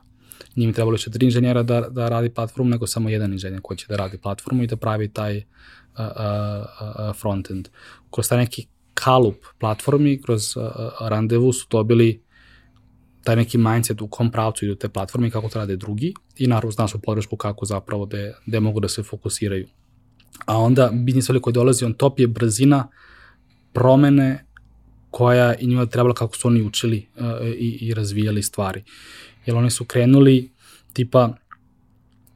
Njima 0.57 0.73
trebalo 0.73 0.93
više 0.93 1.11
tri 1.11 1.27
inženjera 1.27 1.63
da, 1.63 1.81
da 1.81 2.09
radi 2.09 2.31
platformu, 2.31 2.71
nego 2.71 2.87
samo 2.87 3.09
jedan 3.09 3.33
inženjer 3.33 3.61
koji 3.63 3.79
će 3.79 3.87
da 3.89 3.97
radi 3.97 4.19
platformu 4.19 4.63
i 4.63 4.67
da 4.67 4.77
pravi 4.77 5.09
taj 5.09 5.37
uh, 5.37 5.43
uh, 5.99 6.07
uh, 6.07 7.17
frontend. 7.17 7.69
Kroz 8.11 8.29
taj 8.29 8.39
neki 8.39 8.67
kalup 8.99 9.47
platformi, 9.59 10.23
kroz 10.23 10.57
uh, 10.57 10.63
randevu 11.01 11.53
su 11.53 11.67
dobili 11.71 12.23
taj 13.25 13.37
neki 13.37 13.59
mindset 13.59 14.03
u 14.03 14.09
kom 14.09 14.31
pravcu 14.31 14.65
idu 14.65 14.75
te 14.75 14.89
platforme 14.89 15.29
i 15.29 15.31
kako 15.31 15.49
to 15.49 15.59
rade 15.59 15.77
drugi 15.77 16.15
i 16.37 16.47
naravno 16.47 16.71
zna 16.71 16.89
su 16.89 16.99
podršku 16.99 17.37
kako 17.37 17.67
zapravo 17.67 18.07
de, 18.07 18.35
de 18.47 18.61
mogu 18.61 18.81
da 18.81 18.89
se 18.89 19.03
fokusiraju. 19.03 19.69
A 20.47 20.57
onda 20.59 20.91
biznis 20.93 21.27
koji 21.43 21.55
dolazi 21.55 21.85
on 21.85 21.95
top 21.95 22.21
je 22.21 22.27
brzina 22.27 22.89
promene 23.73 24.45
koja 25.11 25.55
i 25.55 25.67
njima 25.67 25.87
trebala 25.87 26.15
kako 26.15 26.37
su 26.37 26.49
oni 26.49 26.63
učili 26.63 27.07
uh, 27.17 27.47
i, 27.47 27.79
i 27.81 27.95
razvijali 27.95 28.43
stvari. 28.43 28.85
Jer 29.47 29.57
oni 29.57 29.71
su 29.71 29.85
krenuli 29.85 30.51
tipa 30.93 31.29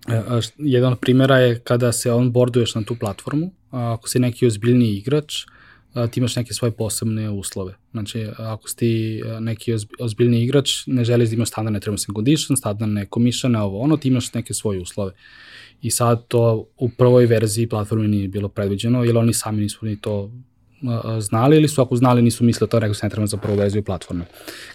uh, 0.09 0.45
jedan 0.59 0.93
od 0.93 0.99
primjera 0.99 1.39
je 1.39 1.61
kada 1.61 1.93
se 1.93 2.13
onboarduješ 2.13 2.75
na 2.75 2.83
tu 2.83 2.97
platformu, 3.01 3.47
uh, 3.47 3.53
ako 3.71 4.09
si 4.09 4.19
neki 4.19 4.47
ozbiljniji 4.47 4.97
igrač, 4.97 5.45
uh, 5.45 5.62
ti 6.11 6.21
imaš 6.21 6.37
neke 6.37 6.55
svoje 6.55 6.71
posebne 6.73 7.31
uslove. 7.31 7.75
Znači, 7.91 8.27
ako 8.39 8.69
si 8.69 9.21
neki 9.41 9.75
ozbiljni 9.99 10.43
igrač, 10.43 10.87
ne 10.87 11.05
želiš 11.05 11.29
da 11.29 11.35
imaš 11.35 11.49
standardne 11.49 11.81
terms 11.81 12.09
and 12.09 12.17
conditions, 12.17 12.59
standardne 12.59 13.07
commissione, 13.15 13.61
ovo 13.61 13.81
ono, 13.81 13.97
ti 13.97 14.09
imaš 14.09 14.35
neke 14.35 14.55
svoje 14.55 14.81
uslove. 14.81 15.13
I 15.83 15.91
sad 15.91 16.27
to 16.29 16.67
u 16.79 16.89
prvoj 16.89 17.27
verziji 17.27 17.67
platforme 17.67 18.09
nije 18.09 18.29
bilo 18.29 18.49
predviđeno, 18.49 19.05
jer 19.05 19.17
oni 19.17 19.35
sami 19.35 19.61
nisu 19.61 19.87
ni 19.87 20.01
to 20.01 20.31
znali 21.21 21.57
ili 21.57 21.69
su 21.69 21.83
ako 21.83 21.97
znali 21.97 22.23
nisu 22.23 22.45
mislili 22.45 22.71
to, 22.71 22.79
rekao 22.79 23.09
treba 23.09 23.27
za 23.27 23.37
prvu 23.37 23.57
verziju 23.57 23.83
platforme. 23.83 24.25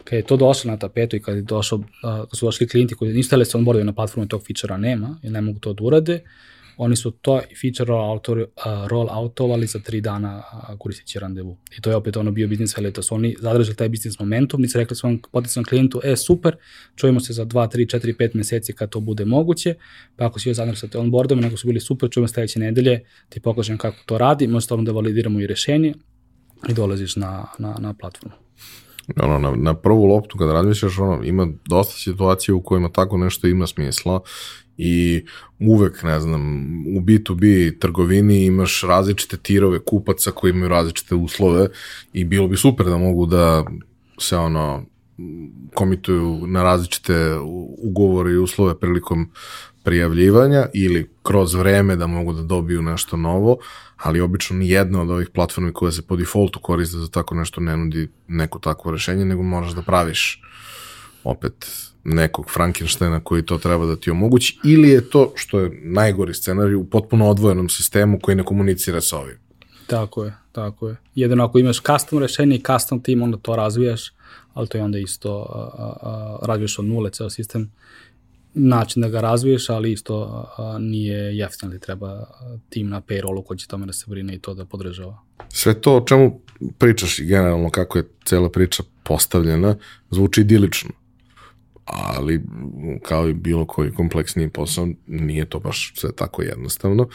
Kad 0.04 0.18
je 0.18 0.24
to 0.24 0.38
došlo 0.38 0.72
na 0.72 0.78
tapetu 0.78 1.16
i 1.16 1.22
kad, 1.22 1.36
je 1.36 1.42
došao, 1.42 1.84
kad 2.02 2.38
su 2.38 2.46
došli 2.46 2.68
klijenti 2.68 2.96
koji 2.96 3.14
nisu 3.14 3.28
htjeli 3.28 3.46
se 3.46 3.58
onboardaju 3.58 3.86
na 3.86 3.94
platformu 3.94 4.28
tog 4.28 4.44
fičera 4.44 4.78
nema, 4.78 5.20
jer 5.24 5.32
ne 5.34 5.42
mogu 5.42 5.60
to 5.60 5.74
da 5.74 5.84
urade, 5.84 6.14
uh, 6.14 6.30
oni 6.78 6.96
su 6.96 7.12
to 7.12 7.42
feature 7.62 7.88
roll, 7.88 8.12
auto, 8.12 8.34
uh, 8.34 8.46
roll 8.88 9.08
outovali 9.12 9.68
za 9.68 9.80
tri 9.80 10.02
dana 10.02 10.38
uh, 10.38 10.78
koristeći 10.80 11.20
randevu. 11.20 11.58
I 11.78 11.82
to 11.82 11.90
je 11.90 11.96
opet 11.96 12.18
ono 12.18 12.32
bio 12.32 12.48
biznis 12.48 12.76
to 12.94 13.02
su 13.02 13.16
oni 13.16 13.36
zadržali 13.40 13.76
taj 13.76 13.90
biznis 13.90 14.20
momentum, 14.20 14.62
nisu 14.62 14.78
rekli 14.78 14.96
svom 14.96 15.22
potencijalnom 15.32 15.66
klijentu, 15.66 16.02
e 16.04 16.16
super, 16.16 16.56
čujemo 16.96 17.20
se 17.20 17.34
za 17.34 17.46
2, 17.46 17.76
3, 17.76 18.00
4, 18.00 18.16
5 18.18 18.36
meseci 18.36 18.74
kad 18.74 18.90
to 18.90 19.00
bude 19.00 19.26
moguće, 19.26 19.76
pa 20.16 20.26
ako 20.26 20.40
si 20.40 20.50
joj 20.50 20.54
zadržate 20.54 20.98
onboardom, 20.98 21.40
nego 21.40 21.58
su 21.58 21.68
bili 21.68 21.80
super, 21.80 22.10
čujemo 22.10 22.28
sledeće 22.28 22.60
nedelje, 22.60 23.04
ti 23.30 23.40
pokažem 23.40 23.78
kako 23.78 23.98
to 24.06 24.18
radi, 24.18 24.48
možete 24.48 24.76
da 24.78 24.92
validiramo 24.92 25.40
i 25.40 25.48
rešenje 25.48 25.94
i 26.70 26.74
dolaziš 26.74 27.16
na, 27.16 27.46
na, 27.60 27.76
na 27.80 27.94
platformu. 27.94 28.36
ono, 29.24 29.40
na, 29.40 29.56
na 29.56 29.74
prvu 29.74 30.06
loptu 30.06 30.38
kada 30.38 30.54
razmišljaš, 30.54 31.00
ono, 31.00 31.24
ima 31.24 31.48
dosta 31.70 31.94
situacija 31.94 32.56
u 32.56 32.62
kojima 32.62 32.90
tako 32.90 33.18
nešto 33.18 33.48
ima 33.48 33.68
smisla 33.68 34.22
i 34.78 35.26
uvek, 35.60 36.04
ne 36.04 36.20
znam, 36.20 36.42
u 36.98 37.02
B2B 37.02 37.80
trgovini 37.80 38.46
imaš 38.46 38.82
različite 38.82 39.38
tirove 39.38 39.80
kupaca 39.80 40.32
koji 40.32 40.52
imaju 40.52 40.70
različite 40.70 41.16
uslove 41.16 41.68
i 42.14 42.24
bilo 42.24 42.48
bi 42.48 42.58
super 42.58 42.86
da 42.86 42.98
mogu 42.98 43.26
da 43.26 43.66
se 44.20 44.38
ono 44.38 44.86
komituju 45.74 46.48
na 46.48 46.64
različite 46.64 47.36
ugovore 47.78 48.32
i 48.32 48.38
uslove 48.38 48.80
prilikom 48.80 49.30
prijavljivanja 49.84 50.66
ili 50.74 51.10
kroz 51.24 51.54
vreme 51.54 51.96
da 51.96 52.08
mogu 52.08 52.34
da 52.34 52.42
dobiju 52.44 52.82
nešto 52.82 53.18
novo, 53.18 53.58
ali 53.98 54.22
obično 54.22 54.58
ni 54.58 54.70
jedna 54.70 55.02
od 55.02 55.10
ovih 55.10 55.30
platformi 55.30 55.74
koja 55.74 55.92
se 55.92 56.02
po 56.02 56.16
defaultu 56.16 56.60
koriste 56.60 56.98
za 56.98 57.08
tako 57.08 57.36
nešto 57.36 57.62
ne 57.62 57.78
nudi 57.78 58.10
neko 58.28 58.60
takvo 58.60 58.92
rešenje, 58.92 59.26
nego 59.26 59.44
moraš 59.44 59.72
da 59.72 59.82
praviš 59.82 60.42
opet 61.24 61.66
nekog 62.08 62.46
Frankensteina 62.54 63.20
koji 63.20 63.46
to 63.46 63.58
treba 63.58 63.86
da 63.86 63.96
ti 63.96 64.12
omogući, 64.12 64.60
ili 64.64 64.90
je 64.90 65.10
to, 65.10 65.32
što 65.36 65.60
je 65.60 65.82
najgori 65.84 66.34
scenarij, 66.34 66.76
u 66.76 66.86
potpuno 66.86 67.30
odvojenom 67.30 67.70
sistemu 67.70 68.20
koji 68.22 68.36
ne 68.36 68.44
komunicira 68.44 69.02
sa 69.02 69.18
ovim. 69.18 69.38
Tako 69.88 70.24
je, 70.24 70.34
tako 70.52 70.90
je. 70.90 70.96
Jedino 71.16 71.46
ako 71.46 71.60
imaš 71.60 71.82
custom 71.82 72.20
rešenje 72.20 72.56
i 72.56 72.64
custom 72.64 73.04
tim, 73.04 73.22
onda 73.22 73.38
to 73.38 73.56
razvijaš, 73.56 74.14
ali 74.54 74.68
to 74.68 74.78
je 74.78 74.84
onda 74.84 74.98
isto, 74.98 75.46
a, 75.50 75.94
a, 76.02 76.46
razvijaš 76.46 76.80
od 76.80 76.86
nule 76.86 77.10
ceo 77.10 77.30
sistem, 77.30 77.72
način 78.54 79.02
da 79.02 79.10
ga 79.10 79.22
razviješ, 79.22 79.70
ali 79.70 79.92
isto 79.92 80.48
a, 80.58 80.78
nije 80.80 81.38
jeftin, 81.38 81.70
ali 81.70 81.80
treba 81.80 82.24
tim 82.70 82.90
na 82.90 83.02
payrollu 83.02 83.44
koji 83.44 83.58
će 83.58 83.68
tome 83.68 83.86
da 83.86 83.94
se 83.94 84.06
brine 84.08 84.36
i 84.36 84.40
to 84.40 84.54
da 84.54 84.66
podržava. 84.66 85.20
Sve 85.50 85.82
to 85.82 85.98
o 85.98 86.06
čemu 86.06 86.42
pričaš 86.78 87.20
i 87.20 87.26
generalno 87.26 87.70
kako 87.70 87.98
je 87.98 88.10
cela 88.26 88.50
priča 88.50 88.84
postavljena, 89.04 89.76
zvuči 90.12 90.42
idilično 90.42 90.92
ali 91.88 92.42
kao 93.02 93.30
i 93.30 93.34
bilo 93.34 93.66
koji 93.66 93.94
kompleksniji 93.94 94.50
posao, 94.50 94.88
nije 95.08 95.50
to 95.50 95.60
baš 95.60 95.94
sve 95.96 96.12
tako 96.12 96.42
jednostavno. 96.42 97.08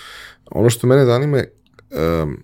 Ono 0.51 0.71
što 0.71 0.87
mene 0.87 1.05
zanima 1.05 1.39
je 1.39 1.53
um, 2.23 2.43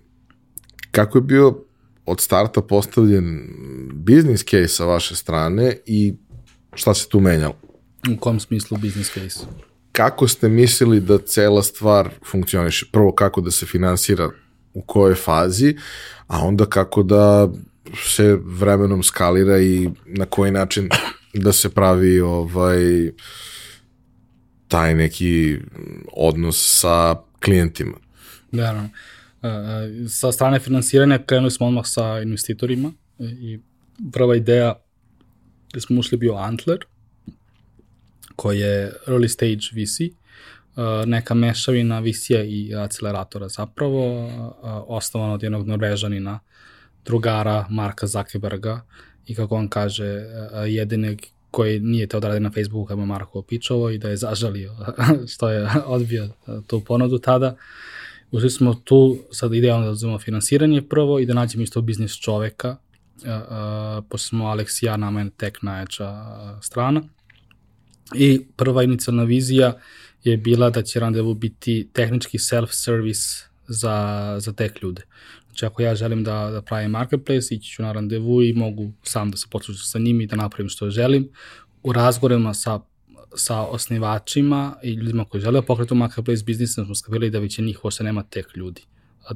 kako 0.91 1.17
je 1.17 1.21
bio 1.21 1.63
od 2.05 2.21
starta 2.21 2.61
postavljen 2.61 3.49
biznis 3.93 4.43
case 4.43 4.67
sa 4.67 4.85
vaše 4.85 5.15
strane 5.15 5.77
i 5.85 6.13
šta 6.73 6.93
se 6.93 7.09
tu 7.09 7.19
menjalo? 7.19 7.55
U 8.13 8.17
kom 8.19 8.39
smislu 8.39 8.77
biznis 8.77 9.13
case? 9.13 9.39
Kako 9.91 10.27
ste 10.27 10.49
mislili 10.49 10.99
da 10.99 11.17
cela 11.17 11.63
stvar 11.63 12.09
funkcioniše? 12.31 12.85
Prvo 12.91 13.11
kako 13.11 13.41
da 13.41 13.51
se 13.51 13.65
finansira 13.65 14.29
u 14.73 14.81
kojoj 14.81 15.15
fazi, 15.15 15.75
a 16.27 16.45
onda 16.45 16.65
kako 16.65 17.03
da 17.03 17.49
se 18.05 18.39
vremenom 18.43 19.03
skalira 19.03 19.59
i 19.59 19.89
na 20.05 20.25
koji 20.25 20.51
način 20.51 20.89
da 21.33 21.53
se 21.53 21.69
pravi 21.69 22.19
ovaj 22.21 23.11
taj 24.67 24.95
neki 24.95 25.57
odnos 26.13 26.79
sa 26.79 27.15
klijentima. 27.39 27.97
Naravno. 28.51 28.89
E, 29.41 29.47
e, 29.47 30.09
sa 30.09 30.31
strane 30.31 30.59
finansiranja 30.59 31.19
krenuli 31.25 31.51
smo 31.51 31.67
odmah 31.67 31.85
sa 31.87 32.19
investitorima 32.21 32.91
i 33.19 33.59
prva 34.13 34.35
ideja 34.35 34.75
da 35.73 35.79
smo 35.79 35.99
ušli 35.99 36.17
bio 36.17 36.33
Antler, 36.33 36.77
koji 38.35 38.59
je 38.59 38.93
early 39.07 39.27
stage 39.27 39.55
VC, 39.73 39.99
e, 40.01 40.11
neka 41.05 41.33
mešavina 41.33 41.99
VC-a 41.99 42.43
i 42.43 42.75
acceleratora 42.75 43.49
zapravo, 43.49 44.29
osnovan 44.87 45.31
od 45.31 45.43
jednog 45.43 45.67
norvežanina, 45.67 46.39
drugara 47.05 47.65
Marka 47.69 48.07
Zuckerberga, 48.07 48.81
i 49.29 49.35
kako 49.35 49.55
on 49.55 49.67
kaže, 49.67 50.25
jedine 50.67 51.17
koji 51.51 51.79
nije 51.79 52.07
te 52.07 52.17
odradio 52.17 52.39
na 52.39 52.51
Facebooku 52.51 52.85
kada 52.85 53.05
Marko 53.05 53.39
opičovo 53.39 53.89
i 53.89 53.97
da 53.97 54.09
je 54.09 54.17
zažalio 54.17 54.75
što 55.33 55.49
je 55.49 55.69
odbio 55.85 56.29
tu 56.67 56.79
ponudu 56.79 57.19
tada. 57.19 57.55
Ušli 58.31 58.49
smo 58.49 58.73
tu, 58.73 59.17
sad 59.31 59.53
idealno 59.53 59.85
da 59.85 59.91
uzmemo 59.91 60.19
finansiranje 60.19 60.81
prvo 60.81 61.19
i 61.19 61.25
da 61.25 61.33
nađemo 61.33 61.63
isto 61.63 61.81
biznis 61.81 62.15
čoveka, 62.19 62.77
pošto 64.09 64.27
smo 64.27 64.45
Alex 64.45 64.83
i 64.83 64.85
ja, 64.85 64.97
nama 64.97 65.21
je 65.21 65.29
tek 65.29 65.61
najjača 65.61 66.25
strana. 66.61 67.01
I 68.15 68.45
prva 68.55 68.83
inicijalna 68.83 69.23
vizija 69.23 69.73
je 70.23 70.37
bila 70.37 70.69
da 70.69 70.81
će 70.81 70.99
randevu 70.99 71.33
biti 71.33 71.89
tehnički 71.93 72.37
self-service 72.37 73.45
za, 73.67 74.35
za 74.39 74.53
tek 74.53 74.81
ljude. 74.81 75.01
Znači, 75.59 75.71
ako 75.71 75.81
ja 75.81 75.95
želim 75.95 76.23
da, 76.23 76.49
da 76.51 76.61
pravim 76.61 76.91
marketplace, 76.91 77.55
ići 77.55 77.71
ću 77.71 77.81
na 77.81 77.91
randevu 77.91 78.43
i 78.43 78.53
mogu 78.53 78.91
sam 79.03 79.31
da 79.31 79.37
se 79.37 79.47
potručim 79.51 79.83
sa 79.83 79.99
njim 79.99 80.21
i 80.21 80.27
da 80.27 80.35
napravim 80.35 80.69
što 80.69 80.89
želim. 80.89 81.29
U 81.83 81.93
razgovorima 81.93 82.53
sa, 82.53 82.79
sa 83.35 83.61
osnivačima 83.61 84.75
i 84.83 84.93
ljudima 84.93 85.25
koji 85.25 85.41
žele 85.41 85.59
da 85.59 85.65
pokretu 85.65 85.95
marketplace 85.95 86.43
biznisa 86.43 86.85
smo 86.85 86.95
skavili 86.95 87.29
da 87.29 87.39
veće 87.39 87.61
njih 87.61 87.83
uopšte 87.83 88.03
nema 88.03 88.23
tek 88.23 88.55
ljudi, 88.55 88.81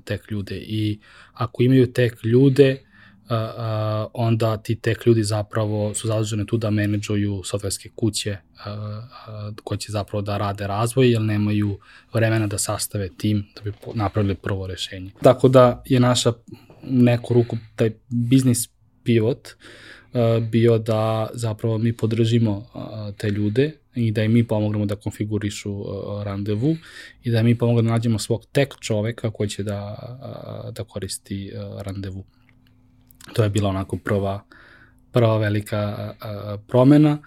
tek 0.04 0.32
ljude. 0.32 0.56
I 0.56 1.00
ako 1.34 1.64
imaju 1.64 1.92
tek 1.94 2.24
ljude, 2.24 2.82
uh, 3.30 4.10
onda 4.14 4.58
ti 4.58 4.76
tek 4.76 5.06
ljudi 5.06 5.24
zapravo 5.24 5.94
su 5.94 6.08
zaduženi 6.08 6.46
tu 6.46 6.58
da 6.58 6.70
menedžuju 6.70 7.42
softverske 7.46 7.90
kuće 7.96 8.32
uh, 8.32 9.56
koje 9.64 9.78
će 9.78 9.92
zapravo 9.92 10.22
da 10.22 10.38
rade 10.38 10.68
razvoj, 10.68 11.12
jer 11.12 11.22
nemaju 11.22 11.80
vremena 12.14 12.48
da 12.48 12.58
sastave 12.58 13.10
tim 13.18 13.46
da 13.56 13.62
bi 13.62 13.74
napravili 13.94 14.36
prvo 14.36 14.68
rešenje. 14.68 15.12
Tako 15.22 15.48
da 15.48 15.84
je 15.86 16.00
naša 16.00 16.34
neku 16.84 17.34
ruku 17.34 17.58
taj 17.76 17.92
biznis 18.08 18.70
pivot 19.04 19.48
uh, 19.48 20.44
bio 20.44 20.78
da 20.78 21.30
zapravo 21.34 21.78
mi 21.78 21.94
podržimo 21.94 22.58
uh, 22.58 23.16
te 23.18 23.30
ljude 23.30 23.72
i 23.96 24.12
da 24.12 24.24
im 24.24 24.34
mi 24.34 24.48
pomognemo 24.48 24.86
da 24.86 24.96
konfigurišu 24.96 25.72
uh, 25.72 26.24
randevu 26.24 26.76
i 27.24 27.32
da 27.32 27.44
mi 27.44 27.58
pomognemo 27.58 27.90
da 27.90 27.94
nađemo 27.94 28.20
svog 28.20 28.46
tek 28.52 28.76
čoveka 28.80 29.32
koji 29.32 29.50
će 29.50 29.64
da, 29.64 29.98
da 30.76 30.84
koristi 30.84 31.52
randevu. 31.82 32.24
To 33.34 33.44
je 33.44 33.50
bila 33.50 33.70
onako 33.70 33.98
prva, 33.98 34.44
prva 35.12 35.38
velika 35.38 35.78
a, 35.78 36.58
promena, 36.68 37.18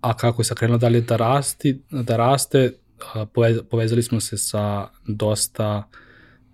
a 0.00 0.16
kako 0.16 0.40
je 0.40 0.44
sad 0.44 0.58
krenulo 0.58 0.78
dalje 0.78 1.00
da, 1.00 1.16
rasti, 1.16 1.82
da 1.90 2.16
raste, 2.16 2.72
a, 3.14 3.26
povezali 3.70 4.02
smo 4.02 4.20
se 4.20 4.38
sa 4.38 4.88
dosta 5.06 5.88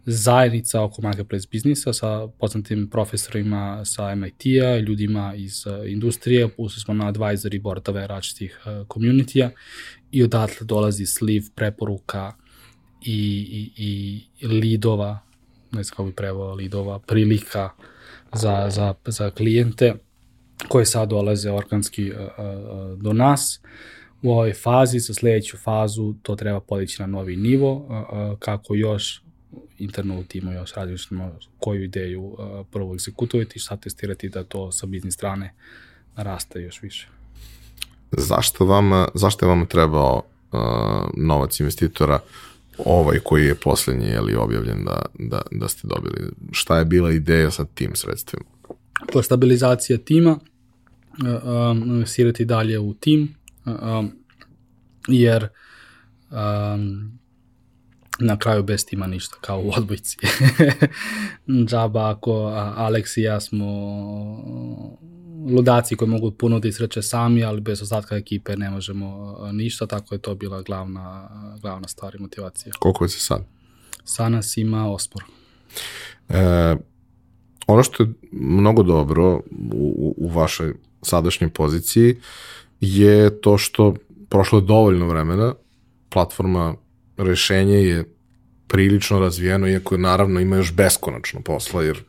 zajednica 0.05 0.83
oko 0.83 1.03
marketplace 1.03 1.49
biznisa 1.51 1.93
sa 1.93 2.27
poznatim 2.39 2.91
profesorima 2.91 3.85
sa 3.85 4.15
MIT-a, 4.15 4.79
ljudima 4.79 5.35
iz 5.35 5.67
uh, 5.67 5.91
industrije, 5.91 6.49
ušli 6.57 6.81
smo 6.81 6.95
na 6.95 7.13
advisory 7.13 7.61
boardove 7.61 8.07
različitih 8.07 8.61
uh, 8.65 8.87
community-a 8.87 9.51
i 10.11 10.23
odatle 10.23 10.67
dolazi 10.67 11.07
sliv 11.07 11.43
preporuka 11.55 12.33
i, 13.03 13.71
i, 13.77 14.25
i 14.41 14.47
lidova, 14.47 15.19
ne 15.73 15.83
znam 15.83 15.91
kako 15.97 16.05
bi 16.05 16.13
prevao 16.13 16.55
lidova, 16.55 16.99
prilika 16.99 17.71
uh, 17.79 17.85
za, 18.35 18.71
za, 18.71 18.95
za 19.07 19.31
klijente 19.31 19.95
koje 20.69 20.87
sad 20.87 21.09
dolaze 21.09 21.51
organski 21.51 22.11
uh, 22.11 22.19
uh, 22.19 22.99
do 22.99 23.13
nas. 23.13 23.61
U 24.23 24.31
ovoj 24.31 24.53
fazi, 24.53 25.01
sa 25.01 25.15
sledeću 25.15 25.57
fazu, 25.57 26.15
to 26.23 26.37
treba 26.37 26.61
podići 26.61 27.03
na 27.03 27.07
novi 27.07 27.37
nivo, 27.37 27.75
uh, 27.75 28.39
kako 28.39 28.75
još 28.75 29.23
interno 29.79 30.21
u 30.21 30.25
timu 30.25 30.53
još 30.53 30.73
različimo 30.73 31.33
koju 31.59 31.85
ideju 31.85 32.37
prvo 32.71 32.95
egzekutovati 32.95 33.53
i 33.57 33.59
šta 33.59 33.77
testirati 33.77 34.29
da 34.29 34.45
to 34.45 34.73
sa 34.73 34.87
biznis 34.87 35.15
strane 35.15 35.55
naraste 36.17 36.61
još 36.61 36.83
više. 36.83 37.09
Zašto 38.13 38.65
vam, 38.65 39.07
zašto 39.15 39.47
je 39.47 39.49
vam 39.49 39.67
trebao 39.67 40.23
uh, 40.53 40.61
novac 41.17 41.61
investitora 41.61 42.21
ovaj 42.87 43.19
koji 43.19 43.47
je 43.47 43.55
poslednji 43.55 44.07
je 44.07 44.21
li 44.21 44.35
objavljen 44.35 44.85
da, 44.85 45.03
da, 45.19 45.43
da 45.51 45.69
ste 45.69 45.89
dobili. 45.89 46.31
Šta 46.53 46.79
je 46.79 46.85
bila 46.85 47.11
ideja 47.11 47.51
sa 47.51 47.65
tim 47.65 47.91
sredstvima? 47.95 48.45
Je 49.15 49.23
stabilizacija 49.23 49.99
tima, 49.99 50.39
um, 51.21 51.83
investirati 51.83 52.45
dalje 52.45 52.79
u 52.79 52.95
tim, 52.95 53.35
um, 53.65 54.13
jer 55.09 55.49
um, 56.31 57.19
na 58.19 58.39
kraju 58.39 58.63
bez 58.63 58.87
tima 58.87 59.07
ništa, 59.07 59.37
kao 59.41 59.61
u 59.61 59.71
odbojci. 59.77 60.17
Džaba 61.69 62.11
ako 62.11 62.33
Alex 62.77 63.21
i 63.21 63.23
ja 63.23 63.41
smo 63.41 63.67
ludaci 65.51 65.97
koji 65.97 66.09
mogu 66.09 66.31
puno 66.31 66.59
da 66.59 66.69
isreće 66.69 67.03
sami, 67.03 67.45
ali 67.45 67.61
bez 67.61 67.83
ostatka 67.83 68.17
ekipe 68.17 68.57
ne 68.57 68.71
možemo 68.71 69.37
ništa, 69.53 69.87
tako 69.87 70.15
je 70.15 70.19
to 70.19 70.35
bila 70.35 70.63
glavna, 70.63 71.29
glavna 71.61 71.89
stvar 71.89 72.15
i 72.15 72.19
motivacija. 72.19 72.73
Koliko 72.79 73.05
je 73.05 73.09
se 73.09 73.21
sad? 73.21 73.45
Sa 74.05 74.29
nas 74.29 74.57
ima 74.57 74.93
osmor. 74.93 75.25
E, 76.29 76.77
ono 77.67 77.83
što 77.83 78.03
je 78.03 78.13
mnogo 78.33 78.83
dobro 78.83 79.41
u, 79.73 80.15
u 80.17 80.29
vašoj 80.29 80.75
sadašnjoj 81.03 81.51
poziciji 81.51 82.17
je 82.81 83.41
to 83.41 83.59
što 83.59 83.95
prošlo 84.29 84.59
je 84.59 84.65
dovoljno 84.65 85.07
vremena, 85.07 85.55
platforma 86.09 86.75
rešenje 87.17 87.75
je 87.75 88.15
prilično 88.67 89.19
razvijeno, 89.19 89.69
iako 89.69 89.97
naravno 89.97 90.41
ima 90.41 90.57
još 90.57 90.73
beskonačno 90.73 91.41
posla, 91.41 91.83
jer 91.83 92.05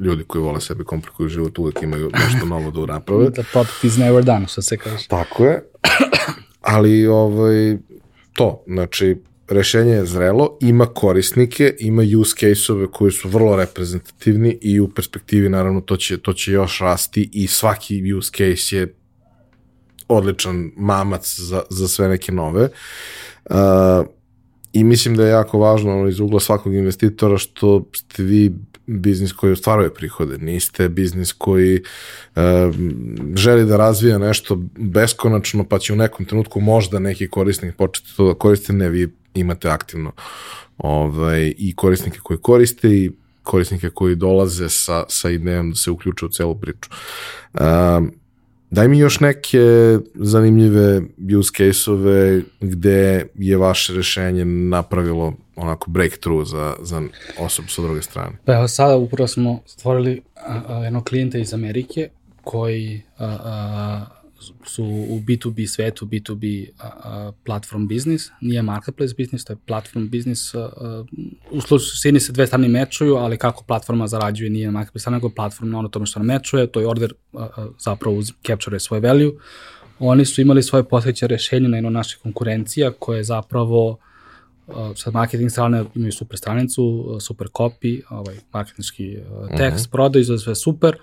ljudi 0.00 0.24
koji 0.24 0.42
vole 0.42 0.60
sebi 0.60 0.84
komplikuju 0.84 1.28
život 1.28 1.58
uvek 1.58 1.82
imaju 1.82 2.10
nešto 2.12 2.46
novo 2.46 2.70
da 2.70 2.92
naprave. 2.92 3.32
The 3.32 3.42
product 3.52 3.84
is 3.84 3.96
never 3.96 4.24
done, 4.24 4.46
što 4.48 4.62
se 4.62 4.76
kaže. 4.76 5.08
Tako 5.08 5.44
je. 5.44 5.70
Ali 6.60 7.06
ovaj, 7.06 7.76
to, 8.32 8.64
znači, 8.66 9.16
rešenje 9.48 9.92
je 9.92 10.06
zrelo, 10.06 10.58
ima 10.60 10.86
korisnike, 10.86 11.76
ima 11.78 12.02
use 12.20 12.34
case-ove 12.36 12.86
koji 12.86 13.12
su 13.12 13.28
vrlo 13.28 13.56
reprezentativni 13.56 14.58
i 14.60 14.80
u 14.80 14.88
perspektivi 14.88 15.48
naravno 15.48 15.80
to 15.80 15.96
će, 15.96 16.18
to 16.18 16.32
će 16.32 16.52
još 16.52 16.80
rasti 16.80 17.30
i 17.32 17.46
svaki 17.46 18.14
use 18.14 18.30
case 18.30 18.76
je 18.76 18.94
odličan 20.08 20.70
mamac 20.76 21.40
za, 21.40 21.62
za 21.70 21.88
sve 21.88 22.08
neke 22.08 22.32
nove. 22.32 22.68
Uh, 23.50 23.56
I 24.72 24.84
mislim 24.84 25.16
da 25.16 25.24
je 25.24 25.30
jako 25.30 25.58
važno 25.58 26.08
iz 26.08 26.20
ugla 26.20 26.40
svakog 26.40 26.74
investitora 26.74 27.38
što 27.38 27.84
ste 27.94 28.22
vi 28.22 28.52
biznis 28.86 29.32
koji 29.32 29.52
ostvaruje 29.52 29.94
prihode, 29.94 30.38
niste 30.38 30.88
biznis 30.88 31.32
koji 31.32 31.82
uh, 32.36 32.42
želi 33.34 33.66
da 33.66 33.76
razvija 33.76 34.18
nešto 34.18 34.58
beskonačno, 34.78 35.64
pa 35.64 35.78
će 35.78 35.92
u 35.92 35.96
nekom 35.96 36.26
trenutku 36.26 36.60
možda 36.60 36.98
neki 36.98 37.28
korisnik 37.28 37.76
početi 37.76 38.16
to 38.16 38.26
da 38.26 38.34
koriste, 38.34 38.72
ne, 38.72 38.88
vi 38.88 39.08
imate 39.34 39.68
aktivno 39.68 40.12
ovaj, 40.78 41.54
i 41.58 41.74
korisnike 41.76 42.18
koji 42.22 42.38
koriste 42.38 42.88
i 42.88 43.10
korisnike 43.42 43.90
koji 43.90 44.16
dolaze 44.16 44.68
sa, 44.68 45.04
sa 45.08 45.30
idejom 45.30 45.70
da 45.70 45.76
se 45.76 45.90
uključe 45.90 46.26
u 46.26 46.28
celu 46.28 46.54
priču. 46.54 46.90
Um, 47.60 48.12
Daj 48.74 48.88
mi 48.88 48.98
još 48.98 49.20
neke 49.20 49.98
zanimljive 50.14 51.02
use 51.38 51.50
case-ove 51.56 52.42
gde 52.60 53.26
je 53.34 53.56
vaše 53.56 53.94
rešenje 53.94 54.44
napravilo 54.44 55.34
onako 55.56 55.90
breakthrough 55.90 56.46
za, 56.46 56.76
za 56.80 57.02
osobu 57.38 57.68
sa 57.68 57.82
druge 57.82 58.02
strane. 58.02 58.38
Pa 58.44 58.54
evo 58.54 58.68
sada 58.68 58.96
upravo 58.96 59.28
smo 59.28 59.60
stvorili 59.66 60.22
a, 60.36 60.60
a, 60.68 60.84
jednog 60.84 61.04
klijenta 61.04 61.38
iz 61.38 61.54
Amerike 61.54 62.08
koji 62.44 63.02
a, 63.18 63.38
a, 63.44 64.06
su 64.64 64.84
u 64.84 65.20
B2B 65.20 65.66
svetu, 65.66 66.06
B2B 66.06 66.68
a, 66.78 66.90
a, 67.02 67.32
platform 67.44 67.86
biznis, 67.86 68.30
nije 68.40 68.62
marketplace 68.62 69.14
biznis, 69.16 69.44
to 69.44 69.52
je 69.52 69.56
platform 69.66 70.08
biznis. 70.08 70.54
U 71.50 71.60
suštini 71.60 72.20
se 72.20 72.32
dve 72.32 72.46
strane 72.46 72.68
mečuju, 72.68 73.16
ali 73.16 73.36
kako 73.36 73.64
platforma 73.64 74.06
zarađuje 74.06 74.50
nije 74.50 74.70
marketplace, 74.70 75.10
nego 75.10 75.28
platform 75.28 75.70
na 75.70 75.78
ono 75.78 75.88
tome 75.88 76.06
što 76.06 76.20
nam 76.20 76.26
mečuje, 76.26 76.66
to 76.66 76.80
je 76.80 76.88
order 76.88 77.12
a, 77.32 77.48
a, 77.56 77.68
zapravo 77.78 78.22
capture 78.46 78.80
svoje 78.80 79.00
value. 79.00 79.32
Oni 79.98 80.24
su 80.24 80.40
imali 80.40 80.62
svoje 80.62 80.84
posveće 80.84 81.26
rešenje 81.26 81.68
na 81.68 81.76
jedno 81.76 81.90
naše 81.90 82.16
konkurencija 82.22 82.92
koje 82.98 83.16
je 83.18 83.24
zapravo 83.24 83.98
sa 84.96 85.10
marketing 85.10 85.50
strane 85.50 85.84
imaju 85.94 86.12
super 86.12 86.38
stranicu, 86.38 87.16
super 87.20 87.48
copy, 87.48 88.02
ovaj, 88.10 88.36
marketinški 88.52 89.16
uh, 89.16 89.48
tekst, 89.48 89.60
uh 89.60 89.66
mhm. 89.66 89.76
-huh. 89.76 89.90
prodaju, 89.90 90.38
sve 90.38 90.54
super. 90.54 90.96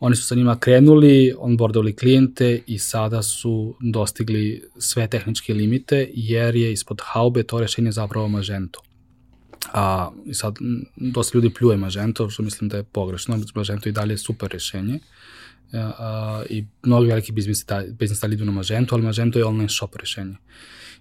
Oni 0.00 0.16
su 0.16 0.22
sa 0.22 0.34
njima 0.34 0.58
krenuli, 0.58 1.34
onboardovali 1.38 1.96
klijente 1.96 2.62
i 2.66 2.78
sada 2.78 3.22
su 3.22 3.74
dostigli 3.80 4.62
sve 4.78 5.08
tehničke 5.08 5.54
limite 5.54 6.10
jer 6.14 6.56
je 6.56 6.72
ispod 6.72 7.00
haube 7.04 7.42
to 7.42 7.60
rešenje 7.60 7.92
zapravo 7.92 8.28
Magento. 8.28 8.80
A, 9.72 10.10
I 10.26 10.34
sad, 10.34 10.56
dosta 10.96 11.38
ljudi 11.38 11.54
pljuje 11.54 11.76
Magento, 11.76 12.30
što 12.30 12.42
mislim 12.42 12.68
da 12.68 12.76
je 12.76 12.82
pogrešno. 12.82 13.40
Magento 13.54 13.88
i 13.88 13.92
dalje 13.92 14.12
je 14.12 14.18
super 14.18 14.48
rešenje. 14.50 14.98
A, 15.72 15.92
a, 15.98 16.42
I 16.50 16.66
mnogi 16.82 17.06
veliki 17.08 17.32
biznisi, 17.32 17.64
biznisi 17.98 18.22
dalje 18.22 18.34
idu 18.34 18.44
na 18.44 18.52
Magento, 18.52 18.94
ali 18.94 19.04
Magento 19.04 19.38
je 19.38 19.44
online 19.44 19.68
shop 19.68 19.96
rešenje. 19.96 20.36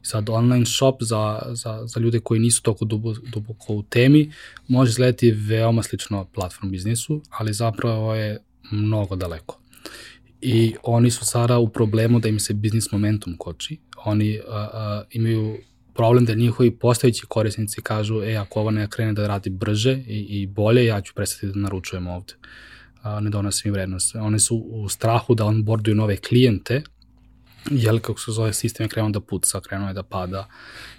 Sad, 0.02 0.30
online 0.30 0.66
shop 0.66 0.96
za, 1.00 1.42
za, 1.52 1.82
za 1.86 2.00
ljude 2.00 2.20
koji 2.20 2.40
nisu 2.40 2.62
toliko 2.64 2.86
duboko 3.34 3.74
u 3.74 3.84
temi 3.84 4.32
može 4.68 4.90
izgledati 4.90 5.32
veoma 5.32 5.84
slično 5.84 6.26
platform 6.26 6.72
biznisu, 6.72 7.22
ali 7.30 7.54
zapravo 7.54 8.16
je 8.16 8.44
mnogo 8.72 9.16
daleko. 9.16 9.60
I 10.42 10.76
oni 10.84 11.12
su 11.12 11.26
sada 11.26 11.58
u 11.58 11.70
problemu 11.70 12.20
da 12.20 12.30
im 12.30 12.40
se 12.40 12.54
biznis 12.54 12.92
momentum 12.92 13.38
koči. 13.38 13.78
Oni 14.06 14.40
uh, 14.40 14.46
uh, 14.46 15.08
imaju 15.12 15.58
problem 15.94 16.26
da 16.26 16.34
njihovi 16.34 16.72
postojeći 16.72 17.26
korisnici 17.26 17.82
kažu, 17.82 18.24
e, 18.24 18.36
ako 18.36 18.60
ovo 18.60 18.72
ne 18.72 18.88
krene 18.90 19.14
da 19.14 19.28
radi 19.28 19.50
brže 19.50 19.94
i, 20.08 20.42
i 20.42 20.48
bolje, 20.48 20.86
ja 20.86 21.02
ću 21.02 21.14
prestati 21.14 21.48
da 21.48 21.60
naručujem 21.60 22.08
ovde. 22.08 22.34
Uh, 23.04 23.22
ne 23.22 23.30
donosim 23.30 23.72
vrednost. 23.72 24.16
Oni 24.16 24.40
su 24.40 24.58
u 24.58 24.90
strahu 24.90 25.36
da 25.36 25.46
onboarduju 25.46 25.96
nove 25.96 26.18
klijente, 26.18 26.82
jel 27.72 28.00
kako 28.00 28.20
se 28.20 28.32
zove 28.32 28.54
sistem 28.54 28.84
je 28.84 28.90
krenuo 28.90 29.12
da 29.12 29.20
puca, 29.20 29.60
krenuo 29.60 29.88
je 29.88 29.94
da 29.94 30.04
pada. 30.04 30.48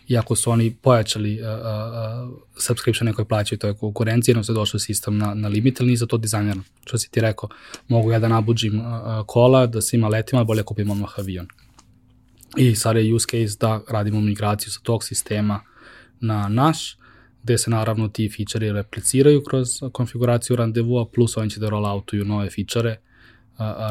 Iako 0.09 0.37
su 0.37 0.51
oni 0.51 0.75
pojačali 0.83 1.41
uh, 1.41 1.49
uh, 1.49 2.39
subscriptione 2.59 3.13
koje 3.13 3.29
plaćaju 3.29 3.59
toj 3.59 3.77
konkurenciji, 3.77 4.33
jednom 4.33 4.45
se 4.45 4.53
došao 4.53 4.81
sistem 4.81 5.19
na, 5.19 5.35
na 5.35 5.49
limit, 5.49 5.81
ali 5.81 5.87
nije 5.87 5.97
za 5.97 6.07
to 6.07 6.19
dizajnirano. 6.19 6.63
Što 6.87 6.99
si 6.99 7.11
ti 7.11 7.21
rekao, 7.21 7.49
mogu 7.89 8.13
ja 8.13 8.19
da 8.19 8.29
nabuđim 8.29 8.81
uh, 8.81 8.87
kola, 9.27 9.67
da 9.67 9.81
svima 9.81 10.09
letima, 10.09 10.45
bolje 10.45 10.63
kupim 10.63 10.91
odmah 10.91 11.19
avion. 11.19 11.47
I 12.57 12.75
sad 12.75 12.97
je 12.97 13.15
use 13.15 13.27
case 13.31 13.57
da 13.61 13.81
radimo 13.89 14.21
migraciju 14.21 14.73
sa 14.73 14.81
tog 14.83 15.05
sistema 15.05 15.61
na 16.21 16.49
naš, 16.49 16.97
gde 17.43 17.59
se 17.59 17.71
naravno 17.71 18.09
ti 18.09 18.31
feature 18.37 18.73
repliciraju 18.73 19.43
kroz 19.45 19.69
konfiguraciju 19.93 20.57
randevua, 20.57 21.07
plus 21.07 21.37
oni 21.37 21.51
će 21.51 21.61
da 21.61 21.69
rolloutuju 21.69 22.25
nove 22.25 22.51
feature 22.51 22.97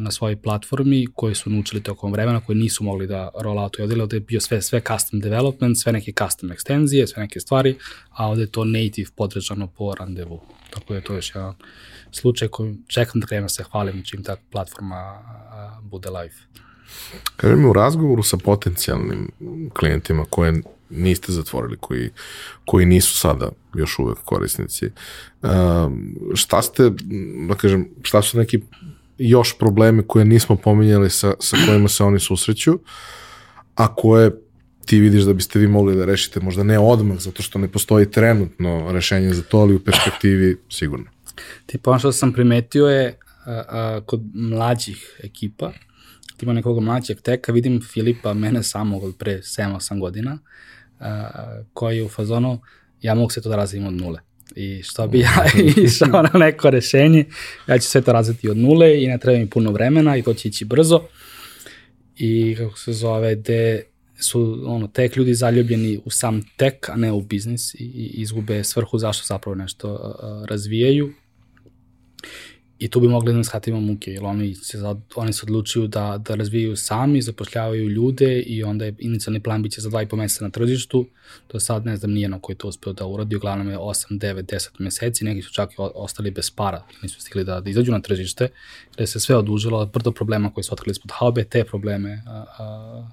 na 0.02 0.12
svojoj 0.12 0.36
platformi 0.36 1.08
koji 1.16 1.36
su 1.36 1.50
naučili 1.50 1.84
tokom 1.84 2.12
vremena, 2.12 2.42
koji 2.42 2.58
nisu 2.58 2.84
mogli 2.84 3.08
da 3.08 3.30
rolloutuju. 3.40 3.84
Ovde 3.84 4.16
je 4.16 4.20
bio 4.20 4.42
sve, 4.42 4.62
sve 4.62 4.82
custom 4.92 5.20
development, 5.20 5.80
sve 5.80 5.92
neke 5.92 6.12
custom 6.12 6.52
ekstenzije, 6.52 7.08
sve 7.08 7.22
neke 7.22 7.40
stvari, 7.40 7.78
a 8.10 8.28
ovde 8.28 8.44
je 8.44 8.52
to 8.52 8.66
native 8.66 9.12
podređano 9.16 9.68
po 9.68 9.96
randevu. 9.96 10.42
Tako 10.70 10.86
da 10.90 10.96
je 10.96 11.04
to 11.04 11.14
još 11.14 11.36
jedan 11.36 11.54
slučaj 12.12 12.48
koji 12.48 12.76
čekam 12.88 13.22
da 13.22 13.28
krenem 13.28 13.44
da 13.44 13.50
se 13.50 13.64
hvalim 13.64 14.04
čim 14.04 14.24
ta 14.24 14.36
platforma 14.52 15.22
bude 15.82 16.10
live. 16.10 16.36
Kaže 17.36 17.56
mi 17.56 17.66
u 17.66 17.74
razgovoru 17.74 18.24
sa 18.24 18.38
potencijalnim 18.38 19.32
klijentima 19.74 20.26
koje 20.30 20.62
niste 20.90 21.32
zatvorili, 21.32 21.78
koji, 21.80 22.10
koji 22.66 22.86
nisu 22.86 23.18
sada 23.18 23.50
još 23.76 24.00
uvek 24.00 24.18
korisnici, 24.18 24.92
šta 26.36 26.62
ste, 26.62 26.92
da 27.48 27.56
kažem, 27.56 27.90
šta 28.02 28.22
su 28.22 28.38
neki 28.38 28.60
još 29.18 29.58
probleme 29.58 30.04
koje 30.08 30.26
nismo 30.26 30.56
pominjali 30.56 31.10
sa, 31.10 31.34
sa 31.40 31.58
kojima 31.66 31.88
se 31.88 32.04
oni 32.04 32.20
susreću, 32.20 32.80
a 33.76 33.96
koje 33.96 34.32
ti 34.86 35.00
vidiš 35.00 35.24
da 35.24 35.34
biste 35.34 35.60
vi 35.60 35.68
mogli 35.68 35.96
da 35.96 36.06
rešite, 36.06 36.40
možda 36.40 36.64
ne 36.64 36.80
odmah, 36.80 37.18
zato 37.20 37.44
što 37.44 37.60
ne 37.60 37.68
postoji 37.68 38.12
trenutno 38.12 38.92
rešenje 38.92 39.34
za 39.34 39.42
to, 39.42 39.58
ali 39.58 39.76
u 39.76 39.84
perspektivi 39.84 40.58
sigurno. 40.70 41.06
Ti 41.66 41.80
ono 41.86 42.00
što 42.00 42.12
sam 42.12 42.34
primetio 42.34 42.88
je 42.88 43.18
a, 43.46 43.64
a, 43.70 44.02
kod 44.06 44.22
mlađih 44.34 45.20
ekipa, 45.24 45.72
ima 46.42 46.54
nekog 46.54 46.84
mlađeg 46.84 47.22
teka, 47.22 47.52
vidim 47.52 47.82
Filipa, 47.82 48.34
mene 48.34 48.64
samog 48.64 49.04
od 49.04 49.16
pre 49.18 49.38
7-8 49.38 50.00
godina, 50.00 50.38
a, 51.00 51.30
koji 51.74 51.98
je 51.98 52.04
u 52.04 52.10
fazonu, 52.10 52.62
ja 53.02 53.16
mogu 53.16 53.30
se 53.30 53.42
to 53.42 53.50
da 53.50 53.56
razvijim 53.56 53.88
od 53.88 53.94
nule 53.94 54.27
i 54.56 54.84
što 54.84 55.08
bi 55.08 55.20
ja 55.20 55.46
išao 55.86 56.22
na 56.22 56.40
neko 56.40 56.70
rešenje, 56.70 57.26
ja 57.68 57.80
ću 57.80 57.88
sve 57.88 58.02
to 58.02 58.12
razviti 58.12 58.50
od 58.50 58.58
nule 58.58 59.04
i 59.04 59.08
ne 59.08 59.18
treba 59.18 59.40
mi 59.40 59.50
puno 59.50 59.72
vremena 59.72 60.18
i 60.18 60.22
to 60.22 60.34
će 60.34 60.48
ići 60.48 60.66
brzo. 60.66 61.02
I 62.18 62.56
kako 62.58 62.78
se 62.78 62.94
zove, 62.94 63.36
gde 63.36 63.84
su 64.20 64.64
ono, 64.66 64.88
tek 64.88 65.16
ljudi 65.16 65.34
zaljubljeni 65.34 66.00
u 66.06 66.10
sam 66.10 66.42
tek, 66.58 66.90
a 66.90 66.96
ne 66.96 67.12
u 67.12 67.22
biznis 67.22 67.74
i, 67.74 67.78
i 67.78 68.22
izgube 68.22 68.64
svrhu 68.64 68.98
zašto 68.98 69.26
zapravo 69.26 69.56
nešto 69.56 69.94
uh, 69.94 70.46
razvijaju 70.50 71.14
I 72.80 72.88
tu 72.88 73.00
bi 73.00 73.08
mogli 73.08 73.34
da 73.34 73.44
shvatimo 73.44 73.80
muke, 73.80 74.12
jer 74.12 74.24
oni 74.24 74.56
se, 74.56 74.78
oni 75.16 75.34
se 75.34 75.42
odlučuju 75.44 75.88
da, 75.88 76.22
da 76.26 76.36
razvijaju 76.36 76.76
sami, 76.76 77.22
zapošljavaju 77.22 77.90
ljude 77.90 78.40
i 78.40 78.64
onda 78.64 78.86
je 78.86 78.96
inicijalni 79.00 79.40
plan 79.40 79.64
biće 79.64 79.82
za 79.82 79.90
dva 79.90 80.02
i 80.02 80.08
po 80.08 80.16
meseca 80.16 80.44
na 80.46 80.50
tržištu. 80.50 81.06
To 81.48 81.60
sad 81.60 81.86
ne 81.86 81.98
znam 81.98 82.12
nijedno 82.12 82.40
koji 82.40 82.56
to 82.56 82.68
uspeo 82.68 82.94
da 82.94 83.06
uradi, 83.06 83.36
uglavnom 83.36 83.70
je 83.70 83.78
8, 83.78 84.20
9, 84.20 84.42
10 84.42 84.70
meseci, 84.80 85.26
neki 85.26 85.42
su 85.42 85.54
čak 85.54 85.72
i 85.72 85.76
ostali 85.78 86.32
bez 86.32 86.52
para, 86.52 86.84
nisu 87.02 87.22
stigli 87.22 87.44
da, 87.44 87.62
da 87.62 87.70
izađu 87.70 87.92
na 87.92 88.02
tržište, 88.02 88.48
gde 88.94 89.08
se 89.08 89.20
sve 89.20 89.36
odužilo, 89.36 89.86
brdo 89.86 90.12
problema 90.12 90.54
koji 90.54 90.64
su 90.64 90.74
otkrili 90.74 90.92
ispod 90.92 91.12
haube, 91.14 91.44
te 91.44 91.64
probleme 91.64 92.24
a, 92.28 92.46
a, 92.60 93.10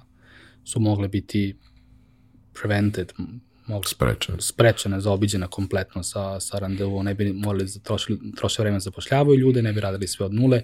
su 0.63 0.79
mogle 0.79 1.07
biti 1.07 1.55
prevented, 2.53 3.13
mogu 3.67 3.87
sprečene. 3.87 4.41
sprečene, 4.41 5.01
zaobiđene 5.01 5.47
kompletno 5.47 6.03
sa, 6.03 6.39
sa 6.39 6.59
randevu, 6.59 7.03
ne 7.03 7.13
bi 7.13 7.33
morali 7.33 7.65
trošili, 7.83 8.19
troše 8.37 8.61
vreme 8.61 8.79
zapošljavaju 8.79 9.39
ljude, 9.39 9.61
ne 9.61 9.73
bi 9.73 9.81
radili 9.81 10.07
sve 10.07 10.25
od 10.25 10.33
nule, 10.33 10.61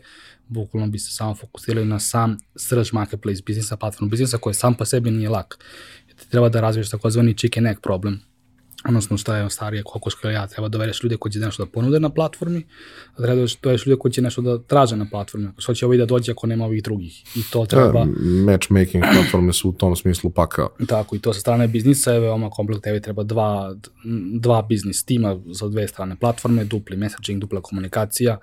bukvalno 0.47 0.87
bi 0.87 0.99
se 0.99 1.11
samo 1.11 1.35
fokusirali 1.35 1.87
na 1.87 1.99
sam 1.99 2.37
srž 2.55 2.93
marketplace 2.93 3.41
biznisa, 3.45 3.77
platform 3.77 4.09
biznisa 4.09 4.37
koji 4.37 4.53
sam 4.53 4.73
po 4.73 4.85
sebi 4.85 5.11
nije 5.11 5.29
lak. 5.29 5.57
Ti 6.15 6.29
treba 6.29 6.49
da 6.49 6.61
razviješ 6.61 6.89
takozvani 6.89 7.37
chicken 7.37 7.67
egg 7.67 7.77
problem. 7.81 8.30
Odnosno 8.87 9.17
šta 9.17 9.37
je 9.37 9.49
starije, 9.49 9.83
koliko 9.83 10.09
što 10.09 10.29
ja, 10.29 10.47
treba 10.47 10.67
dovedeš 10.67 11.03
ljude 11.03 11.17
koji 11.17 11.31
će 11.31 11.39
nešto 11.39 11.65
da 11.65 11.71
ponude 11.71 11.99
na 11.99 12.09
platformi, 12.09 12.63
a 13.13 13.17
treba 13.17 13.35
da 13.35 13.47
dovedeš 13.61 13.85
ljude 13.85 13.99
koji 13.99 14.11
će 14.11 14.21
nešto 14.21 14.41
da 14.41 14.57
traže 14.63 14.95
na 14.95 15.07
platformi. 15.11 15.49
Što 15.57 15.73
će 15.73 15.85
ovaj 15.85 15.97
da 15.97 16.05
dođe 16.05 16.31
ako 16.31 16.47
nema 16.47 16.65
ovih 16.65 16.83
drugih? 16.83 17.37
I 17.37 17.43
to 17.51 17.65
treba... 17.65 17.99
Ja, 17.99 18.05
matchmaking 18.45 19.03
platforme 19.13 19.53
su 19.53 19.69
u 19.69 19.71
tom 19.71 19.95
smislu 19.95 20.29
pakao. 20.29 20.69
Tako, 20.87 21.15
i 21.15 21.19
to 21.19 21.33
sa 21.33 21.39
strane 21.39 21.67
biznisa 21.67 22.13
je 22.13 22.19
veoma 22.19 22.49
kompleksno, 22.49 22.81
tebi 22.81 23.01
treba 23.01 23.23
dva, 23.23 23.75
dva 24.39 24.61
biznis 24.61 25.03
tima 25.05 25.39
za 25.51 25.69
dve 25.69 25.87
strane 25.87 26.15
platforme, 26.15 26.65
dupli 26.65 26.97
messaging, 26.97 27.41
dupla 27.41 27.61
komunikacija, 27.61 28.37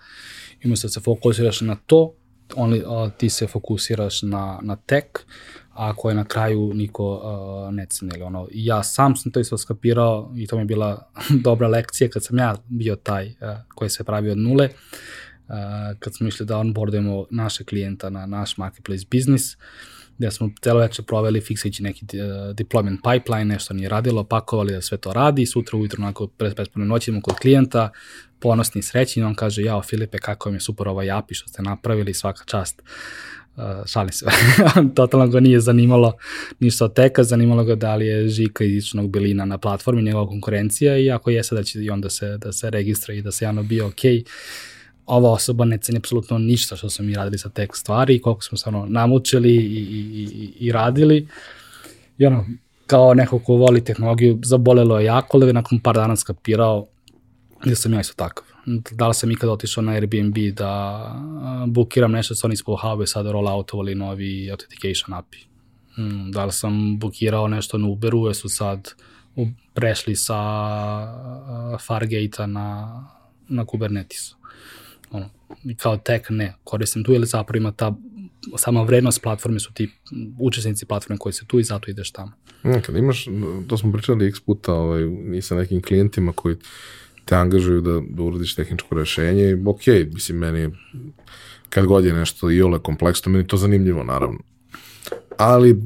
i 0.63 0.69
da 0.69 0.77
se 0.77 1.01
fokusiraš 1.01 1.61
na 1.61 1.77
to, 1.87 2.15
on, 2.57 2.81
ti 3.17 3.31
se 3.31 3.47
fokusiraš 3.47 4.23
na, 4.23 4.59
na 4.63 4.77
tech, 4.77 5.05
a 5.79 5.93
koje 5.97 6.15
na 6.15 6.25
kraju 6.25 6.75
niko 6.75 7.15
uh, 7.15 7.75
ne. 7.75 7.87
Ili 8.03 8.23
ono, 8.23 8.49
ja 8.53 8.83
sam 8.83 9.17
sam 9.17 9.33
to 9.33 9.41
isto 9.41 9.59
skapirao 9.59 10.33
i 10.37 10.47
to 10.47 10.57
mi 10.57 10.63
je 10.63 10.67
bila 10.67 11.11
dobra 11.47 11.69
lekcija 11.69 12.11
kad 12.11 12.25
sam 12.25 12.39
ja 12.39 12.57
bio 12.69 12.97
taj 12.97 13.27
uh, 13.27 13.33
koji 13.75 13.91
se 13.91 14.05
pravi 14.05 14.31
od 14.31 14.39
nule, 14.39 14.69
uh, 14.69 15.55
kad 15.99 16.17
smo 16.17 16.29
išli 16.29 16.47
da 16.47 16.59
onboardujemo 16.59 17.27
naše 17.31 17.65
klijenta 17.65 18.11
na 18.11 18.27
naš 18.27 18.57
marketplace 18.57 19.07
biznis, 19.11 19.57
gde 20.19 20.31
smo 20.31 20.51
celo 20.61 20.81
večer 20.81 21.05
proveli 21.05 21.41
fiksajući 21.41 21.83
neki 21.83 22.05
uh, 22.05 22.21
deployment 22.57 22.99
pipeline, 23.13 23.45
nešto 23.45 23.75
nije 23.75 23.89
radilo, 23.89 24.25
pakovali 24.25 24.73
da 24.73 24.81
sve 24.81 24.99
to 24.99 25.13
radi, 25.13 25.47
sutra 25.47 25.79
ujutro 25.79 26.03
onako 26.03 26.27
pre 26.27 26.55
pretpone 26.55 26.87
noći 26.87 27.11
idemo 27.11 27.23
kod 27.23 27.35
klijenta, 27.35 27.91
ponosni 28.41 28.79
i 28.79 28.83
srećni, 28.83 29.23
on 29.23 29.35
kaže, 29.35 29.63
jao 29.63 29.83
Filipe, 29.83 30.19
kako 30.19 30.49
vam 30.49 30.57
je 30.57 30.61
super 30.61 30.89
ovaj 30.89 31.11
API 31.11 31.35
što 31.35 31.49
ste 31.49 31.63
napravili, 31.63 32.15
svaka 32.15 32.45
čast. 32.45 32.83
Šalim 33.87 34.13
se, 34.13 34.27
totalno 34.95 35.27
ga 35.27 35.41
nije 35.41 35.61
zanimalo 35.61 36.13
ništa 36.61 36.85
od 36.85 36.95
teka, 36.95 37.25
zanimalo 37.25 37.65
ga 37.65 37.75
da 37.75 37.97
li 37.97 38.07
je 38.07 38.29
Žika 38.29 38.65
iz 38.65 38.85
Ičnog 38.85 39.11
Belina 39.11 39.45
na 39.45 39.59
platformi, 39.59 40.03
njegova 40.03 40.29
konkurencija 40.29 40.99
i 40.99 41.11
ako 41.11 41.31
jeste 41.31 41.55
da 41.55 41.63
će 41.63 41.83
i 41.83 41.91
onda 41.91 42.11
se, 42.11 42.39
da 42.39 42.53
se 42.53 42.71
registra 42.71 43.15
i 43.15 43.23
da 43.23 43.33
se 43.33 43.45
javno 43.45 43.63
bio 43.63 43.87
ok, 43.87 44.03
ova 45.07 45.31
osoba 45.31 45.65
ne 45.65 45.79
ceni 45.79 45.99
apsolutno 45.99 46.39
ništa 46.39 46.77
što 46.77 46.91
smo 46.91 47.05
mi 47.05 47.15
radili 47.15 47.39
sa 47.39 47.49
tek 47.49 47.77
stvari 47.77 48.15
i 48.15 48.19
koliko 48.19 48.43
smo 48.43 48.59
se 48.59 48.69
ono 48.69 48.87
namučili 48.89 49.55
i, 49.55 49.59
i, 49.59 50.29
i, 50.33 50.53
i 50.67 50.73
radili. 50.73 51.29
I 52.19 52.27
ono, 52.27 52.47
kao 52.87 53.15
neko 53.15 53.39
ko 53.39 53.55
voli 53.55 53.85
tehnologiju, 53.85 54.39
zabolelo 54.45 54.99
je 54.99 55.05
jako, 55.05 55.39
ali 55.39 55.53
nakon 55.53 55.79
par 55.79 55.95
dana 55.95 56.17
skapirao 56.17 56.87
da 57.65 57.75
sam 57.75 57.93
ja 57.93 58.01
isto 58.01 58.15
takav. 58.17 58.48
Da 58.91 59.09
li 59.09 59.15
sam 59.15 59.31
ikada 59.31 59.53
otišao 59.53 59.83
na 59.83 59.93
Airbnb 59.93 60.37
da 60.55 61.15
bukiram 61.67 62.13
nešto 62.13 62.35
sa 62.35 62.47
oni 62.47 62.55
ispod 62.55 62.79
sada 63.07 63.33
rolloutovali 63.33 63.95
novi 63.95 64.51
authentication 64.51 65.15
API. 65.15 65.39
Hmm, 65.95 66.33
da 66.33 66.45
li 66.45 66.53
sam 66.53 66.99
bukirao 66.99 67.49
nešto 67.49 67.79
na 67.79 67.89
Uberu, 67.89 68.27
jer 68.27 68.35
su 68.35 68.49
sad 68.49 68.89
prešli 69.75 70.17
sa 70.17 70.39
Fargate-a 71.87 72.47
na, 72.47 73.05
na 73.49 73.65
Kubernetes. 73.67 74.35
Ono, 75.11 75.31
kao 75.77 75.97
tech 75.97 76.31
ne, 76.31 76.55
koristim 76.65 77.05
tu 77.05 77.13
ili 77.13 77.27
zapravo 77.27 77.57
ima 77.57 77.73
ta 77.73 77.95
sama 78.57 78.83
vrednost 78.83 79.23
platforme 79.23 79.61
su 79.61 79.73
ti 79.73 79.91
učesnici 80.39 80.87
platforme 80.87 81.19
koji 81.19 81.33
se 81.33 81.47
tu 81.47 81.59
i 81.59 81.65
zato 81.65 81.91
ideš 81.91 82.11
tamo. 82.11 82.33
Kad 82.63 82.97
imaš, 82.97 83.27
to 83.69 83.79
smo 83.79 83.93
pričali 83.93 84.27
x 84.27 84.41
puta 84.41 84.73
ovaj, 84.73 85.03
i 85.35 85.43
sa 85.43 85.55
nekim 85.55 85.83
klijentima 85.83 86.33
koji 86.33 86.57
te 87.29 87.37
angažuju 87.37 87.81
da, 87.81 88.01
da 88.09 88.23
uradiš 88.23 88.55
tehničko 88.55 88.95
rešenje 88.95 89.57
ok, 89.67 89.87
mislim, 90.13 90.39
meni 90.39 90.71
kad 91.69 91.87
god 91.87 92.05
je 92.05 92.13
nešto 92.13 92.51
i 92.51 92.63
ole 92.63 92.79
kompleksno, 92.79 93.33
meni 93.33 93.47
to 93.47 93.57
zanimljivo, 93.57 94.05
naravno. 94.05 94.39
Ali, 95.37 95.77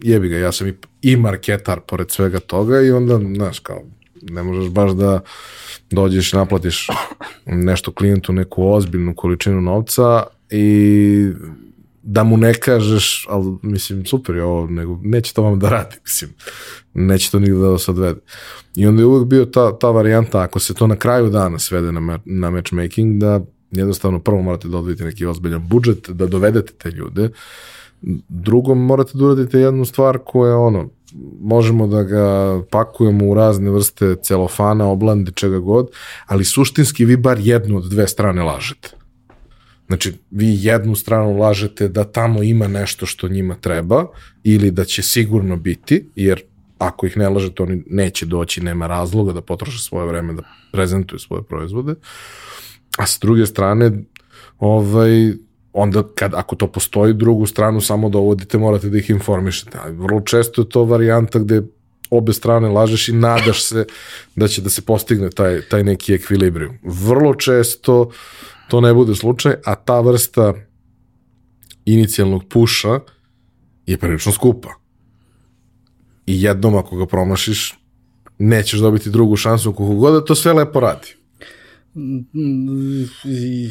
jebi 0.00 0.28
ga, 0.28 0.36
ja 0.36 0.52
sam 0.52 0.68
i, 0.68 0.74
i 1.02 1.16
marketar 1.16 1.80
pored 1.80 2.10
svega 2.10 2.40
toga 2.40 2.80
i 2.80 2.90
onda, 2.90 3.20
znaš, 3.34 3.58
kao, 3.58 3.82
ne 4.22 4.42
možeš 4.42 4.70
baš 4.70 4.92
da 4.92 5.20
dođeš 5.90 6.32
i 6.32 6.36
naplatiš 6.36 6.88
nešto 7.46 7.92
klijentu 7.92 8.32
neku 8.32 8.66
ozbiljnu 8.66 9.14
količinu 9.14 9.60
novca 9.60 10.22
i 10.50 11.28
da 12.06 12.24
mu 12.24 12.36
ne 12.36 12.54
kažeš, 12.54 13.26
ali 13.30 13.56
mislim 13.62 14.06
super 14.06 14.34
je 14.34 14.44
ovo, 14.44 14.66
nego 14.66 15.00
neće 15.02 15.34
to 15.34 15.42
vam 15.42 15.58
da 15.58 15.68
radi, 15.68 15.96
mislim, 16.04 16.30
neće 16.94 17.30
to 17.30 17.38
nigde 17.38 17.58
da 17.58 17.68
vas 17.68 17.88
odvede. 17.88 18.20
I 18.76 18.86
onda 18.86 19.02
je 19.02 19.06
uvek 19.06 19.26
bio 19.26 19.44
ta, 19.44 19.78
ta 19.78 19.90
varijanta, 19.90 20.40
ako 20.40 20.58
se 20.58 20.74
to 20.74 20.86
na 20.86 20.96
kraju 20.96 21.30
dana 21.30 21.58
svede 21.58 21.92
na, 21.92 22.18
na 22.24 22.50
matchmaking, 22.50 23.20
da 23.20 23.40
jednostavno 23.70 24.20
prvo 24.20 24.42
morate 24.42 24.68
da 24.68 24.78
odvojite 24.78 25.04
neki 25.04 25.26
ozbiljan 25.26 25.68
budžet, 25.68 26.10
da 26.10 26.26
dovedete 26.26 26.72
te 26.72 26.90
ljude, 26.90 27.30
drugo 28.28 28.74
morate 28.74 29.18
da 29.18 29.24
uradite 29.24 29.58
jednu 29.58 29.84
stvar 29.84 30.18
koja 30.24 30.56
ono, 30.56 30.88
možemo 31.40 31.86
da 31.86 32.02
ga 32.02 32.60
pakujemo 32.70 33.26
u 33.26 33.34
razne 33.34 33.70
vrste 33.70 34.16
celofana, 34.22 34.86
oblande, 34.86 35.32
čega 35.32 35.58
god, 35.58 35.88
ali 36.26 36.44
suštinski 36.44 37.04
vi 37.04 37.16
bar 37.16 37.38
jednu 37.40 37.76
od 37.76 37.84
dve 37.90 38.08
strane 38.08 38.42
lažete. 38.42 39.03
Znači, 39.86 40.12
vi 40.30 40.56
jednu 40.60 40.94
stranu 40.94 41.38
lažete 41.38 41.88
da 41.88 42.04
tamo 42.04 42.42
ima 42.42 42.68
nešto 42.68 43.06
što 43.06 43.28
njima 43.28 43.54
treba 43.54 44.06
ili 44.42 44.70
da 44.70 44.84
će 44.84 45.02
sigurno 45.02 45.56
biti, 45.56 46.08
jer 46.16 46.42
ako 46.78 47.06
ih 47.06 47.16
ne 47.16 47.28
lažete, 47.28 47.62
oni 47.62 47.82
neće 47.86 48.26
doći, 48.26 48.60
nema 48.60 48.86
razloga 48.86 49.32
da 49.32 49.40
potroše 49.40 49.78
svoje 49.78 50.06
vreme 50.06 50.32
da 50.32 50.42
prezentuju 50.72 51.18
svoje 51.18 51.42
proizvode. 51.42 51.94
A 52.98 53.06
s 53.06 53.18
druge 53.20 53.46
strane, 53.46 53.92
ovaj, 54.58 55.32
onda 55.72 56.02
kad, 56.14 56.34
ako 56.34 56.56
to 56.56 56.66
postoji, 56.66 57.14
drugu 57.14 57.46
stranu 57.46 57.80
samo 57.80 58.08
dovodite, 58.08 58.58
morate 58.58 58.88
da 58.88 58.98
ih 58.98 59.10
informišete. 59.10 59.78
Ali 59.84 59.96
vrlo 59.96 60.20
često 60.20 60.62
je 60.62 60.68
to 60.68 60.84
varijanta 60.84 61.38
gde 61.38 61.62
obe 62.10 62.32
strane 62.32 62.68
lažeš 62.68 63.08
i 63.08 63.12
nadaš 63.12 63.64
se 63.64 63.86
da 64.36 64.48
će 64.48 64.62
da 64.62 64.70
se 64.70 64.82
postigne 64.82 65.30
taj, 65.30 65.60
taj 65.70 65.84
neki 65.84 66.14
ekvilibrijum. 66.14 66.78
Vrlo 66.82 67.34
često 67.34 68.10
to 68.68 68.80
ne 68.80 68.94
bude 68.94 69.14
slučaj, 69.14 69.54
a 69.64 69.74
ta 69.74 70.00
vrsta 70.00 70.54
inicijalnog 71.84 72.44
puša 72.48 73.00
je 73.86 73.98
prilično 73.98 74.32
skupa. 74.32 74.68
I 76.26 76.42
jednom 76.42 76.76
ako 76.76 76.96
ga 76.96 77.06
promašiš, 77.06 77.74
nećeš 78.38 78.80
dobiti 78.80 79.10
drugu 79.10 79.36
šansu 79.36 79.72
kako 79.72 79.94
god 79.94 80.12
da 80.14 80.24
to 80.24 80.34
sve 80.34 80.52
lepo 80.52 80.80
radi. 80.80 81.14
I, 83.24 83.70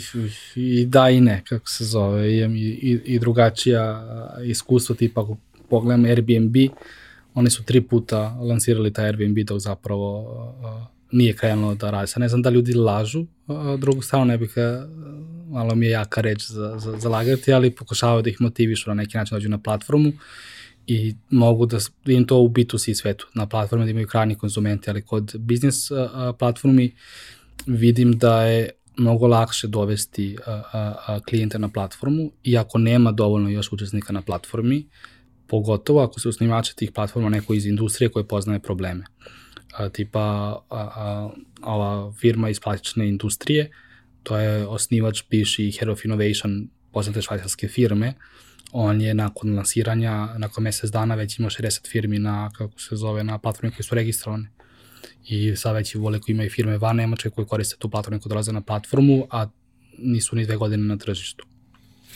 i 0.56 0.86
da 0.86 1.10
i 1.10 1.22
ne, 1.22 1.44
kako 1.48 1.70
se 1.70 1.86
zove, 1.86 2.34
i, 2.34 2.44
i, 2.82 3.00
i 3.06 3.20
drugačija 3.20 4.08
iskustva, 4.46 4.96
tipa 4.96 5.22
ako 5.22 5.38
pogledam 5.70 6.06
Airbnb, 6.06 6.56
oni 7.34 7.50
su 7.50 7.64
tri 7.64 7.82
puta 7.82 8.38
lansirali 8.50 8.94
taj 8.94 9.06
Airbnb 9.06 9.38
dok 9.46 9.60
zapravo 9.60 10.22
uh, 10.22 10.93
nije 11.14 11.36
krenulo 11.36 11.76
da 11.76 11.92
radi. 11.92 12.08
Sad 12.08 12.22
ne 12.22 12.30
znam 12.30 12.42
da 12.42 12.50
ljudi 12.50 12.74
lažu, 12.74 13.26
drugu 13.78 14.02
stranu 14.02 14.26
ne 14.26 14.38
bih, 14.38 14.54
malo 15.50 15.76
mi 15.76 15.86
je 15.86 15.92
jaka 15.92 16.22
reč 16.22 16.48
za, 16.48 16.76
za, 16.80 17.00
za 17.00 17.10
lagati, 17.10 17.54
ali 17.54 17.76
pokušavaju 17.76 18.22
da 18.22 18.30
ih 18.30 18.42
motivišu 18.42 18.90
na 18.90 18.94
neki 18.94 19.18
način 19.18 19.36
da 19.36 19.40
dođu 19.40 19.50
na 19.50 19.58
platformu 19.58 20.12
i 20.88 21.16
mogu 21.30 21.66
da 21.66 21.78
vidim 22.06 22.28
to 22.28 22.40
u 22.40 22.50
B2C 22.50 22.94
svetu, 22.94 23.28
na 23.34 23.48
platformi 23.48 23.86
da 23.86 23.92
imaju 23.92 24.08
krajni 24.08 24.36
konzumenti, 24.36 24.90
ali 24.90 25.02
kod 25.02 25.36
biznis 25.40 25.90
platformi 26.40 26.96
vidim 27.66 28.18
da 28.18 28.44
je 28.44 28.70
mnogo 28.98 29.28
lakše 29.28 29.68
dovesti 29.68 30.38
a, 30.46 30.52
a, 30.52 30.96
a, 31.08 31.20
klijente 31.20 31.60
na 31.60 31.70
platformu 31.70 32.32
i 32.44 32.58
ako 32.58 32.78
nema 32.78 33.12
dovoljno 33.12 33.50
još 33.50 33.72
učesnika 33.72 34.14
na 34.14 34.22
platformi, 34.22 34.86
pogotovo 35.48 36.02
ako 36.02 36.20
su 36.20 36.30
osnivači 36.30 36.76
tih 36.76 36.92
platforma 36.92 37.30
neko 37.30 37.54
iz 37.54 37.66
industrije 37.66 38.10
koje 38.10 38.28
poznaje 38.28 38.60
probleme 38.60 39.06
a, 39.20 39.43
tipa 39.94 40.20
a, 40.20 40.62
a, 40.70 41.30
ova 41.62 42.14
firma 42.14 42.50
iz 42.50 42.60
plastične 42.60 43.08
industrije, 43.08 43.72
to 44.24 44.38
je 44.38 44.68
osnivač 44.68 45.24
bivši 45.30 45.72
Head 45.72 45.90
of 45.90 46.06
Innovation 46.06 46.68
poznate 46.92 47.22
švajcarske 47.22 47.68
firme, 47.68 48.14
on 48.74 49.02
je 49.02 49.14
nakon 49.14 49.56
lansiranja, 49.56 50.28
nakon 50.38 50.64
mesec 50.64 50.92
dana 50.92 51.16
već 51.16 51.40
imao 51.40 51.50
60 51.50 51.90
firmi 51.90 52.20
na, 52.20 52.52
kako 52.58 52.80
se 52.80 52.96
zove, 52.96 53.24
na 53.24 53.38
platformi 53.38 53.72
koje 53.72 53.84
su 53.84 53.96
registrovane. 53.96 54.50
I 55.28 55.56
sad 55.56 55.76
već 55.76 55.96
i 55.96 55.98
vole 55.98 56.20
koji 56.20 56.34
imaju 56.34 56.50
firme 56.50 56.78
van 56.78 56.96
Nemačke 56.96 57.30
koji 57.30 57.48
koriste 57.48 57.76
tu 57.80 57.90
platformu 57.90 58.20
koji 58.20 58.30
dolaze 58.30 58.52
na 58.52 58.62
platformu, 58.62 59.28
a 59.32 59.48
nisu 59.98 60.36
ni 60.36 60.46
dve 60.46 60.58
godine 60.58 60.84
na 60.84 60.98
tržištu. 60.98 61.46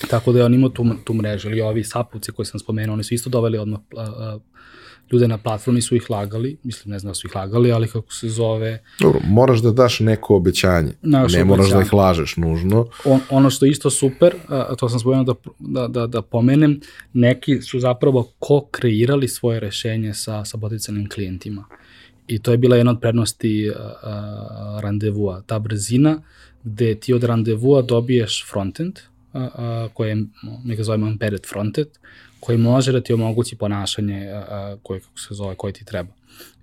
Tako 0.09 0.31
da 0.31 0.39
je 0.39 0.45
on 0.45 0.53
imao 0.53 0.69
tu, 0.69 0.85
tu 1.05 1.13
mrežu, 1.13 1.49
ili 1.49 1.61
ovi 1.61 1.83
sapuci 1.83 2.31
koji 2.31 2.45
sam 2.45 2.59
spomenuo, 2.59 2.93
oni 2.93 3.03
su 3.03 3.13
isto 3.13 3.29
doveli 3.29 3.57
odmah 3.57 3.79
a, 3.97 4.39
ljude 5.11 5.27
na 5.27 5.37
platformi 5.37 5.81
su 5.81 5.95
ih 5.95 6.09
lagali, 6.09 6.57
mislim 6.63 6.91
ne 6.91 6.99
znam 6.99 7.09
da 7.09 7.13
su 7.13 7.27
ih 7.27 7.35
lagali, 7.35 7.71
ali 7.71 7.87
kako 7.87 8.13
se 8.13 8.29
zove... 8.29 8.83
Dobro, 8.99 9.19
moraš 9.23 9.59
da 9.59 9.71
daš 9.71 9.99
neko 9.99 10.35
obećanje, 10.35 10.91
Naš 11.01 11.33
ne 11.33 11.45
moraš 11.45 11.69
da 11.69 11.81
ih 11.81 11.93
lažeš 11.93 12.37
nužno. 12.37 12.87
On, 13.05 13.19
ono 13.29 13.49
što 13.49 13.65
je 13.65 13.71
isto 13.71 13.89
super, 13.89 14.35
a, 14.47 14.75
to 14.75 14.89
sam 14.89 14.99
spomenuo 14.99 15.23
da, 15.23 15.33
da, 15.59 15.87
da, 15.87 16.07
da 16.07 16.21
pomenem, 16.21 16.79
neki 17.13 17.61
su 17.61 17.79
zapravo 17.79 18.31
ko-kreirali 18.39 19.27
svoje 19.27 19.59
rešenje 19.59 20.13
sa, 20.13 20.45
sa 20.45 20.57
potencijalnim 20.57 21.09
klijentima. 21.09 21.65
I 22.27 22.39
to 22.39 22.51
je 22.51 22.57
bila 22.57 22.75
jedna 22.75 22.91
od 22.91 22.99
prednosti 23.01 23.71
a, 23.75 23.93
a, 24.03 24.79
randevua, 24.81 25.41
ta 25.41 25.59
brzina 25.59 26.21
gde 26.63 26.95
ti 26.95 27.13
od 27.13 27.23
randevua 27.23 27.81
dobiješ 27.81 28.45
frontend, 28.49 28.99
a, 29.33 29.49
a, 29.55 29.87
koje 29.93 30.15
mi 30.63 30.75
ga 30.75 30.83
zovemo 30.83 31.07
embedded 31.07 31.45
frontend, 31.49 31.87
koji 32.39 32.57
može 32.57 32.91
da 32.91 33.01
ti 33.01 33.13
omogući 33.13 33.55
ponašanje 33.55 34.27
a, 34.31 34.77
koje, 34.83 34.99
kako 34.99 35.19
se 35.19 35.33
zove, 35.33 35.55
koje 35.55 35.73
ti 35.73 35.85
treba. 35.85 36.09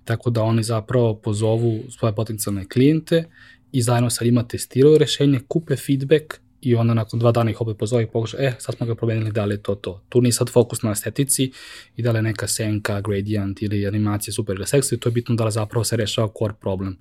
tako 0.05 0.29
da 0.29 0.43
oni 0.43 0.63
zapravo 0.63 1.15
pozovu 1.15 1.83
svoje 1.89 2.15
potencijalne 2.15 2.67
klijente 2.69 3.23
i 3.71 3.81
zajedno 3.81 4.09
sa 4.09 4.25
njima 4.25 4.47
testiraju 4.47 4.97
rešenje, 4.97 5.39
kupe 5.47 5.75
feedback 5.75 6.39
i 6.65 6.75
onda 6.75 6.93
nakon 6.93 7.19
dva 7.19 7.31
dana 7.31 7.51
ih 7.51 7.61
opet 7.61 7.77
pozove 7.77 8.03
i 8.03 8.07
pokuša, 8.07 8.37
e, 8.39 8.53
sad 8.59 8.75
smo 8.75 8.85
ga 8.85 8.95
promenili, 8.95 9.31
da 9.31 9.45
li 9.45 9.53
je 9.53 9.63
to 9.63 9.75
to. 9.75 10.01
Tu 10.09 10.21
nije 10.21 10.31
sad 10.31 10.49
fokus 10.49 10.81
na 10.81 10.91
estetici 10.91 11.51
i 11.95 12.01
da 12.01 12.11
li 12.11 12.17
je 12.17 12.21
neka 12.21 12.47
senka, 12.47 13.01
gradient 13.01 13.61
ili 13.61 13.87
animacija 13.87 14.33
super 14.33 14.55
ili 14.55 14.67
seksi, 14.67 14.97
to 14.97 15.09
je 15.09 15.13
bitno 15.13 15.35
da 15.35 15.45
li 15.45 15.51
zapravo 15.51 15.83
se 15.83 15.97
rešava 15.97 16.31
core 16.39 16.53
problem. 16.61 16.97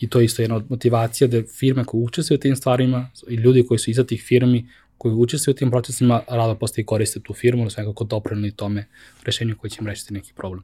I 0.00 0.08
to 0.08 0.20
je 0.20 0.24
isto 0.24 0.42
jedna 0.42 0.56
od 0.56 0.64
motivacija 0.68 1.28
da 1.28 1.42
firme 1.58 1.84
koje 1.84 2.02
učestvuju 2.02 2.36
u 2.36 2.40
tim 2.40 2.56
stvarima 2.56 3.10
i 3.28 3.34
ljudi 3.34 3.64
koji 3.66 3.78
su 3.78 3.90
iza 3.90 4.04
tih 4.04 4.22
firmi 4.22 4.66
koji 4.98 5.14
učestvuju 5.14 5.52
u 5.52 5.58
tim 5.58 5.70
procesima 5.70 6.20
rado 6.28 6.54
postoji 6.54 6.84
koriste 6.84 7.20
tu 7.20 7.34
firmu, 7.34 7.64
da 7.64 7.70
su 7.70 7.80
nekako 7.80 8.04
doprinili 8.04 8.50
tome 8.50 8.88
rešenju 9.24 9.56
koji 9.58 9.70
će 9.70 9.78
im 9.80 9.86
rešiti 9.86 10.14
neki 10.14 10.32
problem. 10.36 10.62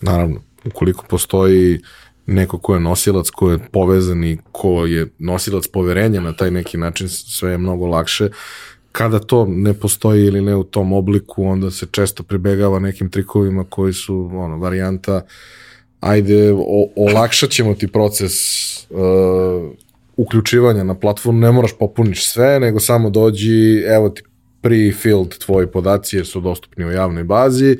Naravno, 0.00 0.42
ukoliko 0.64 1.04
postoji 1.08 1.80
neko 2.26 2.58
ko 2.58 2.74
je 2.74 2.80
nosilac, 2.80 3.30
ko 3.30 3.50
je 3.50 3.58
povezan 3.72 4.24
i 4.24 4.38
ko 4.52 4.86
je 4.86 5.06
nosilac 5.18 5.66
poverenja 5.66 6.20
na 6.20 6.32
taj 6.32 6.50
neki 6.50 6.76
način, 6.76 7.08
sve 7.08 7.50
je 7.50 7.58
mnogo 7.58 7.86
lakše. 7.86 8.28
Kada 8.92 9.18
to 9.18 9.46
ne 9.48 9.74
postoji 9.74 10.24
ili 10.24 10.40
ne 10.40 10.56
u 10.56 10.64
tom 10.64 10.92
obliku, 10.92 11.44
onda 11.44 11.70
se 11.70 11.86
često 11.90 12.22
pribegava 12.22 12.78
nekim 12.78 13.10
trikovima 13.10 13.64
koji 13.64 13.92
su 13.92 14.30
ono, 14.34 14.58
varijanta 14.58 15.22
ajde, 16.00 16.52
o, 16.52 16.90
olakšat 16.96 17.50
ćemo 17.50 17.74
ti 17.74 17.88
proces 17.88 18.32
uh, 18.90 18.98
uključivanja 20.18 20.84
na 20.84 20.98
platformu, 20.98 21.40
ne 21.40 21.52
moraš 21.52 21.78
popuniš 21.78 22.26
sve, 22.26 22.60
nego 22.60 22.80
samo 22.80 23.10
dođi, 23.10 23.82
evo 23.86 24.08
ti 24.08 24.22
pre-filled 24.62 25.38
tvoji 25.38 25.66
podaci 25.66 26.16
jer 26.16 26.26
su 26.26 26.40
dostupni 26.40 26.84
u 26.84 26.90
javnoj 26.90 27.24
bazi, 27.24 27.78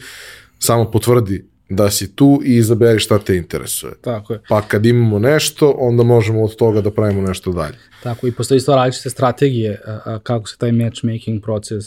samo 0.59 0.90
potvrdi 0.90 1.44
da 1.69 1.90
si 1.90 2.16
tu 2.16 2.40
i 2.44 2.56
izaberi 2.56 2.98
šta 2.98 3.19
te 3.19 3.36
interesuje. 3.36 3.93
Tako 4.01 4.32
je. 4.32 4.40
Pa 4.48 4.62
kad 4.62 4.86
imamo 4.86 5.19
nešto, 5.19 5.74
onda 5.78 6.02
možemo 6.02 6.44
od 6.44 6.56
toga 6.56 6.81
da 6.81 6.90
pravimo 6.90 7.23
nešto 7.23 7.52
dalje. 7.52 7.77
Tako 8.02 8.27
i 8.27 8.32
postoji 8.32 8.56
isto 8.56 8.77
različite 8.77 9.10
strategije 9.10 9.81
kako 10.23 10.48
se 10.48 10.56
taj 10.59 10.73
matchmaking 10.73 11.43
proces 11.43 11.85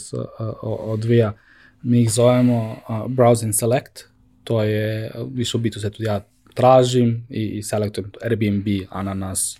odvija. 0.62 1.32
Mi 1.82 2.02
ih 2.02 2.12
zovemo 2.12 2.76
browse 2.88 3.44
and 3.44 3.54
select, 3.58 4.04
to 4.44 4.62
je 4.62 5.10
više 5.34 5.56
u 5.56 5.60
bitu 5.60 5.80
se 5.80 5.90
tu 5.90 6.02
ja 6.02 6.20
tražim 6.54 7.26
i, 7.30 7.46
i 7.46 7.62
selektujem 7.62 8.10
Airbnb, 8.22 8.66
Ananas, 8.90 9.58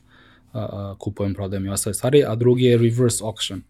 a, 0.53 0.95
kupujem, 0.99 1.35
prodajem 1.35 1.67
i 1.67 1.69
ostale 1.69 1.95
stvari, 1.95 2.25
a 2.25 2.35
drugi 2.35 2.65
je 2.65 2.79
reverse 2.79 3.25
auction 3.25 3.63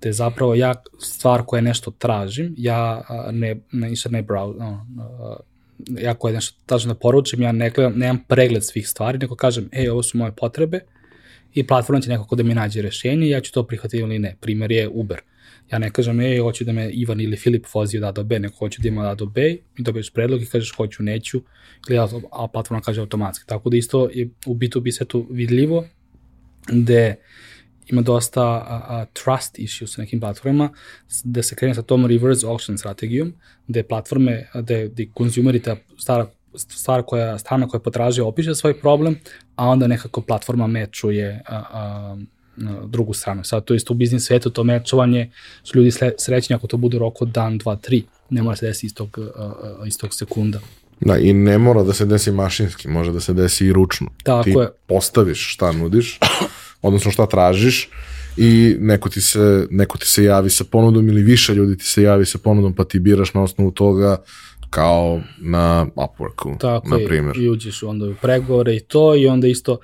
te 0.00 0.12
zapravo 0.12 0.54
ja 0.54 0.74
stvar 0.98 1.42
koja 1.46 1.60
nešto 1.60 1.90
tražim, 1.90 2.54
ja 2.58 3.02
ne, 3.32 3.56
ne, 3.72 3.90
ne 4.10 4.22
browse, 4.22 4.58
no, 4.58 4.86
ja 6.00 6.14
koja 6.14 6.34
nešto 6.34 6.58
tražim 6.66 6.88
da 6.88 6.94
poručim, 6.94 7.42
ja 7.42 7.52
ne 7.52 7.70
gledam, 7.70 7.98
nemam 7.98 8.24
pregled 8.28 8.64
svih 8.64 8.88
stvari, 8.88 9.18
nego 9.18 9.34
kažem, 9.34 9.68
ej, 9.72 9.88
ovo 9.88 10.02
su 10.02 10.18
moje 10.18 10.32
potrebe 10.32 10.80
i 11.54 11.66
platforma 11.66 12.00
će 12.00 12.10
nekako 12.10 12.36
da 12.36 12.42
mi 12.42 12.54
nađe 12.54 12.82
rešenje 12.82 13.28
ja 13.28 13.40
ću 13.40 13.52
to 13.52 13.66
prihvatiti 13.66 13.98
ili 13.98 14.18
ne. 14.18 14.36
Primer 14.40 14.72
je 14.72 14.88
Uber. 14.88 15.20
Ja 15.72 15.78
ne 15.78 15.90
kažem, 15.90 16.20
ej, 16.20 16.38
hoću 16.38 16.64
da 16.64 16.72
me 16.72 16.90
Ivan 16.90 17.20
ili 17.20 17.36
Filip 17.36 17.66
vozi 17.74 17.98
od 17.98 18.04
A 18.04 18.12
do 18.12 18.24
B, 18.24 18.38
nego 18.38 18.54
hoću 18.56 18.82
da 18.82 18.88
ima 18.88 19.00
od 19.02 19.06
A 19.06 19.14
do 19.14 19.26
B 19.26 19.50
i 19.50 19.62
dobiješ 19.78 20.10
predlog 20.10 20.42
i 20.42 20.46
kažeš 20.46 20.72
hoću, 20.76 21.02
neću, 21.02 21.42
ili 21.88 21.98
a 22.32 22.46
platforma 22.52 22.80
kaže 22.80 23.00
automatski. 23.00 23.46
Tako 23.46 23.70
da 23.70 23.76
isto 23.76 24.08
je 24.14 24.28
u 24.46 24.54
B2B 24.54 24.90
svetu 24.90 25.26
vidljivo, 25.30 25.84
gde 26.66 27.16
ima 27.86 28.02
dosta 28.02 28.42
a, 28.42 28.82
a, 28.88 29.04
trust 29.12 29.58
issues 29.58 29.94
sa 29.94 30.02
nekim 30.02 30.20
platformama, 30.20 30.70
da 31.24 31.42
se 31.42 31.54
krene 31.54 31.74
sa 31.74 31.82
tom 31.82 32.06
reverse 32.06 32.46
auction 32.46 32.78
strategijom, 32.78 33.32
gde 33.68 33.82
platforme, 33.82 34.48
gde, 34.54 34.88
gde 34.88 35.08
konzumeri, 35.14 35.62
ta 35.62 35.76
stara 35.98 36.26
stvar 36.56 37.02
koja, 37.02 37.38
strana 37.38 37.68
koja 37.68 37.80
potražuje 37.80 38.24
opiše 38.24 38.54
svoj 38.54 38.80
problem, 38.80 39.16
a 39.56 39.68
onda 39.68 39.86
nekako 39.86 40.20
platforma 40.20 40.66
mečuje 40.66 41.42
a, 41.46 41.62
a, 41.72 42.16
drugu 42.86 43.12
stranu. 43.12 43.44
Sad 43.44 43.64
to 43.64 43.74
isto 43.74 43.94
u 43.94 43.96
biznis 43.96 44.26
svetu, 44.26 44.50
to 44.50 44.64
mečovanje, 44.64 45.30
su 45.62 45.78
ljudi 45.78 45.90
srećni 46.18 46.56
ako 46.56 46.66
to 46.66 46.76
bude 46.76 46.98
roko 46.98 47.24
dan, 47.24 47.58
dva, 47.58 47.76
tri. 47.76 48.04
Ne 48.30 48.42
mora 48.42 48.56
se 48.56 48.66
desiti 48.66 48.86
istog, 48.86 49.18
a, 49.18 49.52
a, 49.82 49.86
istog 49.86 50.14
sekunda. 50.14 50.60
Da, 51.00 51.18
i 51.18 51.32
ne 51.32 51.58
mora 51.58 51.82
da 51.82 51.92
se 51.92 52.04
desi 52.06 52.32
mašinski, 52.32 52.88
može 52.88 53.12
da 53.12 53.20
se 53.20 53.32
desi 53.32 53.66
i 53.66 53.72
ručno. 53.72 54.06
Tako 54.22 54.44
Ti 54.44 54.50
je. 54.50 54.68
postaviš 54.86 55.54
šta 55.54 55.72
nudiš, 55.72 56.18
odnosno 56.82 57.10
šta 57.10 57.26
tražiš 57.26 57.88
i 58.36 58.76
neko 58.80 59.08
ti, 59.08 59.20
se, 59.20 59.66
neko 59.70 59.98
ti 59.98 60.06
se 60.06 60.24
javi 60.24 60.50
sa 60.50 60.64
ponudom 60.64 61.08
ili 61.08 61.22
više 61.22 61.54
ljudi 61.54 61.78
ti 61.78 61.84
se 61.84 62.02
javi 62.02 62.26
sa 62.26 62.38
ponudom 62.38 62.74
pa 62.74 62.84
ti 62.84 62.98
biraš 62.98 63.34
na 63.34 63.42
osnovu 63.42 63.70
toga 63.70 64.16
kao 64.70 65.20
na 65.38 65.86
Upworku, 65.96 66.58
Tako 66.58 66.88
na 66.88 66.96
primjer. 67.06 67.36
je, 67.36 67.44
i 67.44 67.50
uđeš 67.50 67.82
onda 67.82 68.04
u 68.06 68.14
pregovore 68.22 68.76
i 68.76 68.80
to 68.80 69.14
i 69.14 69.26
onda 69.26 69.46
isto 69.46 69.78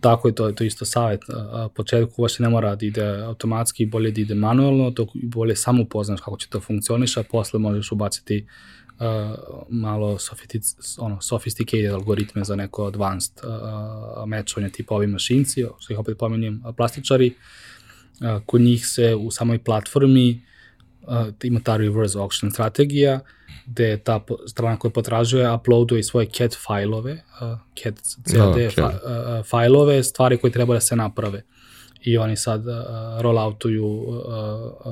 tako 0.00 0.28
je 0.28 0.34
to, 0.34 0.52
to 0.52 0.64
isto 0.64 0.84
savjet. 0.84 1.20
A, 1.28 1.68
početku 1.74 2.22
uopšte 2.22 2.42
ne 2.42 2.48
mora 2.48 2.76
da 2.76 2.86
ide 2.86 3.02
automatski, 3.04 3.86
bolje 3.86 4.10
da 4.10 4.20
ide 4.20 4.34
manuelno, 4.34 4.90
to 4.90 5.06
bolje 5.14 5.56
samo 5.56 5.82
upoznaš 5.82 6.20
kako 6.20 6.36
će 6.36 6.48
to 6.48 6.60
funkcioniša, 6.60 7.22
posle 7.22 7.58
možeš 7.60 7.92
ubaciti 7.92 8.46
uh, 8.46 8.79
malo 9.68 10.18
sofistic, 10.18 10.64
ono, 10.98 11.20
sophisticated 11.20 11.92
algoritme 11.92 12.44
za 12.44 12.56
neko 12.56 12.86
advanced 12.86 13.32
uh, 13.44 14.28
matchovanje 14.28 14.72
tipa 14.72 14.94
ovi 14.94 15.06
mašinci, 15.06 15.64
što 15.78 15.92
ih 15.92 15.98
opet 15.98 16.18
pomenim, 16.18 16.62
plastičari, 16.76 17.34
uh, 18.20 18.42
kod 18.46 18.60
njih 18.60 18.86
se 18.86 19.14
u 19.14 19.30
samoj 19.30 19.58
platformi 19.58 20.42
uh, 21.02 21.26
ima 21.42 21.60
ta 21.60 21.76
reverse 21.76 22.18
auction 22.18 22.50
strategija, 22.50 23.20
gde 23.66 23.96
ta 23.98 24.20
strana 24.46 24.76
koja 24.76 24.90
potražuje 24.90 25.52
uploaduje 25.54 26.02
svoje 26.02 26.26
CAD 26.26 26.56
fajlove, 26.66 27.12
uh, 27.12 27.58
CAD 27.82 28.00
CAD 28.26 28.38
no, 28.38 28.54
okay. 28.54 28.74
fa, 28.74 28.86
uh, 28.88 29.46
fajlove, 29.46 30.02
stvari 30.02 30.36
koje 30.36 30.50
treba 30.50 30.74
da 30.74 30.80
se 30.80 30.96
naprave. 30.96 31.42
I 32.02 32.18
oni 32.18 32.36
sad 32.36 32.66
uh, 32.66 32.74
rolloutuju 33.20 33.86
uh, 33.86 34.16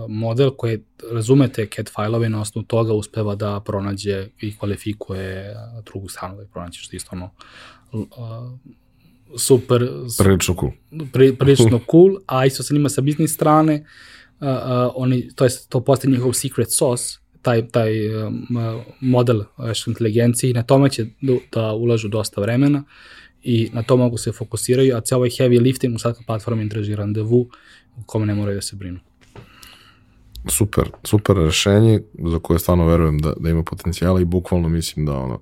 model 0.09 0.51
koji 0.51 0.78
razume 1.12 1.48
te 1.48 1.66
CAD 1.66 1.90
fajlove 1.94 2.28
na 2.28 2.40
osnovu 2.40 2.66
toga 2.66 2.93
uspeva 2.93 3.35
da 3.35 3.60
pronađe 3.60 4.26
i 4.40 4.56
kvalifikuje 4.56 5.56
drugu 5.85 6.09
stranu 6.09 6.36
da 6.36 6.43
je 6.43 6.48
pronađe, 6.52 6.78
što 6.80 6.97
isto 6.97 7.09
ono 7.12 7.30
uh, 7.93 8.09
super. 9.36 9.89
Prilično 10.18 10.55
cool. 10.55 10.72
Pri, 11.12 11.36
prilično 11.36 11.80
cool, 11.90 12.16
a 12.26 12.47
isto 12.47 12.62
sa 12.62 12.74
njima 12.74 12.89
sa 12.89 13.01
biznis 13.01 13.35
strane, 13.35 13.85
uh, 14.40 14.48
uh, 14.48 14.93
oni, 14.94 15.28
to, 15.35 15.44
je, 15.44 15.51
to 15.68 15.80
postaje 15.80 16.12
njihov 16.12 16.32
secret 16.32 16.68
sauce, 16.70 17.18
taj, 17.43 17.68
taj 17.68 18.24
um, 18.24 18.47
model 19.01 19.43
veštačke 19.59 19.90
inteligencije 19.90 20.51
i 20.51 20.55
na 20.55 20.62
tome 20.62 20.90
će 20.90 21.06
da, 21.20 21.35
da 21.52 21.72
ulažu 21.72 22.09
dosta 22.09 22.40
vremena 22.40 22.85
i 23.43 23.70
na 23.73 23.82
to 23.82 23.97
mogu 23.97 24.16
se 24.16 24.32
fokusiraju, 24.32 24.97
a 24.97 25.01
ceo 25.01 25.19
ovaj 25.19 25.31
heavy 25.31 25.62
lifting 25.62 25.94
u 25.94 25.98
sad 25.98 26.16
platforma 26.27 26.62
im 26.62 26.69
drži 26.69 26.97
randevu 26.97 27.48
u 27.97 28.02
kome 28.06 28.27
ne 28.27 28.35
moraju 28.35 28.55
da 28.55 28.62
se 28.62 28.77
brinu. 28.77 28.98
Super, 30.48 30.90
super 31.05 31.36
rešenje 31.36 32.01
za 32.31 32.39
koje 32.39 32.59
stvarno 32.59 32.86
verujem 32.86 33.19
da, 33.19 33.32
da 33.40 33.51
ima 33.51 33.62
potencijala 33.62 34.20
i 34.20 34.24
bukvalno 34.24 34.69
mislim 34.69 35.06
da 35.06 35.19
ono 35.19 35.40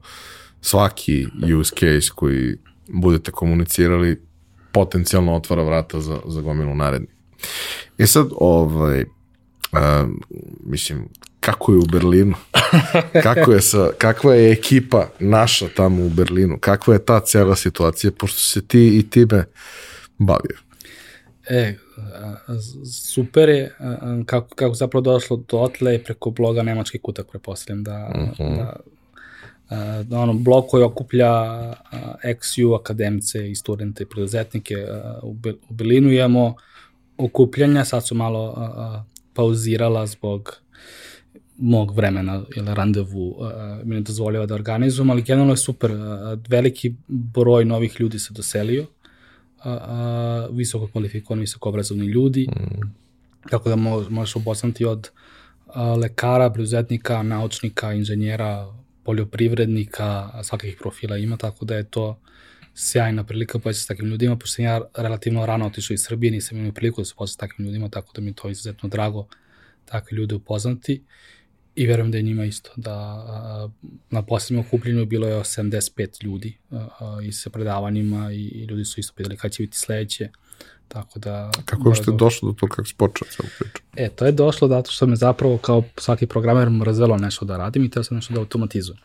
svaki 0.61 1.27
use 1.61 1.75
case 1.75 2.11
koji 2.15 2.57
budete 2.89 3.31
komunicirali 3.31 4.23
potencijalno 4.73 5.37
otvara 5.37 5.63
vrata 5.63 6.01
za, 6.01 6.21
za 6.27 6.41
gomilu 6.41 6.75
naredni. 6.75 7.09
I 7.99 8.07
sad, 8.07 8.29
ovaj, 8.37 9.01
uh, 9.03 9.09
mislim, 10.65 11.09
kako 11.47 11.73
je 11.73 11.79
u 11.79 11.87
Berlinu? 11.93 12.35
Kako 13.23 13.53
je 13.53 13.61
sa, 13.61 13.91
kakva 13.99 14.35
je 14.35 14.53
ekipa 14.53 15.09
naša 15.21 15.67
tamo 15.77 16.05
u 16.05 16.09
Berlinu? 16.09 16.59
Kakva 16.61 16.95
je 16.95 17.05
ta 17.05 17.21
cela 17.21 17.57
situacija, 17.57 18.11
pošto 18.19 18.39
se 18.39 18.67
ti 18.67 18.99
i 18.99 19.11
time 19.11 19.45
bavio? 20.19 20.59
E, 21.49 21.75
super 23.11 23.49
je 23.49 23.75
kako, 24.27 24.55
kako 24.55 24.75
zapravo 24.75 25.03
došlo 25.03 25.37
do 25.37 25.59
otle 25.59 25.99
preko 26.05 26.31
bloga 26.31 26.63
Nemački 26.63 26.99
kutak, 26.99 27.27
prepostavljam 27.31 27.85
da, 27.85 28.11
uh 28.15 28.21
mhm. 28.21 28.33
-huh. 28.39 28.57
da, 28.57 30.03
da 30.03 30.19
ono, 30.19 30.33
blog 30.33 30.67
koji 30.69 30.83
okuplja 30.83 31.33
XU 32.25 32.81
akademce 32.81 33.51
i 33.51 33.55
studente 33.55 34.03
i 34.03 34.07
preduzetnike 34.07 34.87
u, 35.23 35.37
u 35.69 35.75
Berlinu 35.75 36.13
imamo 36.13 36.55
okupljanja, 37.17 37.85
sad 37.85 38.07
su 38.07 38.15
malo 38.15 38.55
pauzirala 39.35 40.07
zbog 40.07 40.66
mog 41.59 41.97
vremena 41.97 42.43
ili 42.57 42.75
randevu 42.75 43.29
uh, 43.29 43.47
mi 43.85 43.95
ne 43.95 44.01
dozvoljava 44.01 44.47
da 44.47 44.55
organizujem, 44.55 45.11
ali 45.11 45.23
generalno 45.23 45.53
je 45.53 45.57
super. 45.57 45.91
Uh, 45.91 45.99
veliki 46.49 46.95
broj 47.09 47.65
novih 47.65 48.01
ljudi 48.01 48.19
se 48.19 48.35
doselio, 48.35 48.83
uh, 48.83 48.87
uh, 49.65 50.57
visoko 50.57 50.87
kvalifikovani, 50.87 51.41
visoko 51.41 51.69
obrazovni 51.69 52.07
ljudi, 52.07 52.49
mm. 52.51 52.87
tako 53.51 53.69
da 53.69 53.77
mo 53.77 54.05
možeš 54.11 54.37
oboznati 54.37 54.85
od 54.85 55.11
uh, 55.67 55.75
lekara, 55.99 56.51
preduzetnika, 56.51 57.23
naučnika, 57.23 57.93
inženjera, 57.93 58.73
poljoprivrednika, 59.05 60.31
svakih 60.43 60.77
profila 60.81 61.17
ima, 61.17 61.37
tako 61.37 61.65
da 61.65 61.77
je 61.77 61.85
to 61.85 62.19
sjajna 62.75 63.25
prilika 63.25 63.59
pa 63.59 63.73
sa 63.73 63.87
takvim 63.89 64.11
ljudima, 64.11 64.37
pošto 64.37 64.55
sam 64.55 64.65
ja 64.65 64.81
relativno 64.97 65.47
rano 65.47 65.67
otišao 65.67 65.95
iz 65.95 66.03
Srbije, 66.03 66.31
nisam 66.31 66.59
imao 66.59 66.73
priliku 66.73 67.01
da 67.01 67.05
se 67.05 67.15
poznam 67.19 67.33
sa 67.33 67.39
takvim 67.39 67.67
ljudima, 67.67 67.89
tako 67.89 68.13
da 68.15 68.21
mi 68.21 68.31
je 68.31 68.35
to 68.35 68.49
izuzetno 68.49 68.89
drago 68.89 69.27
takve 69.85 70.17
ljude 70.17 70.35
upoznati 70.35 71.03
i 71.77 71.87
verujem 71.87 72.11
da 72.11 72.17
je 72.17 72.23
njima 72.23 72.45
isto, 72.45 72.71
da 72.77 73.25
na 74.11 74.23
posljednjem 74.23 74.67
okupljenju 74.67 75.07
bilo 75.07 75.29
je 75.29 75.41
85 75.41 76.25
ljudi 76.25 76.59
i 77.23 77.33
sa 77.33 77.51
predavanjima 77.51 78.33
i, 78.33 78.37
i 78.37 78.65
ljudi 78.65 78.85
su 78.85 79.01
isto 79.01 79.13
pitali 79.17 79.37
kada 79.37 79.53
će 79.53 79.63
biti 79.63 79.79
sledeće. 79.79 80.29
Tako 80.89 81.19
da... 81.19 81.51
Kako 81.65 81.89
je 81.89 81.95
što 81.95 82.11
je 82.11 82.17
došlo 82.17 82.53
do 82.53 82.59
toga 82.59 82.75
kako 82.75 82.89
si 82.89 82.95
počeo 82.95 83.29
celu 83.31 83.49
priču? 83.59 83.83
E, 83.97 84.09
to 84.09 84.27
je 84.27 84.33
došlo 84.33 84.69
zato 84.69 84.91
što 84.91 85.07
me 85.07 85.17
zapravo 85.17 85.59
kao 85.59 85.83
svaki 85.97 86.27
programer 86.27 86.71
mrzelo 86.71 87.17
nešto 87.17 87.45
da 87.45 87.57
radim 87.57 87.85
i 87.85 87.91
teo 87.91 88.05
sam 88.05 88.17
nešto 88.17 88.35
da 88.35 88.41
automatizujem. 88.41 89.01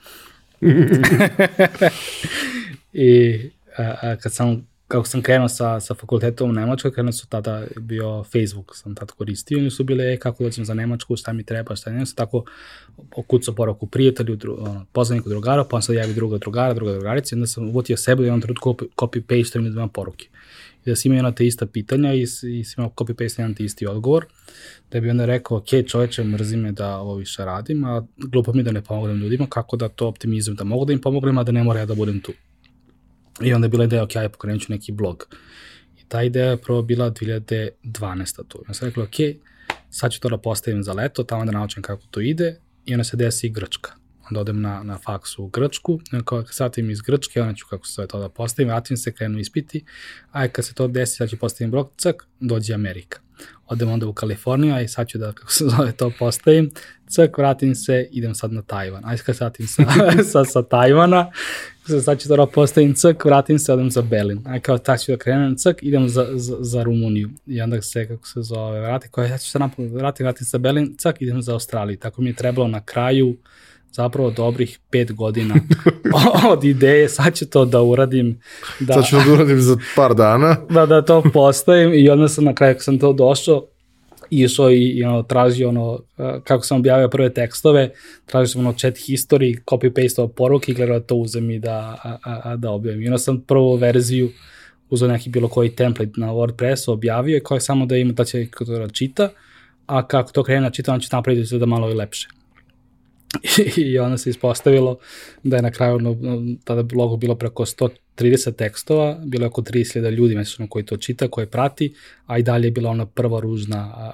I 2.93 3.39
a, 3.77 3.95
a, 4.01 4.15
kad 4.15 4.33
sam 4.33 4.67
kako 4.91 5.07
sam 5.07 5.21
krenuo 5.21 5.47
sa, 5.49 5.79
sa 5.79 5.93
fakultetom 5.93 6.49
u 6.49 6.53
Nemačkoj, 6.53 6.93
krenuo 6.93 7.11
su 7.11 7.27
tada 7.27 7.63
bio 7.79 8.23
Facebook, 8.23 8.75
sam 8.75 8.95
tada 8.95 9.13
koristio 9.13 9.65
i 9.65 9.69
su 9.69 9.83
bile, 9.83 10.13
e, 10.13 10.17
kako 10.17 10.43
dođem 10.43 10.65
za 10.65 10.73
Nemačku, 10.73 11.15
šta 11.15 11.33
mi 11.33 11.43
treba, 11.43 11.75
šta 11.75 11.91
ne, 11.91 12.05
sam 12.05 12.15
tako 12.15 12.43
okucao 13.15 13.55
poruku 13.55 13.87
prijatelju, 13.87 14.35
dru, 14.35 14.57
ono, 14.59 14.85
poznaniku 14.91 15.29
drugara, 15.29 15.63
pa 15.63 15.75
on 15.75 15.81
sad 15.81 15.95
javi 15.95 16.13
druga 16.13 16.37
drugara, 16.37 16.73
druga 16.73 16.91
drugarica, 16.91 17.35
i 17.35 17.37
onda 17.37 17.47
sam 17.47 17.69
uvotio 17.69 17.97
sebe 17.97 18.21
da 18.21 18.27
imam 18.27 18.41
trenutku 18.41 18.75
copy-paste 18.95 19.67
i 19.67 19.69
da 19.69 19.87
poruke. 19.87 20.27
I 20.85 20.89
da 20.89 20.95
si 20.95 21.07
imao 21.07 21.15
jedna 21.15 21.31
te 21.31 21.47
ista 21.47 21.65
pitanja 21.65 22.13
i, 22.13 22.21
i 22.21 22.27
si 22.27 22.75
imao 22.77 22.89
copy-paste 22.89 23.39
jedan 23.39 23.53
te 23.53 23.63
isti 23.63 23.87
odgovor, 23.87 24.25
da 24.91 24.99
bi 24.99 25.09
onda 25.09 25.25
rekao, 25.25 25.57
ok, 25.57 25.67
čoveče, 25.87 26.23
mrzi 26.23 26.57
me 26.57 26.71
da 26.71 26.97
ovo 26.97 27.15
više 27.15 27.45
radim, 27.45 27.83
a 27.83 28.05
glupo 28.17 28.53
mi 28.53 28.63
da 28.63 28.71
ne 28.71 28.81
pomognem 28.81 29.17
ljudima, 29.17 29.47
kako 29.49 29.77
da 29.77 29.89
to 29.89 30.07
optimizujem, 30.07 30.55
da 30.55 30.63
mogu 30.63 30.85
da 30.85 30.93
im 30.93 31.01
pomognem, 31.01 31.37
a 31.37 31.43
da 31.43 31.51
ne 31.51 31.63
mora 31.63 31.79
ja 31.79 31.85
da 31.85 31.95
budem 31.95 32.19
tu. 32.19 32.31
I 33.41 33.53
onda 33.53 33.65
je 33.65 33.69
bila 33.69 33.83
ideja, 33.83 34.03
ok, 34.03 34.15
ja 34.15 34.29
pokrenut 34.29 34.61
ću 34.61 34.71
neki 34.71 34.91
blog. 34.91 35.27
I 35.99 36.03
ta 36.07 36.23
ideja 36.23 36.49
je 36.49 36.57
prvo 36.57 36.81
bila 36.81 37.11
2012. 37.11 38.47
tu. 38.47 38.63
Ja 38.67 38.73
sam 38.73 38.87
rekla, 38.87 39.03
ok, 39.03 39.15
sad 39.89 40.11
ću 40.11 40.19
to 40.19 40.29
da 40.29 40.37
postavim 40.37 40.83
za 40.83 40.93
leto, 40.93 41.23
tamo 41.23 41.45
da 41.45 41.51
naučim 41.51 41.83
kako 41.83 42.03
to 42.11 42.19
ide, 42.19 42.59
i 42.85 42.93
onda 42.93 43.03
se 43.03 43.17
desi 43.17 43.49
Grčka. 43.49 44.00
Onda 44.31 44.41
odem 44.41 44.61
na, 44.61 44.83
na 44.83 44.97
faksu 44.97 45.43
u 45.43 45.47
Grčku, 45.47 45.99
kao 46.25 46.43
kad 46.43 46.77
iz 46.77 47.01
Grčke, 47.01 47.41
onda 47.41 47.53
ću 47.53 47.65
kako 47.69 47.87
se 47.87 48.07
to 48.07 48.19
da 48.19 48.29
postavim, 48.29 48.69
vratim 48.69 48.97
se, 48.97 49.11
krenu 49.11 49.39
ispiti, 49.39 49.83
a 50.31 50.47
kad 50.47 50.65
se 50.65 50.73
to 50.73 50.87
desi, 50.87 51.15
sad 51.15 51.29
ću 51.29 51.37
postavim 51.37 51.71
blog, 51.71 51.91
cak, 51.97 52.27
dođe 52.39 52.73
Amerika. 52.73 53.19
Odem 53.67 53.89
onda 53.89 54.07
u 54.07 54.13
Kaliforniju, 54.13 54.73
a 54.73 54.81
i 54.81 54.87
sad 54.87 55.07
ću 55.07 55.17
da, 55.17 55.33
kako 55.33 55.51
se 55.51 55.65
zove, 55.67 55.91
to 55.91 56.11
postavim, 56.19 56.71
cak, 57.09 57.37
vratim 57.37 57.75
se, 57.75 58.07
idem 58.11 58.35
sad 58.35 58.53
na 58.53 58.61
Tajvan. 58.61 59.05
Ajde 59.05 59.23
kad 59.23 59.37
satim 59.37 59.67
sa, 59.67 59.83
sa, 60.31 60.45
sa 60.45 60.63
Tajvana, 60.63 61.31
sad 62.03 62.19
ću 62.19 62.29
da 62.29 62.45
postavim 62.45 62.93
ck, 62.93 63.25
vratim 63.25 63.59
se, 63.59 63.73
odem 63.73 63.91
za 63.91 64.01
Berlin. 64.01 64.41
Aj 64.45 64.59
kao 64.59 64.77
tak 64.77 65.01
ću 65.01 65.11
da 65.11 65.17
krenem 65.17 65.55
ck, 65.55 65.81
idem 65.81 66.09
za, 66.09 66.27
za, 66.33 66.57
za 66.59 66.83
Rumuniju. 66.83 67.29
I 67.47 67.61
onda 67.61 67.81
se, 67.81 68.07
kako 68.07 68.27
se 68.27 68.41
zove, 68.41 68.79
vrati, 68.79 69.09
koja 69.09 69.27
ja 69.27 69.37
ću 69.37 69.49
se 69.49 69.59
napad, 69.59 69.91
vratim, 69.91 70.23
vratim 70.23 70.45
se 70.45 70.49
za 70.49 70.57
Berlin, 70.57 70.95
ck, 70.97 71.21
idem 71.21 71.41
za 71.41 71.53
Australiju. 71.53 71.97
Tako 71.97 72.21
mi 72.21 72.29
je 72.29 72.35
trebalo 72.35 72.67
na 72.67 72.85
kraju 72.85 73.37
zapravo 73.91 74.31
dobrih 74.31 74.79
pet 74.89 75.13
godina 75.13 75.55
od 76.51 76.63
ideje, 76.63 77.09
sad 77.09 77.35
ću 77.35 77.45
to 77.45 77.65
da 77.65 77.81
uradim. 77.81 78.39
Da, 78.79 78.93
sad 78.93 79.05
ću 79.05 79.15
da 79.15 79.33
uradim 79.33 79.61
za 79.61 79.77
par 79.95 80.15
dana. 80.15 80.57
da, 80.69 80.85
da 80.85 81.01
to 81.01 81.23
postavim 81.33 81.93
i 81.93 82.09
onda 82.09 82.27
sam 82.27 82.43
na 82.43 82.55
kraju, 82.55 82.73
kad 82.73 82.83
sam 82.83 82.99
to 82.99 83.13
došao, 83.13 83.65
išao 84.29 84.71
i, 84.71 84.83
i 84.83 85.03
ono, 85.03 85.23
tražio 85.23 85.69
ono, 85.69 85.99
kako 86.43 86.63
sam 86.63 86.77
objavio 86.77 87.09
prve 87.09 87.33
tekstove, 87.33 87.89
tražio 88.25 88.47
sam 88.47 88.61
ono 88.61 88.73
chat 88.73 88.93
history, 88.93 89.63
copy-paste 89.65 90.27
poruke 90.27 90.71
i 90.71 90.75
gledao 90.75 90.99
da 90.99 91.05
to 91.05 91.15
uzem 91.15 91.51
i 91.51 91.59
da, 91.59 91.97
a, 92.03 92.17
a, 92.43 92.55
da 92.55 92.71
objavim. 92.71 93.03
I 93.03 93.07
onda 93.07 93.17
sam 93.17 93.41
prvu 93.41 93.75
verziju 93.75 94.29
uzao 94.89 95.09
neki 95.09 95.29
bilo 95.29 95.47
koji 95.47 95.69
template 95.69 96.11
na 96.17 96.27
WordPressu, 96.27 96.91
objavio 96.91 97.33
je 97.33 97.43
koji 97.43 97.61
samo 97.61 97.85
da 97.85 97.97
ima 97.97 98.13
da 98.13 98.25
će 98.25 98.47
to 98.57 98.65
da 98.65 98.89
čita, 98.89 99.29
a 99.85 100.07
kako 100.07 100.31
to 100.31 100.43
krene 100.43 100.61
da 100.61 100.69
čita, 100.69 100.93
on 100.93 100.99
će 100.99 101.09
napraviti 101.11 101.59
da 101.59 101.65
malo 101.65 101.91
i 101.91 101.93
lepše. 101.93 102.27
I 103.77 103.99
onda 103.99 104.17
se 104.17 104.29
ispostavilo 104.29 104.97
da 105.43 105.55
je 105.55 105.61
na 105.61 105.71
kraju 105.71 105.99
no, 105.99 106.17
tada 106.63 106.83
blogu 106.83 107.17
bilo 107.17 107.35
preko 107.35 107.65
130 107.65 108.55
tekstova, 108.55 109.19
bilo 109.25 109.43
je 109.43 109.47
oko 109.47 109.61
30.000 109.61 110.09
ljudi 110.09 110.35
mesečno 110.35 110.67
koji 110.67 110.85
to 110.85 110.97
čita, 110.97 111.27
koji 111.27 111.47
prati, 111.47 111.93
a 112.25 112.37
i 112.37 112.43
dalje 112.43 112.67
je 112.67 112.71
bila 112.71 112.89
ona 112.89 113.05
prva 113.05 113.39
ružna 113.39 114.13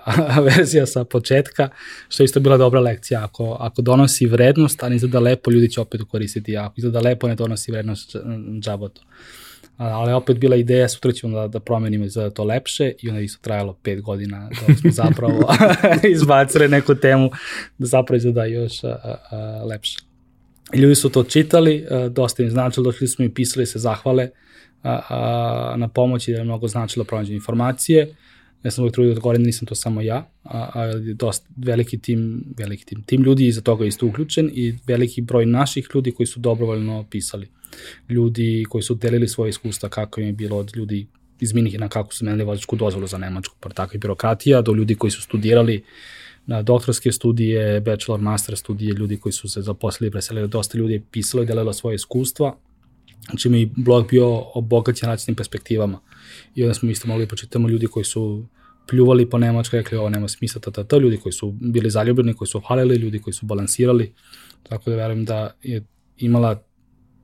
verzija 0.57 0.85
sa 0.85 1.03
početka, 1.03 1.69
što 2.09 2.23
je 2.23 2.25
isto 2.25 2.39
bila 2.39 2.57
dobra 2.57 2.79
lekcija. 2.79 3.23
Ako, 3.23 3.57
ako 3.59 3.81
donosi 3.81 4.25
vrednost, 4.25 4.83
a 4.83 4.89
ne 4.89 4.95
izgleda 4.95 5.19
lepo, 5.19 5.51
ljudi 5.51 5.69
će 5.69 5.81
opet 5.81 6.01
koristiti, 6.11 6.57
ako 6.57 6.73
izgleda 6.77 6.99
lepo, 6.99 7.27
ne 7.27 7.35
donosi 7.35 7.71
vrednost 7.71 8.15
džabotu 8.59 9.01
ali 9.77 10.13
opet 10.13 10.37
bila 10.37 10.55
ideja, 10.55 10.89
sutra 10.89 11.11
ćemo 11.11 11.39
da, 11.39 11.47
da 11.47 11.59
promenimo 11.59 12.07
za 12.07 12.29
to 12.29 12.43
lepše 12.43 12.93
i 13.01 13.09
onda 13.09 13.21
isto 13.21 13.41
trajalo 13.41 13.73
pet 13.83 14.01
godina 14.01 14.49
da 14.49 14.75
smo 14.75 14.91
zapravo 15.03 15.53
izbacili 16.15 16.67
neku 16.67 16.95
temu 16.95 17.29
da 17.77 17.85
zapravo 17.85 18.17
izgleda 18.17 18.45
još 18.45 18.83
a, 18.83 18.97
a, 19.31 19.63
lepše. 19.65 19.97
Ljudi 20.73 20.95
su 20.95 21.09
to 21.09 21.23
čitali, 21.23 21.85
a, 21.91 22.09
dosta 22.09 22.43
im 22.43 22.49
značilo, 22.49 22.83
došli 22.83 23.07
smo 23.07 23.25
i 23.25 23.29
pisali 23.29 23.65
se 23.65 23.79
zahvale 23.79 24.29
a, 24.83 24.99
a, 25.09 25.75
na 25.77 25.87
pomoći 25.87 26.31
da 26.31 26.37
je 26.37 26.43
mnogo 26.43 26.67
značilo 26.67 27.05
pronađenje 27.05 27.35
informacije. 27.35 28.15
Ja 28.63 28.71
sam 28.71 28.83
uvijek 28.83 28.93
trudio 28.93 29.13
da 29.13 29.17
odgovorim, 29.17 29.43
nisam 29.43 29.65
to 29.65 29.75
samo 29.75 30.01
ja, 30.01 30.29
a, 30.43 30.69
a 30.73 30.91
dosta 31.13 31.47
veliki 31.57 31.99
tim, 31.99 32.43
veliki 32.57 32.85
tim, 32.85 33.03
tim 33.03 33.23
ljudi 33.23 33.47
iza 33.47 33.61
toga 33.61 33.85
isto 33.85 34.05
uključen 34.05 34.49
i 34.53 34.75
veliki 34.87 35.21
broj 35.21 35.45
naših 35.45 35.87
ljudi 35.95 36.11
koji 36.11 36.27
su 36.27 36.39
dobrovoljno 36.39 37.05
pisali 37.09 37.47
ljudi 38.09 38.65
koji 38.69 38.81
su 38.81 38.95
delili 38.95 39.27
svoje 39.27 39.49
iskustva 39.49 39.89
kako 39.89 40.21
im 40.21 40.27
je 40.27 40.33
bilo 40.33 40.57
od 40.57 40.71
ljudi 40.75 41.07
iz 41.39 41.53
Minihina 41.53 41.89
kako 41.89 42.13
su 42.13 42.25
menili 42.25 42.43
vozačku 42.43 42.75
dozvolu 42.75 43.07
za 43.07 43.17
Nemačku, 43.17 43.55
pa 43.59 43.69
tako 43.69 43.95
i 43.95 43.97
birokratija, 43.97 44.61
do 44.61 44.73
ljudi 44.73 44.95
koji 44.95 45.11
su 45.11 45.21
studirali 45.21 45.83
na 46.45 46.61
doktorske 46.61 47.11
studije, 47.11 47.81
bachelor, 47.81 48.21
master 48.21 48.57
studije, 48.57 48.93
ljudi 48.93 49.17
koji 49.17 49.33
su 49.33 49.49
se 49.49 49.61
zaposlili, 49.61 50.11
preselili, 50.11 50.47
dosta 50.47 50.77
ljudi 50.77 50.93
je 50.93 51.03
pisalo 51.11 51.43
i 51.43 51.45
delilo 51.45 51.73
svoje 51.73 51.95
iskustva, 51.95 52.57
znači 53.29 53.49
mi 53.49 53.71
blog 53.75 54.07
bio 54.09 54.43
obogaćen 54.53 55.09
različitim 55.09 55.35
perspektivama. 55.35 55.99
I 56.55 56.63
onda 56.63 56.73
smo 56.73 56.89
isto 56.89 57.07
mogli 57.07 57.25
da 57.25 57.29
počitamo 57.29 57.69
ljudi 57.69 57.87
koji 57.87 58.05
su 58.05 58.45
pljuvali 58.87 59.29
po 59.29 59.37
Nemačkoj, 59.37 59.79
rekli 59.79 59.97
ovo 59.97 60.09
nema 60.09 60.27
smisla, 60.27 60.61
ta, 60.61 60.71
ta, 60.71 60.83
ta, 60.83 60.97
ljudi 60.97 61.17
koji 61.17 61.33
su 61.33 61.51
bili 61.61 61.89
zaljubljeni, 61.89 62.33
koji 62.33 62.47
su 62.47 62.61
hvalili, 62.67 62.95
ljudi 62.95 63.19
koji 63.19 63.33
su 63.33 63.45
balansirali, 63.45 64.13
tako 64.63 64.89
da 64.89 64.95
verujem 64.95 65.25
da 65.25 65.55
je 65.63 65.83
imala 66.17 66.63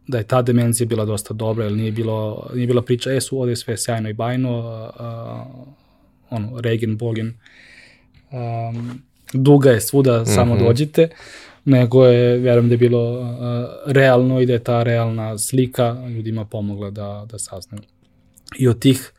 da 0.08 0.18
je 0.18 0.24
ta 0.24 0.42
dimenzija 0.42 0.88
bila 0.88 1.06
dosta 1.06 1.34
dobra, 1.34 1.64
jer 1.64 1.74
nije, 1.74 1.92
bilo, 1.92 2.50
nije 2.54 2.68
bila 2.68 2.82
priča, 2.82 3.12
e, 3.12 3.22
su 3.22 3.40
ovde 3.42 3.56
sve 3.56 3.78
sjajno 3.78 4.10
i 4.10 4.14
bajno, 4.14 4.60
uh, 5.00 5.68
ono, 6.30 6.62
Regen, 6.62 6.98
Bogen, 6.98 7.34
um, 8.32 9.02
duga 9.34 9.72
je 9.72 9.82
svuda, 9.82 10.22
mm 10.22 10.26
-hmm. 10.26 10.36
samo 10.36 10.58
dođite, 10.58 11.10
nego 11.66 12.06
je, 12.06 12.38
verujem 12.38 12.70
da 12.70 12.74
je 12.74 12.78
bilo 12.78 13.20
uh, 13.20 13.28
realno 13.86 14.42
i 14.42 14.46
da 14.46 14.54
je 14.54 14.64
ta 14.64 14.84
realna 14.84 15.38
slika 15.38 15.98
ljudima 16.16 16.46
pomogla 16.46 16.92
da, 16.92 17.26
da 17.32 17.40
saznaju. 17.40 17.84
I 18.60 18.68
od 18.68 18.80
tih 18.80 19.12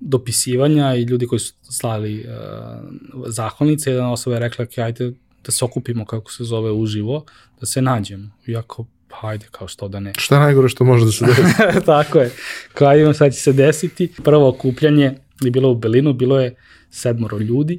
dopisivanja 0.00 0.94
i 0.94 1.02
ljudi 1.02 1.26
koji 1.26 1.38
su 1.38 1.54
slali 1.62 2.20
uh, 2.20 3.26
zahvalnice, 3.26 3.90
jedna 3.90 4.12
osoba 4.12 4.36
je 4.36 4.40
rekla, 4.40 4.66
ajde 4.76 5.12
da 5.44 5.52
se 5.52 5.64
okupimo, 5.64 6.04
kako 6.04 6.32
se 6.32 6.44
zove, 6.44 6.70
uživo, 6.70 7.24
da 7.60 7.66
se 7.66 7.82
nađemo. 7.82 8.30
Iako 8.46 8.86
pa 9.10 9.16
hajde, 9.16 9.46
kao 9.50 9.68
što 9.68 9.88
da 9.88 10.00
ne. 10.00 10.12
Šta 10.18 10.38
najgore 10.38 10.68
što 10.68 10.84
može 10.84 11.04
da 11.04 11.12
se 11.12 11.26
desi? 11.26 11.42
Tako 11.86 12.18
je. 12.18 12.30
Kao 12.74 12.88
ajde, 12.88 13.14
sad 13.14 13.32
će 13.34 13.40
se 13.40 13.52
desiti. 13.52 14.12
Prvo 14.24 14.48
okupljanje 14.48 15.14
je 15.40 15.50
bilo 15.50 15.70
u 15.70 15.74
Belinu, 15.74 16.12
bilo 16.12 16.40
je 16.40 16.54
sedmoro 16.90 17.38
ljudi. 17.38 17.78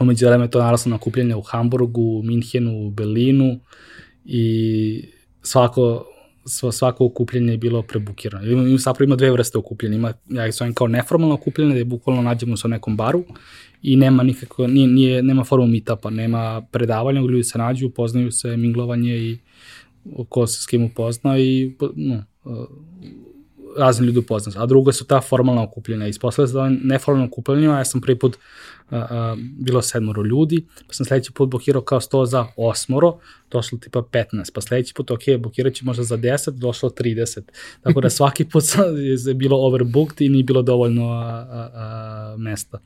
Umeđu 0.00 0.26
vreme 0.26 0.44
je 0.44 0.50
to 0.50 0.62
naraslo 0.62 0.90
na 0.90 0.96
okupljanje 0.96 1.34
u 1.34 1.42
Hamburgu, 1.42 2.02
u 2.02 2.22
Minhenu, 2.22 2.86
u 2.86 2.90
Berlinu 2.90 3.60
i 4.24 5.04
svako 5.42 6.04
svako 6.72 7.04
okupljanje 7.06 7.52
je 7.52 7.58
bilo 7.58 7.82
prebukirano. 7.82 8.46
Ima, 8.46 8.62
ima 8.62 8.78
zapravo 8.78 9.04
ima 9.04 9.16
dve 9.16 9.30
vrste 9.30 9.58
okupljanja. 9.58 9.96
Ima, 9.96 10.12
ja 10.28 10.46
ih 10.46 10.54
zovem 10.54 10.74
kao 10.74 10.88
neformalno 10.88 11.34
okupljanje, 11.34 11.72
da 11.72 11.78
je 11.78 11.84
bukvalno 11.84 12.22
nađemo 12.22 12.56
se 12.56 12.66
u 12.66 12.70
nekom 12.70 12.96
baru 12.96 13.24
i 13.82 13.96
nema 13.96 14.22
nikako, 14.22 14.66
nije, 14.66 14.88
nije, 14.88 15.22
nema 15.22 15.44
formu 15.44 15.66
meetupa, 15.66 16.10
nema 16.10 16.62
predavanja, 16.70 17.20
ljudi 17.20 17.44
se 17.44 17.58
nađu, 17.58 17.90
poznaju 17.90 18.32
se, 18.32 18.56
minglovanje 18.56 19.16
i 19.16 19.38
ko 20.28 20.46
se 20.46 20.62
s 20.62 20.66
kim 20.66 20.84
upozna 20.84 21.38
i 21.38 21.76
no, 21.94 22.22
razni 23.78 24.06
ljudi 24.06 24.18
upozna. 24.18 24.62
A 24.62 24.66
drugo 24.66 24.92
su 24.92 25.04
ta 25.04 25.20
formalna 25.20 25.62
okupljenja. 25.62 26.06
Ispostavlja 26.06 26.46
se 26.46 26.54
da 26.54 26.68
neformalno 26.68 27.26
okupljenja, 27.26 27.78
ja 27.78 27.84
sam 27.84 28.00
prvi 28.00 28.18
put 28.18 28.36
a, 28.90 28.96
a, 28.96 29.36
bilo 29.58 29.82
sedmoro 29.82 30.22
ljudi, 30.22 30.66
pa 30.86 30.92
sam 30.92 31.06
sledeći 31.06 31.32
put 31.32 31.50
blokirao 31.50 31.82
kao 31.82 32.00
100 32.00 32.24
za 32.24 32.46
osmoro, 32.56 33.18
došlo 33.50 33.78
tipa 33.78 34.02
15, 34.02 34.52
pa 34.54 34.60
sledeći 34.60 34.94
put, 34.94 35.10
ok, 35.10 35.20
blokirat 35.38 35.74
ću 35.74 35.84
možda 35.84 36.02
za 36.02 36.16
10, 36.16 36.50
došlo 36.50 36.90
30. 36.90 37.40
Tako 37.82 38.00
da 38.00 38.10
svaki 38.10 38.44
put 38.44 38.64
je 39.26 39.34
bilo 39.34 39.56
overbooked 39.56 40.20
i 40.20 40.28
nije 40.28 40.44
bilo 40.44 40.62
dovoljno 40.62 41.10
a, 41.10 41.46
a, 41.50 41.70
a, 41.74 42.34
mesta. 42.38 42.78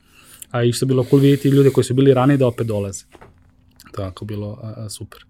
A 0.51 0.63
i 0.63 0.73
što 0.73 0.85
je 0.85 0.87
bilo 0.87 1.03
cool 1.03 1.21
vidjeti 1.21 1.49
ljude 1.49 1.69
koji 1.69 1.83
su 1.83 1.93
bili 1.93 2.13
ranije 2.13 2.37
da 2.37 2.47
opet 2.47 2.67
dolaze. 2.67 3.05
Tako 3.95 4.25
bilo 4.25 4.59
a, 4.61 4.73
a, 4.77 4.89
super. 4.89 5.25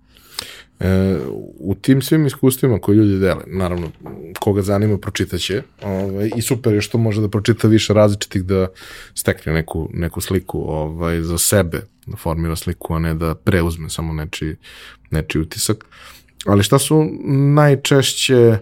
E, 0.80 1.18
u 1.60 1.76
tim 1.82 2.02
svim 2.02 2.26
iskustvima 2.26 2.80
koje 2.80 2.96
ljudi 2.96 3.20
dele, 3.20 3.44
naravno, 3.48 3.92
koga 4.40 4.62
zanima, 4.62 4.98
pročitaće. 4.98 5.62
Ovaj, 5.82 6.32
I 6.36 6.42
super 6.42 6.74
je 6.74 6.82
što 6.82 6.98
može 6.98 7.22
da 7.22 7.30
pročita 7.30 7.68
više 7.68 7.94
različitih 7.94 8.44
da 8.44 8.68
stekne 9.16 9.54
neku, 9.54 9.90
neku 9.94 10.22
sliku 10.22 10.60
ovaj, 10.60 11.22
za 11.22 11.38
sebe, 11.38 11.82
da 12.06 12.18
formira 12.18 12.56
sliku, 12.56 12.94
a 12.94 13.00
ne 13.00 13.14
da 13.14 13.36
preuzme 13.36 13.90
samo 13.90 14.14
nečiji, 14.14 14.56
nečiji 15.12 15.42
utisak. 15.42 15.86
Ali 16.46 16.64
šta 16.64 16.80
su 16.80 17.06
najčešće 17.56 18.58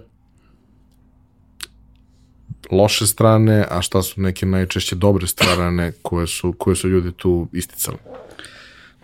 loše 2.71 3.07
strane, 3.07 3.65
a 3.69 3.81
šta 3.81 4.01
su 4.01 4.21
neke 4.21 4.45
najčešće 4.45 4.95
dobre 4.95 5.27
strane 5.27 5.91
koje 6.01 6.27
su, 6.27 6.53
koje 6.57 6.75
su 6.75 6.89
ljudi 6.89 7.11
tu 7.11 7.47
isticali? 7.53 7.97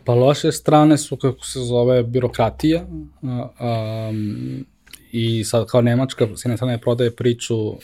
Pa 0.07 0.13
loše 0.13 0.51
strane 0.51 0.97
su, 0.97 1.17
kako 1.17 1.45
se 1.45 1.59
zove, 1.59 2.03
birokratija. 2.03 2.85
Um, 3.21 4.65
I 5.11 5.43
sad 5.43 5.65
kao 5.67 5.81
Nemačka, 5.81 6.27
s 6.35 6.45
jedne 6.45 6.57
strane 6.57 6.81
prodaje 6.81 7.15
priču, 7.15 7.57
uh, 7.67 7.77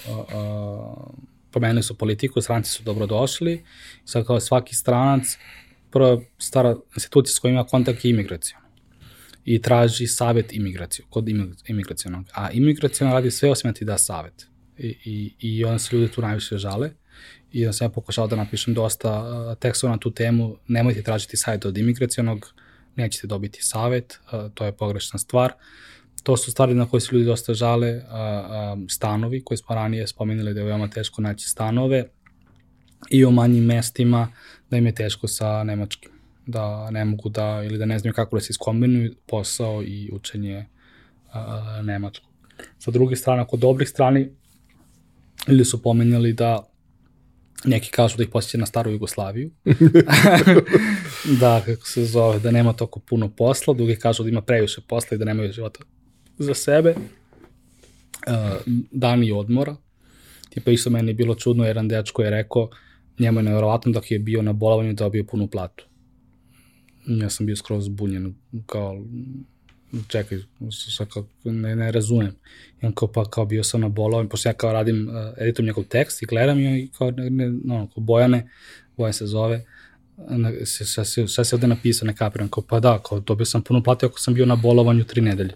pomenuli 1.52 1.84
su 1.84 1.98
politiku, 1.98 2.42
stranci 2.42 2.72
su 2.72 2.84
dobrodošli. 2.84 3.64
Sad 4.06 4.26
kao 4.26 4.40
svaki 4.40 4.76
stranac, 4.76 5.38
prva 5.92 6.22
stara 6.38 6.76
institucija 6.96 7.36
s 7.36 7.40
kojima 7.40 7.60
ima 7.60 7.68
kontakt 7.68 8.06
je 8.06 8.12
imigracija 8.12 8.60
i 9.46 9.62
traži 9.62 10.08
savet 10.08 10.54
imigraciju, 10.54 11.06
kod 11.10 11.26
imigracijonog. 11.68 12.26
A 12.34 12.52
imigracijon 12.52 13.12
radi 13.12 13.32
sve 13.32 13.52
osim 13.52 13.70
da 13.72 13.74
ti 13.74 13.86
da 13.86 13.98
savet. 13.98 14.48
I, 14.78 14.88
i, 15.06 15.34
i 15.40 15.66
onda 15.66 15.80
se 15.80 15.96
ljudi 15.96 16.12
tu 16.12 16.22
najviše 16.22 16.58
žale. 16.58 16.92
I 17.54 17.66
onda 17.66 17.74
sam 17.74 17.86
ja 17.86 17.90
pokušao 17.90 18.28
da 18.28 18.36
napišem 18.36 18.74
dosta 18.74 19.56
tekstova 19.56 19.94
na 19.94 20.00
tu 20.00 20.12
temu. 20.12 20.56
Nemojte 20.68 21.02
tražiti 21.02 21.38
savet 21.38 21.66
od 21.66 21.78
imigracijonog, 21.78 22.54
nećete 22.96 23.28
dobiti 23.28 23.64
savet, 23.64 24.20
to 24.54 24.66
je 24.66 24.72
pogrešna 24.72 25.20
stvar. 25.20 25.54
To 26.24 26.38
su 26.38 26.52
stvari 26.52 26.74
na 26.74 26.90
koje 26.90 27.02
se 27.02 27.10
ljudi 27.12 27.26
dosta 27.26 27.54
žale, 27.54 28.02
stanovi 28.90 29.44
koje 29.44 29.58
smo 29.58 29.76
ranije 29.76 30.08
spomenuli 30.08 30.54
da 30.54 30.60
je 30.60 30.66
veoma 30.66 30.88
teško 30.88 31.22
naći 31.22 31.50
stanove 31.50 32.06
i 33.10 33.26
o 33.26 33.32
manjim 33.32 33.66
mestima 33.66 34.28
da 34.70 34.78
im 34.78 34.86
je 34.86 34.96
teško 34.96 35.28
sa 35.28 35.64
nemačkim 35.64 36.12
da 36.46 36.92
ne 36.92 37.06
mogu 37.06 37.30
da, 37.30 37.64
ili 37.66 37.78
da 37.78 37.86
ne 37.86 38.00
znaju 38.00 38.14
kako 38.14 38.36
da 38.36 38.42
se 38.42 38.48
iskombinuju 38.50 39.16
posao 39.28 39.84
i 39.84 40.10
učenje 40.14 40.66
nemačkog. 41.84 42.30
Sa 42.80 42.92
druge 42.92 43.16
strane, 43.16 43.48
kod 43.48 43.60
dobrih 43.60 43.90
strani, 43.90 44.30
ili 45.48 45.66
su 45.66 45.82
pomenjali 45.82 46.34
da 46.34 46.64
neki 47.66 47.92
kažu 47.92 48.18
da 48.18 48.24
ih 48.24 48.30
posjeća 48.30 48.58
na 48.58 48.66
staru 48.66 48.92
Jugoslaviju, 48.92 49.52
da, 51.42 51.62
kako 51.66 51.88
se 51.88 52.06
zove, 52.06 52.40
da 52.40 52.52
nema 52.52 52.74
toko 52.74 53.00
puno 53.00 53.30
posla, 53.30 53.74
drugi 53.74 53.96
kažu 53.96 54.24
da 54.24 54.30
ima 54.30 54.42
previše 54.42 54.82
posla 54.88 55.16
i 55.16 55.18
da 55.18 55.26
nemaju 55.26 55.52
života 55.52 55.84
za 56.38 56.54
sebe, 56.54 56.96
uh, 58.28 58.74
dani 58.92 59.32
odmora, 59.32 59.76
tipa 60.50 60.72
isto 60.72 60.90
meni 60.90 61.10
je 61.10 61.14
bilo 61.14 61.36
čudno, 61.36 61.66
jedan 61.66 61.88
dečko 61.88 62.22
je 62.22 62.30
rekao, 62.30 62.70
njemu 63.20 63.40
je 63.40 63.44
nevjerovatno 63.44 63.92
dok 63.92 64.12
je 64.12 64.20
bio 64.20 64.42
na 64.42 64.54
bolovanju 64.54 64.94
dobio 64.94 65.24
punu 65.24 65.48
platu. 65.48 65.86
Ja 67.08 67.30
sam 67.30 67.46
bio 67.46 67.56
skroz 67.56 67.86
zbunjen, 67.86 68.36
kao, 68.66 69.06
čekaj, 70.08 70.38
sa, 70.98 71.06
kao, 71.06 71.26
ne, 71.44 71.76
ne 71.76 71.92
razumem. 71.92 72.36
I 72.82 72.86
on 72.86 72.94
kao, 72.94 73.08
pa 73.08 73.26
kao 73.26 73.46
bio 73.46 73.64
sam 73.64 73.82
na 73.82 73.90
bolovanju, 73.90 74.30
pošto 74.30 74.50
ja 74.50 74.54
kao 74.54 74.74
radim, 74.74 75.10
uh, 75.10 75.16
editom 75.38 75.66
njegov 75.66 75.84
tekst 75.84 76.22
i 76.22 76.26
gledam 76.26 76.60
i 76.60 76.68
on 76.68 76.88
kao, 76.98 77.12
ne, 77.12 77.30
ne, 77.30 77.50
no, 77.50 77.88
kao 77.94 78.04
Bojane, 78.04 78.50
Bojan 78.98 79.14
se 79.14 79.26
zove, 79.26 79.66
sve 80.66 81.06
se, 81.06 81.28
sve 81.28 81.46
se 81.46 81.56
ovde 81.56 81.68
napisao, 81.68 82.06
ne 82.06 82.16
kapiram, 82.16 82.48
kao, 82.48 82.64
pa 82.70 82.80
da, 82.80 83.00
kao, 83.00 83.20
dobio 83.20 83.46
sam 83.46 83.62
puno 83.62 83.84
platu 83.84 84.06
ako 84.06 84.20
sam 84.20 84.34
bio 84.34 84.46
na 84.46 84.56
bolovanju 84.56 85.04
tri 85.04 85.22
nedelje. 85.22 85.54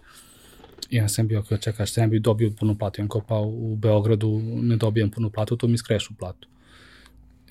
I 0.90 0.96
ja 0.96 1.08
sam 1.08 1.28
bio 1.28 1.44
kao, 1.44 1.58
čekaj, 1.58 1.86
što 1.86 2.02
ne 2.02 2.08
bi 2.08 2.20
dobio 2.20 2.52
puno 2.60 2.78
platu? 2.78 3.02
I 3.02 3.04
on 3.04 3.10
kao, 3.10 3.22
pa 3.22 3.36
u 3.40 3.76
Beogradu 3.76 4.42
ne 4.44 4.76
dobijam 4.76 5.10
puno 5.10 5.30
platu, 5.30 5.58
to 5.58 5.68
mi 5.68 5.78
skrešu 5.78 6.14
platu 6.20 6.48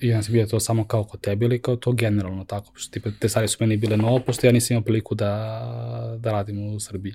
i 0.01 0.07
ja 0.07 0.23
sam 0.23 0.33
bio 0.33 0.45
to 0.45 0.59
samo 0.59 0.83
kao 0.83 1.03
kod 1.03 1.21
tebe 1.21 1.45
ili 1.45 1.61
kao 1.61 1.75
to 1.75 1.91
generalno 1.91 2.45
tako, 2.45 2.71
pošto 2.73 2.91
tipa, 2.91 3.09
te 3.19 3.29
stvari 3.29 3.47
su 3.47 3.57
meni 3.59 3.77
bile 3.77 3.97
novo, 3.97 4.19
pošto 4.19 4.47
ja 4.47 4.53
nisam 4.53 4.75
imao 4.75 4.83
priliku 4.83 5.15
da, 5.15 6.17
da 6.19 6.31
radim 6.31 6.75
u 6.75 6.79
Srbiji. 6.79 7.13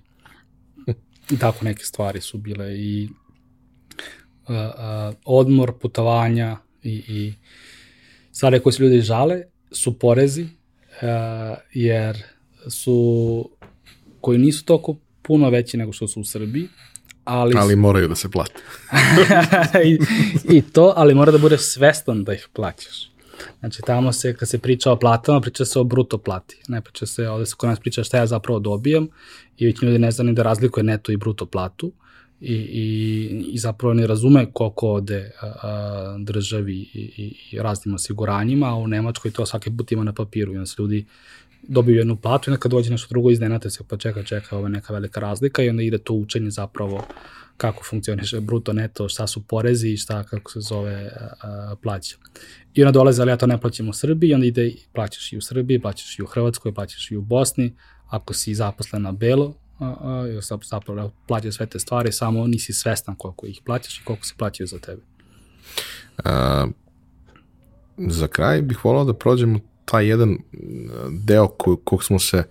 I 1.31 1.39
tako 1.39 1.65
neke 1.65 1.85
stvari 1.85 2.21
su 2.21 2.39
bile 2.39 2.79
i 2.79 3.09
uh, 4.49 5.15
odmor, 5.25 5.73
putovanja 5.79 6.57
i, 6.83 7.03
i 7.09 7.35
stvari 8.33 8.61
koje 8.61 8.73
se 8.73 8.83
ljudi 8.83 9.01
žale 9.01 9.43
su 9.71 9.99
porezi, 9.99 10.43
uh, 10.43 10.49
jer 11.73 12.23
su 12.71 13.51
koji 14.21 14.39
nisu 14.39 14.65
toliko 14.65 14.97
puno 15.23 15.51
veći 15.51 15.77
nego 15.77 15.93
što 15.93 16.09
su 16.09 16.21
u 16.21 16.25
Srbiji, 16.25 16.69
ali... 17.25 17.55
Ali 17.57 17.77
moraju 17.77 18.09
da 18.09 18.15
se 18.15 18.31
plate. 18.31 18.63
I, 19.91 19.99
I 20.57 20.63
to, 20.63 20.93
ali 20.97 21.15
mora 21.15 21.33
da 21.33 21.39
bude 21.39 21.59
svestan 21.59 22.25
da 22.25 22.35
ih 22.35 22.49
plaćaš. 22.53 23.13
Znači, 23.61 23.83
tamo 23.87 24.13
se, 24.13 24.37
kad 24.37 24.49
se 24.49 24.59
priča 24.59 24.93
o 24.93 24.99
platama, 24.99 25.41
priča 25.41 25.65
se 25.65 25.79
o 25.79 25.85
bruto 25.85 26.19
plati. 26.19 26.63
Ne 26.69 26.81
priča 26.81 27.07
se, 27.07 27.29
ovde 27.29 27.47
se 27.47 27.55
kod 27.57 27.69
nas 27.69 27.81
priča 27.81 28.05
šta 28.05 28.19
ja 28.19 28.27
zapravo 28.27 28.59
dobijam 28.59 29.09
i 29.59 29.67
već 29.67 29.83
ljudi 29.83 29.99
ne 29.99 30.11
zna 30.11 30.25
ni 30.25 30.33
da 30.33 30.43
razlikuje 30.43 30.85
neto 30.85 31.13
i 31.13 31.17
bruto 31.17 31.47
platu 31.47 31.93
i, 32.41 32.55
i, 32.55 33.45
i 33.53 33.59
zapravo 33.59 33.95
ne 33.95 34.07
razume 34.07 34.47
koliko 34.53 34.93
ode 34.93 35.31
a, 35.41 35.47
a, 35.47 36.17
državi 36.19 36.75
i, 36.75 37.13
i, 37.17 37.37
i 37.51 37.59
raznim 37.59 37.95
osiguranjima, 37.95 38.67
a 38.67 38.75
u 38.75 38.87
Nemačkoj 38.87 39.31
to 39.31 39.47
svaki 39.47 39.77
put 39.77 39.93
ima 39.93 40.05
na 40.05 40.13
papiru 40.13 40.53
i 40.53 40.57
onda 40.57 40.67
se 40.67 40.75
ljudi 40.79 41.07
dobiju 41.63 41.97
jednu 41.97 42.17
platu 42.17 42.51
i 42.51 42.53
onda 42.53 42.61
kad 42.61 42.71
dođe 42.71 42.91
nešto 42.91 43.09
drugo 43.11 43.31
iznenate 43.31 43.71
se, 43.71 43.85
pa 43.89 43.97
čeka, 43.97 44.23
čeka, 44.23 44.57
ovo 44.57 44.67
je 44.67 44.71
neka 44.71 44.93
velika 44.93 45.21
razlika 45.21 45.63
i 45.63 45.69
onda 45.69 45.83
ide 45.83 45.99
to 45.99 46.15
učenje 46.15 46.51
zapravo 46.51 47.05
kako 47.57 47.85
funkcioniše 47.85 48.41
bruto, 48.41 48.73
neto, 48.73 49.09
šta 49.09 49.27
su 49.27 49.43
porezi 49.47 49.89
i 49.89 49.97
šta, 49.97 50.25
kako 50.25 50.51
se 50.51 50.61
zove, 50.61 51.11
plaća. 51.83 52.17
I 52.75 52.85
onda 52.85 52.93
dolaze, 52.93 53.23
ali 53.23 53.31
ja 53.31 53.37
to 53.37 53.47
ne 53.47 53.61
plaćam 53.61 53.89
u 53.89 53.93
Srbiji, 53.93 54.35
onda 54.35 54.47
ide, 54.47 54.73
plaćaš 54.93 55.33
i 55.33 55.37
u 55.37 55.41
Srbiji, 55.41 55.81
plaćaš 55.81 56.19
i 56.19 56.23
u 56.23 56.27
Hrvatskoj, 56.27 56.75
plaćaš 56.75 57.11
i 57.11 57.17
u 57.17 57.23
Bosni, 57.23 57.77
ako 58.09 58.35
si 58.35 58.55
zaposlen 58.55 59.03
na 59.03 59.13
belo, 59.13 59.55
a, 59.79 59.95
a, 60.01 60.41
zapravo 60.63 61.13
plaćaš 61.29 61.55
sve 61.55 61.67
te 61.67 61.79
stvari, 61.79 62.13
samo 62.13 62.47
nisi 62.47 62.73
svestan 62.73 63.15
koliko 63.17 63.47
ih 63.47 63.61
plaćaš 63.65 64.01
i 64.01 64.05
koliko 64.05 64.27
se 64.27 64.35
plaćaju 64.39 64.67
za 64.67 64.79
tebe. 64.79 65.03
A, 66.25 66.67
za 67.99 68.27
kraj 68.27 68.63
bih 68.63 68.85
volao 68.85 69.05
da 69.05 69.15
prođemo 69.15 69.61
taj 69.85 70.07
jedan 70.09 70.31
e, 70.33 70.37
deo 71.11 71.49
ko, 71.49 71.77
kog 71.77 72.05
smo 72.05 72.19
se 72.19 72.45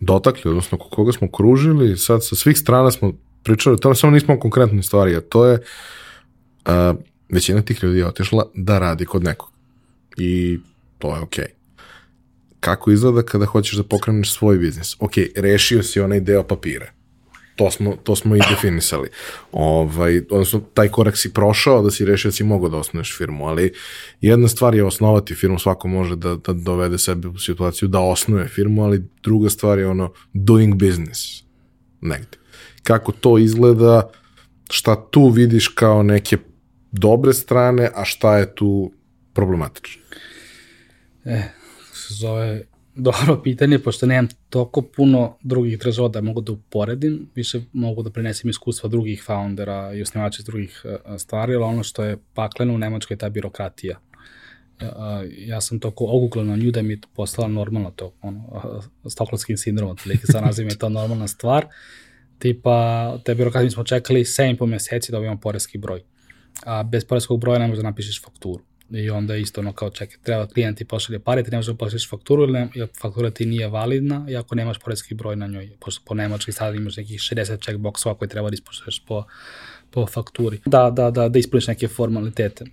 dotakli, 0.00 0.50
odnosno 0.50 0.78
koga 0.78 1.12
smo 1.12 1.30
kružili, 1.30 1.96
sad 1.96 2.24
sa 2.24 2.36
svih 2.36 2.58
strana 2.58 2.90
smo 2.90 3.12
pričali, 3.42 3.80
to 3.80 3.94
samo 3.94 4.12
nismo 4.12 4.40
konkretne 4.40 4.82
stvari, 4.82 5.16
a 5.16 5.20
to 5.20 5.46
je 5.46 5.58
a, 6.64 6.94
većina 7.28 7.62
tih 7.62 7.82
ljudi 7.82 7.98
je 7.98 8.06
otišla 8.06 8.44
da 8.54 8.78
radi 8.78 9.04
kod 9.04 9.24
nekog. 9.24 9.48
I 10.16 10.58
to 10.98 11.14
je 11.16 11.20
okej. 11.20 11.44
Okay. 11.44 11.50
Kako 12.60 12.90
izgleda 12.90 13.22
kada 13.22 13.46
hoćeš 13.46 13.76
da 13.76 13.82
pokreneš 13.82 14.32
svoj 14.32 14.58
biznis? 14.58 14.96
Ok, 15.00 15.12
rešio 15.36 15.82
si 15.82 16.00
onaj 16.00 16.20
deo 16.20 16.42
papira 16.42 16.99
to 17.60 17.70
smo, 17.70 17.96
to 18.02 18.16
smo 18.16 18.36
i 18.36 18.40
definisali. 18.50 19.08
Ovaj, 19.52 20.22
odnosno, 20.30 20.60
taj 20.74 20.88
korak 20.88 21.16
si 21.16 21.32
prošao 21.32 21.82
da 21.82 21.90
si 21.90 22.04
rešio 22.04 22.28
da 22.28 22.32
si 22.32 22.44
mogao 22.44 22.68
da 22.68 22.76
osnuješ 22.76 23.16
firmu, 23.18 23.46
ali 23.46 23.72
jedna 24.20 24.48
stvar 24.48 24.74
je 24.74 24.84
osnovati 24.84 25.34
firmu, 25.34 25.58
svako 25.58 25.88
može 25.88 26.16
da, 26.16 26.36
da 26.36 26.52
dovede 26.52 26.98
sebe 26.98 27.28
u 27.28 27.38
situaciju 27.38 27.88
da 27.88 28.00
osnuje 28.00 28.48
firmu, 28.48 28.84
ali 28.84 29.04
druga 29.22 29.50
stvar 29.50 29.78
je 29.78 29.86
ono 29.86 30.12
doing 30.32 30.74
business 30.74 31.42
negde. 32.00 32.38
Kako 32.82 33.12
to 33.12 33.38
izgleda, 33.38 34.10
šta 34.70 34.96
tu 35.10 35.28
vidiš 35.28 35.68
kao 35.68 36.02
neke 36.02 36.36
dobre 36.92 37.32
strane, 37.32 37.90
a 37.94 38.04
šta 38.04 38.38
je 38.38 38.54
tu 38.54 38.92
problematično? 39.32 40.02
E, 41.24 41.42
se 41.92 42.14
zove 42.14 42.62
dobro 42.94 43.42
pitanje, 43.42 43.78
pošto 43.78 44.06
nemam 44.06 44.28
toliko 44.48 44.82
puno 44.82 45.36
drugih 45.42 45.78
država 45.78 46.08
da 46.08 46.20
mogu 46.20 46.40
da 46.40 46.52
uporedim, 46.52 47.30
više 47.34 47.60
mogu 47.72 48.02
da 48.02 48.10
prenesem 48.10 48.50
iskustva 48.50 48.88
drugih 48.88 49.22
foundera 49.26 49.92
i 49.94 50.02
osnivača 50.02 50.42
drugih 50.42 50.82
e, 50.84 51.18
stvari, 51.18 51.54
ali 51.54 51.64
ono 51.64 51.82
što 51.82 52.04
je 52.04 52.18
pakleno 52.34 52.74
u 52.74 52.78
Nemačkoj 52.78 53.14
je 53.14 53.18
ta 53.18 53.28
birokratija. 53.28 53.98
E, 54.80 54.86
ja 55.30 55.60
sam 55.60 55.80
toko 55.80 56.04
ogugla 56.04 56.44
na 56.44 56.56
nju 56.56 56.70
da 56.70 56.82
mi 56.82 56.92
je 56.92 57.00
postala 57.14 57.48
normalno 57.48 57.90
to, 57.90 58.12
ono, 58.22 58.62
stokholmskim 59.08 59.56
sindromom, 59.56 59.92
otprilike 59.92 60.26
sa 60.26 60.40
nazivom 60.40 60.70
je 60.70 60.78
to 60.78 60.88
normalna 60.88 61.28
stvar. 61.28 61.66
Tipa, 62.38 63.18
te 63.24 63.34
birokratije 63.34 63.70
smo 63.70 63.84
čekali 63.84 64.24
7,5 64.24 64.66
meseci 64.66 65.12
da 65.12 65.16
dobijemo 65.16 65.40
poreski 65.40 65.78
broj. 65.78 66.02
A 66.64 66.82
bez 66.82 67.04
poreskog 67.04 67.40
broja 67.40 67.58
ne 67.58 67.66
možeš 67.66 67.82
da 67.82 67.88
napišeš 67.88 68.22
fakturu. 68.22 68.69
I 68.90 69.10
onda 69.10 69.36
isto 69.36 69.60
ono 69.60 69.72
kao 69.72 69.90
čekaj, 69.90 70.16
treba 70.22 70.46
klijent 70.46 70.78
ti 70.78 70.84
pošalje 70.84 71.18
pare, 71.18 71.42
ti 71.42 71.50
ne 71.50 71.56
možeš 71.56 71.72
da 71.72 71.76
pošalješ 71.76 72.10
fakturu 72.10 72.42
ili, 72.42 72.52
ne, 72.52 72.68
faktura 73.00 73.30
ti 73.30 73.46
nije 73.46 73.68
validna 73.68 74.26
i 74.28 74.36
ako 74.36 74.54
nemaš 74.54 74.78
poredski 74.78 75.14
broj 75.14 75.36
na 75.36 75.46
njoj, 75.46 75.70
pošto 75.80 76.02
po 76.06 76.14
nemački 76.14 76.52
sad 76.52 76.74
imaš 76.74 76.96
nekih 76.96 77.20
60 77.20 77.58
checkboxova 77.58 78.14
koje 78.14 78.28
treba 78.28 78.50
da 78.50 78.54
ispoštuješ 78.54 79.04
po, 79.06 79.24
po 79.90 80.06
fakturi. 80.06 80.60
Da, 80.66 80.90
da, 80.90 81.10
da, 81.10 81.28
da 81.28 81.38
ispuniš 81.38 81.66
neke 81.66 81.88
formalitete. 81.88 82.64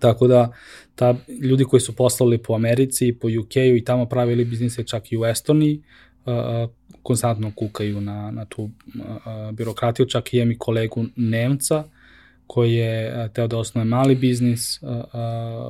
Tako 0.00 0.26
da, 0.26 0.52
ta, 0.94 1.14
ljudi 1.42 1.64
koji 1.64 1.80
su 1.80 1.96
poslali 1.96 2.38
po 2.38 2.54
Americi, 2.54 3.16
po 3.20 3.28
UK-u 3.28 3.76
i 3.76 3.84
tamo 3.84 4.06
pravili 4.06 4.44
biznise 4.44 4.84
čak 4.84 5.12
i 5.12 5.16
u 5.16 5.24
Estoniji, 5.24 5.82
uh, 6.24 6.70
konstantno 7.02 7.52
kukaju 7.56 8.00
na, 8.00 8.30
na 8.30 8.44
tu 8.44 8.62
uh, 8.62 8.70
birokratiju, 9.52 10.06
čak 10.06 10.34
i 10.34 10.36
imam 10.36 10.52
i 10.52 10.58
kolegu 10.58 11.04
Nemca, 11.16 11.84
koji 12.52 12.74
je 12.74 13.28
teo 13.32 13.46
da 13.46 13.58
osnoje 13.58 13.84
mali 13.84 14.14
biznis 14.14 14.80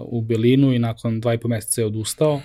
u 0.05 0.21
Belinu 0.21 0.73
i 0.73 0.79
nakon 0.79 1.21
dva 1.21 1.35
i 1.35 1.39
po 1.39 1.49
meseca 1.49 1.81
je 1.81 1.87
odustao, 1.87 2.41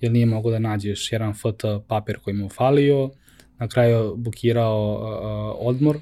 jer 0.00 0.12
nije 0.12 0.26
mogao 0.26 0.50
da 0.50 0.58
nađe 0.58 0.88
još 0.88 1.12
jedan 1.12 1.34
FT 1.34 1.64
papir 1.88 2.18
koji 2.18 2.34
mu 2.36 2.48
falio, 2.48 3.10
na 3.58 3.68
kraju 3.68 4.16
bukirao 4.16 4.94
uh, 4.94 5.68
odmor, 5.68 5.98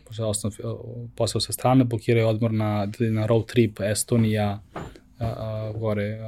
posao, 1.16 1.40
sa 1.40 1.52
strane, 1.52 1.84
bukirao 1.84 2.30
odmor 2.30 2.52
na, 2.52 2.88
na 3.00 3.26
road 3.26 3.46
trip 3.46 3.80
Estonija, 3.80 4.60
gore 5.76 6.18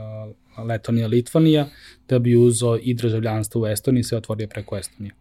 Letonija, 0.68 1.06
Litvanija, 1.06 1.66
da 2.08 2.18
bi 2.18 2.36
uzao 2.36 2.78
i 2.82 2.94
državljanstvo 2.94 3.62
u 3.62 3.66
Estoniji 3.66 4.02
se 4.02 4.16
otvorio 4.16 4.48
preko 4.48 4.76
Estonije. 4.76 5.14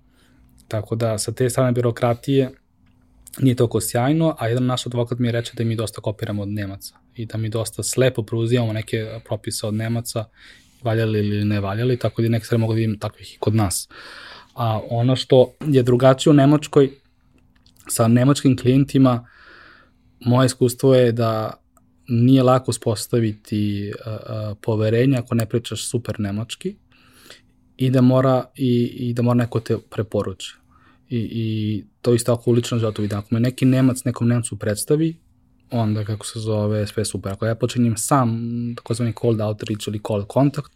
Tako 0.68 0.95
da 0.95 1.18
sa 1.18 1.32
te 1.32 1.49
strane 1.49 1.72
birokratije 1.72 2.49
nije 3.40 3.56
toliko 3.56 3.82
sjajno, 3.82 4.36
a 4.40 4.48
jedan 4.48 4.66
naš 4.66 4.86
advokat 4.86 5.20
mi 5.20 5.28
je 5.28 5.32
reče 5.32 5.52
da 5.56 5.64
mi 5.64 5.76
dosta 5.76 6.02
kopiramo 6.02 6.41
od 6.41 6.49
Nemaca 6.49 6.95
i 7.16 7.26
da 7.26 7.38
mi 7.38 7.49
dosta 7.49 7.84
slepo 7.84 8.24
preuzimamo 8.24 8.74
neke 8.74 9.20
propise 9.26 9.68
od 9.68 9.74
Nemaca, 9.74 10.26
valjali 10.84 11.20
ili 11.20 11.45
ne 11.45 11.60
valjali, 11.60 11.99
tako 11.99 12.22
da 12.22 12.30
neke 12.30 12.45
stvari 12.45 12.62
mogu 12.62 12.74
da 12.74 12.76
vidim 12.76 12.99
takvih 12.99 13.34
i 13.34 13.38
kod 13.38 13.56
nas. 13.56 13.90
A 14.56 14.82
ono 14.90 15.16
što 15.16 15.53
je 15.68 15.84
drugačije 15.84 16.32
u 16.32 16.34
Nemačkoj, 16.34 16.91
sa 17.88 18.07
nemačkim 18.07 18.57
klijentima, 18.57 19.28
moje 20.20 20.45
iskustvo 20.45 20.95
je 20.95 21.12
da 21.12 21.53
nije 22.07 22.44
lako 22.44 22.72
uspostaviti 22.72 23.91
uh, 23.91 24.14
uh, 24.14 24.57
poverenje 24.62 25.18
ako 25.18 25.36
ne 25.36 25.45
pričaš 25.45 25.90
super 25.90 26.20
nemački 26.20 26.76
i 27.78 27.90
da 27.90 28.02
mora, 28.02 28.45
i, 28.56 28.84
i 28.84 29.14
da 29.14 29.22
mora 29.22 29.38
neko 29.38 29.60
te 29.60 29.78
preporuči. 29.90 30.56
I, 31.10 31.18
i 31.18 31.86
to 32.02 32.14
isto 32.14 32.34
ako 32.34 32.52
u 32.52 32.53
ličnom 32.53 32.80
životu 32.80 33.02
vidim. 33.02 33.18
Ako 33.18 33.27
me 33.32 33.40
neki 33.40 33.65
Nemac 33.65 34.03
nekom 34.03 34.27
Nemcu 34.27 34.60
predstavi, 34.60 35.15
onda 35.72 36.06
kako 36.06 36.26
se 36.26 36.40
zove 36.40 36.88
sve 36.88 37.06
super. 37.06 37.32
Ako 37.32 37.45
ja 37.45 37.56
počinjem 37.56 37.98
sam 37.98 38.40
takozvani 38.76 39.14
cold 39.22 39.41
outreach 39.41 39.88
ili 39.88 40.02
cold 40.07 40.26
contact, 40.34 40.72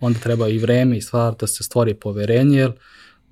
onda 0.00 0.18
treba 0.18 0.48
i 0.48 0.58
vreme 0.58 0.96
i 0.96 1.00
stvar 1.00 1.34
da 1.40 1.46
se 1.46 1.64
stvori 1.64 1.94
poverenje, 1.94 2.58
jer 2.58 2.72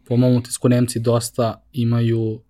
po 0.05 0.17
mom 0.17 0.37
utisku 0.37 0.69
Nemci 0.69 1.01
dosta 1.01 1.63
imaju 1.73 2.41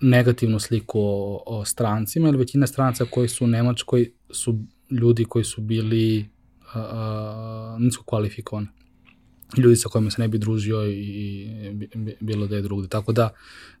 negativnu 0.00 0.58
sliku 0.58 1.00
o, 1.00 1.42
o 1.46 1.64
strancima, 1.64 2.28
ili 2.28 2.38
većina 2.38 2.66
stranca 2.66 3.04
koji 3.10 3.28
su 3.28 3.44
u 3.44 3.48
Nemačkoj 3.48 4.12
su 4.30 4.58
ljudi 4.90 5.24
koji 5.24 5.44
su 5.44 5.60
bili 5.60 6.28
uh, 6.74 7.80
nisko 7.80 8.04
kvalifikovani 8.04 8.68
ljudi 9.56 9.76
sa 9.76 9.88
kojima 9.88 10.10
se 10.10 10.22
ne 10.22 10.28
bi 10.28 10.38
družio 10.38 10.86
i 10.86 11.48
bilo 12.20 12.46
da 12.46 12.56
je 12.56 12.62
drugde. 12.62 12.88
Tako 12.88 13.12
da, 13.12 13.30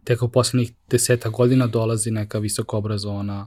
tek 0.04 0.22
u 0.22 0.28
poslednjih 0.28 0.72
deseta 0.90 1.28
godina 1.28 1.66
dolazi 1.66 2.10
neka 2.10 2.38
visoko 2.38 2.78
obrazovana 2.78 3.46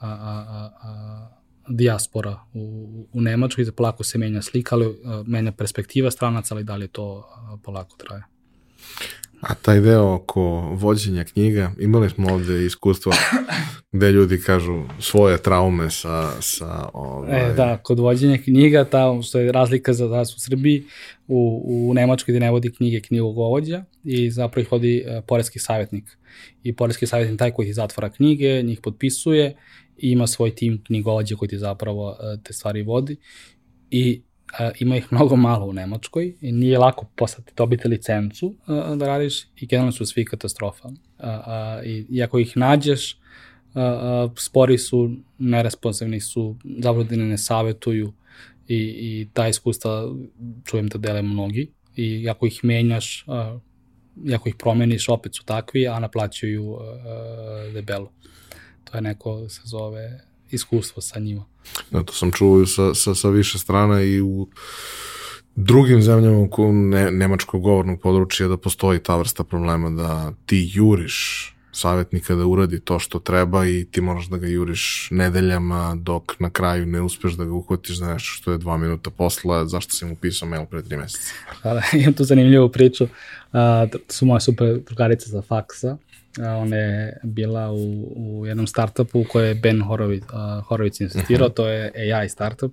a, 0.00 0.08
a, 0.08 0.70
a, 0.82 1.30
dijaspora 1.68 2.40
u, 2.52 3.06
u 3.12 3.20
Nemačkoj 3.20 3.62
i 3.62 3.64
da 3.64 3.72
polako 3.72 4.04
se 4.04 4.18
menja 4.18 4.42
slika, 4.42 4.74
ali 4.74 4.96
menja 5.26 5.52
perspektiva 5.52 6.10
stranaca, 6.10 6.54
ali 6.54 6.64
da 6.64 6.76
li 6.76 6.88
to 6.88 7.28
polako 7.62 7.96
traje. 7.96 8.22
A 9.40 9.54
taj 9.54 9.80
deo 9.80 10.14
oko 10.14 10.40
vođenja 10.74 11.24
knjiga, 11.24 11.72
imali 11.80 12.10
smo 12.10 12.32
ovde 12.32 12.66
iskustva 12.66 13.12
gde 13.92 14.12
ljudi 14.12 14.40
kažu 14.40 14.82
svoje 15.00 15.38
traume 15.38 15.90
sa... 15.90 16.30
sa 16.40 16.88
ovaj... 16.92 17.50
E, 17.50 17.54
da, 17.54 17.78
kod 17.82 17.98
vođenja 17.98 18.38
knjiga, 18.38 18.84
ta, 18.84 19.22
što 19.22 19.38
je 19.38 19.52
razlika 19.52 19.92
za 19.92 20.08
nas 20.08 20.36
u 20.36 20.40
Srbiji, 20.40 20.84
u, 21.28 21.62
u 21.66 21.94
Nemačkoj 21.94 22.32
gde 22.32 22.40
ne 22.40 22.50
vodi 22.50 22.72
knjige 22.72 23.00
knjigovođa 23.00 23.84
i 24.04 24.30
zapravo 24.30 24.62
ih 24.62 24.72
vodi 24.72 25.04
uh, 25.06 25.24
poredski 25.26 25.58
savjetnik. 25.58 26.18
I 26.62 26.76
poredski 26.76 27.06
savjetnik 27.06 27.38
taj 27.38 27.50
koji 27.50 27.68
ti 27.68 27.74
zatvara 27.74 28.10
knjige, 28.10 28.62
njih 28.62 28.80
potpisuje 28.82 29.56
i 29.98 30.10
ima 30.10 30.26
svoj 30.26 30.54
tim 30.54 30.82
knjigovođa 30.86 31.36
koji 31.36 31.48
ti 31.48 31.58
zapravo 31.58 32.08
uh, 32.10 32.42
te 32.42 32.52
stvari 32.52 32.82
vodi. 32.82 33.16
I 33.90 34.22
uh, 34.60 34.72
ima 34.78 34.96
ih 34.96 35.06
mnogo 35.12 35.36
malo 35.36 35.66
u 35.66 35.72
Nemačkoj 35.72 36.34
i 36.40 36.52
nije 36.52 36.78
lako 36.78 37.06
postati, 37.16 37.52
dobiti 37.56 37.88
licencu 37.88 38.46
uh, 38.46 38.96
da 38.96 39.06
radiš 39.06 39.44
i 39.56 39.66
generalno 39.66 39.92
su 39.92 40.06
svi 40.06 40.24
katastrofa. 40.24 40.88
Uh, 40.88 40.94
uh, 41.24 41.86
i, 41.86 42.06
I 42.10 42.22
ako 42.22 42.38
ih 42.38 42.56
nađeš, 42.56 43.14
uh, 43.14 43.18
uh, 43.74 44.32
spori 44.38 44.78
su, 44.78 45.10
neresponsivni 45.38 46.20
su, 46.20 46.56
da 46.64 46.92
ne 47.16 47.38
savetuju 47.38 48.12
i, 48.68 48.76
i 48.76 49.28
ta 49.32 49.48
iskustva 49.48 50.08
čujem 50.64 50.88
da 50.88 50.98
dele 50.98 51.22
mnogi 51.22 51.70
i 51.96 52.28
ako 52.28 52.46
ih 52.46 52.60
menjaš, 52.62 53.24
uh, 53.26 53.60
i 54.24 54.34
ako 54.34 54.48
ih 54.48 54.54
promeniš, 54.58 55.08
opet 55.08 55.34
su 55.34 55.44
takvi, 55.44 55.88
a 55.88 55.98
naplaćuju 55.98 56.72
uh, 56.72 56.80
debelo. 57.72 58.10
To 58.84 58.96
je 58.96 59.02
neko, 59.02 59.48
se 59.48 59.60
zove, 59.64 60.20
iskustvo 60.50 61.02
sa 61.02 61.20
njima. 61.20 61.44
Da, 61.90 62.02
to 62.02 62.12
sam 62.12 62.32
čuo 62.32 62.66
sa, 62.66 62.94
sa, 62.94 63.14
sa 63.14 63.28
više 63.28 63.58
strana 63.58 64.02
i 64.02 64.20
u 64.20 64.48
drugim 65.56 66.02
zemljama 66.02 66.38
u 66.38 66.72
ne, 66.72 67.10
nemačkog 67.10 67.62
govornog 67.62 68.00
područja 68.00 68.48
da 68.48 68.56
postoji 68.56 68.98
ta 68.98 69.16
vrsta 69.16 69.44
problema 69.44 69.90
da 69.90 70.32
ti 70.46 70.70
juriš 70.72 71.50
savjetnika 71.74 72.34
da 72.34 72.46
uradi 72.46 72.80
to 72.80 72.98
što 72.98 73.18
treba 73.18 73.66
i 73.66 73.86
ti 73.90 74.00
moraš 74.00 74.26
da 74.26 74.36
ga 74.36 74.46
juriš 74.46 75.08
nedeljama 75.10 75.96
dok 76.00 76.40
na 76.40 76.50
kraju 76.50 76.86
ne 76.86 77.00
uspeš 77.00 77.32
da 77.32 77.44
ga 77.44 77.52
uhvatiš 77.52 77.96
za 77.96 78.12
nešto 78.12 78.28
što 78.28 78.52
je 78.52 78.58
dva 78.58 78.76
minuta 78.76 79.10
posla, 79.10 79.66
zašto 79.66 79.92
si 79.92 80.04
mu 80.04 80.16
pisao 80.16 80.48
mail 80.48 80.66
pre 80.66 80.82
tri 80.82 80.96
meseca. 80.96 81.32
Da, 81.64 81.82
imam 81.98 82.12
tu 82.12 82.24
zanimljivu 82.24 82.68
priču. 82.68 83.04
Uh, 83.04 84.00
su 84.08 84.26
moje 84.26 84.40
super 84.40 84.80
drugarice 84.86 85.30
za 85.30 85.42
faksa 85.42 85.96
ona 86.38 86.76
je 86.76 87.20
bila 87.22 87.72
u, 87.72 88.12
u 88.16 88.46
jednom 88.46 88.66
startupu 88.66 89.24
koje 89.32 89.48
je 89.48 89.54
Ben 89.54 89.82
Horovic, 89.82 90.22
uh, 90.22 90.66
Horovic 90.66 91.00
insistirao, 91.00 91.48
to 91.48 91.68
je 91.68 92.12
AI 92.14 92.28
startup. 92.28 92.72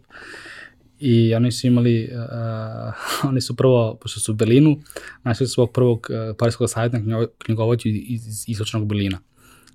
I 0.99 1.35
oni 1.35 1.51
su 1.51 1.67
imali, 1.67 2.09
uh, 2.13 3.29
oni 3.29 3.41
su 3.41 3.55
prvo, 3.55 3.97
pošto 4.01 4.19
su 4.19 4.31
u 4.31 4.35
Berlinu, 4.35 4.77
našli 5.23 5.47
svog 5.47 5.71
prvog 5.71 6.07
uh, 6.09 6.35
parijskog 6.37 6.69
savjetna 6.69 7.27
knjigovođa 7.37 7.89
iz, 7.89 8.27
iz 8.27 8.43
istočnog 8.47 8.87
Berlina 8.87 9.19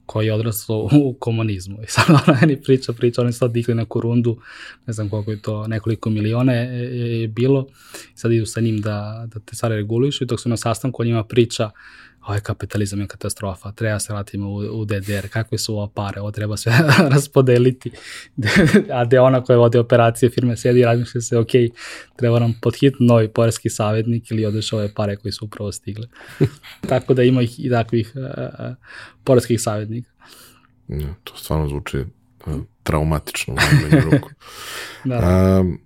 koji 0.06 0.26
je 0.26 0.34
odrastao 0.34 0.88
u 0.92 1.14
komunizmu. 1.14 1.78
I 1.82 1.86
sad 1.86 2.04
ona 2.08 2.38
meni 2.40 2.62
priča, 2.62 2.92
priča, 2.92 3.22
oni 3.22 3.32
su 3.32 3.38
sad 3.38 3.52
digli 3.52 3.74
neku 3.74 4.00
rundu, 4.00 4.38
ne 4.86 4.92
znam 4.92 5.08
koliko 5.08 5.30
je 5.30 5.42
to, 5.42 5.66
nekoliko 5.66 6.10
miliona 6.10 6.52
je, 6.52 7.20
je 7.20 7.28
bilo, 7.28 7.66
i 8.14 8.18
sad 8.18 8.32
idu 8.32 8.46
sa 8.46 8.60
njim 8.60 8.80
da, 8.80 9.26
da 9.34 9.40
te 9.40 9.56
stvari 9.56 9.74
regulišu 9.74 10.24
i 10.24 10.26
dok 10.26 10.40
su 10.40 10.48
na 10.48 10.56
sastanku 10.56 11.02
o 11.02 11.04
njima 11.04 11.24
priča, 11.24 11.70
ovaj 12.26 12.40
kapitalizam 12.40 13.00
je 13.00 13.06
katastrofa, 13.06 13.72
treba 13.72 13.98
se 14.00 14.12
vratimo 14.12 14.50
u, 14.50 14.56
u 14.56 14.84
DDR, 14.84 15.28
kakve 15.30 15.58
su 15.58 15.74
ovo 15.74 15.86
pare, 15.86 16.20
ovo 16.20 16.30
treba 16.30 16.56
sve 16.56 16.72
raspodeliti. 17.14 17.90
A 18.96 19.04
gde 19.04 19.20
ona 19.20 19.44
koja 19.44 19.58
vodi 19.58 19.78
operacije 19.78 20.30
firme 20.30 20.56
sedi 20.56 20.80
i 20.80 20.84
razmišlja 20.84 21.20
se, 21.20 21.38
ok, 21.38 21.50
treba 22.16 22.38
nam 22.38 22.54
podhitno 22.62 23.06
novi 23.06 23.28
poreski 23.28 23.70
savjetnik 23.70 24.30
ili 24.30 24.46
odeš 24.46 24.72
ove 24.72 24.94
pare 24.94 25.16
koji 25.16 25.32
su 25.32 25.44
upravo 25.44 25.72
stigle. 25.72 26.08
Tako 26.88 27.14
da 27.14 27.22
ima 27.22 27.42
ih 27.42 27.64
i 27.64 27.70
takvih 27.70 28.12
uh, 28.14 28.22
uh, 28.22 28.74
poreskih 29.24 29.62
savjetnika. 29.62 30.10
Ja, 30.88 31.14
to 31.24 31.36
stvarno 31.36 31.68
zvuči 31.68 31.98
uh, 31.98 32.54
traumatično 32.82 33.54
u 33.54 33.56
najmanju 33.56 34.10
ruku. 34.10 34.30
da. 35.04 35.58
Um, 35.60 35.80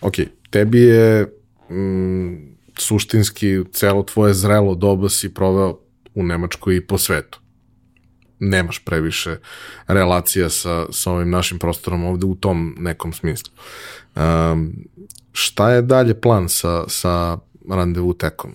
ok, 0.00 0.14
tebi 0.50 0.80
je 0.80 1.26
mm, 1.70 2.53
suštinski 2.78 3.64
celo 3.72 4.02
tvoje 4.02 4.34
zrelo 4.34 4.74
doba 4.74 5.08
si 5.08 5.34
proveo 5.34 5.78
u 6.14 6.22
Nemačkoj 6.22 6.76
i 6.76 6.86
po 6.86 6.98
svetu. 6.98 7.40
Nemaš 8.38 8.84
previše 8.84 9.36
relacija 9.86 10.50
sa, 10.50 10.86
sa 10.90 11.12
ovim 11.12 11.30
našim 11.30 11.58
prostorom 11.58 12.04
ovde 12.04 12.26
u 12.26 12.34
tom 12.34 12.76
nekom 12.78 13.12
smislu. 13.12 13.52
Um, 14.16 14.74
šta 15.32 15.70
je 15.70 15.82
dalje 15.82 16.20
plan 16.20 16.48
sa, 16.48 16.84
sa 16.88 17.38
randevu 17.70 18.14
tekom? 18.14 18.54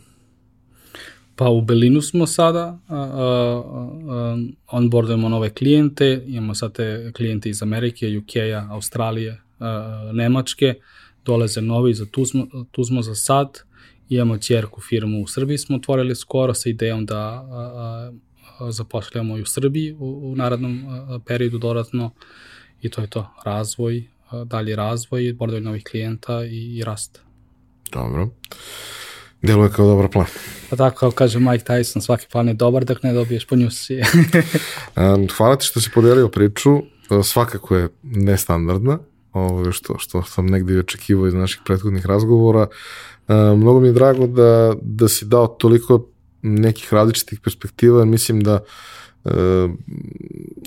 Pa 1.35 1.49
u 1.49 1.61
Berlinu 1.61 2.01
smo 2.01 2.27
sada, 2.27 2.79
uh, 2.89 2.95
uh, 2.95 4.39
onboardujemo 4.67 5.29
nove 5.29 5.49
klijente, 5.49 6.23
imamo 6.27 6.55
sad 6.55 6.73
te 6.73 7.11
klijente 7.15 7.49
iz 7.49 7.63
Amerike, 7.63 8.17
UK-a, 8.17 8.67
Australije, 8.69 9.31
uh, 9.59 10.15
Nemačke, 10.15 10.75
dolaze 11.25 11.61
novi, 11.61 11.93
za 11.93 12.05
tu 12.05 12.25
smo, 12.25 12.47
tu 12.71 12.83
smo 12.83 13.01
za 13.01 13.15
sad, 13.15 13.59
Imamo 14.09 14.37
čerku 14.37 14.81
firmu 14.81 15.23
u 15.23 15.27
Srbiji 15.27 15.57
smo 15.57 15.75
otvorili 15.75 16.15
skoro 16.15 16.53
sa 16.53 16.69
idejom 16.69 17.05
da 17.05 17.17
a, 17.17 18.11
a, 18.59 18.71
zapošljamo 18.71 19.37
i 19.37 19.41
u 19.41 19.45
Srbiji 19.45 19.93
u, 19.93 20.31
u 20.31 20.35
narednom 20.35 20.85
a, 20.87 21.19
periodu 21.25 21.57
dodatno 21.57 22.11
i 22.81 22.89
to 22.89 23.01
je 23.01 23.07
to, 23.07 23.33
razvoj, 23.45 24.07
a, 24.29 24.43
dalji 24.43 24.75
razvoj, 24.75 25.33
bordovanje 25.33 25.65
novih 25.65 25.83
klijenta 25.83 26.43
i, 26.45 26.77
i 26.77 26.83
rast. 26.83 27.21
Dobro. 27.91 28.29
Deluje 29.41 29.69
kao 29.69 29.87
dobar 29.87 30.09
plan. 30.09 30.25
Pa 30.69 30.75
tako, 30.75 30.99
kao 30.99 31.11
kaže 31.11 31.39
Mike 31.39 31.65
Tyson, 31.65 32.01
svaki 32.01 32.27
plan 32.31 32.47
je 32.47 32.53
dobar 32.53 32.85
dok 32.85 33.03
ne 33.03 33.13
dobiješ 33.13 33.47
po 33.47 33.55
njusi. 33.55 34.01
Hvala 35.37 35.55
ti 35.55 35.65
što 35.65 35.81
si 35.81 35.89
podelio 35.93 36.27
priču, 36.27 36.81
svakako 37.23 37.75
je 37.75 37.89
nestandardna, 38.03 38.99
ovo 39.33 39.71
što, 39.71 39.95
što 39.97 40.23
sam 40.23 40.45
negdje 40.45 40.79
očekivao 40.79 41.27
iz 41.27 41.33
naših 41.33 41.61
prethodnih 41.65 42.05
razgovora. 42.05 42.67
Mnogo 43.57 43.79
mi 43.79 43.87
je 43.87 43.93
drago 43.93 44.27
da, 44.27 44.73
da 44.81 45.07
si 45.07 45.25
dao 45.25 45.47
toliko 45.47 46.05
nekih 46.41 46.93
različitih 46.93 47.39
perspektiva, 47.39 48.05
mislim 48.05 48.41
da 48.41 48.59
e, 49.25 49.31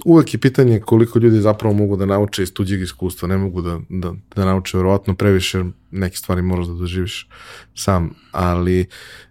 uvek 0.04 0.34
je 0.34 0.40
pitanje 0.40 0.80
koliko 0.80 1.18
ljudi 1.18 1.40
zapravo 1.40 1.74
mogu 1.74 1.96
da 1.96 2.06
nauče 2.06 2.42
iz 2.42 2.52
tuđeg 2.52 2.82
iskustva, 2.82 3.28
ne 3.28 3.36
mogu 3.36 3.62
da, 3.62 3.80
da, 3.88 4.12
da 4.36 4.44
nauče 4.44 4.76
verovatno 4.76 5.14
previše, 5.14 5.64
neke 5.90 6.16
stvari 6.16 6.42
moraš 6.42 6.66
da 6.66 6.74
doživiš 6.74 7.28
sam, 7.74 8.10
ali 8.32 8.86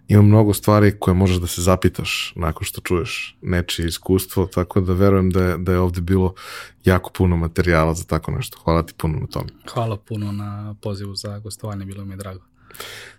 ima 0.08 0.22
mnogo 0.22 0.54
stvari 0.54 0.92
koje 0.98 1.14
možeš 1.14 1.36
da 1.36 1.46
se 1.46 1.62
zapitaš 1.62 2.32
nakon 2.36 2.64
što 2.64 2.80
čuješ 2.80 3.38
nečije 3.42 3.88
iskustvo, 3.88 4.46
tako 4.46 4.80
da 4.80 4.92
verujem 4.92 5.30
da 5.30 5.44
je, 5.44 5.58
da 5.58 5.72
je 5.72 5.78
ovde 5.78 6.00
bilo 6.00 6.34
jako 6.84 7.10
puno 7.10 7.36
materijala 7.36 7.94
za 7.94 8.04
tako 8.04 8.30
nešto. 8.30 8.58
Hvala 8.64 8.82
ti 8.82 8.92
puno 8.96 9.18
na 9.18 9.26
tome. 9.26 9.48
Hvala 9.72 9.96
puno 9.96 10.32
na 10.32 10.74
pozivu 10.82 11.14
za 11.14 11.38
gostovanje, 11.38 11.84
bilo 11.84 12.04
mi 12.04 12.12
je 12.12 12.16
drago. 12.16 12.51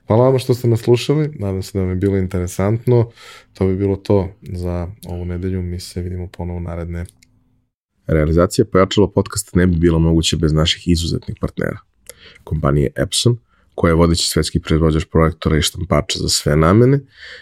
Hvala 0.08 0.30
vam 0.30 0.40
što 0.40 0.54
ste 0.54 0.68
nas 0.68 0.80
slušali, 0.80 1.32
nadam 1.40 1.64
se 1.64 1.78
da 1.78 1.80
vam 1.80 1.90
je 1.90 1.96
bilo 1.96 2.18
interesantno. 2.18 3.12
To 3.54 3.68
bi 3.68 3.76
bilo 3.76 3.96
to 3.96 4.30
za 4.42 4.88
ovu 5.08 5.26
nedelju, 5.26 5.62
mi 5.62 5.80
se 5.80 6.02
vidimo 6.02 6.28
ponovo 6.28 6.60
naredne. 6.60 7.06
Realizacija 8.08 8.66
pojačalo 8.66 9.12
podcasta 9.12 9.60
ne 9.60 9.68
bi 9.68 9.76
bila 9.76 10.00
moguća 10.00 10.38
bez 10.38 10.54
naših 10.54 10.88
izuzetnih 10.88 11.38
partnera. 11.42 11.78
Kompanije 12.44 12.92
Epson, 12.96 13.38
koja 13.76 13.90
je 13.90 13.96
vodeći 13.96 14.28
svetski 14.28 14.60
proizvođač 14.60 15.06
projektora 15.06 15.58
i 15.58 15.62
štampača 15.62 16.20
za 16.20 16.30
sve 16.30 16.56
namene, 16.56 17.00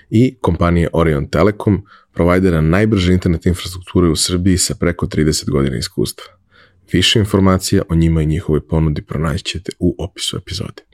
i 0.10 0.36
kompanije 0.42 0.90
Orion 0.94 1.28
Telekom, 1.28 1.86
provajdera 2.14 2.62
najbrže 2.62 3.14
internet 3.14 3.46
infrastrukture 3.46 4.08
u 4.08 4.16
Srbiji 4.16 4.58
sa 4.58 4.76
preko 4.76 5.06
30 5.06 5.50
godina 5.50 5.78
iskustva. 5.78 6.26
Više 6.92 7.20
informacija 7.20 7.84
o 7.90 7.96
njima 7.96 8.22
i 8.22 8.26
njihovoj 8.26 8.68
ponudi 8.68 9.02
pronaćete 9.02 9.72
u 9.80 9.96
opisu 9.98 10.38
epizode. 10.38 10.91